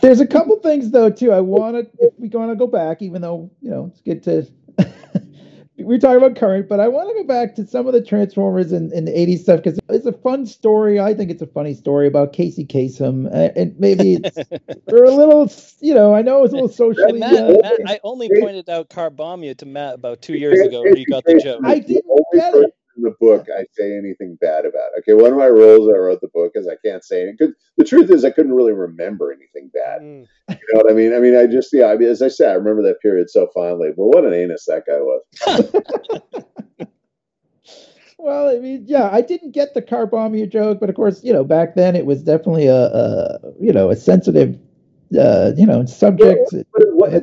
There's 0.00 0.20
a 0.20 0.26
couple 0.26 0.58
things 0.60 0.90
though 0.90 1.10
too. 1.10 1.32
I 1.32 1.40
want 1.40 1.76
to 1.76 2.04
if 2.04 2.12
we 2.18 2.28
want 2.28 2.50
to 2.50 2.56
go 2.56 2.66
back, 2.66 3.02
even 3.02 3.22
though 3.22 3.50
you 3.60 3.70
know 3.70 3.86
it's 3.90 4.00
good 4.00 4.22
to. 4.24 4.46
We're 5.84 5.98
talking 5.98 6.16
about 6.16 6.36
current, 6.36 6.68
but 6.68 6.80
I 6.80 6.88
want 6.88 7.08
to 7.10 7.14
go 7.14 7.26
back 7.26 7.54
to 7.56 7.66
some 7.66 7.86
of 7.86 7.92
the 7.92 8.02
Transformers 8.02 8.72
in, 8.72 8.92
in 8.92 9.04
the 9.04 9.12
80s 9.12 9.40
stuff 9.40 9.62
because 9.62 9.78
it's 9.88 10.06
a 10.06 10.12
fun 10.12 10.46
story. 10.46 11.00
I 11.00 11.14
think 11.14 11.30
it's 11.30 11.42
a 11.42 11.46
funny 11.46 11.74
story 11.74 12.06
about 12.06 12.32
Casey 12.32 12.64
Kasem. 12.64 13.26
Uh, 13.26 13.52
and 13.56 13.78
maybe 13.78 14.14
it's 14.22 14.36
we're 14.86 15.04
a 15.04 15.10
little, 15.10 15.50
you 15.80 15.94
know, 15.94 16.14
I 16.14 16.22
know 16.22 16.44
it's 16.44 16.52
a 16.52 16.56
little 16.56 16.68
socially. 16.68 17.18
Matt, 17.18 17.34
uh, 17.34 17.58
Matt, 17.62 17.80
I 17.86 18.00
only 18.04 18.28
pointed 18.40 18.68
out 18.68 18.88
Carbombya 18.90 19.56
to 19.58 19.66
Matt 19.66 19.94
about 19.94 20.22
two 20.22 20.34
years 20.34 20.60
ago 20.60 20.82
when 20.82 20.96
you 20.96 21.06
got 21.06 21.24
the 21.24 21.40
joke. 21.42 21.60
I 21.64 21.78
didn't 21.78 22.04
get 22.32 22.54
it. 22.54 22.74
In 22.96 23.02
the 23.02 23.14
book 23.20 23.46
I 23.56 23.64
say 23.72 23.96
anything 23.96 24.36
bad 24.40 24.64
about. 24.66 24.90
Okay, 24.98 25.14
one 25.14 25.32
of 25.32 25.38
my 25.38 25.46
rules 25.46 25.88
I 25.94 25.98
wrote 25.98 26.20
the 26.20 26.28
book 26.28 26.52
is 26.54 26.68
I 26.68 26.76
can't 26.84 27.04
say 27.04 27.22
anything. 27.22 27.36
'cause 27.48 27.54
The 27.76 27.84
truth 27.84 28.10
is, 28.10 28.24
I 28.24 28.30
couldn't 28.30 28.54
really 28.54 28.72
remember 28.72 29.32
anything 29.32 29.70
bad. 29.72 30.00
Mm. 30.02 30.26
You 30.50 30.56
know 30.72 30.80
what 30.82 30.90
I 30.90 30.94
mean? 30.94 31.14
I 31.14 31.18
mean, 31.18 31.36
I 31.36 31.46
just 31.46 31.72
yeah. 31.72 31.86
I 31.86 31.96
mean, 31.96 32.08
as 32.08 32.22
I 32.22 32.28
said, 32.28 32.50
I 32.50 32.54
remember 32.54 32.82
that 32.82 33.00
period 33.00 33.30
so 33.30 33.48
fondly. 33.54 33.90
But 33.96 34.06
what 34.06 34.24
an 34.24 34.34
anus 34.34 34.66
that 34.66 34.84
guy 34.86 34.98
was. 35.00 36.42
Well, 38.18 38.48
I 38.48 38.60
mean, 38.60 38.84
yeah, 38.86 39.08
I 39.10 39.20
didn't 39.20 39.50
get 39.50 39.74
the 39.74 39.82
car 39.82 40.06
bombing 40.06 40.48
joke, 40.48 40.78
but 40.78 40.88
of 40.88 40.94
course, 40.94 41.24
you 41.24 41.32
know, 41.32 41.42
back 41.42 41.74
then 41.74 41.96
it 41.96 42.06
was 42.06 42.22
definitely 42.22 42.68
a, 42.68 42.84
a 42.84 43.38
you 43.60 43.72
know, 43.72 43.90
a 43.90 43.96
sensitive, 43.96 44.56
uh, 45.18 45.50
you 45.56 45.66
know, 45.66 45.84
subject. 45.86 46.48
But 46.52 46.82
it, 46.82 46.94
wa- 46.94 47.20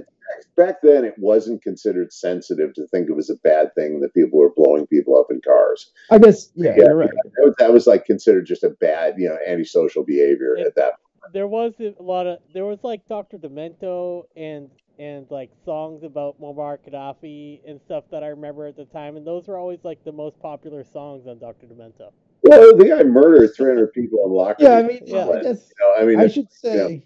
back 0.60 0.82
then, 0.84 1.06
it 1.06 1.16
wasn't 1.18 1.62
considered 1.64 2.12
sensitive 2.12 2.74
to 2.76 2.86
think 2.88 3.10
it 3.10 3.16
was 3.16 3.30
a 3.30 3.36
bad 3.36 3.74
thing 3.76 4.02
that 4.02 4.14
people 4.14 4.38
were 4.40 4.52
blowing 4.56 4.86
people 4.88 5.18
up 5.18 5.28
in 5.32 5.40
cars. 5.42 5.92
I 6.12 6.20
guess, 6.20 6.52
yeah, 6.54 6.76
you're 6.76 6.96
right. 6.96 7.10
That 7.10 7.46
was, 7.46 7.56
that 7.60 7.74
was 7.74 7.88
like 7.88 8.06
considered 8.06 8.46
just 8.46 8.64
a 8.64 8.70
bad, 8.70 9.16
you 9.18 9.30
know, 9.30 9.38
antisocial 9.48 10.04
behavior 10.04 10.56
Yeah. 10.58 10.66
at 10.66 10.76
that. 10.76 10.94
Point. 11.22 11.34
There 11.34 11.48
was 11.48 11.74
a 11.80 11.94
lot 12.02 12.28
of 12.28 12.40
there 12.54 12.66
was 12.66 12.80
like 12.84 13.08
Dr. 13.08 13.38
Demento 13.38 14.24
and 14.36 14.70
and 15.00 15.26
like 15.30 15.50
songs 15.64 16.04
about 16.04 16.40
Muammar 16.42 16.78
Gaddafi 16.86 17.62
and 17.66 17.80
stuff 17.82 18.04
that 18.12 18.22
I 18.24 18.28
remember 18.28 18.66
at 18.66 18.76
the 18.76 18.86
time, 18.86 19.16
and 19.16 19.26
those 19.26 19.48
were 19.48 19.58
always 19.58 19.80
like 19.84 20.04
the 20.04 20.12
most 20.12 20.38
popular 20.42 20.84
songs 20.84 21.26
on 21.26 21.40
Dr. 21.40 21.68
Demento. 21.68 22.12
Well, 22.44 22.76
the 22.76 22.86
guy 22.86 23.04
murdered 23.04 23.52
300 23.56 23.94
people 23.94 24.26
in 24.26 24.32
locker. 24.32 24.64
Yeah, 24.64 24.74
I 24.74 24.84
mean, 24.84 25.02
Yeah. 25.06 25.28
I 25.30 25.42
guess 25.42 25.72
You 25.80 25.86
know, 25.86 26.02
I 26.02 26.06
mean, 26.06 26.20
I 26.20 26.28
should 26.28 26.52
say, 26.52 26.76
you 26.76 26.96
It 26.96 27.04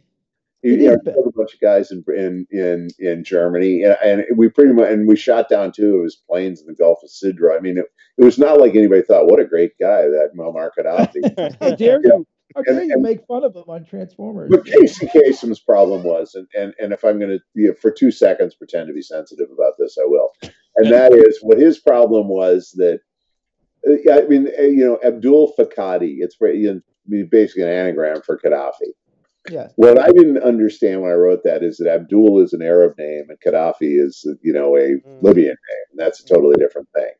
is 0.64 0.98
killed 1.04 1.28
a 1.28 1.32
bunch 1.38 1.54
of 1.54 1.60
guys 1.60 1.92
in 1.92 2.04
in 2.16 2.48
in, 2.52 2.88
in 3.00 3.24
Germany, 3.24 3.84
and, 3.84 3.98
and 4.22 4.38
we 4.38 4.50
pretty 4.50 4.74
much 4.74 4.90
and 4.92 5.08
we 5.08 5.16
shot 5.16 5.50
down 5.50 5.72
two 5.72 5.98
of 5.98 6.04
his 6.06 6.16
planes 6.16 6.62
in 6.62 6.68
the 6.68 6.74
Gulf 6.76 7.00
of 7.04 7.10
Sidra. 7.10 7.58
I 7.58 7.60
mean, 7.60 7.78
it, 7.78 7.86
it 8.18 8.24
was 8.24 8.40
not 8.40 8.60
like 8.60 8.76
anybody 8.76 9.02
thought, 9.02 9.26
"What 9.28 9.40
a 9.40 9.46
great 9.46 9.74
guy 9.80 10.04
that 10.04 10.32
Muammar 10.38 10.70
Gaddafi." 10.78 11.58
how 11.62 11.76
dare 11.76 12.00
you? 12.04 12.26
How 12.56 12.62
dare 12.62 12.80
And- 12.80 12.88
you 12.90 12.94
and- 12.94 13.02
make 13.04 13.26
fun 13.28 13.44
of 13.44 13.56
him 13.56 13.64
on 13.68 13.84
Transformers? 13.86 14.50
but 14.52 14.66
Casey 14.66 15.08
Kasem's 15.08 15.60
problem 15.60 16.04
was, 16.04 16.36
and 16.36 16.48
and, 16.58 16.74
and 16.80 16.94
if 16.94 17.04
I'm 17.04 17.20
going 17.20 17.32
to 17.32 17.40
you 17.56 17.68
know, 17.70 17.74
for 17.82 17.92
two 17.92 18.12
seconds 18.12 18.56
pretend 18.56 18.88
to 18.88 18.94
be 18.94 19.02
sensitive 19.02 19.50
about 19.52 19.74
this, 19.80 19.98
I 20.02 20.06
will, 20.06 20.30
and 20.76 20.92
that 20.92 21.14
is 21.28 21.40
what 21.42 21.58
his 21.58 21.80
problem 21.80 22.28
was 22.30 22.72
that. 22.78 23.00
uh, 23.88 24.14
I 24.14 24.22
mean, 24.28 24.48
uh, 24.58 24.62
you 24.62 24.86
know, 24.86 25.00
Abdul 25.04 25.54
Fakkadi. 25.60 26.18
It's 26.20 26.38
you 26.42 26.82
know, 27.10 27.26
basically 27.30 27.64
an 27.64 27.70
anagram 27.70 28.22
for 28.22 28.38
Gaddafi. 28.40 28.94
Yeah, 29.50 29.68
What 29.76 30.00
I 30.00 30.12
didn't 30.12 30.42
understand 30.42 31.02
when 31.02 31.12
I 31.12 31.16
wrote 31.16 31.42
that 31.44 31.64
is 31.64 31.78
that 31.78 31.90
Abdul 31.90 32.40
is 32.42 32.54
an 32.54 32.62
Arab 32.62 32.98
name 32.98 33.26
and 33.30 33.38
Gaddafi 33.46 34.02
is, 34.02 34.26
you 34.42 34.54
know, 34.54 34.78
a 34.78 34.82
Mm. 34.82 35.22
Libyan 35.22 35.48
name. 35.50 35.86
And 35.92 36.00
that's 36.00 36.22
a 36.22 36.26
totally 36.26 36.56
different 36.58 36.88
thing. 36.96 37.12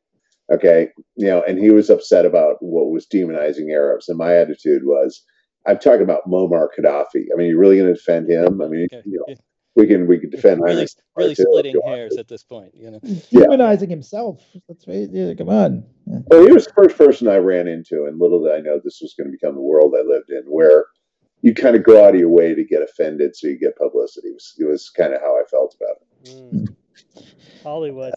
Okay. 0.52 0.90
You 1.16 1.28
know, 1.28 1.44
and 1.44 1.60
he 1.60 1.70
was 1.70 1.90
upset 1.90 2.26
about 2.26 2.58
what 2.62 2.92
was 2.92 3.08
demonizing 3.08 3.72
Arabs. 3.74 4.08
And 4.08 4.18
my 4.18 4.36
attitude 4.36 4.84
was, 4.86 5.22
I'm 5.68 5.80
talking 5.80 6.02
about 6.04 6.26
Muammar 6.28 6.68
Gaddafi. 6.78 7.26
I 7.34 7.36
mean, 7.36 7.48
you're 7.48 7.60
really 7.60 7.78
going 7.78 7.88
to 7.90 7.94
defend 7.94 8.30
him? 8.30 8.62
I 8.62 8.68
mean, 8.68 8.88
Okay. 8.94 9.02
you 9.06 9.24
know, 9.28 9.36
we 9.76 9.88
can 9.88 10.06
we 10.08 10.20
can 10.20 10.30
defend 10.30 10.62
really, 10.62 10.76
Heinrich 10.76 10.90
really 11.18 11.36
splitting 11.36 11.82
hairs 11.84 12.16
at 12.18 12.28
this 12.28 12.44
point, 12.44 12.74
you 12.76 12.92
know. 12.92 13.00
humanizing 13.30 13.90
himself. 13.90 14.40
Let's 14.70 14.86
face 14.86 15.10
it. 15.10 15.16
Yeah, 15.16 15.34
come 15.34 15.50
on. 15.50 15.84
Yeah. 16.06 16.20
Well, 16.28 16.46
he 16.46 16.52
was 16.54 16.68
the 16.68 16.74
first 16.74 16.96
person 16.96 17.28
I 17.28 17.38
ran 17.38 17.68
into, 17.68 18.06
and 18.06 18.20
little 18.20 18.44
did 18.44 18.54
I 18.54 18.60
know 18.60 18.80
this 18.84 19.00
was 19.02 19.16
going 19.18 19.32
to 19.32 19.32
become 19.32 19.56
the 19.56 19.62
world 19.62 19.96
I 19.98 20.04
lived 20.04 20.30
in, 20.30 20.44
where 20.48 20.86
you 21.44 21.54
kind 21.54 21.76
of 21.76 21.84
go 21.84 22.04
out 22.04 22.16
of 22.16 22.20
your 22.20 22.30
way 22.30 22.56
to 22.56 22.64
get 22.64 22.82
offended 22.82 23.36
so 23.36 23.48
you 23.48 23.60
get 23.60 23.78
publicity. 23.78 24.30
It 24.30 24.34
was, 24.34 24.56
it 24.60 24.66
was 24.66 24.90
kind 24.90 25.14
of 25.14 25.22
how 25.22 25.38
I 25.38 25.44
felt 25.52 25.76
about 25.76 25.98
it. 26.00 26.48
Mm. 26.48 26.76
Hollywood. 27.62 28.14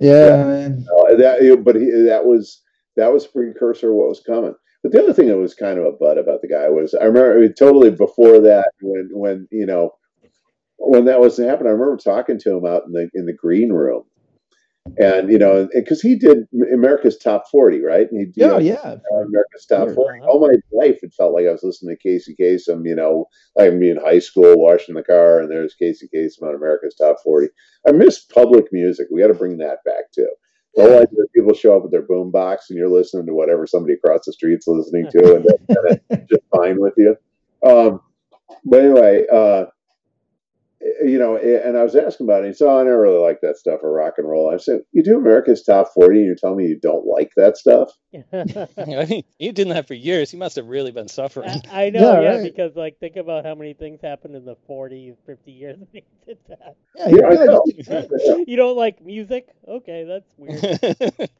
Yeah, 0.00 0.44
man. 0.44 0.86
Uh, 0.98 1.14
that, 1.14 1.62
but 1.64 1.76
he, 1.76 1.90
that 1.90 2.24
was 2.24 2.62
that 2.96 3.12
was 3.12 3.26
precursor 3.26 3.90
of 3.90 3.96
what 3.96 4.08
was 4.08 4.20
coming. 4.20 4.54
But 4.82 4.92
the 4.92 5.02
other 5.02 5.12
thing 5.12 5.28
that 5.28 5.36
was 5.36 5.54
kind 5.54 5.78
of 5.78 5.84
a 5.84 5.92
butt 5.92 6.18
about 6.18 6.42
the 6.42 6.48
guy 6.48 6.68
was 6.68 6.94
I 6.94 7.04
remember 7.04 7.36
I 7.36 7.40
mean, 7.40 7.54
totally 7.54 7.90
before 7.90 8.40
that 8.40 8.70
when 8.80 9.08
when 9.12 9.48
you 9.50 9.66
know 9.66 9.94
when 10.78 11.04
that 11.04 11.20
was 11.20 11.36
happening. 11.36 11.68
I 11.68 11.72
remember 11.72 11.96
talking 11.96 12.38
to 12.40 12.56
him 12.56 12.66
out 12.66 12.84
in 12.86 12.92
the 12.92 13.08
in 13.14 13.26
the 13.26 13.32
green 13.32 13.72
room, 13.72 14.02
and 14.98 15.30
you 15.30 15.38
know 15.38 15.68
because 15.74 16.00
he 16.00 16.16
did 16.16 16.46
America's 16.72 17.18
Top 17.18 17.44
Forty, 17.50 17.80
right? 17.82 18.10
And 18.10 18.20
he, 18.20 18.32
Yeah, 18.40 18.48
know, 18.48 18.58
yeah. 18.58 18.96
America's 19.12 19.66
Top 19.68 19.88
Sure. 19.88 19.94
40. 19.94 20.20
All 20.20 20.40
my 20.40 20.54
life, 20.72 20.98
it 21.02 21.14
felt 21.14 21.34
like 21.34 21.46
I 21.46 21.52
was 21.52 21.62
listening 21.62 21.96
to 21.96 22.02
Casey 22.02 22.34
Kasem, 22.40 22.86
you 22.86 22.94
know, 22.94 23.26
like 23.56 23.74
me 23.74 23.90
in 23.90 23.96
high 23.98 24.18
school, 24.18 24.54
washing 24.56 24.94
the 24.94 25.02
car, 25.02 25.40
and 25.40 25.50
there's 25.50 25.74
Casey 25.74 26.08
Kasem 26.14 26.42
on 26.42 26.54
America's 26.54 26.94
Top 26.94 27.16
40. 27.22 27.48
I 27.88 27.92
miss 27.92 28.24
public 28.24 28.66
music. 28.72 29.08
We 29.12 29.20
got 29.20 29.28
to 29.28 29.34
bring 29.34 29.58
that 29.58 29.78
back 29.84 30.10
too. 30.14 30.28
The 30.74 30.82
whole 30.82 30.94
idea 30.94 31.06
that 31.16 31.32
people 31.34 31.54
show 31.54 31.76
up 31.76 31.82
with 31.82 31.90
their 31.92 32.02
boom 32.02 32.30
box 32.30 32.70
and 32.70 32.78
you're 32.78 32.88
listening 32.90 33.26
to 33.26 33.34
whatever 33.34 33.66
somebody 33.66 33.94
across 33.94 34.26
the 34.26 34.32
street's 34.32 34.68
listening 34.68 35.08
to, 35.10 35.36
and 35.36 35.44
that's 35.44 36.00
kinda 36.10 36.26
just 36.30 36.42
fine 36.54 36.80
with 36.80 36.94
you. 36.96 37.16
Um, 37.66 38.00
but 38.64 38.80
anyway, 38.84 39.24
uh, 39.32 39.64
you 40.80 41.18
know, 41.18 41.36
and 41.36 41.76
I 41.76 41.82
was 41.82 41.96
asking 41.96 42.26
about 42.26 42.44
it. 42.44 42.48
He 42.48 42.52
said, 42.54 42.68
oh, 42.68 42.78
I 42.80 42.84
never 42.84 43.00
really 43.00 43.18
like 43.20 43.40
that 43.42 43.56
stuff 43.56 43.80
or 43.82 43.92
rock 43.92 44.14
and 44.18 44.28
roll. 44.28 44.48
I 44.52 44.58
said, 44.58 44.82
You 44.92 45.02
do 45.02 45.16
America's 45.16 45.62
Top 45.62 45.88
40 45.94 46.18
and 46.18 46.26
you're 46.26 46.34
telling 46.36 46.58
me 46.58 46.66
you 46.66 46.78
don't 46.80 47.04
like 47.06 47.32
that 47.36 47.56
stuff? 47.56 47.90
I 48.32 49.04
mean, 49.08 49.24
you 49.38 49.52
did 49.52 49.68
that 49.70 49.88
for 49.88 49.94
years. 49.94 50.32
You 50.32 50.38
must 50.38 50.56
have 50.56 50.66
really 50.66 50.92
been 50.92 51.08
suffering. 51.08 51.50
I, 51.70 51.86
I 51.86 51.90
know, 51.90 52.00
Yeah, 52.00 52.20
yeah, 52.20 52.34
right. 52.36 52.42
because 52.42 52.76
like 52.76 52.98
think 53.00 53.16
about 53.16 53.44
how 53.44 53.54
many 53.54 53.74
things 53.74 54.00
happened 54.02 54.36
in 54.36 54.44
the 54.44 54.56
40s, 54.68 55.16
50 55.26 55.50
years 55.50 55.78
when 55.78 55.88
he 55.92 56.04
did 56.26 56.38
that. 56.48 56.76
Yeah, 56.96 57.08
he 57.08 57.16
Yeah, 57.16 57.22
I 57.26 57.28
really 57.30 57.46
know. 57.46 57.62
did 57.66 57.86
that. 57.86 58.44
You 58.46 58.56
don't 58.56 58.76
like 58.76 59.04
music? 59.04 59.48
Okay, 59.66 60.04
that's 60.04 60.32
weird. 60.36 61.28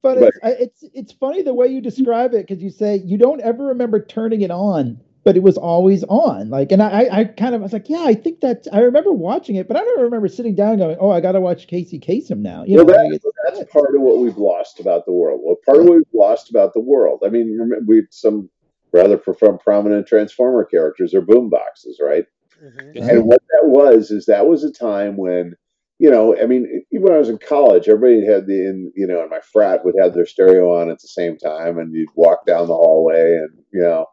But, 0.00 0.20
But- 0.20 0.34
it's, 0.44 0.82
it's 0.82 0.94
it's 0.94 1.12
funny 1.12 1.42
the 1.42 1.52
way 1.52 1.66
you 1.66 1.80
describe 1.80 2.32
it 2.32 2.46
because 2.46 2.62
you 2.62 2.70
say 2.70 3.02
you 3.04 3.18
don't 3.18 3.40
ever 3.40 3.66
remember 3.66 4.00
turning 4.04 4.42
it 4.42 4.50
on, 4.52 5.00
but 5.24 5.36
it 5.36 5.42
was 5.42 5.56
always 5.58 6.04
on. 6.04 6.48
Like, 6.50 6.72
and 6.72 6.82
I 6.82 7.08
I 7.10 7.24
kind 7.24 7.54
of 7.54 7.60
was 7.60 7.72
like, 7.72 7.88
yeah, 7.88 8.02
I 8.04 8.14
think 8.14 8.40
that 8.40 8.66
I 8.72 8.80
remember 8.80 9.12
watching 9.12 9.56
it, 9.56 9.68
but 9.68 9.76
I 9.76 9.80
don't 9.80 10.00
remember 10.02 10.28
sitting 10.28 10.54
down 10.54 10.70
and 10.70 10.78
going, 10.78 10.96
oh, 11.00 11.10
I 11.10 11.20
got 11.20 11.32
to 11.32 11.40
watch 11.40 11.66
Casey 11.66 11.98
Kasem 11.98 12.38
now. 12.38 12.64
You 12.64 12.76
well, 12.76 12.86
know, 12.86 12.92
that, 12.92 13.04
like, 13.04 13.14
it's- 13.14 13.32
that's 13.44 13.72
part 13.72 13.94
of 13.94 14.00
what 14.02 14.18
we've 14.18 14.36
lost 14.38 14.80
about 14.80 15.06
the 15.06 15.12
world. 15.12 15.40
Well, 15.42 15.56
part 15.64 15.78
of 15.78 15.84
what 15.84 15.96
we've 15.96 16.04
lost 16.14 16.50
about 16.50 16.74
the 16.74 16.80
world. 16.80 17.22
I 17.24 17.28
mean, 17.28 17.50
remember, 17.52 17.84
we 17.86 18.02
some 18.10 18.50
rather 18.92 19.16
pro- 19.18 19.58
prominent 19.58 20.06
Transformer 20.06 20.64
characters 20.64 21.14
are 21.14 21.20
boom 21.20 21.50
boxes, 21.50 22.00
right? 22.02 22.24
Mhm. 22.62 23.08
And 23.10 23.24
what 23.26 23.42
that 23.50 23.68
was 23.68 24.10
is 24.10 24.26
that 24.26 24.46
was 24.46 24.64
a 24.64 24.72
time 24.72 25.16
when, 25.16 25.54
you 25.98 26.10
know, 26.10 26.36
I 26.36 26.46
mean, 26.46 26.84
even 26.90 27.04
when 27.04 27.12
I 27.12 27.18
was 27.18 27.28
in 27.28 27.38
college, 27.38 27.88
everybody 27.88 28.24
had 28.26 28.46
the, 28.46 28.66
in, 28.66 28.92
you 28.96 29.06
know, 29.06 29.22
in 29.22 29.28
my 29.30 29.40
frat 29.40 29.84
would 29.84 29.94
have 30.00 30.14
their 30.14 30.26
stereo 30.26 30.74
on 30.74 30.90
at 30.90 31.00
the 31.00 31.08
same 31.08 31.36
time, 31.36 31.78
and 31.78 31.94
you'd 31.94 32.08
walk 32.14 32.46
down 32.46 32.66
the 32.66 32.74
hallway, 32.74 33.34
and 33.36 33.50
you 33.72 33.80
know, 33.80 34.06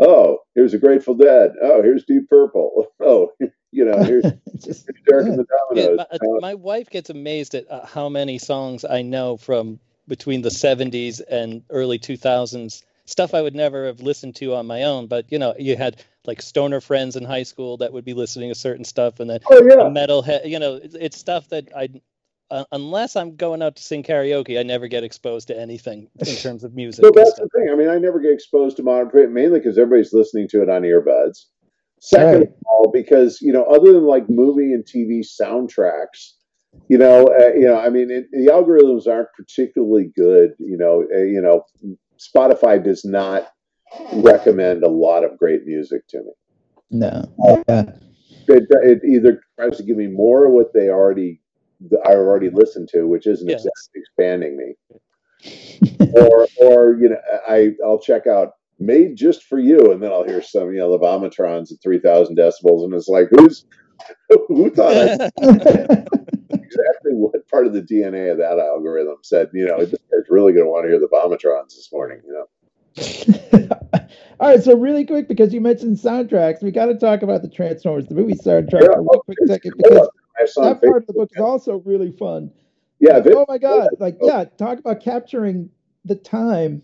oh, 0.00 0.38
here's 0.54 0.74
a 0.74 0.78
Grateful 0.78 1.14
Dead. 1.14 1.52
Oh, 1.62 1.82
here's 1.82 2.04
Deep 2.04 2.28
Purple. 2.28 2.86
Oh, 2.98 3.30
you 3.70 3.84
know, 3.84 4.02
here's, 4.02 4.24
just 4.56 4.86
here's 4.86 5.02
Derek 5.06 5.26
and 5.26 5.38
the 5.38 5.46
Yeah, 5.74 5.84
Dominos. 5.88 5.96
my, 5.96 6.06
Uh, 6.10 6.40
my 6.40 6.54
wife 6.54 6.90
gets 6.90 7.10
amazed 7.10 7.54
at 7.54 7.70
uh, 7.70 7.86
how 7.86 8.08
many 8.08 8.38
songs 8.38 8.84
I 8.84 9.02
know 9.02 9.36
from 9.36 9.78
between 10.08 10.42
the 10.42 10.48
70s 10.48 11.20
and 11.28 11.62
early 11.70 11.98
2000s. 11.98 12.82
Stuff 13.04 13.34
I 13.34 13.42
would 13.42 13.54
never 13.54 13.86
have 13.86 14.00
listened 14.00 14.34
to 14.36 14.54
on 14.54 14.66
my 14.66 14.84
own, 14.84 15.06
but 15.06 15.30
you 15.30 15.38
know, 15.38 15.54
you 15.58 15.76
had 15.76 16.02
like 16.24 16.42
stoner 16.42 16.80
friends 16.80 17.14
in 17.14 17.24
high 17.24 17.44
school 17.44 17.76
that 17.76 17.92
would 17.92 18.04
be 18.04 18.14
listening 18.14 18.48
to 18.48 18.54
certain 18.56 18.84
stuff, 18.84 19.20
and 19.20 19.30
then 19.30 19.38
oh 19.48 19.62
yeah, 19.62 19.84
metalhead. 19.84 20.48
You 20.48 20.58
know, 20.58 20.74
it's, 20.74 20.94
it's 20.96 21.16
stuff 21.18 21.48
that 21.50 21.68
I, 21.76 21.88
uh, 22.50 22.64
unless 22.72 23.16
I'm 23.16 23.36
going 23.36 23.62
out 23.62 23.76
to 23.76 23.82
sing 23.82 24.02
karaoke, 24.02 24.58
I 24.58 24.62
never 24.62 24.88
get 24.88 25.04
exposed 25.04 25.48
to 25.48 25.58
anything 25.58 26.08
in 26.18 26.36
terms 26.36 26.64
of 26.64 26.74
music. 26.74 27.04
So 27.04 27.10
that's 27.14 27.30
stuff. 27.30 27.48
the 27.52 27.58
thing. 27.60 27.70
I 27.72 27.76
mean, 27.76 27.88
I 27.88 27.98
never 27.98 28.20
get 28.20 28.32
exposed 28.32 28.76
to 28.78 28.82
modern 28.82 29.10
print 29.10 29.32
mainly 29.32 29.58
because 29.60 29.78
everybody's 29.78 30.12
listening 30.12 30.48
to 30.50 30.62
it 30.62 30.68
on 30.70 30.82
earbuds. 30.82 31.46
Second 32.00 32.26
Right. 32.40 32.42
of 32.48 32.54
all, 32.66 32.90
because 32.92 33.40
you 33.40 33.52
know, 33.52 33.64
other 33.64 33.92
than 33.92 34.04
like 34.04 34.28
movie 34.28 34.72
and 34.72 34.84
TV 34.84 35.22
soundtracks, 35.24 36.32
you 36.88 36.98
know, 36.98 37.24
uh, 37.26 37.54
you 37.54 37.66
know, 37.66 37.78
I 37.80 37.88
mean, 37.88 38.10
it, 38.10 38.26
the 38.32 38.50
algorithms 38.52 39.06
aren't 39.06 39.28
particularly 39.36 40.10
good. 40.14 40.50
You 40.58 40.76
know, 40.76 41.04
uh, 41.14 41.22
you 41.22 41.40
know, 41.40 41.64
Spotify 42.18 42.82
does 42.82 43.04
not 43.04 43.48
recommend 44.12 44.82
a 44.82 44.88
lot 44.88 45.24
of 45.24 45.38
great 45.38 45.64
music 45.64 46.06
to 46.08 46.18
me. 46.18 46.32
no, 46.90 47.24
yeah, 47.68 47.92
It, 48.48 48.64
it 48.70 49.00
either 49.04 49.40
tries 49.58 49.78
to 49.78 49.82
give 49.82 49.96
me 49.96 50.06
more 50.08 50.46
of 50.46 50.52
what 50.52 50.72
they 50.74 50.88
already 50.90 51.40
I 52.06 52.14
already 52.14 52.50
listened 52.50 52.88
to, 52.92 53.06
which 53.06 53.26
isn't 53.26 53.48
Yeah. 53.48 53.56
exactly 53.56 54.00
expanding 54.00 54.56
me. 54.56 54.74
or 56.16 56.46
or 56.60 56.96
you 56.96 57.10
know 57.10 57.18
I 57.46 57.72
I'll 57.84 57.98
check 57.98 58.26
out 58.26 58.52
made 58.78 59.16
just 59.16 59.44
for 59.44 59.58
you, 59.58 59.92
and 59.92 60.02
then 60.02 60.12
I'll 60.12 60.24
hear 60.24 60.42
some 60.42 60.72
you 60.72 60.78
know 60.78 60.90
the 60.90 60.98
Vomitrons 60.98 61.72
at 61.72 61.82
three 61.82 61.98
thousand 62.00 62.36
decibels, 62.38 62.84
and 62.84 62.94
it's 62.94 63.08
like 63.08 63.28
who's 63.30 63.66
who 64.48 64.70
thought 64.70 64.92
exactly 65.40 67.12
what 67.12 67.48
part 67.48 67.66
of 67.66 67.72
the 67.72 67.82
DNA 67.82 68.30
of 68.32 68.38
that 68.38 68.58
algorithm 68.58 69.16
said 69.22 69.48
you 69.52 69.66
know 69.66 69.78
guy's 69.78 70.30
really 70.30 70.52
going 70.52 70.64
to 70.64 70.70
want 70.70 70.84
to 70.84 70.90
hear 70.90 71.00
the 71.00 71.08
Vomitrons 71.08 71.74
this 71.76 71.90
morning, 71.92 72.20
you 72.26 72.32
know. 72.32 72.46
All 74.38 74.48
right, 74.50 74.62
so 74.62 74.76
really 74.76 75.04
quick 75.04 75.28
because 75.28 75.52
you 75.54 75.60
mentioned 75.60 75.96
soundtracks, 75.96 76.62
we 76.62 76.70
got 76.70 76.86
to 76.86 76.94
talk 76.94 77.22
about 77.22 77.42
the 77.42 77.48
Transformers, 77.48 78.06
the 78.06 78.14
movie 78.14 78.34
soundtrack 78.34 78.82
Yeah, 78.82 78.94
for 78.94 79.02
one 79.02 79.18
oh, 79.18 79.20
quick 79.20 79.38
second 79.46 79.74
because 79.76 79.98
I 79.98 80.10
that 80.38 80.80
part 80.82 81.02
of 81.02 81.06
the 81.06 81.12
book 81.12 81.30
is 81.34 81.40
also 81.40 81.82
really 81.84 82.12
fun. 82.12 82.50
Yeah, 82.98 83.18
Like, 83.18 83.26
oh 83.34 83.44
my 83.48 83.58
god! 83.58 83.88
Like, 83.98 84.16
yeah, 84.22 84.44
talk 84.58 84.78
about 84.78 85.02
capturing 85.02 85.70
the 86.04 86.14
time. 86.14 86.82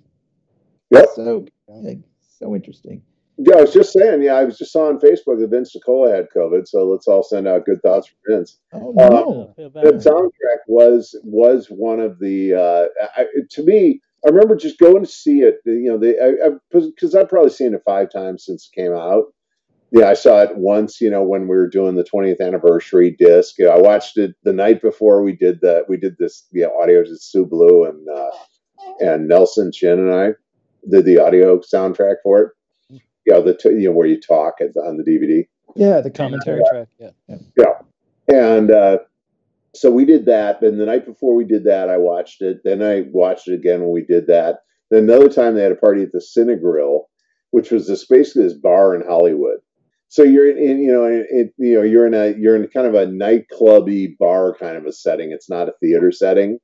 Yep. 0.90 1.08
So, 1.14 1.46
like, 1.68 2.00
so 2.38 2.54
interesting. 2.54 3.02
Yeah, 3.38 3.56
I 3.56 3.60
was 3.62 3.72
just 3.72 3.92
saying. 3.92 4.22
Yeah, 4.22 4.34
I 4.34 4.44
was 4.44 4.58
just 4.58 4.72
saw 4.72 4.88
on 4.88 5.00
Facebook 5.00 5.40
that 5.40 5.48
Vince 5.50 5.74
DiCola 5.74 6.14
had 6.14 6.28
COVID, 6.36 6.68
so 6.68 6.84
let's 6.84 7.08
all 7.08 7.22
send 7.22 7.48
out 7.48 7.64
good 7.64 7.80
thoughts 7.82 8.08
for 8.08 8.36
Vince. 8.36 8.58
Oh 8.72 8.94
Uh, 8.98 9.08
no! 9.08 9.50
I 9.50 9.54
feel 9.56 9.70
That 9.70 9.94
soundtrack 9.94 10.58
was 10.66 11.18
was 11.24 11.68
one 11.68 12.00
of 12.00 12.18
the 12.18 12.54
uh, 12.54 12.86
I, 13.16 13.26
to 13.50 13.62
me. 13.62 14.00
I 14.24 14.28
remember 14.28 14.54
just 14.54 14.78
going 14.78 15.02
to 15.02 15.10
see 15.10 15.40
it. 15.40 15.60
You 15.64 15.90
know, 15.90 15.98
they 15.98 16.14
because 16.70 17.14
I've 17.14 17.28
probably 17.28 17.50
seen 17.50 17.74
it 17.74 17.82
five 17.84 18.12
times 18.12 18.44
since 18.44 18.68
it 18.70 18.78
came 18.78 18.92
out. 18.92 19.32
Yeah, 19.92 20.08
I 20.08 20.14
saw 20.14 20.40
it 20.40 20.56
once. 20.56 21.00
You 21.00 21.10
know, 21.10 21.22
when 21.22 21.42
we 21.42 21.48
were 21.48 21.68
doing 21.68 21.96
the 21.96 22.04
20th 22.04 22.40
anniversary 22.40 23.14
disc. 23.18 23.56
I 23.60 23.78
watched 23.78 24.16
it 24.16 24.34
the 24.42 24.52
night 24.52 24.80
before 24.80 25.22
we 25.22 25.36
did 25.36 25.60
the 25.60 25.84
we 25.88 25.98
did 25.98 26.16
this. 26.18 26.46
Yeah, 26.52 26.68
audio 26.80 27.04
to 27.04 27.16
Sue 27.16 27.44
Blu 27.44 27.84
and 27.84 28.08
uh, 28.08 28.30
and 29.00 29.28
Nelson 29.28 29.70
Shin 29.70 29.98
and 29.98 30.12
I 30.12 30.30
did 30.90 31.04
the 31.04 31.18
audio 31.18 31.60
soundtrack 31.60 32.16
for 32.22 32.40
it. 32.42 33.02
Yeah, 33.26 33.40
the 33.40 33.54
t- 33.54 33.68
you 33.68 33.84
know 33.84 33.92
where 33.92 34.08
you 34.08 34.20
talk 34.20 34.54
at 34.60 34.74
the, 34.74 34.80
on 34.80 34.96
the 34.96 35.04
DVD. 35.04 35.46
Yeah, 35.76 36.00
the 36.00 36.10
Commentary 36.10 36.60
commentary. 36.70 36.86
track. 36.98 37.14
Yeah. 37.28 37.36
Yeah. 38.28 38.54
And 38.54 38.70
uh, 38.70 38.98
so 39.74 39.90
we 39.90 40.04
did 40.04 40.24
that. 40.26 40.62
And 40.62 40.80
the 40.80 40.86
night 40.86 41.06
before 41.06 41.34
we 41.34 41.44
did 41.44 41.64
that, 41.64 41.88
I 41.88 41.96
watched 41.96 42.42
it. 42.42 42.62
Then 42.64 42.82
I 42.82 43.02
watched 43.12 43.48
it 43.48 43.54
again 43.54 43.80
when 43.80 43.90
we 43.90 44.02
did 44.02 44.26
that. 44.26 44.60
Then 44.90 45.04
another 45.04 45.28
time 45.28 45.54
they 45.54 45.62
had 45.62 45.72
a 45.72 45.76
party 45.76 46.02
at 46.02 46.12
the 46.12 46.18
Cinegrill, 46.18 47.04
which 47.50 47.70
was 47.70 47.86
this 47.86 48.06
basically 48.06 48.44
this 48.44 48.52
bar 48.54 48.94
in 48.94 49.06
Hollywood. 49.06 49.58
So 50.12 50.22
you're 50.24 50.50
in, 50.50 50.58
in 50.58 50.78
you 50.82 50.92
know, 50.92 51.06
in, 51.06 51.26
in, 51.30 51.52
you 51.56 51.76
know, 51.76 51.82
you're 51.82 52.06
in 52.06 52.12
a 52.12 52.34
you're 52.38 52.54
in 52.54 52.68
kind 52.68 52.86
of 52.86 52.92
a 52.92 53.06
nightclubby 53.06 54.18
bar 54.18 54.54
kind 54.60 54.76
of 54.76 54.84
a 54.84 54.92
setting. 54.92 55.32
It's 55.32 55.48
not 55.48 55.70
a 55.70 55.74
theater 55.80 56.12
setting. 56.12 56.58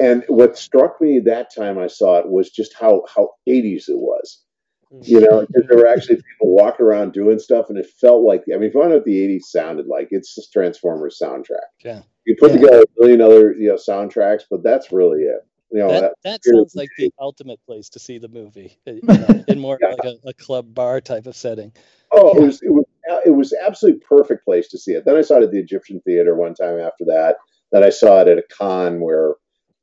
And 0.00 0.24
what 0.26 0.58
struck 0.58 1.00
me 1.00 1.20
that 1.20 1.54
time 1.54 1.78
I 1.78 1.86
saw 1.86 2.18
it 2.18 2.28
was 2.28 2.50
just 2.50 2.74
how 2.74 3.04
how 3.14 3.30
80s 3.48 3.88
it 3.88 3.98
was 3.98 4.42
hmm. 4.90 4.98
you 5.04 5.20
know, 5.20 5.46
because 5.46 5.68
there 5.68 5.78
were 5.78 5.86
actually 5.86 6.16
people 6.16 6.52
walking 6.56 6.84
around 6.84 7.12
doing 7.12 7.38
stuff, 7.38 7.66
and 7.68 7.78
it 7.78 7.86
felt 8.00 8.24
like 8.24 8.42
I 8.52 8.56
mean, 8.56 8.64
if 8.64 8.74
you 8.74 8.80
want 8.80 8.88
to 8.90 8.94
know 8.94 8.96
what 8.96 9.04
the 9.04 9.38
'80s 9.38 9.44
sounded 9.44 9.86
like, 9.86 10.08
it's 10.10 10.34
just 10.34 10.52
Transformers 10.52 11.16
soundtrack. 11.22 11.68
Yeah. 11.84 12.02
You 12.26 12.34
put 12.40 12.50
Yeah. 12.50 12.56
together 12.56 12.82
a 12.82 13.00
million 13.00 13.20
other 13.20 13.52
you 13.52 13.68
know 13.68 13.76
soundtracks, 13.76 14.42
but 14.50 14.64
that's 14.64 14.90
really 14.90 15.20
it. 15.22 15.46
You 15.70 15.78
know, 15.80 15.88
That, 15.88 16.00
that, 16.00 16.12
that 16.24 16.44
sounds 16.44 16.74
like 16.74 16.88
the 16.96 17.10
ultimate 17.18 17.60
place 17.66 17.88
to 17.90 17.98
see 17.98 18.18
the 18.18 18.28
movie, 18.28 18.78
uh, 18.86 18.92
you 18.92 19.00
know, 19.08 19.44
in 19.48 19.58
more 19.58 19.78
Yeah. 19.80 19.88
like 19.90 20.04
a, 20.24 20.28
a 20.28 20.32
club 20.34 20.74
bar 20.74 21.00
type 21.00 21.26
of 21.26 21.36
setting. 21.36 21.72
oh, 22.12 22.36
it 22.36 22.40
was 22.42 22.62
it 22.62 22.70
was 22.72 22.84
it 23.26 23.30
was 23.30 23.54
absolutely 23.64 24.00
perfect 24.00 24.44
place 24.44 24.68
to 24.68 24.78
see 24.78 24.92
it. 24.92 25.04
Then 25.04 25.16
I 25.16 25.22
saw 25.22 25.36
it 25.36 25.42
at 25.44 25.50
the 25.50 25.58
Egyptian 25.58 26.00
Theater 26.00 26.34
one 26.34 26.54
time 26.54 26.78
after 26.78 27.04
that. 27.06 27.36
Then 27.72 27.82
I 27.84 27.90
saw 27.90 28.20
it 28.22 28.28
at 28.28 28.38
a 28.38 28.44
con 28.50 29.00
where 29.00 29.34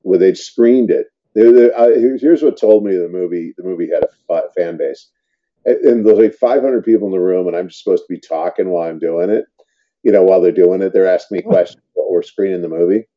where 0.01 0.17
they'd 0.19 0.37
screened 0.37 0.89
it. 0.91 1.07
There- 1.35 1.51
there- 1.51 1.77
uh, 1.77 1.87
here's 1.89 2.21
here's 2.21 2.41
what 2.43 2.57
told 2.57 2.83
me 2.83 2.95
the 2.95 3.09
movie 3.09 3.53
the 3.57 3.63
movie 3.63 3.89
had 3.93 4.03
a 4.29 4.41
fan 4.55 4.77
base, 4.77 5.09
and, 5.65 5.77
and 5.77 6.05
there's 6.05 6.17
like 6.17 6.33
500 6.33 6.83
people 6.83 7.07
in 7.07 7.11
the 7.13 7.19
room, 7.19 7.47
and 7.47 7.55
I'm 7.55 7.67
just 7.67 7.83
supposed 7.83 8.03
to 8.07 8.13
be 8.13 8.19
talking 8.19 8.69
while 8.69 8.89
I'm 8.89 8.99
doing 8.99 9.29
it. 9.29 9.45
You 10.03 10.11
know, 10.11 10.23
while 10.23 10.41
they're 10.41 10.51
doing 10.51 10.81
it, 10.81 10.93
they're 10.93 11.07
asking 11.07 11.37
me 11.37 11.41
questions 11.43 11.83
while 11.93 12.11
we're 12.11 12.21
screening 12.23 12.61
the 12.61 12.69
movie. 12.69 13.07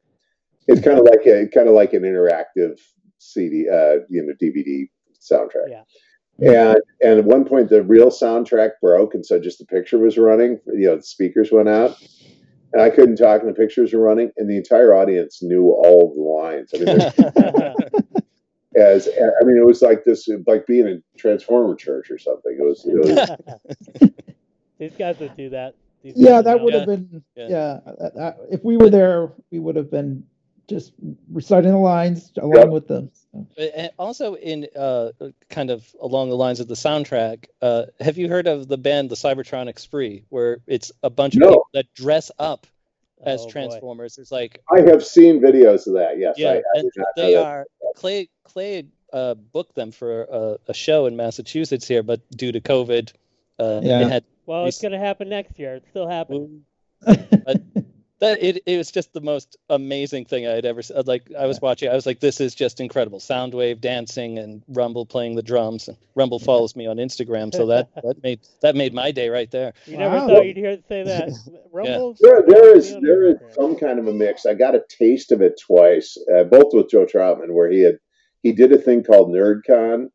It's 0.68 0.80
kind 0.82 0.98
of 0.98 1.04
like 1.04 1.26
a 1.26 1.48
kind 1.48 1.68
of 1.68 1.74
like 1.74 1.92
an 1.94 2.02
interactive 2.02 2.78
CD, 3.18 3.66
uh, 3.68 4.00
you 4.08 4.22
know, 4.22 4.32
DVD 4.40 4.88
soundtrack. 5.20 5.68
Yeah. 5.70 5.82
And 6.40 6.78
and 7.02 7.18
at 7.18 7.24
one 7.24 7.44
point 7.44 7.68
the 7.68 7.82
real 7.82 8.10
soundtrack 8.10 8.72
broke, 8.80 9.14
and 9.14 9.26
so 9.26 9.40
just 9.40 9.58
the 9.58 9.66
picture 9.66 9.98
was 9.98 10.16
running. 10.16 10.60
You 10.66 10.88
know, 10.88 10.96
the 10.96 11.02
speakers 11.02 11.50
went 11.50 11.68
out, 11.68 11.96
and 12.72 12.80
I 12.80 12.90
couldn't 12.90 13.16
talk, 13.16 13.40
and 13.40 13.50
the 13.50 13.54
pictures 13.54 13.92
were 13.92 14.00
running, 14.00 14.30
and 14.36 14.48
the 14.48 14.56
entire 14.56 14.94
audience 14.94 15.42
knew 15.42 15.64
all 15.72 16.08
of 16.08 16.14
the 16.14 16.22
lines. 16.22 16.70
I 16.74 16.78
mean, 16.78 18.22
as 18.76 19.08
I 19.08 19.44
mean, 19.44 19.56
it 19.56 19.66
was 19.66 19.82
like 19.82 20.04
this, 20.04 20.28
like 20.46 20.64
being 20.66 20.86
in 20.86 21.02
Transformer 21.16 21.74
Church 21.74 22.08
or 22.10 22.18
something. 22.18 22.56
It 22.56 22.62
was, 22.64 22.84
it 22.86 24.00
was 24.00 24.10
These 24.78 24.92
guys 24.96 25.18
would 25.18 25.36
do 25.36 25.50
that. 25.50 25.74
These 26.04 26.14
Yeah, 26.16 26.40
that 26.42 26.58
know. 26.58 26.64
would 26.64 26.72
Yeah. 26.74 26.78
have 26.80 26.86
been. 26.88 27.22
Yeah. 27.34 27.46
Yeah, 27.48 27.80
that- 27.98 28.14
that- 28.14 28.36
if 28.50 28.62
we 28.62 28.76
were 28.76 28.90
there, 28.90 29.32
we 29.50 29.58
would 29.58 29.74
have 29.74 29.90
been 29.90 30.22
just 30.68 30.92
reciting 31.32 31.70
the 31.72 31.78
lines 31.78 32.30
along 32.36 32.56
Yep. 32.56 32.68
with 32.68 32.88
them. 32.88 33.10
And 33.56 33.90
also, 33.98 34.34
in 34.34 34.66
uh, 34.76 35.10
kind 35.48 35.70
of 35.70 35.86
along 36.00 36.28
the 36.28 36.36
lines 36.36 36.60
of 36.60 36.68
the 36.68 36.74
soundtrack, 36.74 37.46
uh, 37.62 37.86
have 38.00 38.18
you 38.18 38.28
heard 38.28 38.46
of 38.46 38.68
the 38.68 38.78
band 38.78 39.10
the 39.10 39.14
Cybertronic 39.16 39.78
Spree, 39.78 40.24
where 40.28 40.58
it's 40.66 40.92
a 41.02 41.10
bunch 41.10 41.34
of 41.34 41.40
No. 41.40 41.48
people 41.48 41.68
that 41.74 41.92
dress 41.94 42.30
up 42.38 42.66
as 43.24 43.40
Oh, 43.40 43.44
boy. 43.46 43.50
Transformers? 43.50 44.18
It's 44.18 44.30
like 44.30 44.60
I 44.70 44.80
have 44.82 45.04
seen 45.04 45.40
videos 45.40 45.86
of 45.86 45.94
that. 45.94 46.18
Yes, 46.18 46.36
yeah, 46.38 46.50
I, 46.50 46.54
I 46.56 46.62
and 46.74 46.90
did 46.94 47.04
they 47.16 47.34
that. 47.34 47.44
are 47.44 47.66
Clay. 47.96 48.28
Clay 48.44 48.84
uh, 49.12 49.34
booked 49.34 49.74
them 49.74 49.90
for 49.90 50.22
a, 50.24 50.58
a 50.68 50.74
show 50.74 51.06
in 51.06 51.16
Massachusetts 51.16 51.88
here, 51.88 52.02
but 52.02 52.20
due 52.30 52.52
to 52.52 52.60
COVID, 52.60 53.12
uh, 53.58 53.80
Yeah. 53.82 54.02
it 54.02 54.08
had 54.08 54.24
Well, 54.46 54.66
it's 54.66 54.80
going 54.82 54.92
to 54.92 54.98
happen 54.98 55.28
next 55.30 55.58
year. 55.58 55.76
It's 55.76 55.88
still 55.88 56.06
happening. 56.08 56.64
That 58.20 58.42
it, 58.42 58.62
it 58.66 58.76
was 58.76 58.90
just 58.90 59.12
the 59.12 59.20
most 59.20 59.56
amazing 59.70 60.24
thing 60.24 60.46
I 60.46 60.50
had 60.50 60.64
ever 60.64 60.82
seen. 60.82 60.96
Like 61.06 61.30
I 61.38 61.46
was 61.46 61.60
watching, 61.60 61.88
I 61.88 61.94
was 61.94 62.06
like, 62.06 62.20
this 62.20 62.40
is 62.40 62.54
just 62.54 62.80
incredible. 62.80 63.20
Soundwave 63.20 63.80
dancing 63.80 64.38
and 64.38 64.62
Rumble 64.68 65.06
playing 65.06 65.36
the 65.36 65.42
drums. 65.42 65.88
And 65.88 65.96
Rumble 66.14 66.38
follows 66.38 66.74
me 66.74 66.86
on 66.86 66.96
Instagram, 66.96 67.54
so 67.54 67.66
that 67.66 67.88
that 68.02 68.22
made 68.22 68.40
that 68.62 68.74
made 68.74 68.92
my 68.92 69.10
day 69.12 69.28
right 69.28 69.50
there. 69.50 69.72
You 69.86 69.98
never 69.98 70.16
Wow. 70.16 70.26
thought 70.28 70.46
you'd 70.46 70.56
hear 70.56 70.70
it 70.70 70.84
say 70.88 71.02
that. 71.04 71.28
Rumble. 71.72 72.16
There, 72.20 72.42
there 72.46 72.76
is 72.76 72.96
there 73.00 73.24
is 73.30 73.36
some 73.52 73.76
kind 73.76 73.98
of 73.98 74.06
a 74.08 74.12
mix. 74.12 74.46
I 74.46 74.54
got 74.54 74.74
a 74.74 74.82
taste 74.88 75.30
of 75.32 75.40
it 75.42 75.60
twice, 75.64 76.16
uh, 76.34 76.44
both 76.44 76.72
with 76.72 76.90
Joe 76.90 77.06
Troutman, 77.06 77.52
where 77.52 77.70
he 77.70 77.80
had 77.80 77.98
he 78.42 78.52
did 78.52 78.72
a 78.72 78.78
thing 78.78 79.04
called 79.04 79.30
NerdCon, 79.30 80.08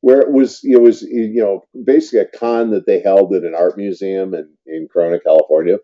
where 0.00 0.20
it 0.20 0.30
was 0.32 0.60
it 0.62 0.80
was 0.80 1.02
you 1.02 1.40
know 1.42 1.62
basically 1.84 2.20
a 2.20 2.26
con 2.38 2.70
that 2.70 2.86
they 2.86 3.00
held 3.00 3.34
at 3.34 3.42
an 3.44 3.54
art 3.54 3.76
museum 3.76 4.34
in 4.34 4.48
in 4.66 4.86
Corona, 4.92 5.18
California, 5.18 5.78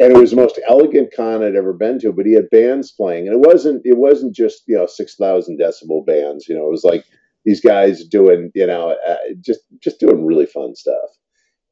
and 0.00 0.12
it 0.14 0.18
was 0.18 0.30
the 0.30 0.36
most 0.36 0.58
elegant 0.66 1.12
con 1.14 1.42
I'd 1.42 1.54
ever 1.54 1.74
been 1.74 1.98
to. 2.00 2.12
But 2.12 2.26
he 2.26 2.32
had 2.32 2.50
bands 2.50 2.90
playing, 2.90 3.28
and 3.28 3.34
it 3.34 3.46
wasn't 3.46 3.82
it 3.84 3.98
wasn't 3.98 4.34
just 4.34 4.62
you 4.66 4.76
know 4.76 4.86
six 4.86 5.14
thousand 5.14 5.60
decibel 5.60 6.04
bands. 6.04 6.48
You 6.48 6.56
know, 6.56 6.66
it 6.66 6.70
was 6.70 6.84
like 6.84 7.04
these 7.44 7.60
guys 7.60 8.04
doing 8.04 8.50
you 8.54 8.66
know 8.66 8.96
uh, 9.06 9.16
just 9.40 9.60
just 9.82 10.00
doing 10.00 10.24
really 10.24 10.46
fun 10.46 10.74
stuff. 10.74 11.10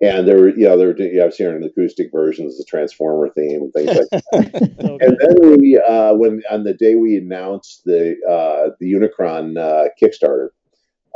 And 0.00 0.28
there 0.28 0.38
were, 0.38 0.50
you 0.50 0.68
know, 0.68 0.78
there 0.78 0.86
were, 0.86 0.96
you 0.96 1.14
know, 1.14 1.24
I 1.24 1.26
was 1.26 1.36
hearing 1.36 1.64
acoustic 1.64 2.12
versions 2.12 2.54
of 2.54 2.58
the 2.58 2.64
Transformer 2.68 3.30
theme 3.30 3.62
and 3.62 3.72
things 3.72 3.88
like 3.88 4.08
that. 4.12 4.74
So 4.80 4.96
And 5.00 5.18
then 5.18 5.58
we, 5.58 5.76
uh, 5.76 6.14
when 6.14 6.40
on 6.52 6.62
the 6.62 6.74
day 6.74 6.94
we 6.94 7.16
announced 7.16 7.82
the 7.84 8.14
uh, 8.30 8.76
the 8.78 8.92
Unicron 8.92 9.58
uh, 9.58 9.88
Kickstarter 10.00 10.50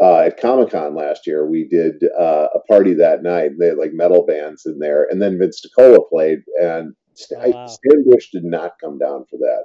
uh, 0.02 0.22
at 0.22 0.40
Comic 0.40 0.70
Con 0.70 0.96
last 0.96 1.28
year, 1.28 1.48
we 1.48 1.68
did 1.68 2.02
uh, 2.18 2.48
a 2.56 2.58
party 2.68 2.92
that 2.94 3.22
night. 3.22 3.52
And 3.52 3.60
they 3.60 3.68
had 3.68 3.78
like 3.78 3.92
metal 3.92 4.26
bands 4.26 4.66
in 4.66 4.80
there, 4.80 5.06
and 5.08 5.22
then 5.22 5.38
Vince 5.38 5.64
DiCola 5.64 6.08
played, 6.08 6.40
and 6.60 6.92
St- 7.14 7.40
Oh, 7.44 7.50
wow. 7.50 7.66
Stan 7.66 8.04
Bush 8.08 8.30
did 8.30 8.44
not 8.44 8.72
come 8.80 8.98
down 8.98 9.24
for 9.30 9.36
that, 9.38 9.64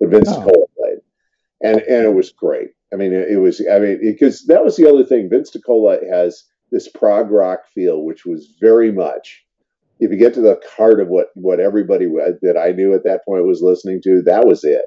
but 0.00 0.10
Vince 0.10 0.28
Oh. 0.30 0.40
DiCola 0.40 0.66
played, 0.78 0.98
and 1.62 1.80
and 1.82 2.06
it 2.06 2.14
was 2.14 2.30
great. 2.30 2.70
I 2.92 2.96
mean, 2.96 3.12
it, 3.12 3.30
it 3.32 3.36
was. 3.38 3.60
I 3.70 3.78
mean, 3.78 4.00
because 4.00 4.46
that 4.46 4.64
was 4.64 4.76
the 4.76 4.88
other 4.88 5.04
thing. 5.04 5.28
Vince 5.28 5.50
DiCola 5.50 6.08
has 6.10 6.44
this 6.70 6.88
prog 6.88 7.30
rock 7.30 7.60
feel, 7.74 8.02
which 8.04 8.24
was 8.26 8.54
very 8.60 8.90
much 8.92 9.44
if 9.98 10.10
you 10.10 10.16
get 10.18 10.34
to 10.34 10.40
the 10.40 10.60
heart 10.76 11.00
of 11.00 11.08
what 11.08 11.28
what 11.34 11.60
everybody 11.60 12.06
that 12.42 12.56
I 12.58 12.72
knew 12.72 12.94
at 12.94 13.04
that 13.04 13.24
point 13.24 13.46
was 13.46 13.62
listening 13.62 14.02
to, 14.02 14.22
that 14.22 14.46
was 14.46 14.64
it. 14.64 14.82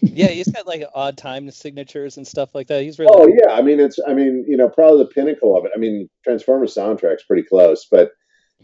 Yeah, 0.00 0.28
he's 0.28 0.48
got 0.48 0.66
like 0.66 0.82
odd 0.94 1.16
time 1.16 1.50
signatures 1.50 2.16
and 2.16 2.26
stuff 2.26 2.54
like 2.54 2.66
that. 2.68 2.82
He's 2.82 2.98
really 2.98 3.10
Oh 3.12 3.26
yeah, 3.28 3.54
I 3.54 3.62
mean 3.62 3.80
it's 3.80 3.98
I 4.06 4.14
mean 4.14 4.44
you 4.48 4.56
know 4.56 4.68
probably 4.68 4.98
the 5.04 5.10
pinnacle 5.10 5.56
of 5.56 5.64
it. 5.64 5.72
I 5.74 5.78
mean 5.78 6.08
Transformers 6.24 6.74
soundtrack's 6.74 7.24
pretty 7.24 7.42
close, 7.42 7.86
but 7.90 8.10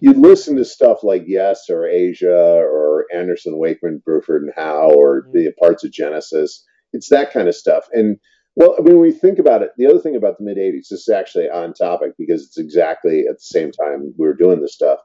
you 0.00 0.12
listen 0.12 0.56
to 0.56 0.64
stuff 0.64 1.02
like 1.02 1.24
Yes 1.26 1.68
or 1.68 1.86
Asia 1.86 2.32
or 2.32 3.06
Anderson, 3.14 3.58
Wakeman, 3.58 4.02
Bruford, 4.08 4.38
and 4.38 4.52
Howe 4.56 4.90
or 4.90 5.22
Mhm. 5.22 5.32
the 5.32 5.52
parts 5.60 5.84
of 5.84 5.92
Genesis. 5.92 6.64
It's 6.92 7.08
that 7.10 7.32
kind 7.32 7.48
of 7.48 7.54
stuff. 7.54 7.88
And 7.92 8.18
well, 8.56 8.74
I 8.78 8.82
mean, 8.82 8.94
when 8.94 9.02
we 9.02 9.12
think 9.12 9.38
about 9.38 9.62
it, 9.62 9.70
the 9.76 9.86
other 9.86 10.00
thing 10.00 10.16
about 10.16 10.38
the 10.38 10.44
mid 10.44 10.58
'80s, 10.58 10.88
this 10.88 11.02
is 11.02 11.08
actually 11.08 11.48
on 11.48 11.72
topic 11.72 12.12
because 12.18 12.44
it's 12.44 12.58
exactly 12.58 13.20
at 13.28 13.36
the 13.36 13.40
same 13.40 13.70
time 13.70 14.12
we 14.18 14.26
were 14.26 14.34
doing 14.34 14.60
this 14.60 14.74
stuff. 14.74 14.98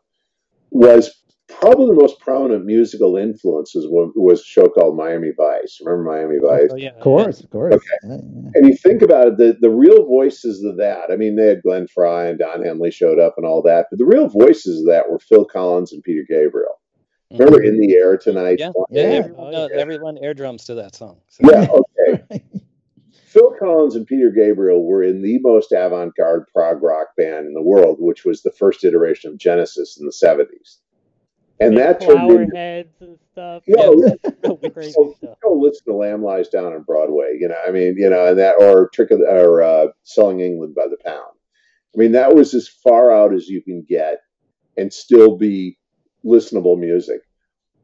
Was 0.71 1.13
probably 1.47 1.87
the 1.87 2.01
most 2.01 2.19
prominent 2.19 2.65
musical 2.65 3.17
influences 3.17 3.85
was, 3.87 4.11
was 4.15 4.41
a 4.41 4.43
show 4.43 4.67
called 4.67 4.97
Miami 4.97 5.31
Vice. 5.37 5.79
Remember 5.83 6.11
Miami 6.11 6.37
oh, 6.43 6.47
Vice? 6.47 6.69
Oh, 6.71 6.75
yeah. 6.75 6.89
Of 6.89 7.01
course, 7.01 7.39
of 7.41 7.49
course. 7.49 7.73
Okay. 7.75 7.83
Yeah, 8.03 8.15
yeah. 8.15 8.49
And 8.55 8.67
you 8.67 8.75
think 8.75 9.01
about 9.01 9.27
it, 9.27 9.37
the, 9.37 9.57
the 9.59 9.69
real 9.69 10.05
voices 10.05 10.63
of 10.63 10.77
that, 10.77 11.11
I 11.11 11.15
mean, 11.15 11.35
they 11.35 11.47
had 11.47 11.61
Glenn 11.61 11.87
Frey 11.87 12.29
and 12.29 12.39
Don 12.39 12.63
Henley 12.63 12.91
showed 12.91 13.19
up 13.19 13.35
and 13.37 13.45
all 13.45 13.61
that, 13.63 13.87
but 13.89 13.99
the 13.99 14.05
real 14.05 14.27
voices 14.27 14.81
of 14.81 14.87
that 14.87 15.09
were 15.09 15.19
Phil 15.19 15.45
Collins 15.45 15.93
and 15.93 16.03
Peter 16.03 16.25
Gabriel. 16.27 16.81
Mm-hmm. 17.31 17.43
Remember 17.43 17.63
In 17.63 17.79
the 17.79 17.95
Air 17.95 18.17
Tonight? 18.17 18.57
Yeah, 18.59 18.71
Yeah. 18.89 19.01
yeah, 19.01 19.07
oh, 19.07 19.19
everyone, 19.19 19.55
Oh, 19.55 19.67
everyone 19.67 20.17
air 20.19 20.33
drums 20.33 20.65
to 20.65 20.75
that 20.75 20.95
song. 20.95 21.17
So. 21.29 21.51
Yeah, 21.51 21.67
okay. 22.09 22.43
Phil 23.25 23.53
Collins 23.59 23.95
and 23.95 24.07
Peter 24.07 24.31
Gabriel 24.31 24.85
were 24.85 25.03
in 25.03 25.21
the 25.21 25.39
most 25.39 25.73
avant 25.73 26.15
garde 26.15 26.45
prog 26.53 26.81
rock 26.81 27.07
band 27.17 27.45
in 27.47 27.53
the 27.53 27.61
world, 27.61 27.97
which 27.99 28.23
was 28.23 28.41
the 28.41 28.51
first 28.51 28.85
iteration 28.85 29.29
of 29.29 29.37
Genesis 29.37 29.97
in 29.99 30.05
the 30.05 30.11
70s. 30.13 30.77
And 31.59 31.77
that 31.77 32.01
turned 32.01 32.19
flower 32.19 32.41
into, 32.41 32.55
heads 32.55 32.95
and 32.99 33.17
stuff. 33.31 33.63
you 33.65 33.75
know, 33.75 34.17
Crazy 34.71 34.93
go, 34.95 35.13
stuff. 35.17 35.37
go 35.41 35.53
listen 35.53 35.85
to 35.85 35.93
Lamb 35.93 36.23
Lies 36.23 36.49
Down 36.49 36.73
on 36.73 36.83
Broadway, 36.83 37.37
you 37.39 37.47
know, 37.47 37.55
I 37.65 37.71
mean, 37.71 37.95
you 37.97 38.09
know, 38.09 38.27
and 38.27 38.39
that, 38.39 38.55
or 38.59 38.89
Trick 38.89 39.11
of 39.11 39.21
or 39.21 39.61
uh, 39.61 39.87
Selling 40.03 40.41
England 40.41 40.75
by 40.75 40.87
the 40.87 40.97
Pound. 41.05 41.35
I 41.95 41.97
mean, 41.97 42.11
that 42.11 42.35
was 42.35 42.53
as 42.53 42.67
far 42.67 43.11
out 43.11 43.33
as 43.33 43.47
you 43.47 43.61
can 43.61 43.85
get 43.87 44.19
and 44.75 44.91
still 44.91 45.37
be 45.37 45.77
listenable 46.25 46.77
music. 46.77 47.21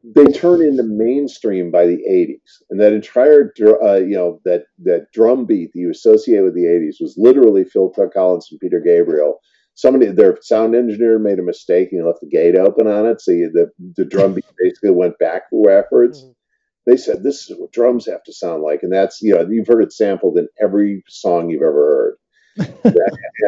They 0.04 0.26
turned 0.26 0.62
into 0.62 0.82
mainstream 0.82 1.70
by 1.70 1.86
the 1.86 2.02
80s. 2.10 2.62
And 2.68 2.80
that 2.80 2.92
entire, 2.92 3.52
uh, 3.82 3.94
you 3.94 4.16
know, 4.16 4.40
that, 4.44 4.64
that 4.80 5.12
drum 5.12 5.46
beat 5.46 5.72
that 5.72 5.78
you 5.78 5.90
associate 5.90 6.42
with 6.42 6.54
the 6.54 6.64
80s 6.64 7.00
was 7.00 7.14
literally 7.16 7.64
Phil 7.64 7.88
Collins 8.12 8.48
and 8.50 8.60
Peter 8.60 8.80
Gabriel. 8.80 9.38
Somebody, 9.74 10.06
their 10.06 10.38
sound 10.42 10.74
engineer 10.74 11.18
made 11.18 11.38
a 11.38 11.42
mistake 11.42 11.88
and 11.92 12.00
he 12.00 12.06
left 12.06 12.20
the 12.20 12.28
gate 12.28 12.56
open 12.56 12.86
on 12.86 13.06
it. 13.06 13.20
So 13.20 13.32
the, 13.32 13.70
the 13.96 14.04
drum 14.04 14.34
beat 14.34 14.44
basically 14.58 14.90
went 14.90 15.18
backwards 15.18 16.24
Mhm. 16.24 16.34
they 16.86 16.96
said 16.96 17.22
this 17.22 17.48
is 17.48 17.56
what 17.58 17.72
drums 17.72 18.06
have 18.06 18.22
to 18.24 18.32
sound 18.32 18.62
like 18.62 18.82
and 18.82 18.92
that's 18.92 19.20
you 19.22 19.34
know 19.34 19.46
you've 19.48 19.66
heard 19.66 19.82
it 19.82 19.92
sampled 19.92 20.36
in 20.38 20.48
every 20.60 21.02
song 21.08 21.48
you've 21.48 21.62
ever 21.62 22.16
heard 22.56 22.66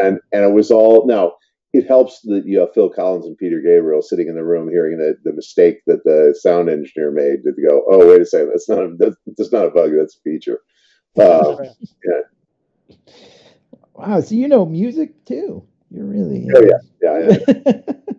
and 0.02 0.20
and 0.32 0.44
it 0.44 0.52
was 0.52 0.70
all 0.70 1.06
now 1.06 1.32
it 1.72 1.86
helps 1.86 2.20
that 2.22 2.44
you 2.46 2.60
have 2.60 2.72
phil 2.74 2.88
collins 2.88 3.26
and 3.26 3.36
peter 3.36 3.60
gabriel 3.60 4.02
sitting 4.02 4.28
in 4.28 4.34
the 4.34 4.44
room 4.44 4.68
hearing 4.68 4.98
the, 4.98 5.16
the 5.24 5.32
mistake 5.32 5.78
that 5.86 6.04
the 6.04 6.34
sound 6.40 6.68
engineer 6.68 7.10
made 7.10 7.42
to 7.42 7.52
go 7.68 7.84
oh 7.90 8.08
wait 8.08 8.20
a 8.22 8.26
second 8.26 8.50
that's 8.50 8.68
not 8.68 8.84
a, 8.84 8.94
that's, 8.98 9.16
that's 9.36 9.52
not 9.52 9.66
a 9.66 9.70
bug 9.70 9.90
that's 9.96 10.16
a 10.16 10.20
feature 10.20 10.60
uh, 11.20 11.56
Wow, 13.94 14.20
so 14.20 14.34
you 14.34 14.48
know 14.48 14.66
music 14.66 15.24
too. 15.24 15.66
You're 15.94 16.06
really. 16.06 16.48
Oh, 16.54 16.60
yeah 16.60 16.78
yeah 17.00 17.80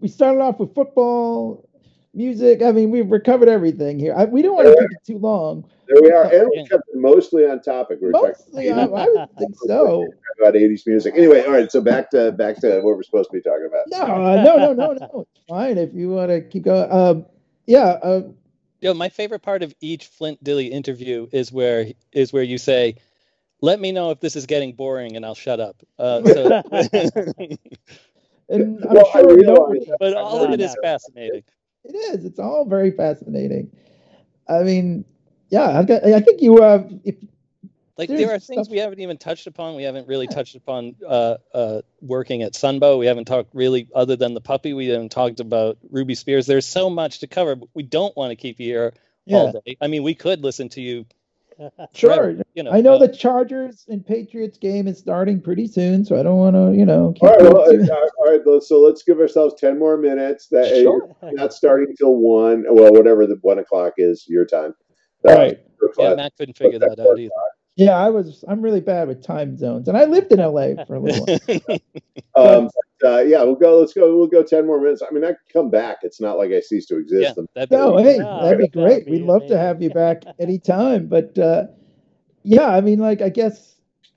we 0.00 0.08
started 0.08 0.40
off 0.40 0.58
with 0.58 0.74
football, 0.74 1.66
music. 2.12 2.60
I 2.62 2.72
mean, 2.72 2.90
we've 2.90 3.10
recovered 3.10 3.48
everything 3.48 3.98
here. 3.98 4.14
I, 4.14 4.26
we 4.26 4.42
don't 4.42 4.54
want 4.54 4.68
to 4.68 4.74
keep 4.74 4.90
it 4.90 5.04
too 5.06 5.18
long. 5.18 5.64
there 5.88 6.02
we 6.02 6.10
are 6.12 6.24
and 6.24 6.50
we 6.50 6.66
kept 6.66 6.82
it 6.88 6.96
mostly 6.96 7.46
on 7.46 7.62
topic 7.62 7.98
we 8.00 8.08
were 8.08 8.12
Mostly, 8.12 8.70
I, 8.70 8.74
talking 8.74 8.96
I 8.96 9.06
would 9.06 9.28
think 9.38 9.54
so. 9.66 10.06
about 10.40 10.54
80s 10.54 10.86
music 10.86 11.14
anyway 11.16 11.44
all 11.44 11.52
right 11.52 11.70
so 11.70 11.80
back 11.80 12.10
to 12.10 12.32
back 12.32 12.56
to 12.60 12.80
what 12.80 12.96
we're 12.96 13.02
supposed 13.04 13.30
to 13.30 13.36
be 13.36 13.40
talking 13.42 13.68
about 13.68 13.84
No, 13.88 14.02
uh, 14.02 14.42
no, 14.42 14.56
no, 14.56 14.72
no, 14.72 14.92
no. 14.92 15.20
It's 15.30 15.44
fine 15.48 15.78
if 15.78 15.94
you 15.94 16.10
want 16.10 16.30
to 16.30 16.40
keep 16.42 16.64
going. 16.64 16.90
Um, 16.90 17.26
yeah, 17.66 17.84
uh, 18.02 18.22
Yo, 18.80 18.92
my 18.92 19.08
favorite 19.08 19.40
part 19.40 19.62
of 19.62 19.74
each 19.80 20.08
Flint 20.08 20.42
Dille 20.44 20.70
interview 20.70 21.26
is 21.32 21.50
where 21.50 21.86
is 22.12 22.32
where 22.34 22.42
you 22.42 22.58
say, 22.58 22.96
"Let 23.64 23.80
me 23.80 23.92
know 23.92 24.10
if 24.10 24.20
this 24.20 24.36
is 24.36 24.44
getting 24.46 24.74
boring, 24.74 25.16
and 25.16 25.24
I'll 25.24 25.34
shut 25.34 25.58
up." 25.58 25.76
Uh, 25.98 26.22
so, 26.34 26.62
and 28.48 28.84
I'm 28.84 28.94
Well, 28.94 29.10
sure 29.12 29.36
realize 29.36 29.56
nobody. 29.58 29.86
but 29.98 30.14
all 30.14 30.44
of 30.44 30.52
it 30.52 30.60
is 30.60 30.76
fascinating. 30.82 31.44
It 31.84 31.94
is. 31.94 32.24
It's 32.24 32.38
all 32.38 32.64
very 32.66 32.90
fascinating. 32.90 33.70
I 34.48 34.62
mean, 34.62 35.04
yeah, 35.48 35.78
I've 35.78 35.86
got. 35.86 36.04
I 36.04 36.20
think 36.20 36.42
you. 36.42 36.58
Uh, 36.58 36.86
if 37.04 37.16
Like 37.96 38.08
there 38.08 38.28
are 38.34 38.38
things 38.38 38.66
stuff- 38.66 38.68
we 38.70 38.78
haven't 38.78 39.00
even 39.00 39.16
touched 39.16 39.46
upon. 39.46 39.76
We 39.76 39.84
haven't 39.84 40.08
really 40.08 40.26
touched 40.26 40.56
upon 40.56 40.96
uh, 41.06 41.36
uh, 41.54 41.82
working 42.00 42.42
at 42.42 42.52
Sunbow. 42.52 42.98
We 42.98 43.06
haven't 43.06 43.26
talked 43.26 43.54
really, 43.54 43.88
other 43.94 44.16
than 44.16 44.34
the 44.34 44.40
puppy. 44.40 44.72
We 44.74 44.88
haven't 44.88 45.12
talked 45.12 45.40
about 45.40 45.78
Ruby 45.90 46.14
Spears. 46.14 46.46
There's 46.46 46.66
so 46.66 46.90
much 46.90 47.20
to 47.20 47.26
cover, 47.26 47.54
but 47.56 47.68
we 47.74 47.82
don't 47.82 48.14
want 48.16 48.30
to 48.30 48.36
keep 48.36 48.60
you 48.60 48.66
here 48.66 48.92
yeah, 49.26 49.36
all 49.36 49.52
day. 49.52 49.76
I 49.80 49.86
mean, 49.86 50.02
we 50.02 50.14
could 50.14 50.42
listen 50.42 50.68
to 50.70 50.80
you. 50.80 51.06
Sure. 51.92 52.14
forever, 52.14 52.42
you 52.54 52.62
know, 52.62 52.70
I 52.70 52.80
know 52.80 52.94
uh, 52.94 52.98
the 53.06 53.08
Chargers 53.08 53.84
and 53.88 54.04
Patriots 54.04 54.58
game 54.58 54.86
is 54.86 54.98
starting 54.98 55.40
pretty 55.40 55.66
soon, 55.66 56.04
so 56.04 56.18
I 56.18 56.22
don't 56.22 56.36
want 56.36 56.56
to, 56.56 56.76
you 56.78 56.84
know. 56.84 57.12
Keep 57.14 57.22
all 57.22 57.28
right, 57.30 57.42
well, 57.42 57.64
it 57.70 57.86
too- 57.86 57.92
all 57.92 58.30
right 58.30 58.62
so 58.62 58.80
let's 58.80 59.02
give 59.02 59.18
ourselves 59.18 59.54
10 59.58 59.78
more 59.78 59.96
minutes 59.96 60.48
that 60.48 60.68
Sure. 60.68 61.14
not 61.22 61.52
starting 61.52 61.88
until 61.90 62.16
one. 62.16 62.64
Well, 62.68 62.92
whatever 62.92 63.26
the 63.26 63.36
one 63.42 63.58
o'clock 63.58 63.94
is 63.98 64.24
your 64.28 64.44
time. 64.44 64.74
Right. 65.22 65.58
yeah, 65.98 66.14
Matt 66.14 66.32
couldn't 66.36 66.56
figure 66.58 66.78
that 66.78 67.00
out 67.00 67.18
either. 67.18 67.30
Yeah, 67.76 67.96
I 67.96 68.08
was. 68.08 68.44
I'm 68.46 68.60
really 68.62 68.80
bad 68.80 69.08
with 69.08 69.22
time 69.24 69.56
zones, 69.56 69.88
and 69.88 69.96
I 69.96 70.04
lived 70.04 70.30
in 70.30 70.38
LA 70.38 70.84
for 70.86 70.94
a 70.94 71.00
little 71.00 71.26
while. 71.26 71.78
Um, 72.36 72.68
uh, 73.04 73.20
yeah, 73.20 73.42
we'll 73.42 73.54
go. 73.54 73.78
Let's 73.80 73.92
go. 73.92 74.16
We'll 74.16 74.26
go 74.26 74.42
ten 74.42 74.66
more 74.66 74.80
minutes. 74.80 75.02
I 75.02 75.12
mean, 75.12 75.24
I 75.24 75.28
can 75.28 75.36
come 75.52 75.70
back. 75.70 75.98
It's 76.02 76.20
not 76.20 76.38
like 76.38 76.50
I 76.52 76.60
cease 76.60 76.86
to 76.86 76.98
exist. 76.98 77.34
yeah, 77.36 77.44
that'd 77.54 77.70
be 77.70 77.76
No, 77.76 77.92
really- 77.96 78.02
hey, 78.04 78.16
Yeah, 78.18 78.38
that'd 78.42 78.58
be 78.58 78.64
that'd 78.64 78.72
great. 78.72 79.04
be 79.06 79.12
We'd 79.12 79.22
love 79.22 79.46
to 79.48 79.58
have 79.58 79.82
you 79.82 79.90
back 79.90 80.22
anytime. 80.38 81.06
But 81.08 81.38
uh, 81.38 81.64
yeah, 82.42 82.66
I 82.68 82.80
mean, 82.80 82.98
like, 82.98 83.22
I 83.22 83.28
guess. 83.28 83.72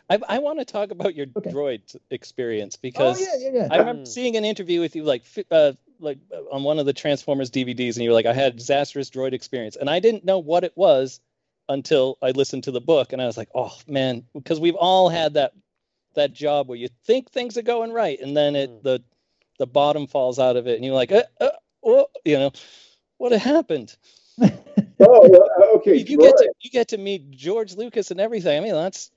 I, 0.10 0.20
I 0.30 0.40
want 0.40 0.60
to 0.60 0.66
talk 0.66 0.92
about 0.92 1.16
your 1.16 1.26
Okay. 1.36 1.52
droid 1.52 1.82
experience 2.12 2.76
Oh 2.76 2.80
because 2.82 3.20
yeah, 3.22 3.36
yeah, 3.40 3.50
yeah. 3.54 3.68
I 3.70 3.78
remember 3.78 4.04
Mm. 4.04 4.08
seeing 4.08 4.38
an 4.38 4.46
interview 4.46 4.80
with 4.80 4.96
you, 4.96 5.04
like, 5.04 5.24
uh, 5.52 5.74
like 6.00 6.20
uh, 6.34 6.44
on 6.56 6.64
one 6.64 6.80
of 6.80 6.86
the 6.86 6.94
Transformers 6.94 7.52
DVDs, 7.52 7.96
and 7.96 8.04
you 8.04 8.10
were 8.10 8.14
like, 8.14 8.26
"I 8.26 8.32
had 8.34 8.54
a 8.54 8.56
disastrous 8.58 9.10
droid 9.10 9.34
experience," 9.34 9.76
and 9.76 9.90
I 9.90 10.00
didn't 10.00 10.24
know 10.24 10.40
what 10.40 10.64
it 10.64 10.72
was 10.78 11.20
until 11.68 12.18
I 12.22 12.32
listened 12.32 12.64
to 12.66 12.72
the 12.72 12.80
book, 12.80 13.12
and 13.12 13.22
I 13.22 13.26
was 13.26 13.36
like, 13.36 13.50
"Oh 13.54 13.76
man," 13.86 14.24
because 14.34 14.62
we've 14.62 14.76
all 14.76 15.10
had 15.10 15.34
that 15.34 15.52
that 16.18 16.34
job 16.34 16.68
where 16.68 16.78
you 16.78 16.90
think 17.06 17.32
things 17.32 17.58
are 17.58 17.64
going 17.64 17.92
right, 17.94 18.20
and 18.22 18.36
then 18.36 18.56
it 18.56 18.70
Mm. 18.70 18.84
the 18.84 19.04
the 19.60 19.68
bottom 19.68 20.06
falls 20.08 20.38
out 20.38 20.56
of 20.58 20.68
it, 20.68 20.76
and 20.76 20.86
you're 20.86 20.94
like, 20.94 21.12
uh, 21.12 21.24
uh, 21.42 21.50
oh, 21.84 22.06
you 22.26 22.38
know, 22.38 22.52
what 23.18 23.32
happened? 23.32 23.96
oh, 24.42 24.50
well, 25.00 25.50
uh, 25.62 25.78
okay. 25.78 25.96
you 25.98 26.18
get 26.18 26.38
to 26.38 26.52
you 26.62 26.70
get 26.70 26.90
to 26.90 26.98
meet 26.98 27.32
George 27.32 27.76
Lucas 27.76 28.12
and 28.12 28.20
everything. 28.20 28.58
I 28.58 28.62
mean, 28.62 28.74
that's 28.74 29.12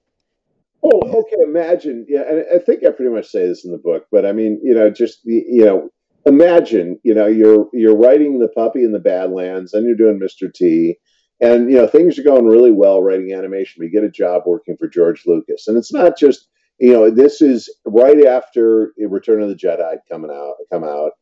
Oh, 0.83 1.01
okay. 1.21 1.43
Imagine, 1.43 2.07
yeah, 2.09 2.23
and 2.23 2.45
I 2.55 2.59
think 2.59 2.85
I 2.85 2.91
pretty 2.91 3.15
much 3.15 3.29
say 3.29 3.47
this 3.47 3.65
in 3.67 3.71
the 3.73 3.79
book, 3.79 4.07
but 4.11 4.25
I 4.25 4.33
mean, 4.33 4.61
you 4.63 4.75
know, 4.75 4.89
just 4.91 5.23
the- 5.25 5.45
you 5.47 5.65
know, 5.65 5.91
imagine, 6.25 6.99
you 7.03 7.15
know, 7.15 7.27
you're 7.27 7.69
you're 7.75 7.97
writing 7.97 8.39
the 8.39 8.49
puppy 8.49 8.83
in 8.85 8.93
the 8.93 8.99
Badlands, 8.99 9.75
and 9.75 9.85
you're 9.87 9.97
doing 9.97 10.19
Mr. 10.19 10.53
T, 10.53 10.99
and 11.41 11.71
you 11.71 11.77
know 11.77 11.87
things 11.87 12.19
are 12.19 12.23
going 12.23 12.47
really 12.47 12.73
well 12.73 13.03
writing 13.03 13.33
animation. 13.35 13.81
We 13.81 13.91
get 13.91 14.05
a 14.05 14.11
job 14.11 14.45
working 14.47 14.77
for 14.79 14.89
George 14.89 15.27
Lucas, 15.27 15.69
and 15.69 15.77
it's 15.77 15.93
not 15.93 16.17
just 16.19 16.49
you 16.81 16.93
know 16.93 17.11
this 17.11 17.43
is 17.43 17.73
right 17.85 18.25
after 18.25 18.93
Return 18.99 19.43
of 19.43 19.49
the 19.49 19.55
Jedi 19.55 19.99
coming 20.11 20.31
out 20.31 20.55
come 20.73 20.85
out. 20.85 21.13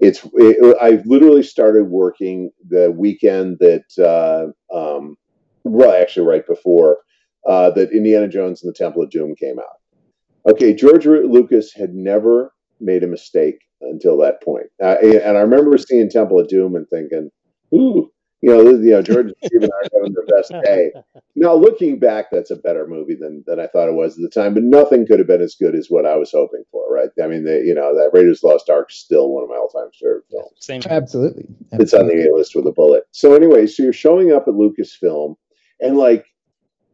It's 0.00 0.26
it, 0.34 0.76
I 0.82 1.02
literally 1.06 1.44
started 1.44 1.84
working 1.84 2.50
the 2.68 2.90
weekend 2.90 3.58
that 3.60 3.84
uh, 3.98 4.76
um, 4.76 5.16
well, 5.62 5.92
actually 5.92 6.26
right 6.26 6.46
before 6.46 6.98
uh, 7.46 7.70
that 7.70 7.92
Indiana 7.92 8.28
Jones 8.28 8.62
and 8.62 8.74
the 8.74 8.76
Temple 8.76 9.02
of 9.02 9.10
Doom 9.10 9.34
came 9.36 9.58
out. 9.58 10.50
Okay, 10.52 10.74
George 10.74 11.06
Lucas 11.06 11.72
had 11.72 11.94
never 11.94 12.52
made 12.80 13.04
a 13.04 13.06
mistake 13.08 13.58
until 13.80 14.18
that 14.18 14.42
point, 14.42 14.66
uh, 14.82 14.96
and 15.00 15.38
I 15.38 15.40
remember 15.40 15.78
seeing 15.78 16.10
Temple 16.10 16.40
of 16.40 16.48
Doom 16.48 16.74
and 16.74 16.88
thinking, 16.88 17.30
"Ooh, 17.72 18.10
you 18.44 18.50
know, 18.50 18.70
you 18.70 18.90
know, 18.90 19.02
George 19.02 19.26
and 19.26 19.34
Stephen 19.44 19.70
are 19.70 19.88
having 19.92 20.14
their 20.14 20.26
best 20.26 20.52
day." 20.64 20.92
Now, 21.36 21.54
looking 21.54 21.98
back, 21.98 22.26
that's 22.30 22.50
a 22.50 22.56
better 22.56 22.86
movie 22.86 23.16
than 23.16 23.44
than 23.46 23.60
I 23.60 23.66
thought 23.66 23.88
it 23.88 23.94
was 23.94 24.16
at 24.16 24.22
the 24.22 24.28
time, 24.28 24.54
but 24.54 24.62
nothing 24.64 25.06
could 25.06 25.18
have 25.18 25.28
been 25.28 25.42
as 25.42 25.54
good 25.54 25.74
as 25.74 25.88
what 25.88 26.06
I 26.06 26.16
was 26.16 26.32
hoping 26.32 26.64
for. 26.70 26.84
Right? 26.92 27.08
I 27.22 27.26
mean, 27.26 27.44
the, 27.44 27.62
you 27.64 27.74
know, 27.74 27.94
that 27.94 28.10
Raiders 28.12 28.42
Lost 28.42 28.70
Ark 28.70 28.90
is 28.90 28.96
still 28.96 29.30
one 29.30 29.44
of 29.44 29.50
my 29.50 29.56
all-time 29.56 29.90
favorite 30.00 30.24
films 30.30 30.64
same. 30.64 30.82
Absolutely. 30.88 31.46
it's 31.72 31.94
on 31.94 32.06
the 32.06 32.28
A 32.28 32.34
list 32.34 32.54
with 32.54 32.66
a 32.66 32.72
bullet. 32.72 33.04
So 33.12 33.34
anyway, 33.34 33.66
so 33.66 33.82
you're 33.82 33.92
showing 33.92 34.32
up 34.32 34.48
at 34.48 34.54
Lucasfilm, 34.54 35.36
and 35.80 35.96
like, 35.96 36.26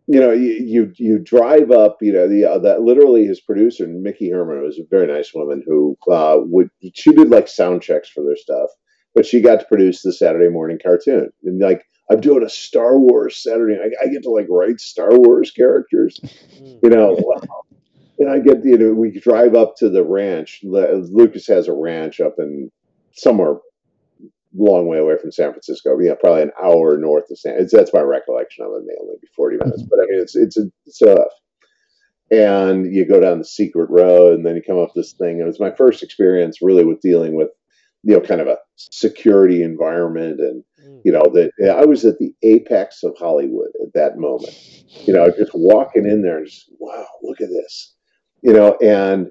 you 0.06 0.20
know, 0.20 0.32
you 0.32 0.52
you, 0.52 0.92
you 0.96 1.18
drive 1.18 1.70
up, 1.70 1.98
you 2.00 2.12
know, 2.12 2.28
the 2.28 2.44
uh, 2.44 2.58
that 2.58 2.82
literally 2.82 3.26
his 3.26 3.40
producer 3.40 3.86
Miki 3.86 4.30
Herman 4.30 4.62
was 4.62 4.78
a 4.78 4.84
very 4.90 5.06
nice 5.06 5.32
woman 5.34 5.62
who 5.64 5.96
uh, 6.10 6.38
would 6.38 6.70
she 6.94 7.12
did 7.12 7.30
like 7.30 7.48
sound 7.48 7.82
checks 7.82 8.08
for 8.08 8.24
their 8.24 8.36
stuff, 8.36 8.70
but 9.14 9.26
she 9.26 9.40
got 9.40 9.60
to 9.60 9.66
produce 9.66 10.02
the 10.02 10.12
Saturday 10.12 10.48
morning 10.48 10.78
cartoon, 10.82 11.30
and 11.44 11.60
like 11.60 11.84
I'm 12.10 12.20
doing 12.20 12.44
a 12.44 12.50
Star 12.50 12.98
Wars 12.98 13.36
Saturday, 13.36 13.76
I, 13.76 14.04
I 14.04 14.08
get 14.08 14.24
to 14.24 14.30
like 14.30 14.46
write 14.50 14.80
Star 14.80 15.10
Wars 15.12 15.50
characters, 15.50 16.20
you 16.82 16.88
know. 16.88 17.16
wow. 17.18 17.40
And 18.18 18.28
I 18.28 18.38
get, 18.38 18.62
you 18.62 18.76
know, 18.76 18.92
we 18.92 19.18
drive 19.18 19.54
up 19.54 19.76
to 19.76 19.88
the 19.88 20.04
ranch. 20.04 20.60
Lucas 20.62 21.46
has 21.46 21.68
a 21.68 21.72
ranch 21.72 22.20
up 22.20 22.34
in 22.38 22.70
somewhere 23.12 23.54
long 24.54 24.86
way 24.86 24.98
away 24.98 25.16
from 25.18 25.32
San 25.32 25.52
Francisco. 25.52 25.98
You 25.98 26.08
know, 26.08 26.16
probably 26.16 26.42
an 26.42 26.52
hour 26.62 26.96
north 26.96 27.30
of 27.30 27.38
San. 27.38 27.54
It's, 27.58 27.72
that's 27.72 27.94
my 27.94 28.00
recollection 28.00 28.64
of 28.64 28.72
it. 28.72 28.84
May 28.86 28.94
only 29.00 29.16
be 29.20 29.28
forty 29.34 29.56
mm-hmm. 29.56 29.68
minutes, 29.68 29.84
but 29.88 30.00
I 30.00 30.06
mean, 30.10 30.20
it's 30.20 30.36
it's 30.36 30.56
a 30.56 30.70
it's 30.86 30.98
tough. 30.98 31.32
And 32.30 32.94
you 32.94 33.06
go 33.06 33.20
down 33.20 33.38
the 33.38 33.44
secret 33.44 33.90
road, 33.90 34.34
and 34.34 34.46
then 34.46 34.54
you 34.54 34.62
come 34.62 34.78
up 34.78 34.92
this 34.94 35.12
thing. 35.12 35.40
And 35.40 35.42
it 35.42 35.46
was 35.46 35.60
my 35.60 35.72
first 35.72 36.02
experience 36.02 36.62
really 36.62 36.84
with 36.84 37.00
dealing 37.00 37.34
with 37.34 37.48
you 38.02 38.14
know 38.14 38.20
kind 38.20 38.40
of 38.40 38.46
a 38.48 38.56
security 38.76 39.62
environment 39.62 40.40
and 40.40 40.64
Mm. 40.86 41.00
you 41.04 41.12
know 41.12 41.24
that 41.34 41.50
I 41.76 41.84
was 41.84 42.04
at 42.04 42.18
the 42.18 42.32
apex 42.42 43.02
of 43.02 43.16
Hollywood 43.18 43.70
at 43.82 43.92
that 43.94 44.18
moment. 44.18 44.54
You 45.06 45.14
know, 45.14 45.30
just 45.30 45.52
walking 45.54 46.06
in 46.06 46.22
there 46.22 46.38
and 46.38 46.46
just 46.46 46.70
wow, 46.78 47.06
look 47.22 47.40
at 47.40 47.48
this. 47.48 47.94
You 48.42 48.52
know, 48.52 48.76
and 48.82 49.30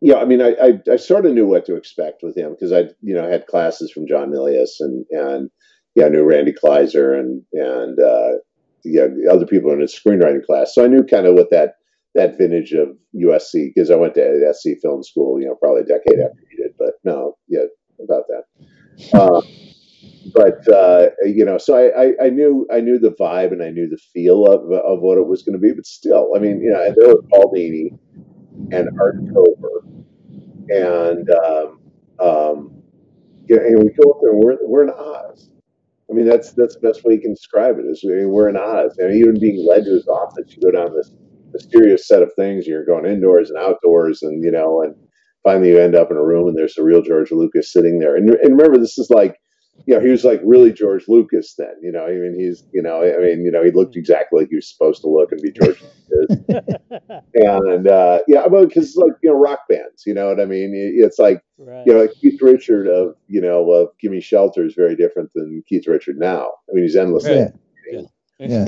yeah, 0.00 0.16
I 0.16 0.24
mean, 0.24 0.42
I 0.42 0.54
I, 0.62 0.80
I 0.92 0.96
sort 0.96 1.26
of 1.26 1.32
knew 1.32 1.46
what 1.46 1.64
to 1.66 1.76
expect 1.76 2.22
with 2.22 2.36
him 2.36 2.50
because 2.52 2.72
I 2.72 2.90
you 3.00 3.14
know 3.14 3.28
had 3.28 3.46
classes 3.46 3.90
from 3.90 4.06
John 4.06 4.30
Milius 4.30 4.80
and 4.80 5.06
and 5.10 5.50
yeah, 5.94 6.06
I 6.06 6.08
knew 6.10 6.24
Randy 6.24 6.52
Kleiser 6.52 7.18
and 7.18 7.42
and 7.52 7.98
uh, 7.98 8.32
yeah 8.84 9.06
other 9.30 9.46
people 9.46 9.72
in 9.72 9.80
his 9.80 9.98
screenwriting 9.98 10.44
class, 10.44 10.74
so 10.74 10.84
I 10.84 10.88
knew 10.88 11.04
kind 11.04 11.26
of 11.26 11.34
what 11.34 11.50
that 11.50 11.76
that 12.14 12.36
vintage 12.36 12.72
of 12.72 12.88
USC 13.14 13.72
because 13.74 13.90
I 13.90 13.96
went 13.96 14.14
to 14.14 14.52
SC 14.52 14.80
Film 14.82 15.02
School, 15.02 15.40
you 15.40 15.46
know, 15.46 15.54
probably 15.54 15.82
a 15.82 15.84
decade 15.84 16.20
after 16.20 16.40
you 16.50 16.64
did, 16.64 16.74
but 16.78 16.94
no, 17.04 17.36
yeah, 17.48 17.64
about 18.02 18.24
that. 18.28 19.18
Uh, 19.18 19.40
but 20.34 20.66
uh, 20.72 21.08
you 21.24 21.44
know, 21.44 21.58
so 21.58 21.76
I, 21.76 22.04
I, 22.04 22.26
I 22.26 22.30
knew 22.30 22.66
I 22.72 22.80
knew 22.80 22.98
the 22.98 23.14
vibe 23.18 23.52
and 23.52 23.62
I 23.62 23.70
knew 23.70 23.88
the 23.88 23.98
feel 24.12 24.46
of, 24.46 24.70
of 24.72 25.00
what 25.00 25.18
it 25.18 25.26
was 25.26 25.42
going 25.42 25.54
to 25.54 25.58
be. 25.58 25.72
But 25.72 25.86
still, 25.86 26.32
I 26.36 26.38
mean, 26.38 26.60
you 26.60 26.70
know, 26.70 26.84
there 26.96 27.08
was 27.08 27.24
Paul 27.30 27.52
Dini 27.52 27.98
and 28.72 28.88
Art 29.00 29.16
Kober, 29.32 29.84
and 30.68 31.28
um, 31.30 31.80
um, 32.20 32.82
you 33.48 33.56
know, 33.56 33.62
and 33.62 33.78
we 33.82 33.90
go 33.90 34.10
up 34.10 34.18
there 34.22 34.32
and 34.32 34.42
we're 34.42 34.58
we're 34.62 34.84
in 34.84 34.90
Oz. 34.90 35.50
I 36.10 36.14
mean, 36.14 36.26
that's 36.26 36.52
that's 36.52 36.74
the 36.76 36.80
best 36.88 37.04
way 37.04 37.14
you 37.14 37.20
can 37.20 37.34
describe 37.34 37.78
it. 37.78 37.86
Is 37.86 38.04
I 38.04 38.08
mean, 38.08 38.30
we're 38.30 38.48
in 38.48 38.56
Oz, 38.56 38.96
and 38.98 39.14
even 39.14 39.40
being 39.40 39.66
led 39.66 39.84
to 39.84 39.90
his 39.90 40.06
office, 40.08 40.54
you 40.54 40.62
go 40.62 40.70
down 40.70 40.94
this 40.94 41.12
mysterious 41.52 42.06
set 42.06 42.22
of 42.22 42.32
things. 42.36 42.66
You're 42.66 42.84
going 42.84 43.06
indoors 43.06 43.50
and 43.50 43.58
outdoors, 43.58 44.22
and 44.22 44.42
you 44.44 44.50
know, 44.50 44.82
and 44.82 44.94
finally 45.42 45.70
you 45.70 45.78
end 45.78 45.94
up 45.94 46.10
in 46.10 46.16
a 46.16 46.24
room 46.24 46.48
and 46.48 46.56
there's 46.56 46.74
the 46.74 46.82
real 46.82 47.02
George 47.02 47.32
Lucas 47.32 47.72
sitting 47.72 47.98
there. 47.98 48.16
And, 48.16 48.30
and 48.30 48.56
remember, 48.56 48.78
this 48.78 48.98
is 48.98 49.10
like 49.10 49.38
you 49.86 49.94
know, 49.94 50.00
he 50.00 50.10
was 50.10 50.24
like 50.24 50.40
really 50.44 50.72
George 50.72 51.04
Lucas 51.08 51.54
then. 51.56 51.74
You 51.82 51.90
know, 51.90 52.04
I 52.04 52.10
mean, 52.10 52.36
he's 52.38 52.64
you 52.72 52.82
know, 52.82 53.02
I 53.02 53.18
mean, 53.22 53.44
you 53.44 53.50
know, 53.50 53.64
he 53.64 53.70
looked 53.70 53.96
exactly 53.96 54.40
like 54.40 54.50
he 54.50 54.56
was 54.56 54.70
supposed 54.70 55.00
to 55.00 55.08
look 55.08 55.32
and 55.32 55.40
be 55.40 55.52
George 55.52 55.82
Lucas. 56.10 56.76
And 57.34 57.88
uh, 57.88 58.20
yeah, 58.28 58.46
well, 58.46 58.66
because 58.66 58.94
like 58.96 59.12
you 59.22 59.30
know, 59.30 59.36
rock 59.36 59.60
bands. 59.68 60.04
You 60.06 60.14
know 60.14 60.28
what 60.28 60.40
I 60.40 60.44
mean? 60.44 60.72
It's 60.74 61.18
like 61.18 61.42
right. 61.58 61.82
you 61.86 61.92
know, 61.92 62.06
Keith 62.20 62.40
Richard 62.42 62.86
of 62.86 63.14
you 63.26 63.40
know 63.40 63.70
of 63.72 63.88
Gimme 64.00 64.20
Shelter 64.20 64.64
is 64.64 64.74
very 64.74 64.94
different 64.94 65.30
than 65.34 65.62
Keith 65.66 65.86
Richard 65.86 66.16
now. 66.18 66.52
I 66.70 66.74
mean, 66.74 66.84
he's 66.84 66.96
endless. 66.96 67.26
Yeah. 67.26 67.48
Yeah. 68.38 68.66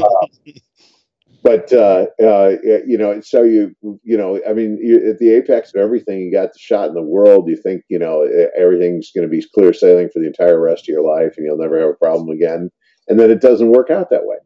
But 1.44 1.70
uh, 1.74 2.06
uh, 2.22 2.52
you 2.86 2.96
know, 2.96 3.20
so 3.20 3.42
you 3.42 3.76
you 4.02 4.16
know, 4.16 4.40
I 4.48 4.54
mean, 4.54 4.78
you, 4.82 5.10
at 5.10 5.18
the 5.18 5.30
apex 5.34 5.74
of 5.74 5.80
everything, 5.80 6.20
you 6.20 6.32
got 6.32 6.54
the 6.54 6.58
shot 6.58 6.88
in 6.88 6.94
the 6.94 7.02
world. 7.02 7.50
You 7.50 7.56
think 7.56 7.82
you 7.90 7.98
know 7.98 8.26
everything's 8.58 9.12
going 9.14 9.28
to 9.28 9.30
be 9.30 9.44
clear 9.54 9.74
sailing 9.74 10.08
for 10.08 10.20
the 10.20 10.26
entire 10.26 10.58
rest 10.58 10.84
of 10.84 10.88
your 10.88 11.04
life, 11.04 11.34
and 11.36 11.44
you'll 11.44 11.58
never 11.58 11.78
have 11.78 11.90
a 11.90 12.04
problem 12.04 12.30
again. 12.30 12.70
And 13.08 13.20
then 13.20 13.30
it 13.30 13.42
doesn't 13.42 13.70
work 13.70 13.90
out 13.90 14.08
that 14.08 14.24
way. 14.24 14.38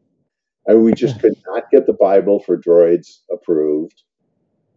I 0.67 0.73
mean, 0.73 0.83
we 0.83 0.93
just 0.93 1.21
could 1.21 1.35
not 1.47 1.71
get 1.71 1.85
the 1.85 1.93
Bible 1.93 2.41
for 2.41 2.57
droids 2.57 3.19
approved, 3.31 4.03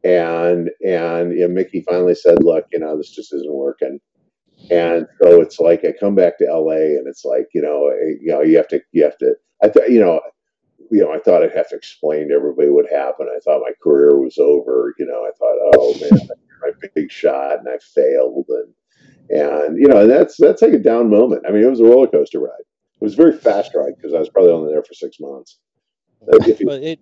and 0.04 0.70
and 0.86 1.32
you 1.32 1.48
know, 1.48 1.48
Miki 1.48 1.82
finally 1.82 2.14
said, 2.14 2.44
"Look, 2.44 2.66
you 2.72 2.78
know, 2.78 2.96
this 2.96 3.10
just 3.10 3.34
isn't 3.34 3.52
working." 3.52 3.98
And 4.70 5.08
so 5.20 5.40
it's 5.40 5.58
like 5.58 5.84
I 5.84 5.92
come 5.98 6.14
back 6.14 6.38
to 6.38 6.44
LA, 6.44 6.96
and 6.98 7.08
it's 7.08 7.24
like 7.24 7.48
you 7.52 7.62
know, 7.62 7.88
eh, 7.88 8.14
you 8.20 8.30
know, 8.32 8.42
you 8.42 8.58
have 8.58 8.68
to, 8.68 8.80
you 8.92 9.02
have 9.02 9.18
to. 9.18 9.34
I 9.60 9.68
thought, 9.68 9.90
you 9.90 10.00
know, 10.00 10.20
you 10.90 11.00
know, 11.02 11.12
I 11.12 11.18
thought 11.18 11.42
I'd 11.42 11.56
have 11.56 11.68
to 11.70 11.76
explain 11.76 12.28
to 12.28 12.34
everybody 12.34 12.70
what 12.70 12.86
happened. 12.90 13.28
I 13.34 13.38
thought 13.40 13.60
my 13.62 13.72
career 13.82 14.18
was 14.18 14.38
over. 14.38 14.94
You 14.98 15.06
know, 15.06 15.24
I 15.24 15.30
thought, 15.38 15.56
oh 15.74 15.96
man, 16.00 16.28
my 16.62 16.88
big 16.94 17.10
shot, 17.10 17.58
and 17.58 17.68
I 17.68 17.78
failed, 17.78 18.46
and 18.48 18.74
and 19.30 19.78
you 19.78 19.88
know, 19.88 20.02
and 20.02 20.10
that's 20.10 20.36
that's 20.36 20.62
like 20.62 20.72
a 20.72 20.78
down 20.78 21.10
moment. 21.10 21.44
I 21.48 21.52
mean, 21.52 21.62
it 21.62 21.70
was 21.70 21.80
a 21.80 21.84
roller 21.84 22.06
coaster 22.08 22.40
ride. 22.40 22.50
It 23.00 23.04
was 23.04 23.14
a 23.14 23.16
very 23.16 23.36
fast 23.36 23.74
ride 23.74 23.94
because 23.96 24.14
I 24.14 24.18
was 24.18 24.28
probably 24.28 24.52
only 24.52 24.72
there 24.72 24.82
for 24.82 24.94
six 24.94 25.18
months. 25.20 25.58
You- 26.46 26.66
But 26.66 26.82
it 26.82 27.00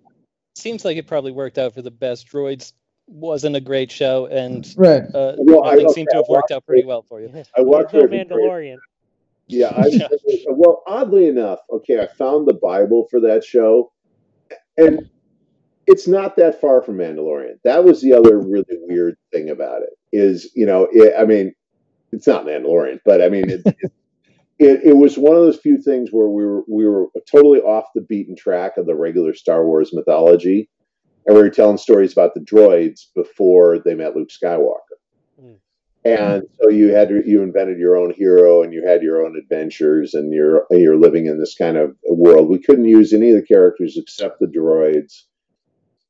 seems 0.55 0.83
like 0.83 0.97
it 0.97 1.05
probably 1.07 1.31
worked 1.31 1.57
out 1.59 1.73
for 1.75 1.81
the 1.83 1.91
best. 1.91 2.27
Droids 2.27 2.73
wasn't 3.07 3.55
a 3.55 3.61
great 3.61 3.91
show, 3.91 4.25
and 4.25 4.67
Right. 4.77 5.03
uh, 5.13 5.35
Well, 5.37 5.63
I- 5.63 5.75
things 5.75 5.93
seem 5.93 6.07
to 6.07 6.15
have 6.15 6.25
worked 6.27 6.51
out 6.51 6.65
pretty 6.65 6.85
well 6.85 7.03
for 7.03 7.21
you. 7.21 7.29
I 7.55 7.61
walked 7.61 7.93
no 7.93 7.99
away 7.99 8.07
from 8.07 8.17
Mandalorian. 8.37 8.77
Yeah, 9.51 9.71
I, 9.75 9.89
well, 10.47 10.83
oddly 10.87 11.27
enough, 11.27 11.59
okay, 11.71 11.99
I 11.99 12.07
found 12.07 12.47
the 12.47 12.53
Bible 12.53 13.07
for 13.11 13.19
that 13.21 13.43
show, 13.43 13.91
and 14.77 15.09
it's 15.87 16.07
not 16.07 16.37
that 16.37 16.61
far 16.61 16.81
from 16.81 16.97
Mandalorian. 16.97 17.55
That 17.63 17.83
was 17.83 18.01
the 18.01 18.13
other 18.13 18.39
really 18.39 18.65
weird 18.87 19.17
thing 19.33 19.49
about 19.49 19.81
it. 19.81 19.89
Is 20.13 20.51
you 20.55 20.65
know, 20.65 20.87
it, 20.91 21.13
I 21.19 21.25
mean, 21.25 21.53
it's 22.11 22.27
not 22.27 22.45
Mandalorian, 22.45 22.99
but 23.05 23.21
I 23.21 23.29
mean, 23.29 23.49
it, 23.49 23.61
it, 23.65 23.75
it 24.59 24.81
it 24.85 24.97
was 24.97 25.17
one 25.17 25.35
of 25.35 25.43
those 25.43 25.59
few 25.59 25.81
things 25.81 26.09
where 26.11 26.29
we 26.29 26.45
were 26.45 26.63
we 26.69 26.87
were 26.87 27.07
totally 27.31 27.59
off 27.61 27.85
the 27.95 28.01
beaten 28.01 28.35
track 28.35 28.77
of 28.77 28.85
the 28.85 28.95
regular 28.95 29.33
Star 29.33 29.65
Wars 29.65 29.91
mythology, 29.93 30.69
and 31.25 31.35
we 31.35 31.41
were 31.43 31.49
telling 31.49 31.77
stories 31.77 32.13
about 32.13 32.33
the 32.35 32.41
droids 32.41 33.07
before 33.15 33.79
they 33.79 33.95
met 33.95 34.15
Luke 34.15 34.29
Skywalker. 34.29 34.90
And 36.03 36.43
so 36.59 36.69
you 36.69 36.93
had 36.93 37.11
you 37.25 37.43
invented 37.43 37.77
your 37.77 37.95
own 37.95 38.11
hero, 38.11 38.63
and 38.63 38.73
you 38.73 38.85
had 38.85 39.03
your 39.03 39.23
own 39.23 39.37
adventures, 39.37 40.15
and 40.15 40.33
you're 40.33 40.65
you're 40.71 40.97
living 40.97 41.27
in 41.27 41.39
this 41.39 41.55
kind 41.55 41.77
of 41.77 41.95
world. 42.09 42.49
We 42.49 42.59
couldn't 42.59 42.85
use 42.85 43.13
any 43.13 43.29
of 43.29 43.35
the 43.35 43.45
characters 43.45 43.97
except 43.97 44.39
the 44.39 44.47
droids. 44.47 45.23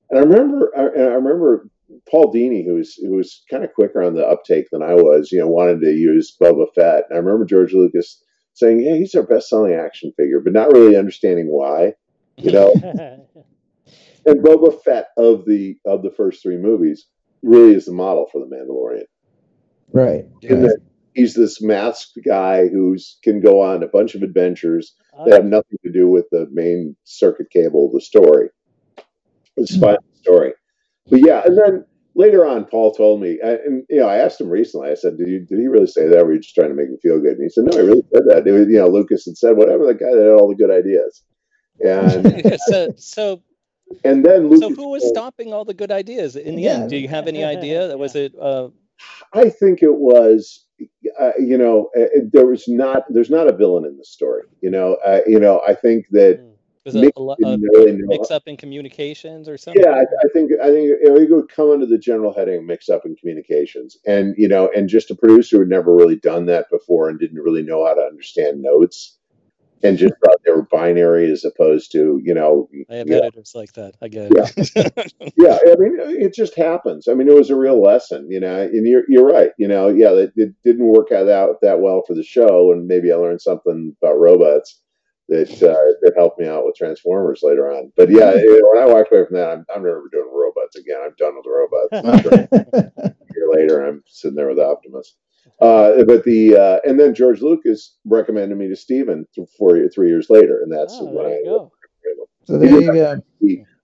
And 0.09 0.19
I 0.19 0.23
remember, 0.23 0.71
I, 0.77 0.81
I 0.81 1.15
remember 1.15 1.67
Paul 2.09 2.33
Dini, 2.33 2.65
who 2.65 2.75
was 2.75 2.95
who 2.95 3.11
was 3.11 3.43
kind 3.49 3.65
of 3.65 3.73
quicker 3.73 4.01
on 4.01 4.13
the 4.13 4.25
uptake 4.25 4.67
than 4.71 4.81
I 4.81 4.93
was. 4.93 5.29
You 5.31 5.39
know, 5.39 5.47
wanted 5.47 5.81
to 5.81 5.91
use 5.91 6.35
Boba 6.41 6.67
Fett. 6.73 7.05
And 7.09 7.17
I 7.17 7.21
remember 7.21 7.45
George 7.45 7.73
Lucas 7.73 8.23
saying, 8.53 8.79
"Yeah, 8.79 8.95
he's 8.95 9.15
our 9.15 9.23
best-selling 9.23 9.73
action 9.73 10.13
figure," 10.15 10.39
but 10.39 10.53
not 10.53 10.71
really 10.71 10.95
understanding 10.95 11.47
why. 11.47 11.95
You 12.37 12.51
know, 12.53 12.73
and 14.25 14.43
Boba 14.43 14.81
Fett 14.83 15.07
of 15.17 15.45
the 15.45 15.77
of 15.85 16.01
the 16.01 16.11
first 16.11 16.41
three 16.41 16.57
movies 16.57 17.07
really 17.43 17.73
is 17.73 17.85
the 17.85 17.91
model 17.91 18.27
for 18.31 18.39
the 18.39 18.53
Mandalorian. 18.55 19.05
Right. 19.93 20.25
In 20.41 20.63
that 20.63 20.79
he's 21.13 21.33
this 21.33 21.61
masked 21.61 22.17
guy 22.25 22.67
who's 22.67 23.17
can 23.23 23.41
go 23.41 23.61
on 23.61 23.83
a 23.83 23.87
bunch 23.87 24.15
of 24.15 24.23
adventures 24.23 24.95
that 25.25 25.33
ah. 25.33 25.35
have 25.35 25.45
nothing 25.45 25.77
to 25.83 25.91
do 25.91 26.07
with 26.07 26.25
the 26.31 26.47
main 26.51 26.95
circuit 27.03 27.49
cable 27.51 27.87
of 27.87 27.93
the 27.93 28.01
story. 28.01 28.49
It's 29.57 29.77
fine 29.77 29.95
hmm. 29.95 30.21
story, 30.21 30.53
but 31.09 31.19
yeah, 31.19 31.41
and 31.45 31.57
then 31.57 31.85
later 32.15 32.45
on, 32.45 32.65
Paul 32.65 32.93
told 32.93 33.21
me, 33.21 33.39
uh, 33.43 33.57
and 33.65 33.83
you 33.89 33.99
know, 33.99 34.07
I 34.07 34.17
asked 34.17 34.39
him 34.39 34.49
recently. 34.49 34.89
I 34.89 34.95
said, 34.95 35.17
"Did 35.17 35.27
you 35.27 35.39
did 35.39 35.59
he 35.59 35.67
really 35.67 35.87
say 35.87 36.07
that? 36.07 36.19
Or 36.19 36.25
were 36.25 36.33
you 36.33 36.39
just 36.39 36.55
trying 36.55 36.69
to 36.69 36.75
make 36.75 36.89
me 36.89 36.97
feel 37.01 37.19
good?" 37.19 37.33
And 37.33 37.43
he 37.43 37.49
said, 37.49 37.65
"No, 37.65 37.77
he 37.77 37.87
really 37.87 38.03
said 38.13 38.23
that." 38.27 38.45
Was, 38.45 38.67
you 38.67 38.79
know, 38.79 38.87
Lucas 38.87 39.25
had 39.25 39.37
said, 39.37 39.57
"Whatever." 39.57 39.85
The 39.85 39.93
guy 39.93 40.11
that 40.13 40.23
had 40.23 40.39
all 40.39 40.47
the 40.47 40.55
good 40.55 40.71
ideas, 40.71 41.23
and 41.85 42.57
so, 42.67 42.93
so, 42.97 43.41
and 44.03 44.25
then 44.25 44.49
Lucas. 44.49 44.59
so 44.59 44.73
who 44.73 44.89
was 44.89 45.03
told- 45.03 45.15
stopping 45.15 45.53
all 45.53 45.65
the 45.65 45.73
good 45.73 45.91
ideas 45.91 46.35
in 46.35 46.55
the 46.55 46.63
Yeah. 46.63 46.81
end? 46.81 46.89
Do 46.89 46.97
you 46.97 47.09
have 47.09 47.27
any 47.27 47.43
idea? 47.43 47.95
Was 47.97 48.15
it? 48.15 48.33
Uh, 48.39 48.69
I 49.33 49.49
think 49.49 49.81
it 49.81 49.95
was, 49.95 50.65
uh, 51.19 51.31
you 51.39 51.57
know, 51.57 51.89
uh, 51.97 52.05
there 52.31 52.45
was 52.45 52.67
not, 52.67 53.03
there's 53.09 53.29
not 53.29 53.47
a 53.47 53.55
villain 53.55 53.85
in 53.85 53.97
the 53.97 54.05
story. 54.05 54.43
You 54.61 54.69
know, 54.69 54.97
uh, 55.05 55.21
you 55.25 55.39
know, 55.39 55.61
I 55.67 55.73
think 55.73 56.07
that 56.11 56.39
Mm. 56.39 56.51
was 56.85 56.95
it 56.95 56.99
Mick 56.99 57.11
a, 57.15 57.21
lo- 57.21 57.35
a 57.43 57.57
really 57.57 58.01
mix 58.01 58.31
up 58.31 58.47
in 58.47 58.57
communications 58.57 59.47
or 59.47 59.55
something? 59.57 59.83
Yeah, 59.83 59.91
I, 59.91 60.01
I 60.01 60.27
think 60.33 60.51
I 60.61 60.69
think 60.71 60.89
it 61.01 61.31
would 61.31 61.49
come 61.49 61.69
under 61.69 61.85
the 61.85 61.97
general 61.99 62.33
heading 62.33 62.65
mix 62.65 62.89
up 62.89 63.05
in 63.05 63.15
communications, 63.15 63.97
and 64.07 64.33
you 64.37 64.47
know, 64.47 64.69
and 64.75 64.89
just 64.89 65.11
a 65.11 65.15
producer 65.15 65.57
who 65.57 65.61
had 65.61 65.69
never 65.69 65.95
really 65.95 66.15
done 66.15 66.47
that 66.47 66.71
before 66.71 67.09
and 67.09 67.19
didn't 67.19 67.39
really 67.39 67.61
know 67.61 67.85
how 67.85 67.93
to 67.93 68.01
understand 68.01 68.63
notes, 68.63 69.19
and 69.83 69.97
just 69.97 70.13
thought 70.23 70.37
they 70.45 70.51
were 70.51 70.67
binary 70.71 71.31
as 71.31 71.43
opposed 71.45 71.91
to 71.93 72.19
you 72.23 72.33
know, 72.33 72.69
I 72.89 72.95
have 72.95 73.07
yeah, 73.07 73.17
editors 73.17 73.53
like 73.55 73.73
that. 73.73 73.95
I 74.01 74.07
get 74.07 74.31
it. 74.31 75.13
yeah. 75.37 75.59
I 75.65 75.75
mean, 75.77 75.97
it 75.99 76.33
just 76.33 76.55
happens. 76.55 77.07
I 77.07 77.13
mean, 77.13 77.27
it 77.27 77.35
was 77.35 77.49
a 77.49 77.55
real 77.55 77.81
lesson, 77.81 78.29
you 78.29 78.39
know. 78.39 78.61
And 78.61 78.87
you're 78.87 79.03
you're 79.07 79.27
right. 79.27 79.51
You 79.57 79.67
know, 79.67 79.89
yeah, 79.89 80.11
it, 80.11 80.33
it 80.35 80.53
didn't 80.63 80.85
work 80.85 81.11
out 81.11 81.25
that, 81.25 81.57
that 81.61 81.79
well 81.79 82.03
for 82.05 82.13
the 82.13 82.23
show, 82.23 82.71
and 82.71 82.87
maybe 82.87 83.11
I 83.11 83.15
learned 83.15 83.41
something 83.41 83.95
about 84.01 84.19
robots 84.19 84.79
that 85.29 85.49
uh, 85.63 85.93
that 86.01 86.13
helped 86.17 86.39
me 86.39 86.47
out 86.47 86.65
with 86.65 86.75
Transformers 86.75 87.39
later 87.41 87.71
on. 87.71 87.91
But 87.95 88.09
yeah, 88.09 88.31
it- 88.35 88.63
when 88.71 88.83
I 88.83 88.85
walked 88.85 89.11
away 89.11 89.25
from 89.25 89.37
that, 89.37 89.49
I'm, 89.49 89.65
I'm 89.73 89.83
never 89.83 90.03
doing 90.11 90.29
robots 90.33 90.75
again. 90.75 90.99
I'm 91.03 91.15
done 91.17 91.35
with 91.35 91.45
robots. 91.47 92.51
a 92.97 93.13
year 93.35 93.47
later, 93.49 93.85
I'm 93.85 94.03
sitting 94.07 94.35
there 94.35 94.49
with 94.49 94.59
Optimus. 94.59 95.15
Uh, 95.59 96.03
but 96.07 96.23
the 96.23 96.55
uh, 96.55 96.79
and 96.89 96.99
then 96.99 97.13
George 97.13 97.41
Lucas 97.41 97.97
recommended 98.05 98.57
me 98.57 98.67
to 98.67 98.75
Steven 98.75 99.25
th- 99.35 99.47
four 99.57 99.87
three 99.89 100.09
years 100.09 100.27
later, 100.29 100.61
and 100.61 100.71
that's 100.71 100.97
Oh, 100.99 101.05
when 101.05 101.25
I 101.27 101.39
go. 101.45 101.71
so 102.45 102.57
there 102.57 102.81
you 102.81 102.91
go. 102.91 103.21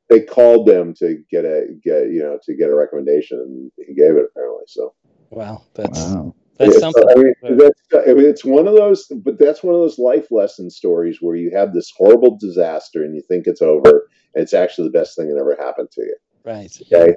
they 0.10 0.22
called 0.22 0.68
them 0.68 0.94
to 0.96 1.22
get 1.30 1.46
a 1.46 1.68
get 1.84 2.10
you 2.10 2.22
know 2.24 2.40
to 2.44 2.56
get 2.56 2.70
a 2.70 2.76
recommendation, 2.76 3.40
and 3.40 3.72
he 3.88 3.94
gave 3.94 4.16
it 4.16 4.26
apparently. 4.32 4.64
So 4.68 4.94
wow, 5.30 5.62
that's 5.76 6.00
Wow. 6.00 6.34
that's 6.58 6.74
Yeah, 6.76 6.80
something. 6.80 7.04
I 7.10 7.16
mean, 7.16 7.34
that's 7.58 8.08
I 8.10 8.14
mean, 8.14 8.26
it's 8.26 8.44
one 8.46 8.68
of 8.68 8.74
those, 8.74 9.06
but 9.24 9.38
that's 9.38 9.64
one 9.64 9.76
of 9.76 9.82
those 9.82 10.00
life 10.00 10.32
lesson 10.32 10.70
stories 10.70 11.20
where 11.22 11.36
you 11.36 11.52
have 11.56 11.74
this 11.74 11.92
horrible 11.96 12.38
disaster 12.40 13.04
and 13.04 13.14
you 13.16 13.22
think 13.28 13.46
it's 13.46 13.62
over, 13.62 14.08
and 14.34 14.44
it's 14.44 14.54
actually 14.54 14.88
the 14.88 14.98
best 14.98 15.16
thing 15.16 15.30
that 15.30 15.40
ever 15.40 15.56
happened 15.60 15.90
to 15.92 16.02
you. 16.02 16.16
Right. 16.44 16.72
Okay. 16.92 17.14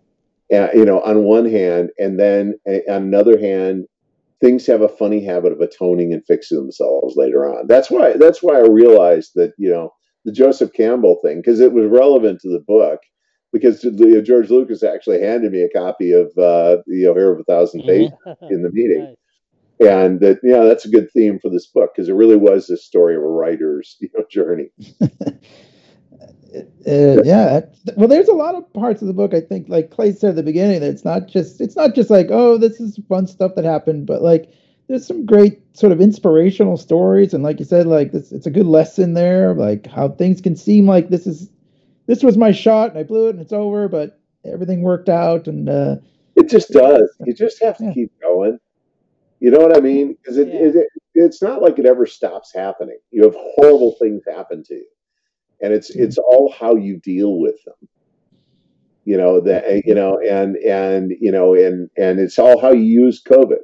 And, 0.51 0.71
you 0.75 0.85
know, 0.85 1.01
on 1.03 1.23
one 1.23 1.49
hand, 1.49 1.91
and 1.99 2.19
then 2.19 2.55
on 2.67 2.83
another 3.03 3.39
hand, 3.39 3.87
things 4.41 4.67
have 4.67 4.83
a 4.83 4.89
funny 4.89 5.25
habit 5.25 5.53
of 5.53 5.61
atoning 5.61 6.13
and 6.13 6.25
fixing 6.27 6.59
themselves 6.59 7.17
later 7.17 7.47
on. 7.47 7.67
That's 7.67 7.91
why 7.91 8.15
that's 8.17 8.43
why 8.43 8.57
I 8.57 8.67
realized 8.67 9.33
that 9.35 9.53
you 9.59 9.71
know 9.71 9.93
the 10.25 10.33
Joseph 10.33 10.73
Campbell 10.73 11.19
thing 11.23 11.39
because 11.39 11.61
it 11.61 11.73
was 11.73 11.87
relevant 11.87 12.41
to 12.41 12.49
the 12.49 12.65
book 12.67 13.01
because 13.53 13.83
George 13.83 14.51
Lucas 14.51 14.83
actually 14.83 15.21
handed 15.21 15.53
me 15.53 15.63
a 15.63 15.69
copy 15.69 16.13
of 16.13 16.27
uh, 16.39 16.79
you 16.87 17.07
know 17.07 17.15
Hero 17.15 17.35
of 17.35 17.41
a 17.41 17.45
Thousand 17.45 17.83
Faces 17.83 18.13
in 18.51 18.63
the 18.63 18.71
meeting. 18.73 19.05
Nice 19.05 19.17
and 19.81 20.21
that 20.21 20.39
yeah 20.43 20.63
that's 20.65 20.85
a 20.85 20.91
good 20.91 21.11
theme 21.11 21.39
for 21.41 21.51
this 21.51 21.67
book 21.67 21.91
because 21.95 22.09
it 22.09 22.15
really 22.15 22.37
was 22.37 22.67
this 22.67 22.85
story 22.85 23.17
of 23.17 23.23
a 23.23 23.27
writer's 23.27 23.97
you 24.01 24.09
know 24.15 24.25
journey 24.31 24.71
uh, 26.87 27.23
yeah 27.25 27.61
well 27.97 28.09
there's 28.09 28.29
a 28.29 28.35
lot 28.35 28.55
of 28.55 28.73
parts 28.73 29.01
of 29.03 29.09
the 29.09 29.15
book 29.15 29.35
i 29.35 29.41
think 29.41 29.69
like 29.69 29.91
clay 29.91 30.13
said 30.13 30.31
at 30.31 30.37
the 30.37 30.43
beginning 30.43 30.81
that 30.81 30.91
it's 30.91 31.05
not 31.05 31.29
just 31.29 31.61
it's 31.61 31.77
not 31.77 31.95
just 31.95 32.11
like 32.11 32.27
oh 32.31 32.59
this 32.59 32.81
is 32.81 32.99
fun 33.09 33.27
stuff 33.27 33.55
that 33.55 33.65
happened 33.65 34.07
but 34.07 34.23
like 34.23 34.53
there's 34.89 35.07
some 35.07 35.25
great 35.25 35.61
sort 35.77 35.93
of 35.93 36.01
inspirational 36.01 36.77
stories 36.77 37.33
and 37.33 37.45
like 37.45 37.59
you 37.61 37.65
said 37.65 37.87
like 37.87 38.11
this 38.13 38.33
it's 38.33 38.47
a 38.47 38.51
good 38.51 38.67
lesson 38.67 39.15
there 39.15 39.55
like 39.55 39.87
how 39.87 40.09
things 40.09 40.41
can 40.41 40.57
seem 40.57 40.87
like 40.87 41.09
this 41.09 41.27
is 41.27 41.49
this 42.07 42.23
was 42.23 42.37
my 42.37 42.51
shot 42.51 42.91
and 42.91 42.99
i 42.99 43.03
blew 43.03 43.29
it 43.29 43.31
and 43.31 43.41
it's 43.41 43.53
over 43.53 43.89
but 43.89 44.21
everything 44.45 44.83
worked 44.83 45.09
out 45.09 45.47
and 45.47 45.69
uh 45.69 45.97
it 46.37 46.49
just 46.49 46.71
does 46.71 47.15
you 47.25 47.33
just 47.33 47.63
have 47.63 47.77
to 47.77 47.85
yeah. 47.85 47.93
keep 47.93 48.13
going 48.21 48.59
you 49.41 49.51
know 49.51 49.59
what 49.59 49.77
I 49.77 49.81
mean? 49.81 50.13
Because 50.13 50.37
it, 50.37 50.49
yeah. 50.49 50.61
it, 50.61 50.77
it, 50.77 50.89
it's 51.15 51.43
not 51.43 51.63
like 51.63 51.79
it 51.79 51.87
ever 51.87 52.07
stops 52.07 52.53
happening. 52.55 52.99
You 53.11 53.25
have 53.25 53.35
horrible 53.35 53.97
things 53.99 54.23
happen 54.29 54.63
to 54.65 54.75
you, 54.75 54.87
and 55.61 55.73
it's 55.73 55.93
mm-hmm. 55.93 56.05
it's 56.05 56.19
all 56.19 56.55
how 56.59 56.77
you 56.77 56.99
deal 56.99 57.39
with 57.39 57.63
them. 57.65 57.89
You 59.05 59.17
know 59.17 59.41
that 59.41 59.83
you 59.87 59.95
know, 59.95 60.19
and 60.19 60.57
and 60.57 61.13
you 61.21 61.33
know, 61.33 61.55
and 61.55 61.91
and 61.97 62.21
it's 62.21 62.39
all 62.39 62.61
how 62.61 62.73
you 62.73 62.83
use 62.83 63.23
COVID. 63.23 63.59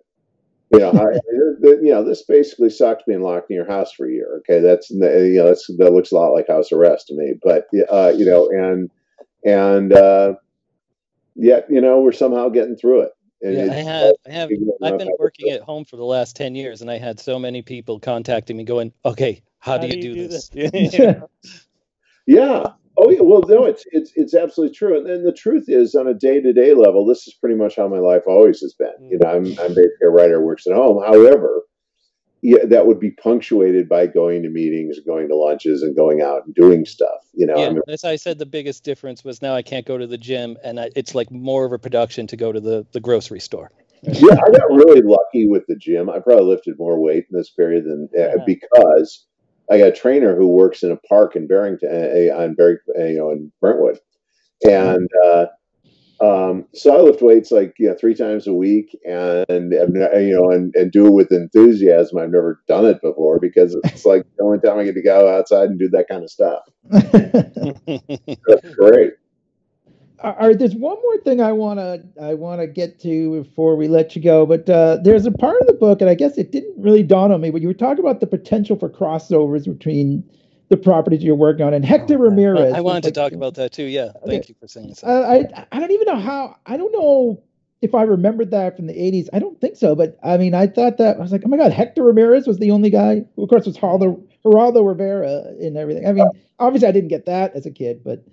You 0.73 0.81
know, 0.81 0.93
how, 0.93 1.07
you 1.63 1.93
know, 1.93 2.03
this 2.03 2.25
basically 2.25 2.71
sucks 2.71 3.05
being 3.07 3.23
locked 3.23 3.51
in 3.51 3.57
your 3.57 3.69
house 3.69 3.93
for 3.93 4.09
a 4.09 4.13
year. 4.13 4.41
Okay, 4.41 4.61
that's 4.61 4.91
you 4.91 4.99
know, 4.99 5.47
that's 5.47 5.67
that 5.79 5.93
looks 5.93 6.13
a 6.13 6.17
lot 6.17 6.33
like 6.33 6.49
house 6.49 6.73
arrest 6.73 7.09
to 7.09 7.15
me. 7.15 7.35
But 7.43 7.67
uh, 7.91 8.13
you 8.17 8.25
know, 8.25 8.49
and 8.49 8.91
and 9.45 9.93
uh, 9.93 10.35
yet 11.35 11.67
you 11.71 11.81
know, 11.81 12.01
we're 12.01 12.13
somehow 12.13 12.49
getting 12.49 12.77
through 12.77 13.03
it 13.03 13.11
yeah, 13.43 13.73
I 13.73 13.75
have, 13.77 14.15
I 14.27 14.31
have, 14.31 14.51
I've 14.83 14.99
been 14.99 15.13
working 15.19 15.51
at 15.51 15.63
home 15.63 15.85
for 15.85 15.97
the 15.97 16.05
last 16.05 16.37
ten 16.37 16.55
years, 16.55 16.81
and 16.81 16.91
I 16.91 16.99
had 16.99 17.21
so 17.21 17.39
many 17.39 17.63
people 17.63 18.01
contacting 18.01 18.57
me, 18.57 18.65
going, 18.65 18.93
"Okay, 19.05 19.43
how, 19.59 19.73
how 19.73 19.79
do, 19.79 19.89
you 19.89 20.03
do, 20.03 20.09
you 20.09 20.15
do 20.15 20.29
this?" 20.29 20.49
this? 20.49 20.71
yeah. 20.99 21.21
Oh 22.99 23.11
yeah. 23.11 23.21
Well, 23.21 23.43
no, 23.47 23.65
it's 23.65 23.85
it's 23.93 24.13
it's 24.15 24.35
absolutely 24.35 24.75
true. 24.75 24.97
And 24.97 25.07
then 25.07 25.25
the 25.25 25.33
truth 25.33 25.65
is, 25.69 25.95
on 25.95 26.07
a 26.07 26.15
day 26.15 26.41
to 26.41 26.53
day 26.53 26.73
level, 26.75 27.05
this 27.05 27.27
is 27.27 27.35
pretty 27.35 27.57
much 27.57 27.77
how 27.77 27.89
my 27.89 27.99
life 27.99 28.23
always 28.27 28.61
has 28.61 28.75
been. 28.75 29.11
You 29.11 29.19
know, 29.19 29.29
I'm 29.29 29.45
I'm 29.45 29.75
basically 29.75 30.07
a 30.07 30.09
writer 30.09 30.41
works 30.41 30.67
at 30.67 30.73
home. 30.73 31.03
However, 31.05 31.63
yeah, 32.41 32.65
that 32.69 32.87
would 32.87 32.99
be 32.99 33.11
punctuated 33.11 33.89
by 33.89 34.07
going 34.07 34.43
to 34.45 34.49
meetings, 34.49 34.99
going 35.07 35.29
to 35.29 35.37
lunches, 35.37 35.83
and 35.83 35.95
going 35.95 36.23
out 36.23 36.47
and 36.47 36.55
doing 36.55 36.87
stuff. 36.87 37.21
You 37.35 37.47
know, 37.47 37.59
yeah, 37.59 37.67
I 37.67 37.71
mean, 37.71 37.83
as 37.89 38.05
I 38.05 38.17
said, 38.17 38.39
the 38.39 38.47
biggest 38.47 38.83
difference 38.83 39.25
was 39.25 39.43
now 39.43 39.55
I 39.55 39.63
can't 39.63 39.85
go 39.85 39.99
to 39.99 40.07
the 40.07 40.19
gym, 40.19 40.57
and 40.65 40.81
I, 40.81 40.91
it's 40.97 41.15
like 41.15 41.31
more 41.31 41.67
of 41.67 41.73
a 41.73 41.79
production 41.79 42.27
to 42.29 42.37
go 42.37 42.51
to 42.51 42.61
the 42.61 42.87
the 42.93 43.01
grocery 43.01 43.41
store. 43.41 43.73
yeah, 44.03 44.35
I 44.35 44.51
got 44.51 44.71
really 44.71 45.03
lucky 45.03 45.49
with 45.49 45.65
the 45.69 45.77
gym. 45.77 46.09
I 46.09 46.21
probably 46.21 46.47
lifted 46.47 46.79
more 46.79 46.99
weight 46.99 47.27
in 47.31 47.37
this 47.37 47.51
period 47.51 47.85
than 47.85 48.09
uh, 48.17 48.37
yeah. 48.37 48.45
because 48.47 49.27
I 49.71 49.79
got 49.79 49.89
a 49.89 49.93
trainer 49.93 50.37
who 50.37 50.49
works 50.49 50.83
in 50.83 50.91
a 50.91 50.97
park 50.97 51.37
in 51.37 51.47
Barrington, 51.47 51.89
uh, 51.91 52.35
on 52.37 52.55
Barry, 52.55 52.79
uh, 52.99 53.05
you 53.05 53.19
know, 53.19 53.31
in 53.31 53.53
Brentwood, 53.61 53.99
and 54.65 55.09
uh, 55.25 55.47
um, 56.21 56.67
so 56.73 56.97
I 56.97 57.01
lift 57.03 57.21
weights 57.21 57.51
like 57.51 57.75
you 57.79 57.89
know 57.89 57.97
three 57.99 58.15
times 58.15 58.47
a 58.47 58.55
week, 58.55 58.97
and 59.05 59.45
you 59.51 60.37
know, 60.37 60.51
and, 60.51 60.75
and 60.75 60.91
do 60.91 61.07
it 61.07 61.13
with 61.13 61.33
enthusiasm. 61.33 62.19
I've 62.19 62.31
never 62.31 62.63
done 62.67 62.87
it 62.87 63.03
before 63.03 63.39
because 63.39 63.77
it's 63.85 64.07
like 64.07 64.25
the 64.39 64.45
only 64.45 64.59
time 64.59 64.79
I 64.79 64.85
get 64.85 64.95
to 64.95 65.03
go 65.03 65.29
outside 65.29 65.69
and 65.69 65.79
do 65.79 65.89
that 65.91 66.09
kind 66.09 66.23
of 66.23 66.31
stuff. 66.31 66.63
That's 66.91 68.75
great. 68.75 69.13
All 70.23 70.35
right, 70.49 70.59
there's 70.59 70.75
one 70.75 70.97
more 71.03 71.19
thing 71.19 71.41
I 71.41 71.53
wanna 71.53 71.99
I 72.21 72.35
wanna 72.35 72.67
get 72.67 72.99
to 73.01 73.43
before 73.43 73.77
we 73.77 73.87
let 73.87 74.17
you 74.17 74.23
go, 74.23 74.47
but 74.47 74.69
uh, 74.69 74.99
there's 75.03 75.27
a 75.27 75.31
part 75.31 75.61
of 75.61 75.67
the 75.67 75.75
book, 75.75 76.01
and 76.01 76.09
I 76.09 76.15
guess 76.15 76.39
it 76.39 76.53
didn't 76.53 76.75
really 76.81 77.03
dawn 77.03 77.33
on 77.33 77.41
me, 77.41 77.51
but 77.51 77.61
you 77.61 77.69
were 77.69 77.75
talking 77.75 78.01
about 78.01 78.21
the 78.21 78.27
potential 78.27 78.79
for 78.79 78.89
crossovers 78.89 79.67
between 79.67 80.25
the 80.69 80.77
properties 80.77 81.23
you're 81.23 81.35
working 81.35 81.65
on. 81.65 81.75
And 81.75 81.85
Hector 81.85 82.15
oh, 82.15 82.19
Ramirez. 82.19 82.73
I 82.73 82.81
wanted 82.81 83.05
to 83.05 83.13
talk 83.13 83.33
about 83.33 83.55
that 83.55 83.73
too. 83.73 83.85
Yeah, 83.85 84.13
thank 84.25 84.45
okay. 84.45 84.49
you 84.49 84.55
for 84.59 84.69
saying 84.69 84.95
so. 84.95 85.07
Uh, 85.07 85.23
I 85.23 85.67
I 85.71 85.81
don't 85.81 85.93
even 85.93 86.07
know 86.07 86.21
how. 86.21 86.57
I 86.65 86.77
don't 86.77 86.93
know 86.93 87.43
if 87.83 87.95
I 87.95 88.03
remembered 88.03 88.51
that 88.53 88.75
from 88.75 88.87
the 88.87 88.95
80s. 88.95 89.29
I 89.33 89.39
don't 89.39 89.61
think 89.61 89.77
so, 89.77 89.95
but 89.95 90.19
I 90.25 90.39
mean, 90.39 90.55
I 90.55 90.67
thought 90.67 90.97
that 90.97 91.17
I 91.17 91.21
was 91.21 91.31
like, 91.31 91.43
oh 91.45 91.49
my 91.49 91.59
god, 91.59 91.73
Hector 91.73 92.03
Ramirez 92.03 92.47
was 92.47 92.59
the 92.59 92.71
only 92.71 92.91
guy. 92.91 93.25
Who, 93.37 93.43
of 93.43 93.49
course, 93.51 93.67
was 93.67 93.77
Geraldo, 93.77 94.23
Geraldo 94.45 94.87
Rivera 94.87 95.55
and 95.61 95.77
everything. 95.77 96.07
I 96.07 96.13
mean, 96.13 96.27
obviously, 96.59 96.89
I 96.89 96.93
didn't 96.93 97.09
get 97.09 97.27
that 97.27 97.55
as 97.55 97.67
a 97.67 97.71
kid, 97.71 98.03
but 98.03 98.25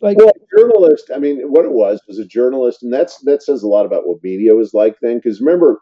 like, 0.00 0.18
well, 0.18 0.32
journalist. 0.56 1.10
I 1.14 1.18
mean, 1.18 1.40
what 1.42 1.64
it 1.64 1.72
was 1.72 2.00
was 2.08 2.18
a 2.18 2.26
journalist, 2.26 2.82
and 2.82 2.92
that's 2.92 3.18
that 3.20 3.42
says 3.42 3.62
a 3.62 3.68
lot 3.68 3.86
about 3.86 4.06
what 4.06 4.22
media 4.22 4.54
was 4.54 4.74
like 4.74 4.96
then. 5.00 5.16
Because 5.16 5.40
remember, 5.40 5.80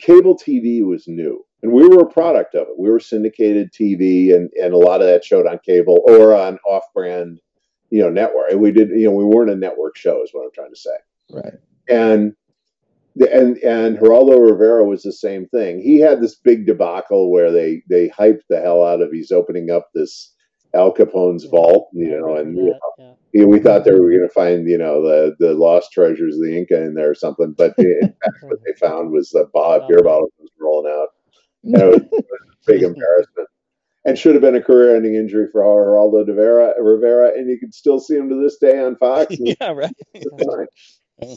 cable 0.00 0.36
TV 0.36 0.84
was 0.84 1.06
new 1.06 1.44
and 1.62 1.72
we 1.72 1.88
were 1.88 2.02
a 2.02 2.10
product 2.10 2.54
of 2.54 2.68
it. 2.68 2.78
We 2.78 2.88
were 2.88 3.00
syndicated 3.00 3.72
TV, 3.72 4.34
and 4.34 4.50
and 4.60 4.72
a 4.72 4.78
lot 4.78 5.00
of 5.00 5.06
that 5.06 5.24
showed 5.24 5.46
on 5.46 5.58
cable 5.64 6.02
or 6.06 6.34
on 6.34 6.58
off-brand, 6.66 7.40
you 7.90 8.00
know, 8.00 8.10
network. 8.10 8.50
And 8.50 8.60
we 8.60 8.70
did, 8.70 8.90
you 8.90 9.04
know, 9.04 9.12
we 9.12 9.24
weren't 9.24 9.50
a 9.50 9.56
network 9.56 9.96
show, 9.96 10.22
is 10.22 10.30
what 10.32 10.44
I'm 10.44 10.52
trying 10.52 10.72
to 10.72 10.80
say. 10.80 10.96
Right. 11.30 11.54
And 11.88 12.34
and 13.32 13.56
and 13.58 13.98
Geraldo 13.98 14.38
Rivera 14.38 14.84
was 14.84 15.02
the 15.02 15.12
same 15.12 15.46
thing. 15.48 15.80
He 15.80 15.98
had 15.98 16.20
this 16.20 16.36
big 16.36 16.66
debacle 16.66 17.30
where 17.32 17.50
they 17.50 17.82
they 17.88 18.08
hyped 18.08 18.42
the 18.48 18.60
hell 18.60 18.84
out 18.84 19.02
of 19.02 19.10
he's 19.10 19.32
opening 19.32 19.70
up 19.70 19.88
this 19.94 20.32
Al 20.74 20.92
Capone's 20.92 21.44
vault, 21.44 21.88
you 21.92 22.18
know, 22.18 22.36
and 22.36 22.56
yeah, 22.56 23.12
you 23.32 23.42
know, 23.42 23.48
we 23.48 23.58
thought 23.58 23.84
they 23.84 23.92
were 23.92 24.10
going 24.10 24.20
to 24.26 24.28
find, 24.28 24.68
you 24.68 24.78
know, 24.78 25.02
the 25.02 25.34
the 25.38 25.54
lost 25.54 25.92
treasures 25.92 26.36
of 26.36 26.42
the 26.42 26.56
Inca 26.56 26.80
in 26.82 26.94
there 26.94 27.10
or 27.10 27.14
something, 27.14 27.52
but 27.52 27.74
in 27.78 28.12
fact, 28.22 28.36
what 28.42 28.58
they 28.64 28.72
found 28.74 29.10
was 29.10 29.30
the 29.30 29.48
bob 29.52 29.88
beer 29.88 30.02
bottle 30.02 30.30
was 30.38 30.50
rolling 30.60 30.92
out. 30.92 31.08
And 31.64 31.76
it 31.76 31.86
was, 31.86 32.00
it 32.00 32.10
was 32.12 32.40
a 32.68 32.72
big 32.72 32.82
embarrassment. 32.82 33.48
And 34.04 34.18
should 34.18 34.34
have 34.34 34.42
been 34.42 34.54
a 34.54 34.62
career-ending 34.62 35.16
injury 35.16 35.48
for 35.52 35.62
Geraldo 35.62 36.24
de 36.24 36.32
Vera, 36.32 36.72
Rivera, 36.80 37.32
and 37.36 37.50
you 37.50 37.58
can 37.58 37.72
still 37.72 37.98
see 37.98 38.16
him 38.16 38.28
to 38.30 38.40
this 38.40 38.56
day 38.56 38.80
on 38.80 38.96
Fox. 38.96 39.36
yeah, 39.38 39.72
right. 39.72 39.92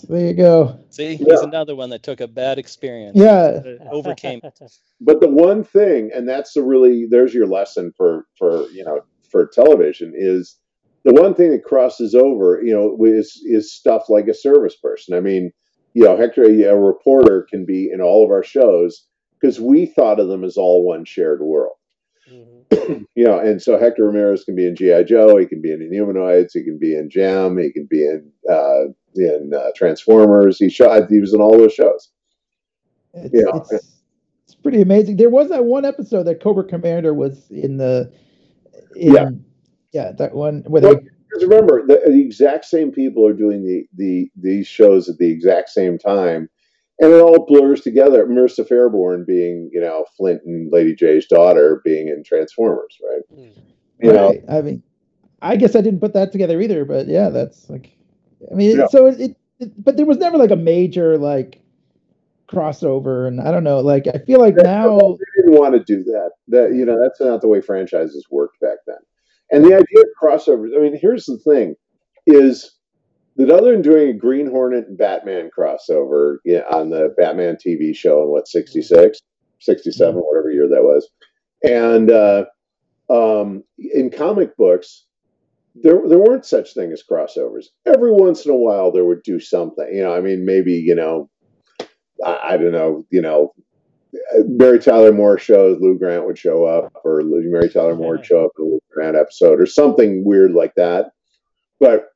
There 0.08 0.28
you 0.28 0.34
go. 0.36 0.80
See, 0.90 1.16
he's 1.16 1.28
yeah. 1.28 1.42
another 1.42 1.76
one 1.76 1.90
that 1.90 2.04
took 2.04 2.22
a 2.22 2.28
bad 2.28 2.60
experience. 2.60 3.18
Yeah, 3.18 3.62
overcame. 3.92 4.40
But 5.02 5.22
the 5.22 5.28
one 5.28 5.64
thing, 5.64 6.12
and 6.14 6.30
that's 6.30 6.54
the 6.54 6.62
really 6.62 7.08
there's 7.10 7.34
your 7.34 7.48
lesson 7.48 7.92
for 7.98 8.28
for 8.38 8.70
you 8.70 8.84
know 8.84 9.02
for 9.32 9.48
television 9.48 10.14
is 10.16 10.58
the 11.04 11.14
one 11.14 11.34
thing 11.34 11.52
that 11.52 11.64
crosses 11.64 12.14
over, 12.14 12.62
you 12.64 12.74
know, 12.74 12.98
is 13.06 13.42
is 13.46 13.74
stuff 13.74 14.10
like 14.10 14.28
a 14.28 14.34
service 14.34 14.76
person. 14.76 15.16
I 15.16 15.20
mean, 15.20 15.52
you 15.94 16.04
know, 16.04 16.16
Hector, 16.16 16.44
a 16.44 16.76
reporter 16.78 17.48
can 17.50 17.66
be 17.66 17.90
in 17.92 18.02
all 18.02 18.24
of 18.24 18.32
our 18.32 18.44
shows, 18.44 19.06
because 19.42 19.60
we 19.60 19.86
thought 19.86 20.20
of 20.20 20.28
them 20.28 20.44
as 20.44 20.58
all 20.58 20.86
one 20.86 21.06
shared 21.06 21.42
world. 21.42 21.76
Mm-hmm. 22.32 23.04
you 23.16 23.26
know, 23.26 23.40
and 23.40 23.62
so 23.62 23.78
Hector 23.80 24.06
Ramirez 24.06 24.44
can 24.44 24.56
be 24.56 24.68
in 24.68 24.76
GI 24.76 25.06
Joe, 25.06 25.38
he 25.38 25.46
can 25.46 25.62
be 25.62 25.72
in 25.72 25.80
Inhumanoids, 25.80 26.52
he 26.54 26.64
can 26.64 26.78
be 26.80 26.96
in 26.96 27.10
Jem, 27.10 27.58
he 27.58 27.72
can 27.72 27.88
be 27.90 28.06
in 28.06 28.32
uh, 28.50 28.86
in 29.16 29.52
uh, 29.54 29.72
Transformers. 29.76 30.58
He 30.58 30.70
shot, 30.70 31.10
he 31.10 31.20
was 31.20 31.34
in 31.34 31.42
all 31.42 31.58
those 31.58 31.74
shows. 31.74 32.12
It's, 33.14 33.34
yeah, 33.34 33.60
it's, 33.60 33.74
it's, 34.46 34.56
pretty 34.56 34.82
amazing. 34.82 35.18
There 35.18 35.30
was 35.30 35.50
that 35.50 35.66
one 35.66 35.84
episode 35.84 36.24
that 36.24 36.42
Cobra 36.42 36.64
Commander 36.64 37.14
was 37.14 37.50
in 37.50 37.78
the. 37.78 38.12
In, 38.96 39.14
yeah, 39.14 39.30
yeah, 39.92 40.12
that 40.14 40.34
one 40.34 40.64
where 40.68 40.82
well, 40.82 40.96
they. 40.96 41.46
remember, 41.46 41.86
the, 41.86 42.02
the 42.06 42.22
exact 42.22 42.66
same 42.66 42.92
people 42.92 43.26
are 43.26 43.34
doing 43.34 43.66
the 43.66 43.88
the 43.96 44.32
these 44.36 44.68
shows 44.68 45.10
at 45.10 45.18
the 45.18 45.30
exact 45.30 45.70
same 45.70 45.98
time 45.98 46.50
and 47.02 47.12
it 47.12 47.20
all 47.20 47.46
blurs 47.46 47.82
together. 47.82 48.26
Marissa 48.28 48.66
Fairborn 48.66 49.26
being, 49.26 49.70
you 49.74 49.82
know, 49.82 50.06
Flint 50.16 50.44
and 50.46 50.72
Lady 50.72 50.96
Jaye's 50.96 51.26
daughter 51.26 51.82
being 51.84 52.08
in 52.08 52.24
Transformers, 52.24 52.98
right? 53.04 53.22
Mm. 53.40 53.54
You 54.02 54.12
right. 54.12 54.48
know, 54.48 54.58
I 54.58 54.62
mean, 54.62 54.84
I 55.42 55.56
guess 55.56 55.76
I 55.76 55.82
didn't 55.82 56.00
put 56.00 56.14
that 56.14 56.32
together 56.32 56.62
either, 56.62 56.86
but 56.86 57.08
yeah, 57.08 57.30
that's 57.30 57.70
like, 57.70 57.98
I 58.52 58.54
mean, 58.54 58.78
yeah. 58.78 58.86
so 58.88 59.08
it, 59.08 59.36
it, 59.60 59.84
but 59.84 59.98
there 59.98 60.06
was 60.06 60.18
never 60.18 60.38
like 60.38 60.52
a 60.52 60.56
major 60.56 61.18
like 61.18 61.60
crossover, 62.48 63.28
and 63.28 63.42
I 63.42 63.50
don't 63.52 63.64
know, 63.64 63.80
like 63.80 64.06
I 64.08 64.20
feel 64.20 64.40
like 64.40 64.56
now 64.58 64.98
they 65.00 65.31
didn't 65.42 65.60
want 65.60 65.74
to 65.74 65.84
do 65.84 66.04
that. 66.04 66.32
That 66.48 66.74
you 66.76 66.86
know, 66.86 67.00
that's 67.02 67.20
not 67.20 67.42
the 67.42 67.48
way 67.48 67.62
franchises 67.62 68.26
worked 68.30 68.60
back 68.60 68.78
then. 68.88 68.98
And 69.52 69.64
the 69.64 69.74
idea 69.74 70.02
of 70.02 70.08
crossovers, 70.22 70.76
I 70.76 70.82
mean, 70.82 70.98
here's 71.00 71.26
the 71.26 71.38
thing: 71.38 71.76
is 72.26 72.78
that 73.36 73.50
other 73.50 73.72
than 73.72 73.82
doing 73.82 74.10
a 74.10 74.14
Green 74.14 74.50
Hornet 74.50 74.88
and 74.88 74.98
Batman 74.98 75.50
crossover 75.58 76.38
on 76.70 76.90
the 76.90 77.14
Batman 77.18 77.56
TV 77.56 77.96
show 77.96 78.24
in 78.24 78.30
what 78.30 78.48
66, 78.48 79.20
67, 79.60 80.14
mm-hmm. 80.14 80.20
whatever 80.20 80.52
year 80.52 80.68
that 80.68 80.84
was, 80.84 81.10
and 81.64 82.12
uh, 82.12 82.46
um, 83.10 83.64
in 83.78 84.10
comic 84.10 84.56
books, 84.58 85.06
there 85.76 86.02
there 86.08 86.20
weren't 86.20 86.46
such 86.46 86.74
thing 86.74 86.92
as 86.92 87.04
crossovers. 87.10 87.66
Every 87.86 88.12
once 88.12 88.46
in 88.46 88.52
a 88.52 88.56
while, 88.56 88.92
there 88.92 89.06
would 89.06 89.24
do 89.24 89.40
something. 89.40 89.88
You 89.92 90.04
know, 90.04 90.14
I 90.14 90.22
mean, 90.22 90.46
maybe 90.46 90.74
you 90.74 90.96
know, 90.96 91.30
I, 92.24 92.40
I 92.52 92.58
don't 92.58 92.72
know, 92.72 93.06
you 93.10 93.22
know, 93.22 93.54
Mary 94.46 94.80
Tyler 94.80 95.12
Moore 95.12 95.38
shows, 95.38 95.80
Lou 95.80 95.98
Grant 95.98 96.26
would 96.26 96.38
show 96.38 96.66
up, 96.66 96.92
or 97.04 97.22
Mary 97.24 97.70
Tyler 97.70 97.96
Moore 97.96 98.18
would 98.18 98.26
show 98.26 98.46
up 98.46 98.52
in 98.58 98.66
a 98.66 98.68
Lou 98.68 98.80
Grant 98.92 99.16
episode, 99.16 99.62
or 99.62 99.66
something 99.66 100.24
weird 100.26 100.52
like 100.52 100.76
that. 100.76 101.12
But 101.80 102.08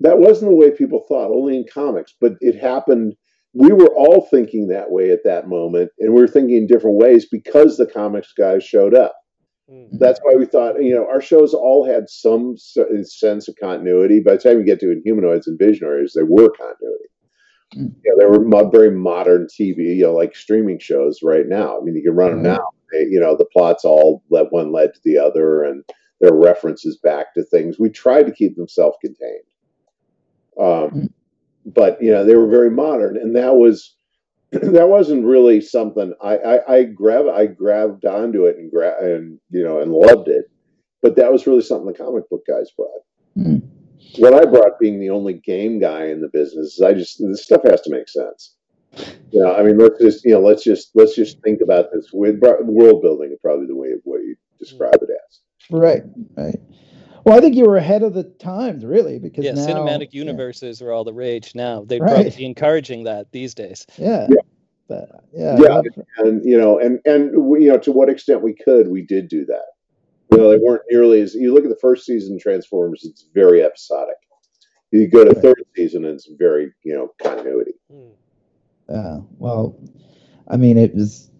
that 0.00 0.18
wasn't 0.18 0.50
the 0.50 0.56
way 0.56 0.70
people 0.70 1.04
thought, 1.08 1.30
only 1.30 1.56
in 1.56 1.64
comics. 1.72 2.14
But 2.20 2.34
it 2.40 2.60
happened. 2.60 3.14
We 3.54 3.72
were 3.72 3.92
all 3.94 4.28
thinking 4.30 4.68
that 4.68 4.90
way 4.90 5.10
at 5.10 5.24
that 5.24 5.48
moment, 5.48 5.90
and 5.98 6.12
we 6.12 6.20
were 6.20 6.28
thinking 6.28 6.56
in 6.56 6.66
different 6.66 6.98
ways 6.98 7.26
because 7.30 7.76
the 7.76 7.86
comics 7.86 8.32
guys 8.36 8.62
showed 8.62 8.94
up. 8.94 9.16
Mm. 9.70 9.98
That's 9.98 10.20
why 10.22 10.34
we 10.36 10.46
thought, 10.46 10.82
you 10.82 10.94
know, 10.94 11.06
our 11.06 11.20
shows 11.20 11.54
all 11.54 11.86
had 11.86 12.08
some 12.08 12.56
sense 12.56 13.48
of 13.48 13.56
continuity. 13.60 14.20
By 14.20 14.34
the 14.34 14.38
time 14.38 14.58
you 14.58 14.64
get 14.64 14.80
to 14.80 14.94
Inhumanoids 14.94 15.46
and 15.46 15.58
Visionaries, 15.58 16.12
they 16.14 16.22
were 16.22 16.50
continuity. 16.50 17.08
You 17.74 17.92
know, 18.06 18.18
they 18.18 18.24
were 18.26 18.44
mo- 18.44 18.70
very 18.70 18.90
modern 18.90 19.46
TV, 19.46 19.96
you 19.96 20.04
know, 20.04 20.14
like 20.14 20.34
streaming 20.34 20.78
shows 20.78 21.20
right 21.22 21.46
now. 21.46 21.78
I 21.78 21.82
mean, 21.84 21.94
you 21.94 22.02
can 22.02 22.16
run 22.16 22.30
them 22.30 22.42
now. 22.42 22.66
They, 22.92 23.00
you 23.02 23.20
know, 23.20 23.36
the 23.36 23.44
plots 23.44 23.84
all 23.84 24.22
led 24.30 24.46
one 24.50 24.72
led 24.72 24.94
to 24.94 25.00
the 25.04 25.18
other, 25.18 25.62
and 25.64 25.84
there 26.20 26.32
are 26.32 26.40
references 26.42 26.98
back 27.02 27.34
to 27.34 27.44
things. 27.44 27.78
We 27.78 27.90
tried 27.90 28.24
to 28.24 28.32
keep 28.32 28.56
them 28.56 28.68
self-contained, 28.68 29.44
um, 30.58 30.90
Mm. 30.90 31.08
but 31.66 32.02
you 32.02 32.10
know, 32.10 32.24
they 32.24 32.34
were 32.36 32.48
very 32.48 32.70
modern, 32.70 33.16
and 33.18 33.36
that 33.36 33.54
was 33.56 33.94
that 34.52 34.88
wasn't 34.88 35.26
really 35.26 35.60
something 35.60 36.14
I, 36.22 36.36
I, 36.38 36.74
I 36.76 36.84
grab 36.84 37.26
I 37.26 37.46
grabbed 37.46 38.06
onto 38.06 38.46
it 38.46 38.56
and 38.56 38.70
gra- 38.70 38.96
and 38.98 39.38
you 39.50 39.62
know 39.62 39.80
and 39.80 39.92
loved 39.92 40.28
it, 40.28 40.46
but 41.02 41.16
that 41.16 41.30
was 41.30 41.46
really 41.46 41.60
something 41.62 41.86
the 41.92 41.92
comic 41.98 42.28
book 42.30 42.44
guys 42.48 42.70
brought. 42.74 43.02
Mm. 43.36 43.62
What 44.16 44.34
I 44.34 44.44
brought, 44.44 44.78
being 44.78 45.00
the 45.00 45.10
only 45.10 45.34
game 45.34 45.78
guy 45.78 46.06
in 46.06 46.20
the 46.20 46.28
business, 46.28 46.74
is 46.74 46.80
I 46.80 46.92
just 46.92 47.18
this 47.18 47.44
stuff 47.44 47.62
has 47.64 47.80
to 47.82 47.90
make 47.90 48.08
sense. 48.08 48.54
You 49.30 49.42
know, 49.42 49.54
I 49.54 49.62
mean, 49.62 49.78
let's 49.78 50.00
just 50.00 50.24
you 50.24 50.32
know, 50.32 50.40
let's 50.40 50.64
just 50.64 50.90
let's 50.94 51.14
just 51.14 51.40
think 51.42 51.60
about 51.60 51.86
this 51.92 52.10
with 52.12 52.40
world 52.40 53.02
building 53.02 53.30
is 53.32 53.38
probably 53.42 53.66
the 53.66 53.76
way 53.76 53.90
of 53.90 54.00
what 54.04 54.20
you 54.22 54.36
describe 54.58 54.94
it 54.94 55.10
as. 55.10 55.40
Right, 55.70 56.02
right. 56.36 56.58
Well, 57.24 57.36
I 57.36 57.40
think 57.40 57.56
you 57.56 57.66
were 57.66 57.76
ahead 57.76 58.02
of 58.02 58.14
the 58.14 58.24
times, 58.24 58.84
really, 58.84 59.18
because 59.18 59.44
Yeah, 59.44 59.52
now, 59.52 59.66
cinematic 59.66 60.08
yeah, 60.12 60.20
universes 60.20 60.80
are 60.80 60.92
all 60.92 61.04
the 61.04 61.12
rage 61.12 61.54
now. 61.54 61.84
They'd 61.84 62.00
Right. 62.00 62.10
probably 62.10 62.30
be 62.30 62.46
encouraging 62.46 63.04
that 63.04 63.30
these 63.32 63.54
days. 63.54 63.86
Yeah, 63.98 64.28
Yeah. 64.30 64.36
But, 64.88 65.10
yeah, 65.34 65.58
Yeah. 65.60 65.82
And 66.18 66.42
you 66.44 66.58
know, 66.58 66.78
and 66.78 67.00
and 67.04 67.44
we, 67.44 67.64
you 67.64 67.68
know, 67.70 67.78
to 67.78 67.92
what 67.92 68.08
extent 68.08 68.42
we 68.42 68.54
could, 68.54 68.88
we 68.88 69.02
did 69.02 69.28
do 69.28 69.44
that. 69.46 69.64
Know, 70.30 70.50
they 70.50 70.58
weren't 70.58 70.82
nearly 70.90 71.20
as. 71.20 71.34
You 71.34 71.54
look 71.54 71.64
at 71.64 71.70
the 71.70 71.78
first 71.80 72.04
season 72.04 72.38
Transformers; 72.38 73.04
it's 73.04 73.28
very 73.34 73.62
episodic. 73.62 74.16
You 74.90 75.08
go 75.08 75.24
to 75.24 75.34
third 75.34 75.62
season, 75.74 76.04
and 76.04 76.14
it's 76.14 76.28
very 76.38 76.72
you 76.84 76.94
know 76.94 77.12
continuity. 77.22 77.72
Uh, 78.88 79.20
well, 79.38 79.78
I 80.48 80.56
mean, 80.56 80.78
it 80.78 80.94
was 80.94 81.30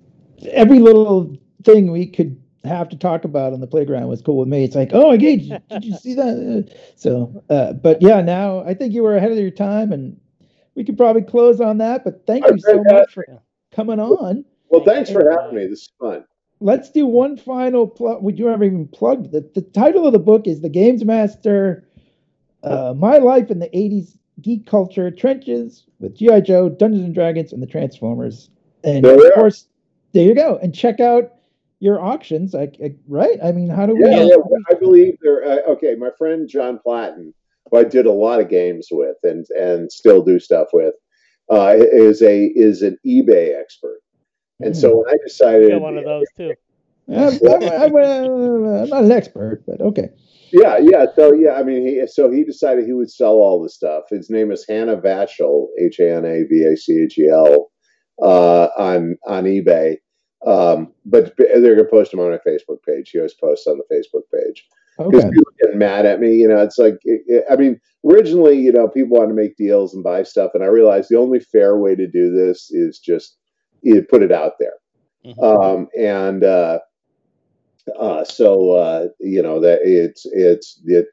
every 0.51 0.79
little 0.79 1.37
thing 1.65 1.91
we 1.91 2.07
could 2.07 2.41
have 2.65 2.89
to 2.91 2.97
talk 2.97 3.25
about 3.25 3.53
on 3.53 3.61
the 3.61 3.67
playground 3.67 4.09
was 4.09 4.23
cool 4.23 4.39
with 4.39 4.49
me. 4.49 4.65
It's 4.65 4.75
like, 4.75 4.91
oh, 4.93 5.17
Gage, 5.17 5.49
did 5.71 5.85
you 5.85 5.97
see 5.97 6.15
that? 6.15 6.75
So, 6.97 7.45
uh, 7.49 7.75
but 7.75 8.03
yeah, 8.03 8.21
now 8.21 8.65
I 8.65 8.75
think 8.75 8.93
you 8.93 9.05
were 9.05 9.17
ahead 9.17 9.31
of 9.31 9.39
your 9.39 9.53
time, 9.53 9.93
and 9.93 10.21
we 10.75 10.83
could 10.83 10.97
probably 10.97 11.23
close 11.23 11.61
on 11.61 11.79
that. 11.79 12.03
But 12.05 12.27
thank 12.27 12.45
you 12.45 12.59
so 12.59 12.83
much 12.85 13.15
for 13.15 13.25
coming 13.73 14.01
on. 14.01 14.45
Well, 14.69 14.85
thanks 14.85 15.11
for 15.11 15.31
having 15.31 15.57
me. 15.57 15.67
This 15.69 15.83
is 15.83 15.93
fun. 16.01 16.25
Let's 16.61 16.91
do 16.91 17.07
one 17.07 17.37
final 17.37 17.87
plug. 17.87 18.23
Would 18.23 18.39
you 18.39 18.49
ever 18.49 18.65
even 18.65 18.89
plugged 18.89 19.31
the 19.31 19.49
the 19.55 19.63
title 19.63 20.07
of 20.07 20.13
the 20.13 20.19
book 20.19 20.47
is 20.47 20.61
The 20.61 20.69
Games 20.69 21.05
Master, 21.05 21.89
uh, 22.63 22.95
My 22.97 23.19
Life 23.19 23.51
in 23.51 23.61
the 23.61 23.69
'80s 23.69 24.19
Geek 24.41 24.67
Culture 24.67 25.11
Trenches 25.11 25.87
with 26.01 26.17
GI 26.17 26.43
Joe, 26.43 26.69
Dungeons 26.69 27.05
and 27.05 27.15
Dragons, 27.15 27.53
and 27.53 27.63
the 27.63 27.67
Transformers. 27.67 28.51
And 28.85 29.05
There 29.05 29.15
of 29.15 29.35
course, 29.35 29.67
there 30.13 30.25
you 30.25 30.35
go. 30.35 30.59
And 30.63 30.75
check 30.75 31.01
out 31.01 31.33
your 31.81 32.01
auctions. 32.01 32.55
Like, 32.55 32.77
like, 32.81 32.97
right? 33.07 33.39
I 33.43 33.53
mean, 33.53 33.69
how 33.69 33.87
do 33.87 33.95
we? 33.95 34.05
Yeah, 34.05 34.25
yeah, 34.25 34.37
I 34.71 34.75
believe 34.75 35.17
there. 35.23 35.45
Uh, 35.45 35.73
okay, 35.73 35.95
my 35.95 36.11
friend 36.17 36.49
John 36.49 36.81
Platten, 36.85 37.33
who 37.71 37.79
I 37.79 37.85
did 37.85 38.07
a 38.07 38.13
lot 38.13 38.41
of 38.41 38.49
games 38.49 38.89
with, 38.91 39.17
and 39.23 39.47
and 39.57 39.91
still 39.91 40.23
do 40.23 40.39
stuff 40.39 40.69
with, 40.73 40.95
uh, 41.51 41.75
is 41.77 42.23
a 42.23 42.47
is 42.47 42.83
an 42.83 42.99
eBay 43.07 43.59
expert. 43.59 44.01
And 44.61 44.77
so 44.77 44.97
when 44.99 45.09
I 45.09 45.13
You 45.13 45.19
decided, 45.27 45.71
got 45.71 45.81
one 45.81 45.99
of 45.99 46.05
those 46.05 46.27
too. 46.37 46.55
I'm, 47.09 47.39
I'm, 47.47 47.97
I'm, 47.97 48.89
not 48.91 49.05
an 49.05 49.13
expert, 49.13 49.63
but 49.67 49.81
okay. 49.81 50.11
yeah, 50.53 50.79
yeah, 50.79 51.07
so 51.17 51.33
yeah, 51.33 51.53
I 51.55 51.63
mean, 51.63 51.87
he 51.87 52.07
so 52.07 52.31
he 52.31 52.45
decided 52.45 52.85
he 52.85 52.93
would 52.93 53.11
sell 53.11 53.35
all 53.35 53.63
the 53.63 53.69
stuff. 53.71 54.05
His 54.11 54.29
name 54.31 54.51
is 54.51 54.65
Hannah 54.69 54.97
Vachel, 54.97 55.69
H 55.81 56.01
A 56.01 56.17
N 56.17 56.25
A 56.27 56.43
V 56.45 56.65
A 56.65 56.77
C 56.77 57.03
H 57.05 57.19
E 57.19 57.29
L, 57.29 57.71
uh, 58.23 58.69
on 58.77 59.17
on 59.27 59.45
eBay. 59.45 59.97
Um, 60.47 60.93
but 61.05 61.35
they're 61.39 61.75
gonna 61.77 61.89
post 61.89 62.13
him 62.13 62.21
on 62.21 62.31
my 62.31 62.39
Facebook 62.47 62.79
page. 62.87 63.11
He 63.11 63.19
always 63.19 63.35
posts 63.35 63.67
on 63.67 63.79
the 63.79 63.95
Facebook 63.95 64.23
page. 64.35 64.65
because 64.99 65.25
Okay. 65.25 65.31
people 65.31 65.53
get 65.63 65.77
mad 65.77 66.07
at 66.07 66.21
me. 66.21 66.35
You 66.35 66.49
know, 66.49 66.59
it's 66.63 66.79
like, 66.79 66.99
it, 67.05 67.23
it- 67.27 67.45
I 67.51 67.57
mean, 67.57 67.81
originally, 68.09 68.57
you 68.59 68.73
know, 68.73 68.89
people 68.89 69.17
want 69.19 69.31
to 69.31 69.35
make 69.35 69.57
deals 69.57 69.95
and 69.95 70.03
buy 70.05 70.23
stuff, 70.25 70.51
and 70.55 70.63
I 70.63 70.67
realized 70.67 71.09
the 71.11 71.19
only 71.19 71.41
fair 71.41 71.79
way 71.79 71.95
to 71.95 72.07
do 72.07 72.33
this 72.33 72.71
is 72.71 72.99
just 72.99 73.37
you 73.83 74.03
put 74.03 74.23
it 74.23 74.33
out 74.33 74.53
there. 74.59 74.75
Mhm. 75.25 75.43
Um, 75.43 75.89
and 75.99 76.45
uh, 76.45 76.79
uh, 77.99 78.25
so, 78.25 78.73
uh, 78.73 79.09
you 79.21 79.43
know, 79.43 79.61
that 79.61 79.81
it's 79.83 80.27
it's 80.27 80.81
it. 80.87 81.07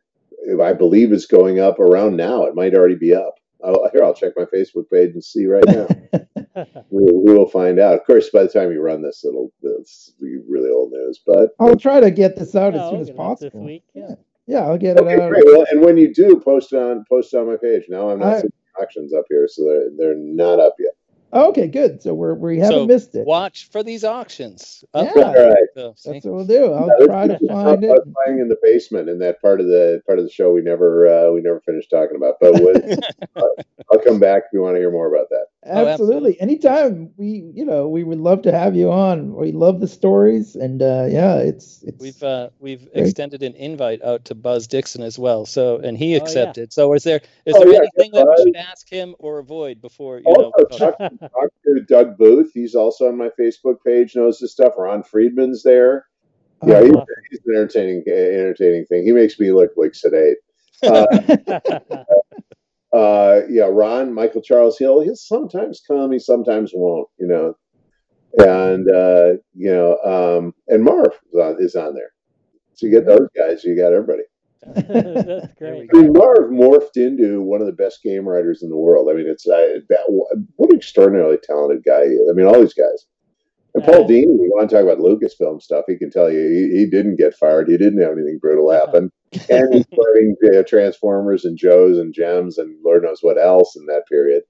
I 0.61 0.73
believe 0.73 1.11
it's 1.11 1.25
going 1.25 1.59
up 1.59 1.79
around 1.79 2.17
now. 2.17 2.43
It 2.45 2.53
might 2.55 2.75
already 2.75 2.95
be 2.95 3.15
up. 3.15 3.35
I'll, 3.63 3.89
here, 3.91 4.03
I'll 4.03 4.13
check 4.13 4.33
my 4.35 4.43
Facebook 4.45 4.89
page 4.91 5.11
and 5.13 5.23
see 5.23 5.47
right 5.47 5.63
now. 5.65 5.87
we, 6.91 7.03
we 7.11 7.33
will 7.33 7.49
find 7.49 7.79
out. 7.79 7.95
Of 7.95 8.05
course, 8.05 8.29
by 8.29 8.43
the 8.43 8.49
time 8.49 8.71
you 8.71 8.79
run 8.81 9.01
this, 9.01 9.25
it'll 9.25 9.51
it's 9.63 10.11
be 10.21 10.37
really 10.47 10.69
old 10.69 10.91
news. 10.91 11.19
But 11.25 11.49
I'll 11.59 11.75
try 11.75 11.99
to 11.99 12.11
get 12.11 12.35
this 12.35 12.55
out 12.55 12.75
Yeah, 12.75 12.83
as 12.83 12.89
soon 12.91 13.01
as 13.01 13.07
get 13.07 13.13
this 13.13 13.17
possible. 13.17 13.63
week, 13.65 13.83
yeah. 13.95 14.15
yeah, 14.45 14.59
I'll 14.67 14.77
get 14.77 14.97
it 14.97 15.07
out. 15.07 15.29
great. 15.31 15.43
Well, 15.45 15.65
and 15.71 15.81
when 15.81 15.97
you 15.97 16.13
do, 16.13 16.39
post 16.39 16.73
it 16.73 16.77
on 16.77 17.05
post 17.09 17.33
it 17.33 17.37
on 17.37 17.47
my 17.47 17.57
page. 17.57 17.85
Now 17.89 18.09
I'm 18.11 18.19
not 18.19 18.33
I- 18.33 18.41
seeing 18.41 18.53
auctions 18.79 19.13
up 19.13 19.25
here, 19.29 19.47
so 19.47 19.63
they're 19.63 19.89
they're 19.97 20.15
not 20.17 20.59
up 20.59 20.75
yet. 20.77 20.91
Okay, 21.33 21.67
good. 21.67 22.01
So 22.01 22.13
we're 22.13 22.33
we 22.35 22.59
haven't 22.59 22.75
So, 22.75 22.85
missed 22.85 23.15
it. 23.15 23.25
Watch 23.27 23.69
for 23.69 23.83
these 23.83 24.03
auctions. 24.03 24.85
Up 24.93 25.09
Yeah. 25.15 25.23
All 25.23 25.49
right. 25.49 25.67
So. 25.73 25.93
That's 26.05 26.25
what 26.25 26.33
we'll 26.33 26.45
do. 26.45 26.71
I'll 26.71 26.89
Yeah, 26.99 27.05
try 27.07 27.27
to 27.27 27.33
this 27.33 27.41
is 27.41 27.47
find 27.49 27.67
I 27.67 27.87
it. 27.87 27.89
was 27.89 28.07
playing 28.23 28.39
in 28.39 28.47
the 28.47 28.57
basement 28.61 29.09
in 29.09 29.19
that 29.19 29.41
part 29.41 29.59
of 29.59 29.67
the 29.67 30.01
part 30.05 30.19
of 30.19 30.25
the 30.25 30.31
show 30.31 30.53
we 30.53 30.61
never 30.61 31.07
uh, 31.07 31.31
we 31.31 31.41
never 31.41 31.59
finished 31.61 31.89
talking 31.89 32.15
about. 32.15 32.35
But 32.39 32.53
we'll- 32.53 32.99
I'll 33.91 33.99
come 33.99 34.19
back 34.19 34.43
if 34.47 34.53
you 34.53 34.61
want 34.61 34.75
to 34.75 34.79
hear 34.79 34.91
more 34.91 35.13
about 35.13 35.27
that. 35.29 35.45
Absolutely. 35.65 35.91
absolutely. 35.91 36.41
Anytime 36.41 37.11
we, 37.17 37.51
you 37.55 37.65
know, 37.65 37.87
we 37.87 38.03
would 38.03 38.19
love 38.19 38.43
to 38.43 38.51
have 38.51 38.75
you 38.75 38.91
on. 38.91 39.33
We 39.33 39.51
love 39.51 39.79
the 39.79 39.87
stories, 39.87 40.55
and 40.55 40.81
uh, 40.81 41.07
yeah, 41.09 41.37
it's 41.37 41.81
it's. 41.81 42.01
We've 42.01 42.23
uh, 42.23 42.49
we've 42.59 42.81
Great. 42.93 43.07
extended 43.07 43.41
an 43.41 43.55
invite 43.55 44.03
out 44.03 44.25
to 44.25 44.35
Buzz 44.35 44.67
Dixon 44.67 45.01
as 45.01 45.17
well. 45.17 45.45
So 45.45 45.77
and 45.77 45.97
he 45.97 46.13
Oh, 46.13 46.17
yeah. 46.17 46.21
accepted. 46.21 46.71
So 46.71 46.93
is 46.93 47.03
there 47.03 47.21
is 47.45 47.55
Oh, 47.55 47.63
there 47.63 47.73
yeah, 47.73 47.79
anything 47.79 48.11
that 48.11 48.25
Buzz. 48.25 48.43
we 48.45 48.51
should 48.51 48.55
ask 48.57 48.87
him 48.87 49.15
or 49.17 49.39
avoid 49.39 49.81
before 49.81 50.19
you 50.19 50.25
know? 50.25 50.51
Also, 50.57 50.77
talk, 50.77 50.97
talk 51.19 51.49
to 51.65 51.81
Doug 51.87 52.17
Booth. 52.17 52.51
He's 52.53 52.75
also 52.75 53.07
on 53.07 53.17
my 53.17 53.29
Facebook 53.39 53.77
page. 53.83 54.15
Knows 54.15 54.39
this 54.39 54.51
stuff. 54.51 54.73
Ron 54.77 55.01
Friedman's 55.01 55.63
there. 55.63 56.05
Yeah, 56.65 56.75
uh, 56.75 56.83
he's, 56.83 56.95
he's 57.31 57.39
an 57.47 57.55
entertaining 57.55 58.03
entertaining 58.07 58.85
thing. 58.85 59.03
He 59.03 59.13
makes 59.13 59.39
me 59.39 59.51
look 59.51 59.71
like 59.77 59.95
sedate. 59.95 60.37
Uh, 60.83 61.05
uh, 62.95 63.41
yeah, 63.49 63.67
Ron, 63.69 64.13
Michael 64.13 64.41
Charles 64.41 64.77
Hill, 64.79 65.01
he'll 65.01 65.15
sometimes 65.15 65.81
come, 65.85 66.11
he 66.11 66.19
sometimes 66.19 66.71
won't, 66.73 67.09
you 67.19 67.27
know. 67.27 67.57
And 68.37 68.89
uh, 68.89 69.37
you 69.53 69.71
know, 69.71 69.97
um, 70.03 70.53
and 70.67 70.83
Marv 70.83 71.13
is 71.31 71.39
on, 71.39 71.55
is 71.59 71.75
on 71.75 71.93
there. 71.93 72.11
So 72.73 72.87
you 72.87 72.91
get 72.91 73.05
those 73.05 73.27
guys, 73.35 73.63
you 73.63 73.75
got 73.77 73.93
everybody. 73.93 74.23
That's 74.65 74.87
There 74.87 75.49
great. 75.57 75.89
I 75.93 75.97
mean, 75.97 76.13
Marv 76.13 76.49
morphed 76.51 76.97
into 76.97 77.41
one 77.41 77.61
of 77.61 77.67
the 77.67 77.73
best 77.73 78.01
game 78.03 78.27
writers 78.27 78.63
in 78.63 78.69
the 78.69 78.77
world. 78.77 79.09
I 79.09 79.13
mean, 79.13 79.27
it's 79.27 79.47
uh, 79.47 79.79
that, 79.89 80.03
what 80.07 80.69
an 80.71 80.75
extraordinarily 80.75 81.37
talented 81.43 81.83
guy 81.85 82.05
he 82.05 82.11
is. 82.11 82.29
I 82.29 82.33
mean, 82.33 82.45
all 82.45 82.59
these 82.59 82.73
guys. 82.73 83.05
And 83.75 83.83
Paul 83.83 84.05
Uh, 84.05 84.07
Dini, 84.07 84.21
you 84.21 84.51
want 84.55 84.69
to 84.69 84.75
talk 84.75 84.83
about 84.83 84.99
Lucasfilm 84.99 85.61
stuff, 85.61 85.83
he 85.87 85.97
can 85.97 86.09
tell 86.09 86.31
you 86.31 86.39
he, 86.39 86.79
he 86.79 86.85
didn't 86.89 87.17
get 87.17 87.35
fired. 87.35 87.67
He 87.67 87.77
didn't 87.77 88.01
have 88.01 88.13
anything 88.13 88.39
brutal 88.41 88.71
happen. 88.71 89.11
and 89.49 89.73
he's 89.73 89.85
writing 89.97 90.35
uh, 90.57 90.63
Transformers 90.63 91.43
and 91.43 91.57
Joes 91.57 91.97
and 91.97 92.13
Gems 92.13 92.57
and 92.57 92.77
Lord 92.83 93.03
knows 93.03 93.19
what 93.21 93.37
else 93.37 93.75
in 93.75 93.85
that 93.87 94.07
period. 94.07 94.43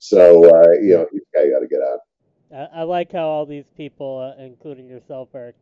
So, 0.00 0.44
uh, 0.44 0.72
you 0.82 0.96
know, 0.96 1.06
he's 1.12 1.22
got, 1.32 1.44
got 1.44 1.60
to 1.60 1.68
get 1.68 1.80
out. 1.80 2.00
I, 2.52 2.80
I 2.80 2.82
like 2.82 3.12
how 3.12 3.28
all 3.28 3.46
these 3.46 3.64
people, 3.76 4.18
uh, 4.18 4.42
including 4.42 4.88
yourself, 4.88 5.28
are 5.34 5.54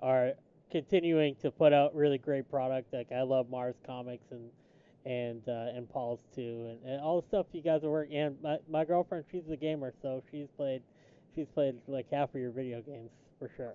are 0.00 0.32
continuing 0.70 1.36
to 1.36 1.50
put 1.50 1.72
out 1.72 1.94
really 1.94 2.18
great 2.18 2.50
product. 2.50 2.92
Like 2.92 3.12
I 3.12 3.22
love 3.22 3.48
Mars 3.50 3.76
Comics 3.86 4.26
and 4.32 4.50
and 5.06 5.42
uh, 5.48 5.76
and 5.76 5.88
Paul's 5.88 6.24
too, 6.34 6.70
and, 6.70 6.92
and 6.92 7.00
all 7.00 7.20
the 7.20 7.26
stuff 7.28 7.46
you 7.52 7.62
guys 7.62 7.84
are 7.84 7.90
working. 7.90 8.16
And 8.18 8.42
my, 8.42 8.58
my 8.68 8.84
girlfriend, 8.84 9.24
she's 9.30 9.48
a 9.48 9.56
gamer, 9.56 9.94
so 10.02 10.22
she's 10.30 10.48
played 10.56 10.82
she's 11.34 11.48
played 11.48 11.76
like 11.86 12.06
half 12.10 12.34
of 12.34 12.40
your 12.40 12.50
video 12.50 12.80
games 12.82 13.10
for 13.38 13.50
sure. 13.56 13.74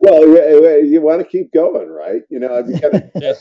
Well, 0.00 0.26
you, 0.26 0.84
you 0.84 1.00
want 1.00 1.20
to 1.20 1.26
keep 1.26 1.52
going, 1.52 1.88
right? 1.88 2.22
You 2.28 2.40
know, 2.40 2.58
you 2.58 2.78
gotta, 2.78 3.10
Yeah. 3.14 3.32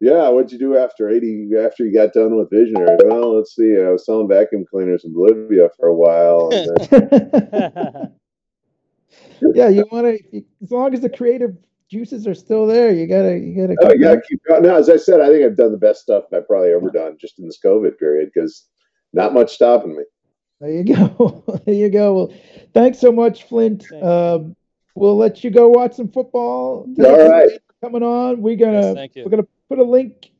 yeah. 0.00 0.28
What'd 0.28 0.52
you 0.52 0.58
do 0.58 0.76
after 0.76 1.08
eighty? 1.08 1.50
After 1.58 1.84
you 1.84 1.92
got 1.92 2.12
done 2.12 2.36
with 2.36 2.50
Visionary? 2.50 2.96
Well, 3.04 3.36
let's 3.36 3.54
see. 3.56 3.76
I 3.76 3.90
was 3.90 4.06
selling 4.06 4.28
vacuum 4.28 4.64
cleaners 4.70 5.04
in 5.04 5.12
Bolivia 5.12 5.70
for 5.76 5.88
a 5.88 5.94
while. 5.94 6.50
And 6.52 6.76
then, 6.90 8.12
yeah, 9.54 9.68
you 9.68 9.86
want 9.90 10.06
to 10.06 10.42
as 10.62 10.70
long 10.70 10.94
as 10.94 11.00
the 11.00 11.10
creative 11.10 11.56
juices 11.90 12.26
are 12.26 12.34
still 12.34 12.66
there, 12.66 12.92
you 12.92 13.06
gotta 13.06 13.36
you 13.38 13.54
gotta. 13.56 13.76
Oh, 13.82 13.92
you 13.92 14.00
gotta 14.00 14.20
keep 14.28 14.40
going. 14.48 14.62
No, 14.62 14.76
as 14.76 14.90
I 14.90 14.96
said, 14.96 15.20
I 15.20 15.28
think 15.28 15.44
I've 15.44 15.56
done 15.56 15.72
the 15.72 15.78
best 15.78 16.02
stuff 16.02 16.24
I've 16.32 16.46
probably 16.46 16.72
ever 16.72 16.90
done 16.90 17.16
just 17.20 17.38
in 17.38 17.46
this 17.46 17.58
COVID 17.64 17.98
period 17.98 18.30
because 18.32 18.66
not 19.12 19.34
much 19.34 19.54
stopping 19.54 19.96
me. 19.96 20.04
There 20.60 20.70
you 20.70 20.84
go. 20.84 21.44
there 21.64 21.74
you 21.74 21.90
go. 21.90 22.14
Well, 22.14 22.34
thanks 22.74 22.98
so 22.98 23.12
much, 23.12 23.44
Flint. 23.44 23.90
Um, 23.92 24.56
we'll 24.94 25.16
let 25.16 25.44
you 25.44 25.50
go 25.50 25.68
watch 25.68 25.94
some 25.94 26.08
football. 26.08 26.86
Thanks 26.96 27.08
All 27.08 27.30
right. 27.30 27.50
coming 27.82 28.02
on. 28.02 28.42
We're 28.42 28.56
gonna 28.56 28.94
yes, 28.94 29.10
we're 29.16 29.30
gonna 29.30 29.46
put 29.68 29.78
a 29.78 29.84
link 29.84 30.30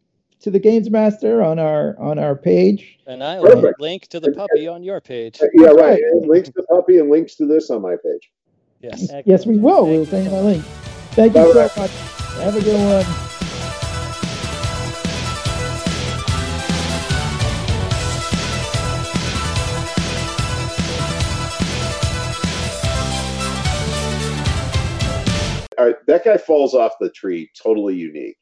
to 0.41 0.51
the 0.51 0.59
Games 0.59 0.91
Master 0.91 1.43
on 1.43 1.59
our 1.59 1.99
on 1.99 2.19
our 2.19 2.35
page. 2.35 2.99
And 3.07 3.23
I 3.23 3.41
will 3.41 3.73
link 3.79 4.09
to 4.09 4.21
the 4.21 4.33
puppy 4.33 4.67
on 4.67 4.83
your 4.83 5.01
page. 5.01 5.41
Yeah, 5.55 5.69
right. 5.69 6.03
links 6.13 6.49
to 6.49 6.55
the 6.57 6.65
puppy 6.65 6.99
and 6.99 7.11
links 7.11 7.37
to 7.37 7.47
this 7.47 7.71
on 7.71 7.83
my 7.83 7.97
page. 8.03 8.31
Yes. 8.81 9.03
Excellent. 9.03 9.27
Yes, 9.27 9.47
we 9.47 9.59
will. 9.59 9.85
Thank 9.85 9.97
we'll 9.97 10.07
send 10.07 10.25
you 10.25 10.31
my 10.31 10.41
link. 10.41 10.65
Thank 11.13 11.35
you 11.35 11.53
so 11.53 11.81
much. 11.81 11.91
Have 12.41 12.57
a 12.57 12.61
good 12.61 13.07
one. 13.07 13.28
Right, 25.89 26.07
that 26.07 26.25
guy 26.25 26.37
falls 26.37 26.75
off 26.75 26.93
the 27.01 27.11
tree 27.11 27.51
totally 27.61 27.95
unique. 27.97 28.37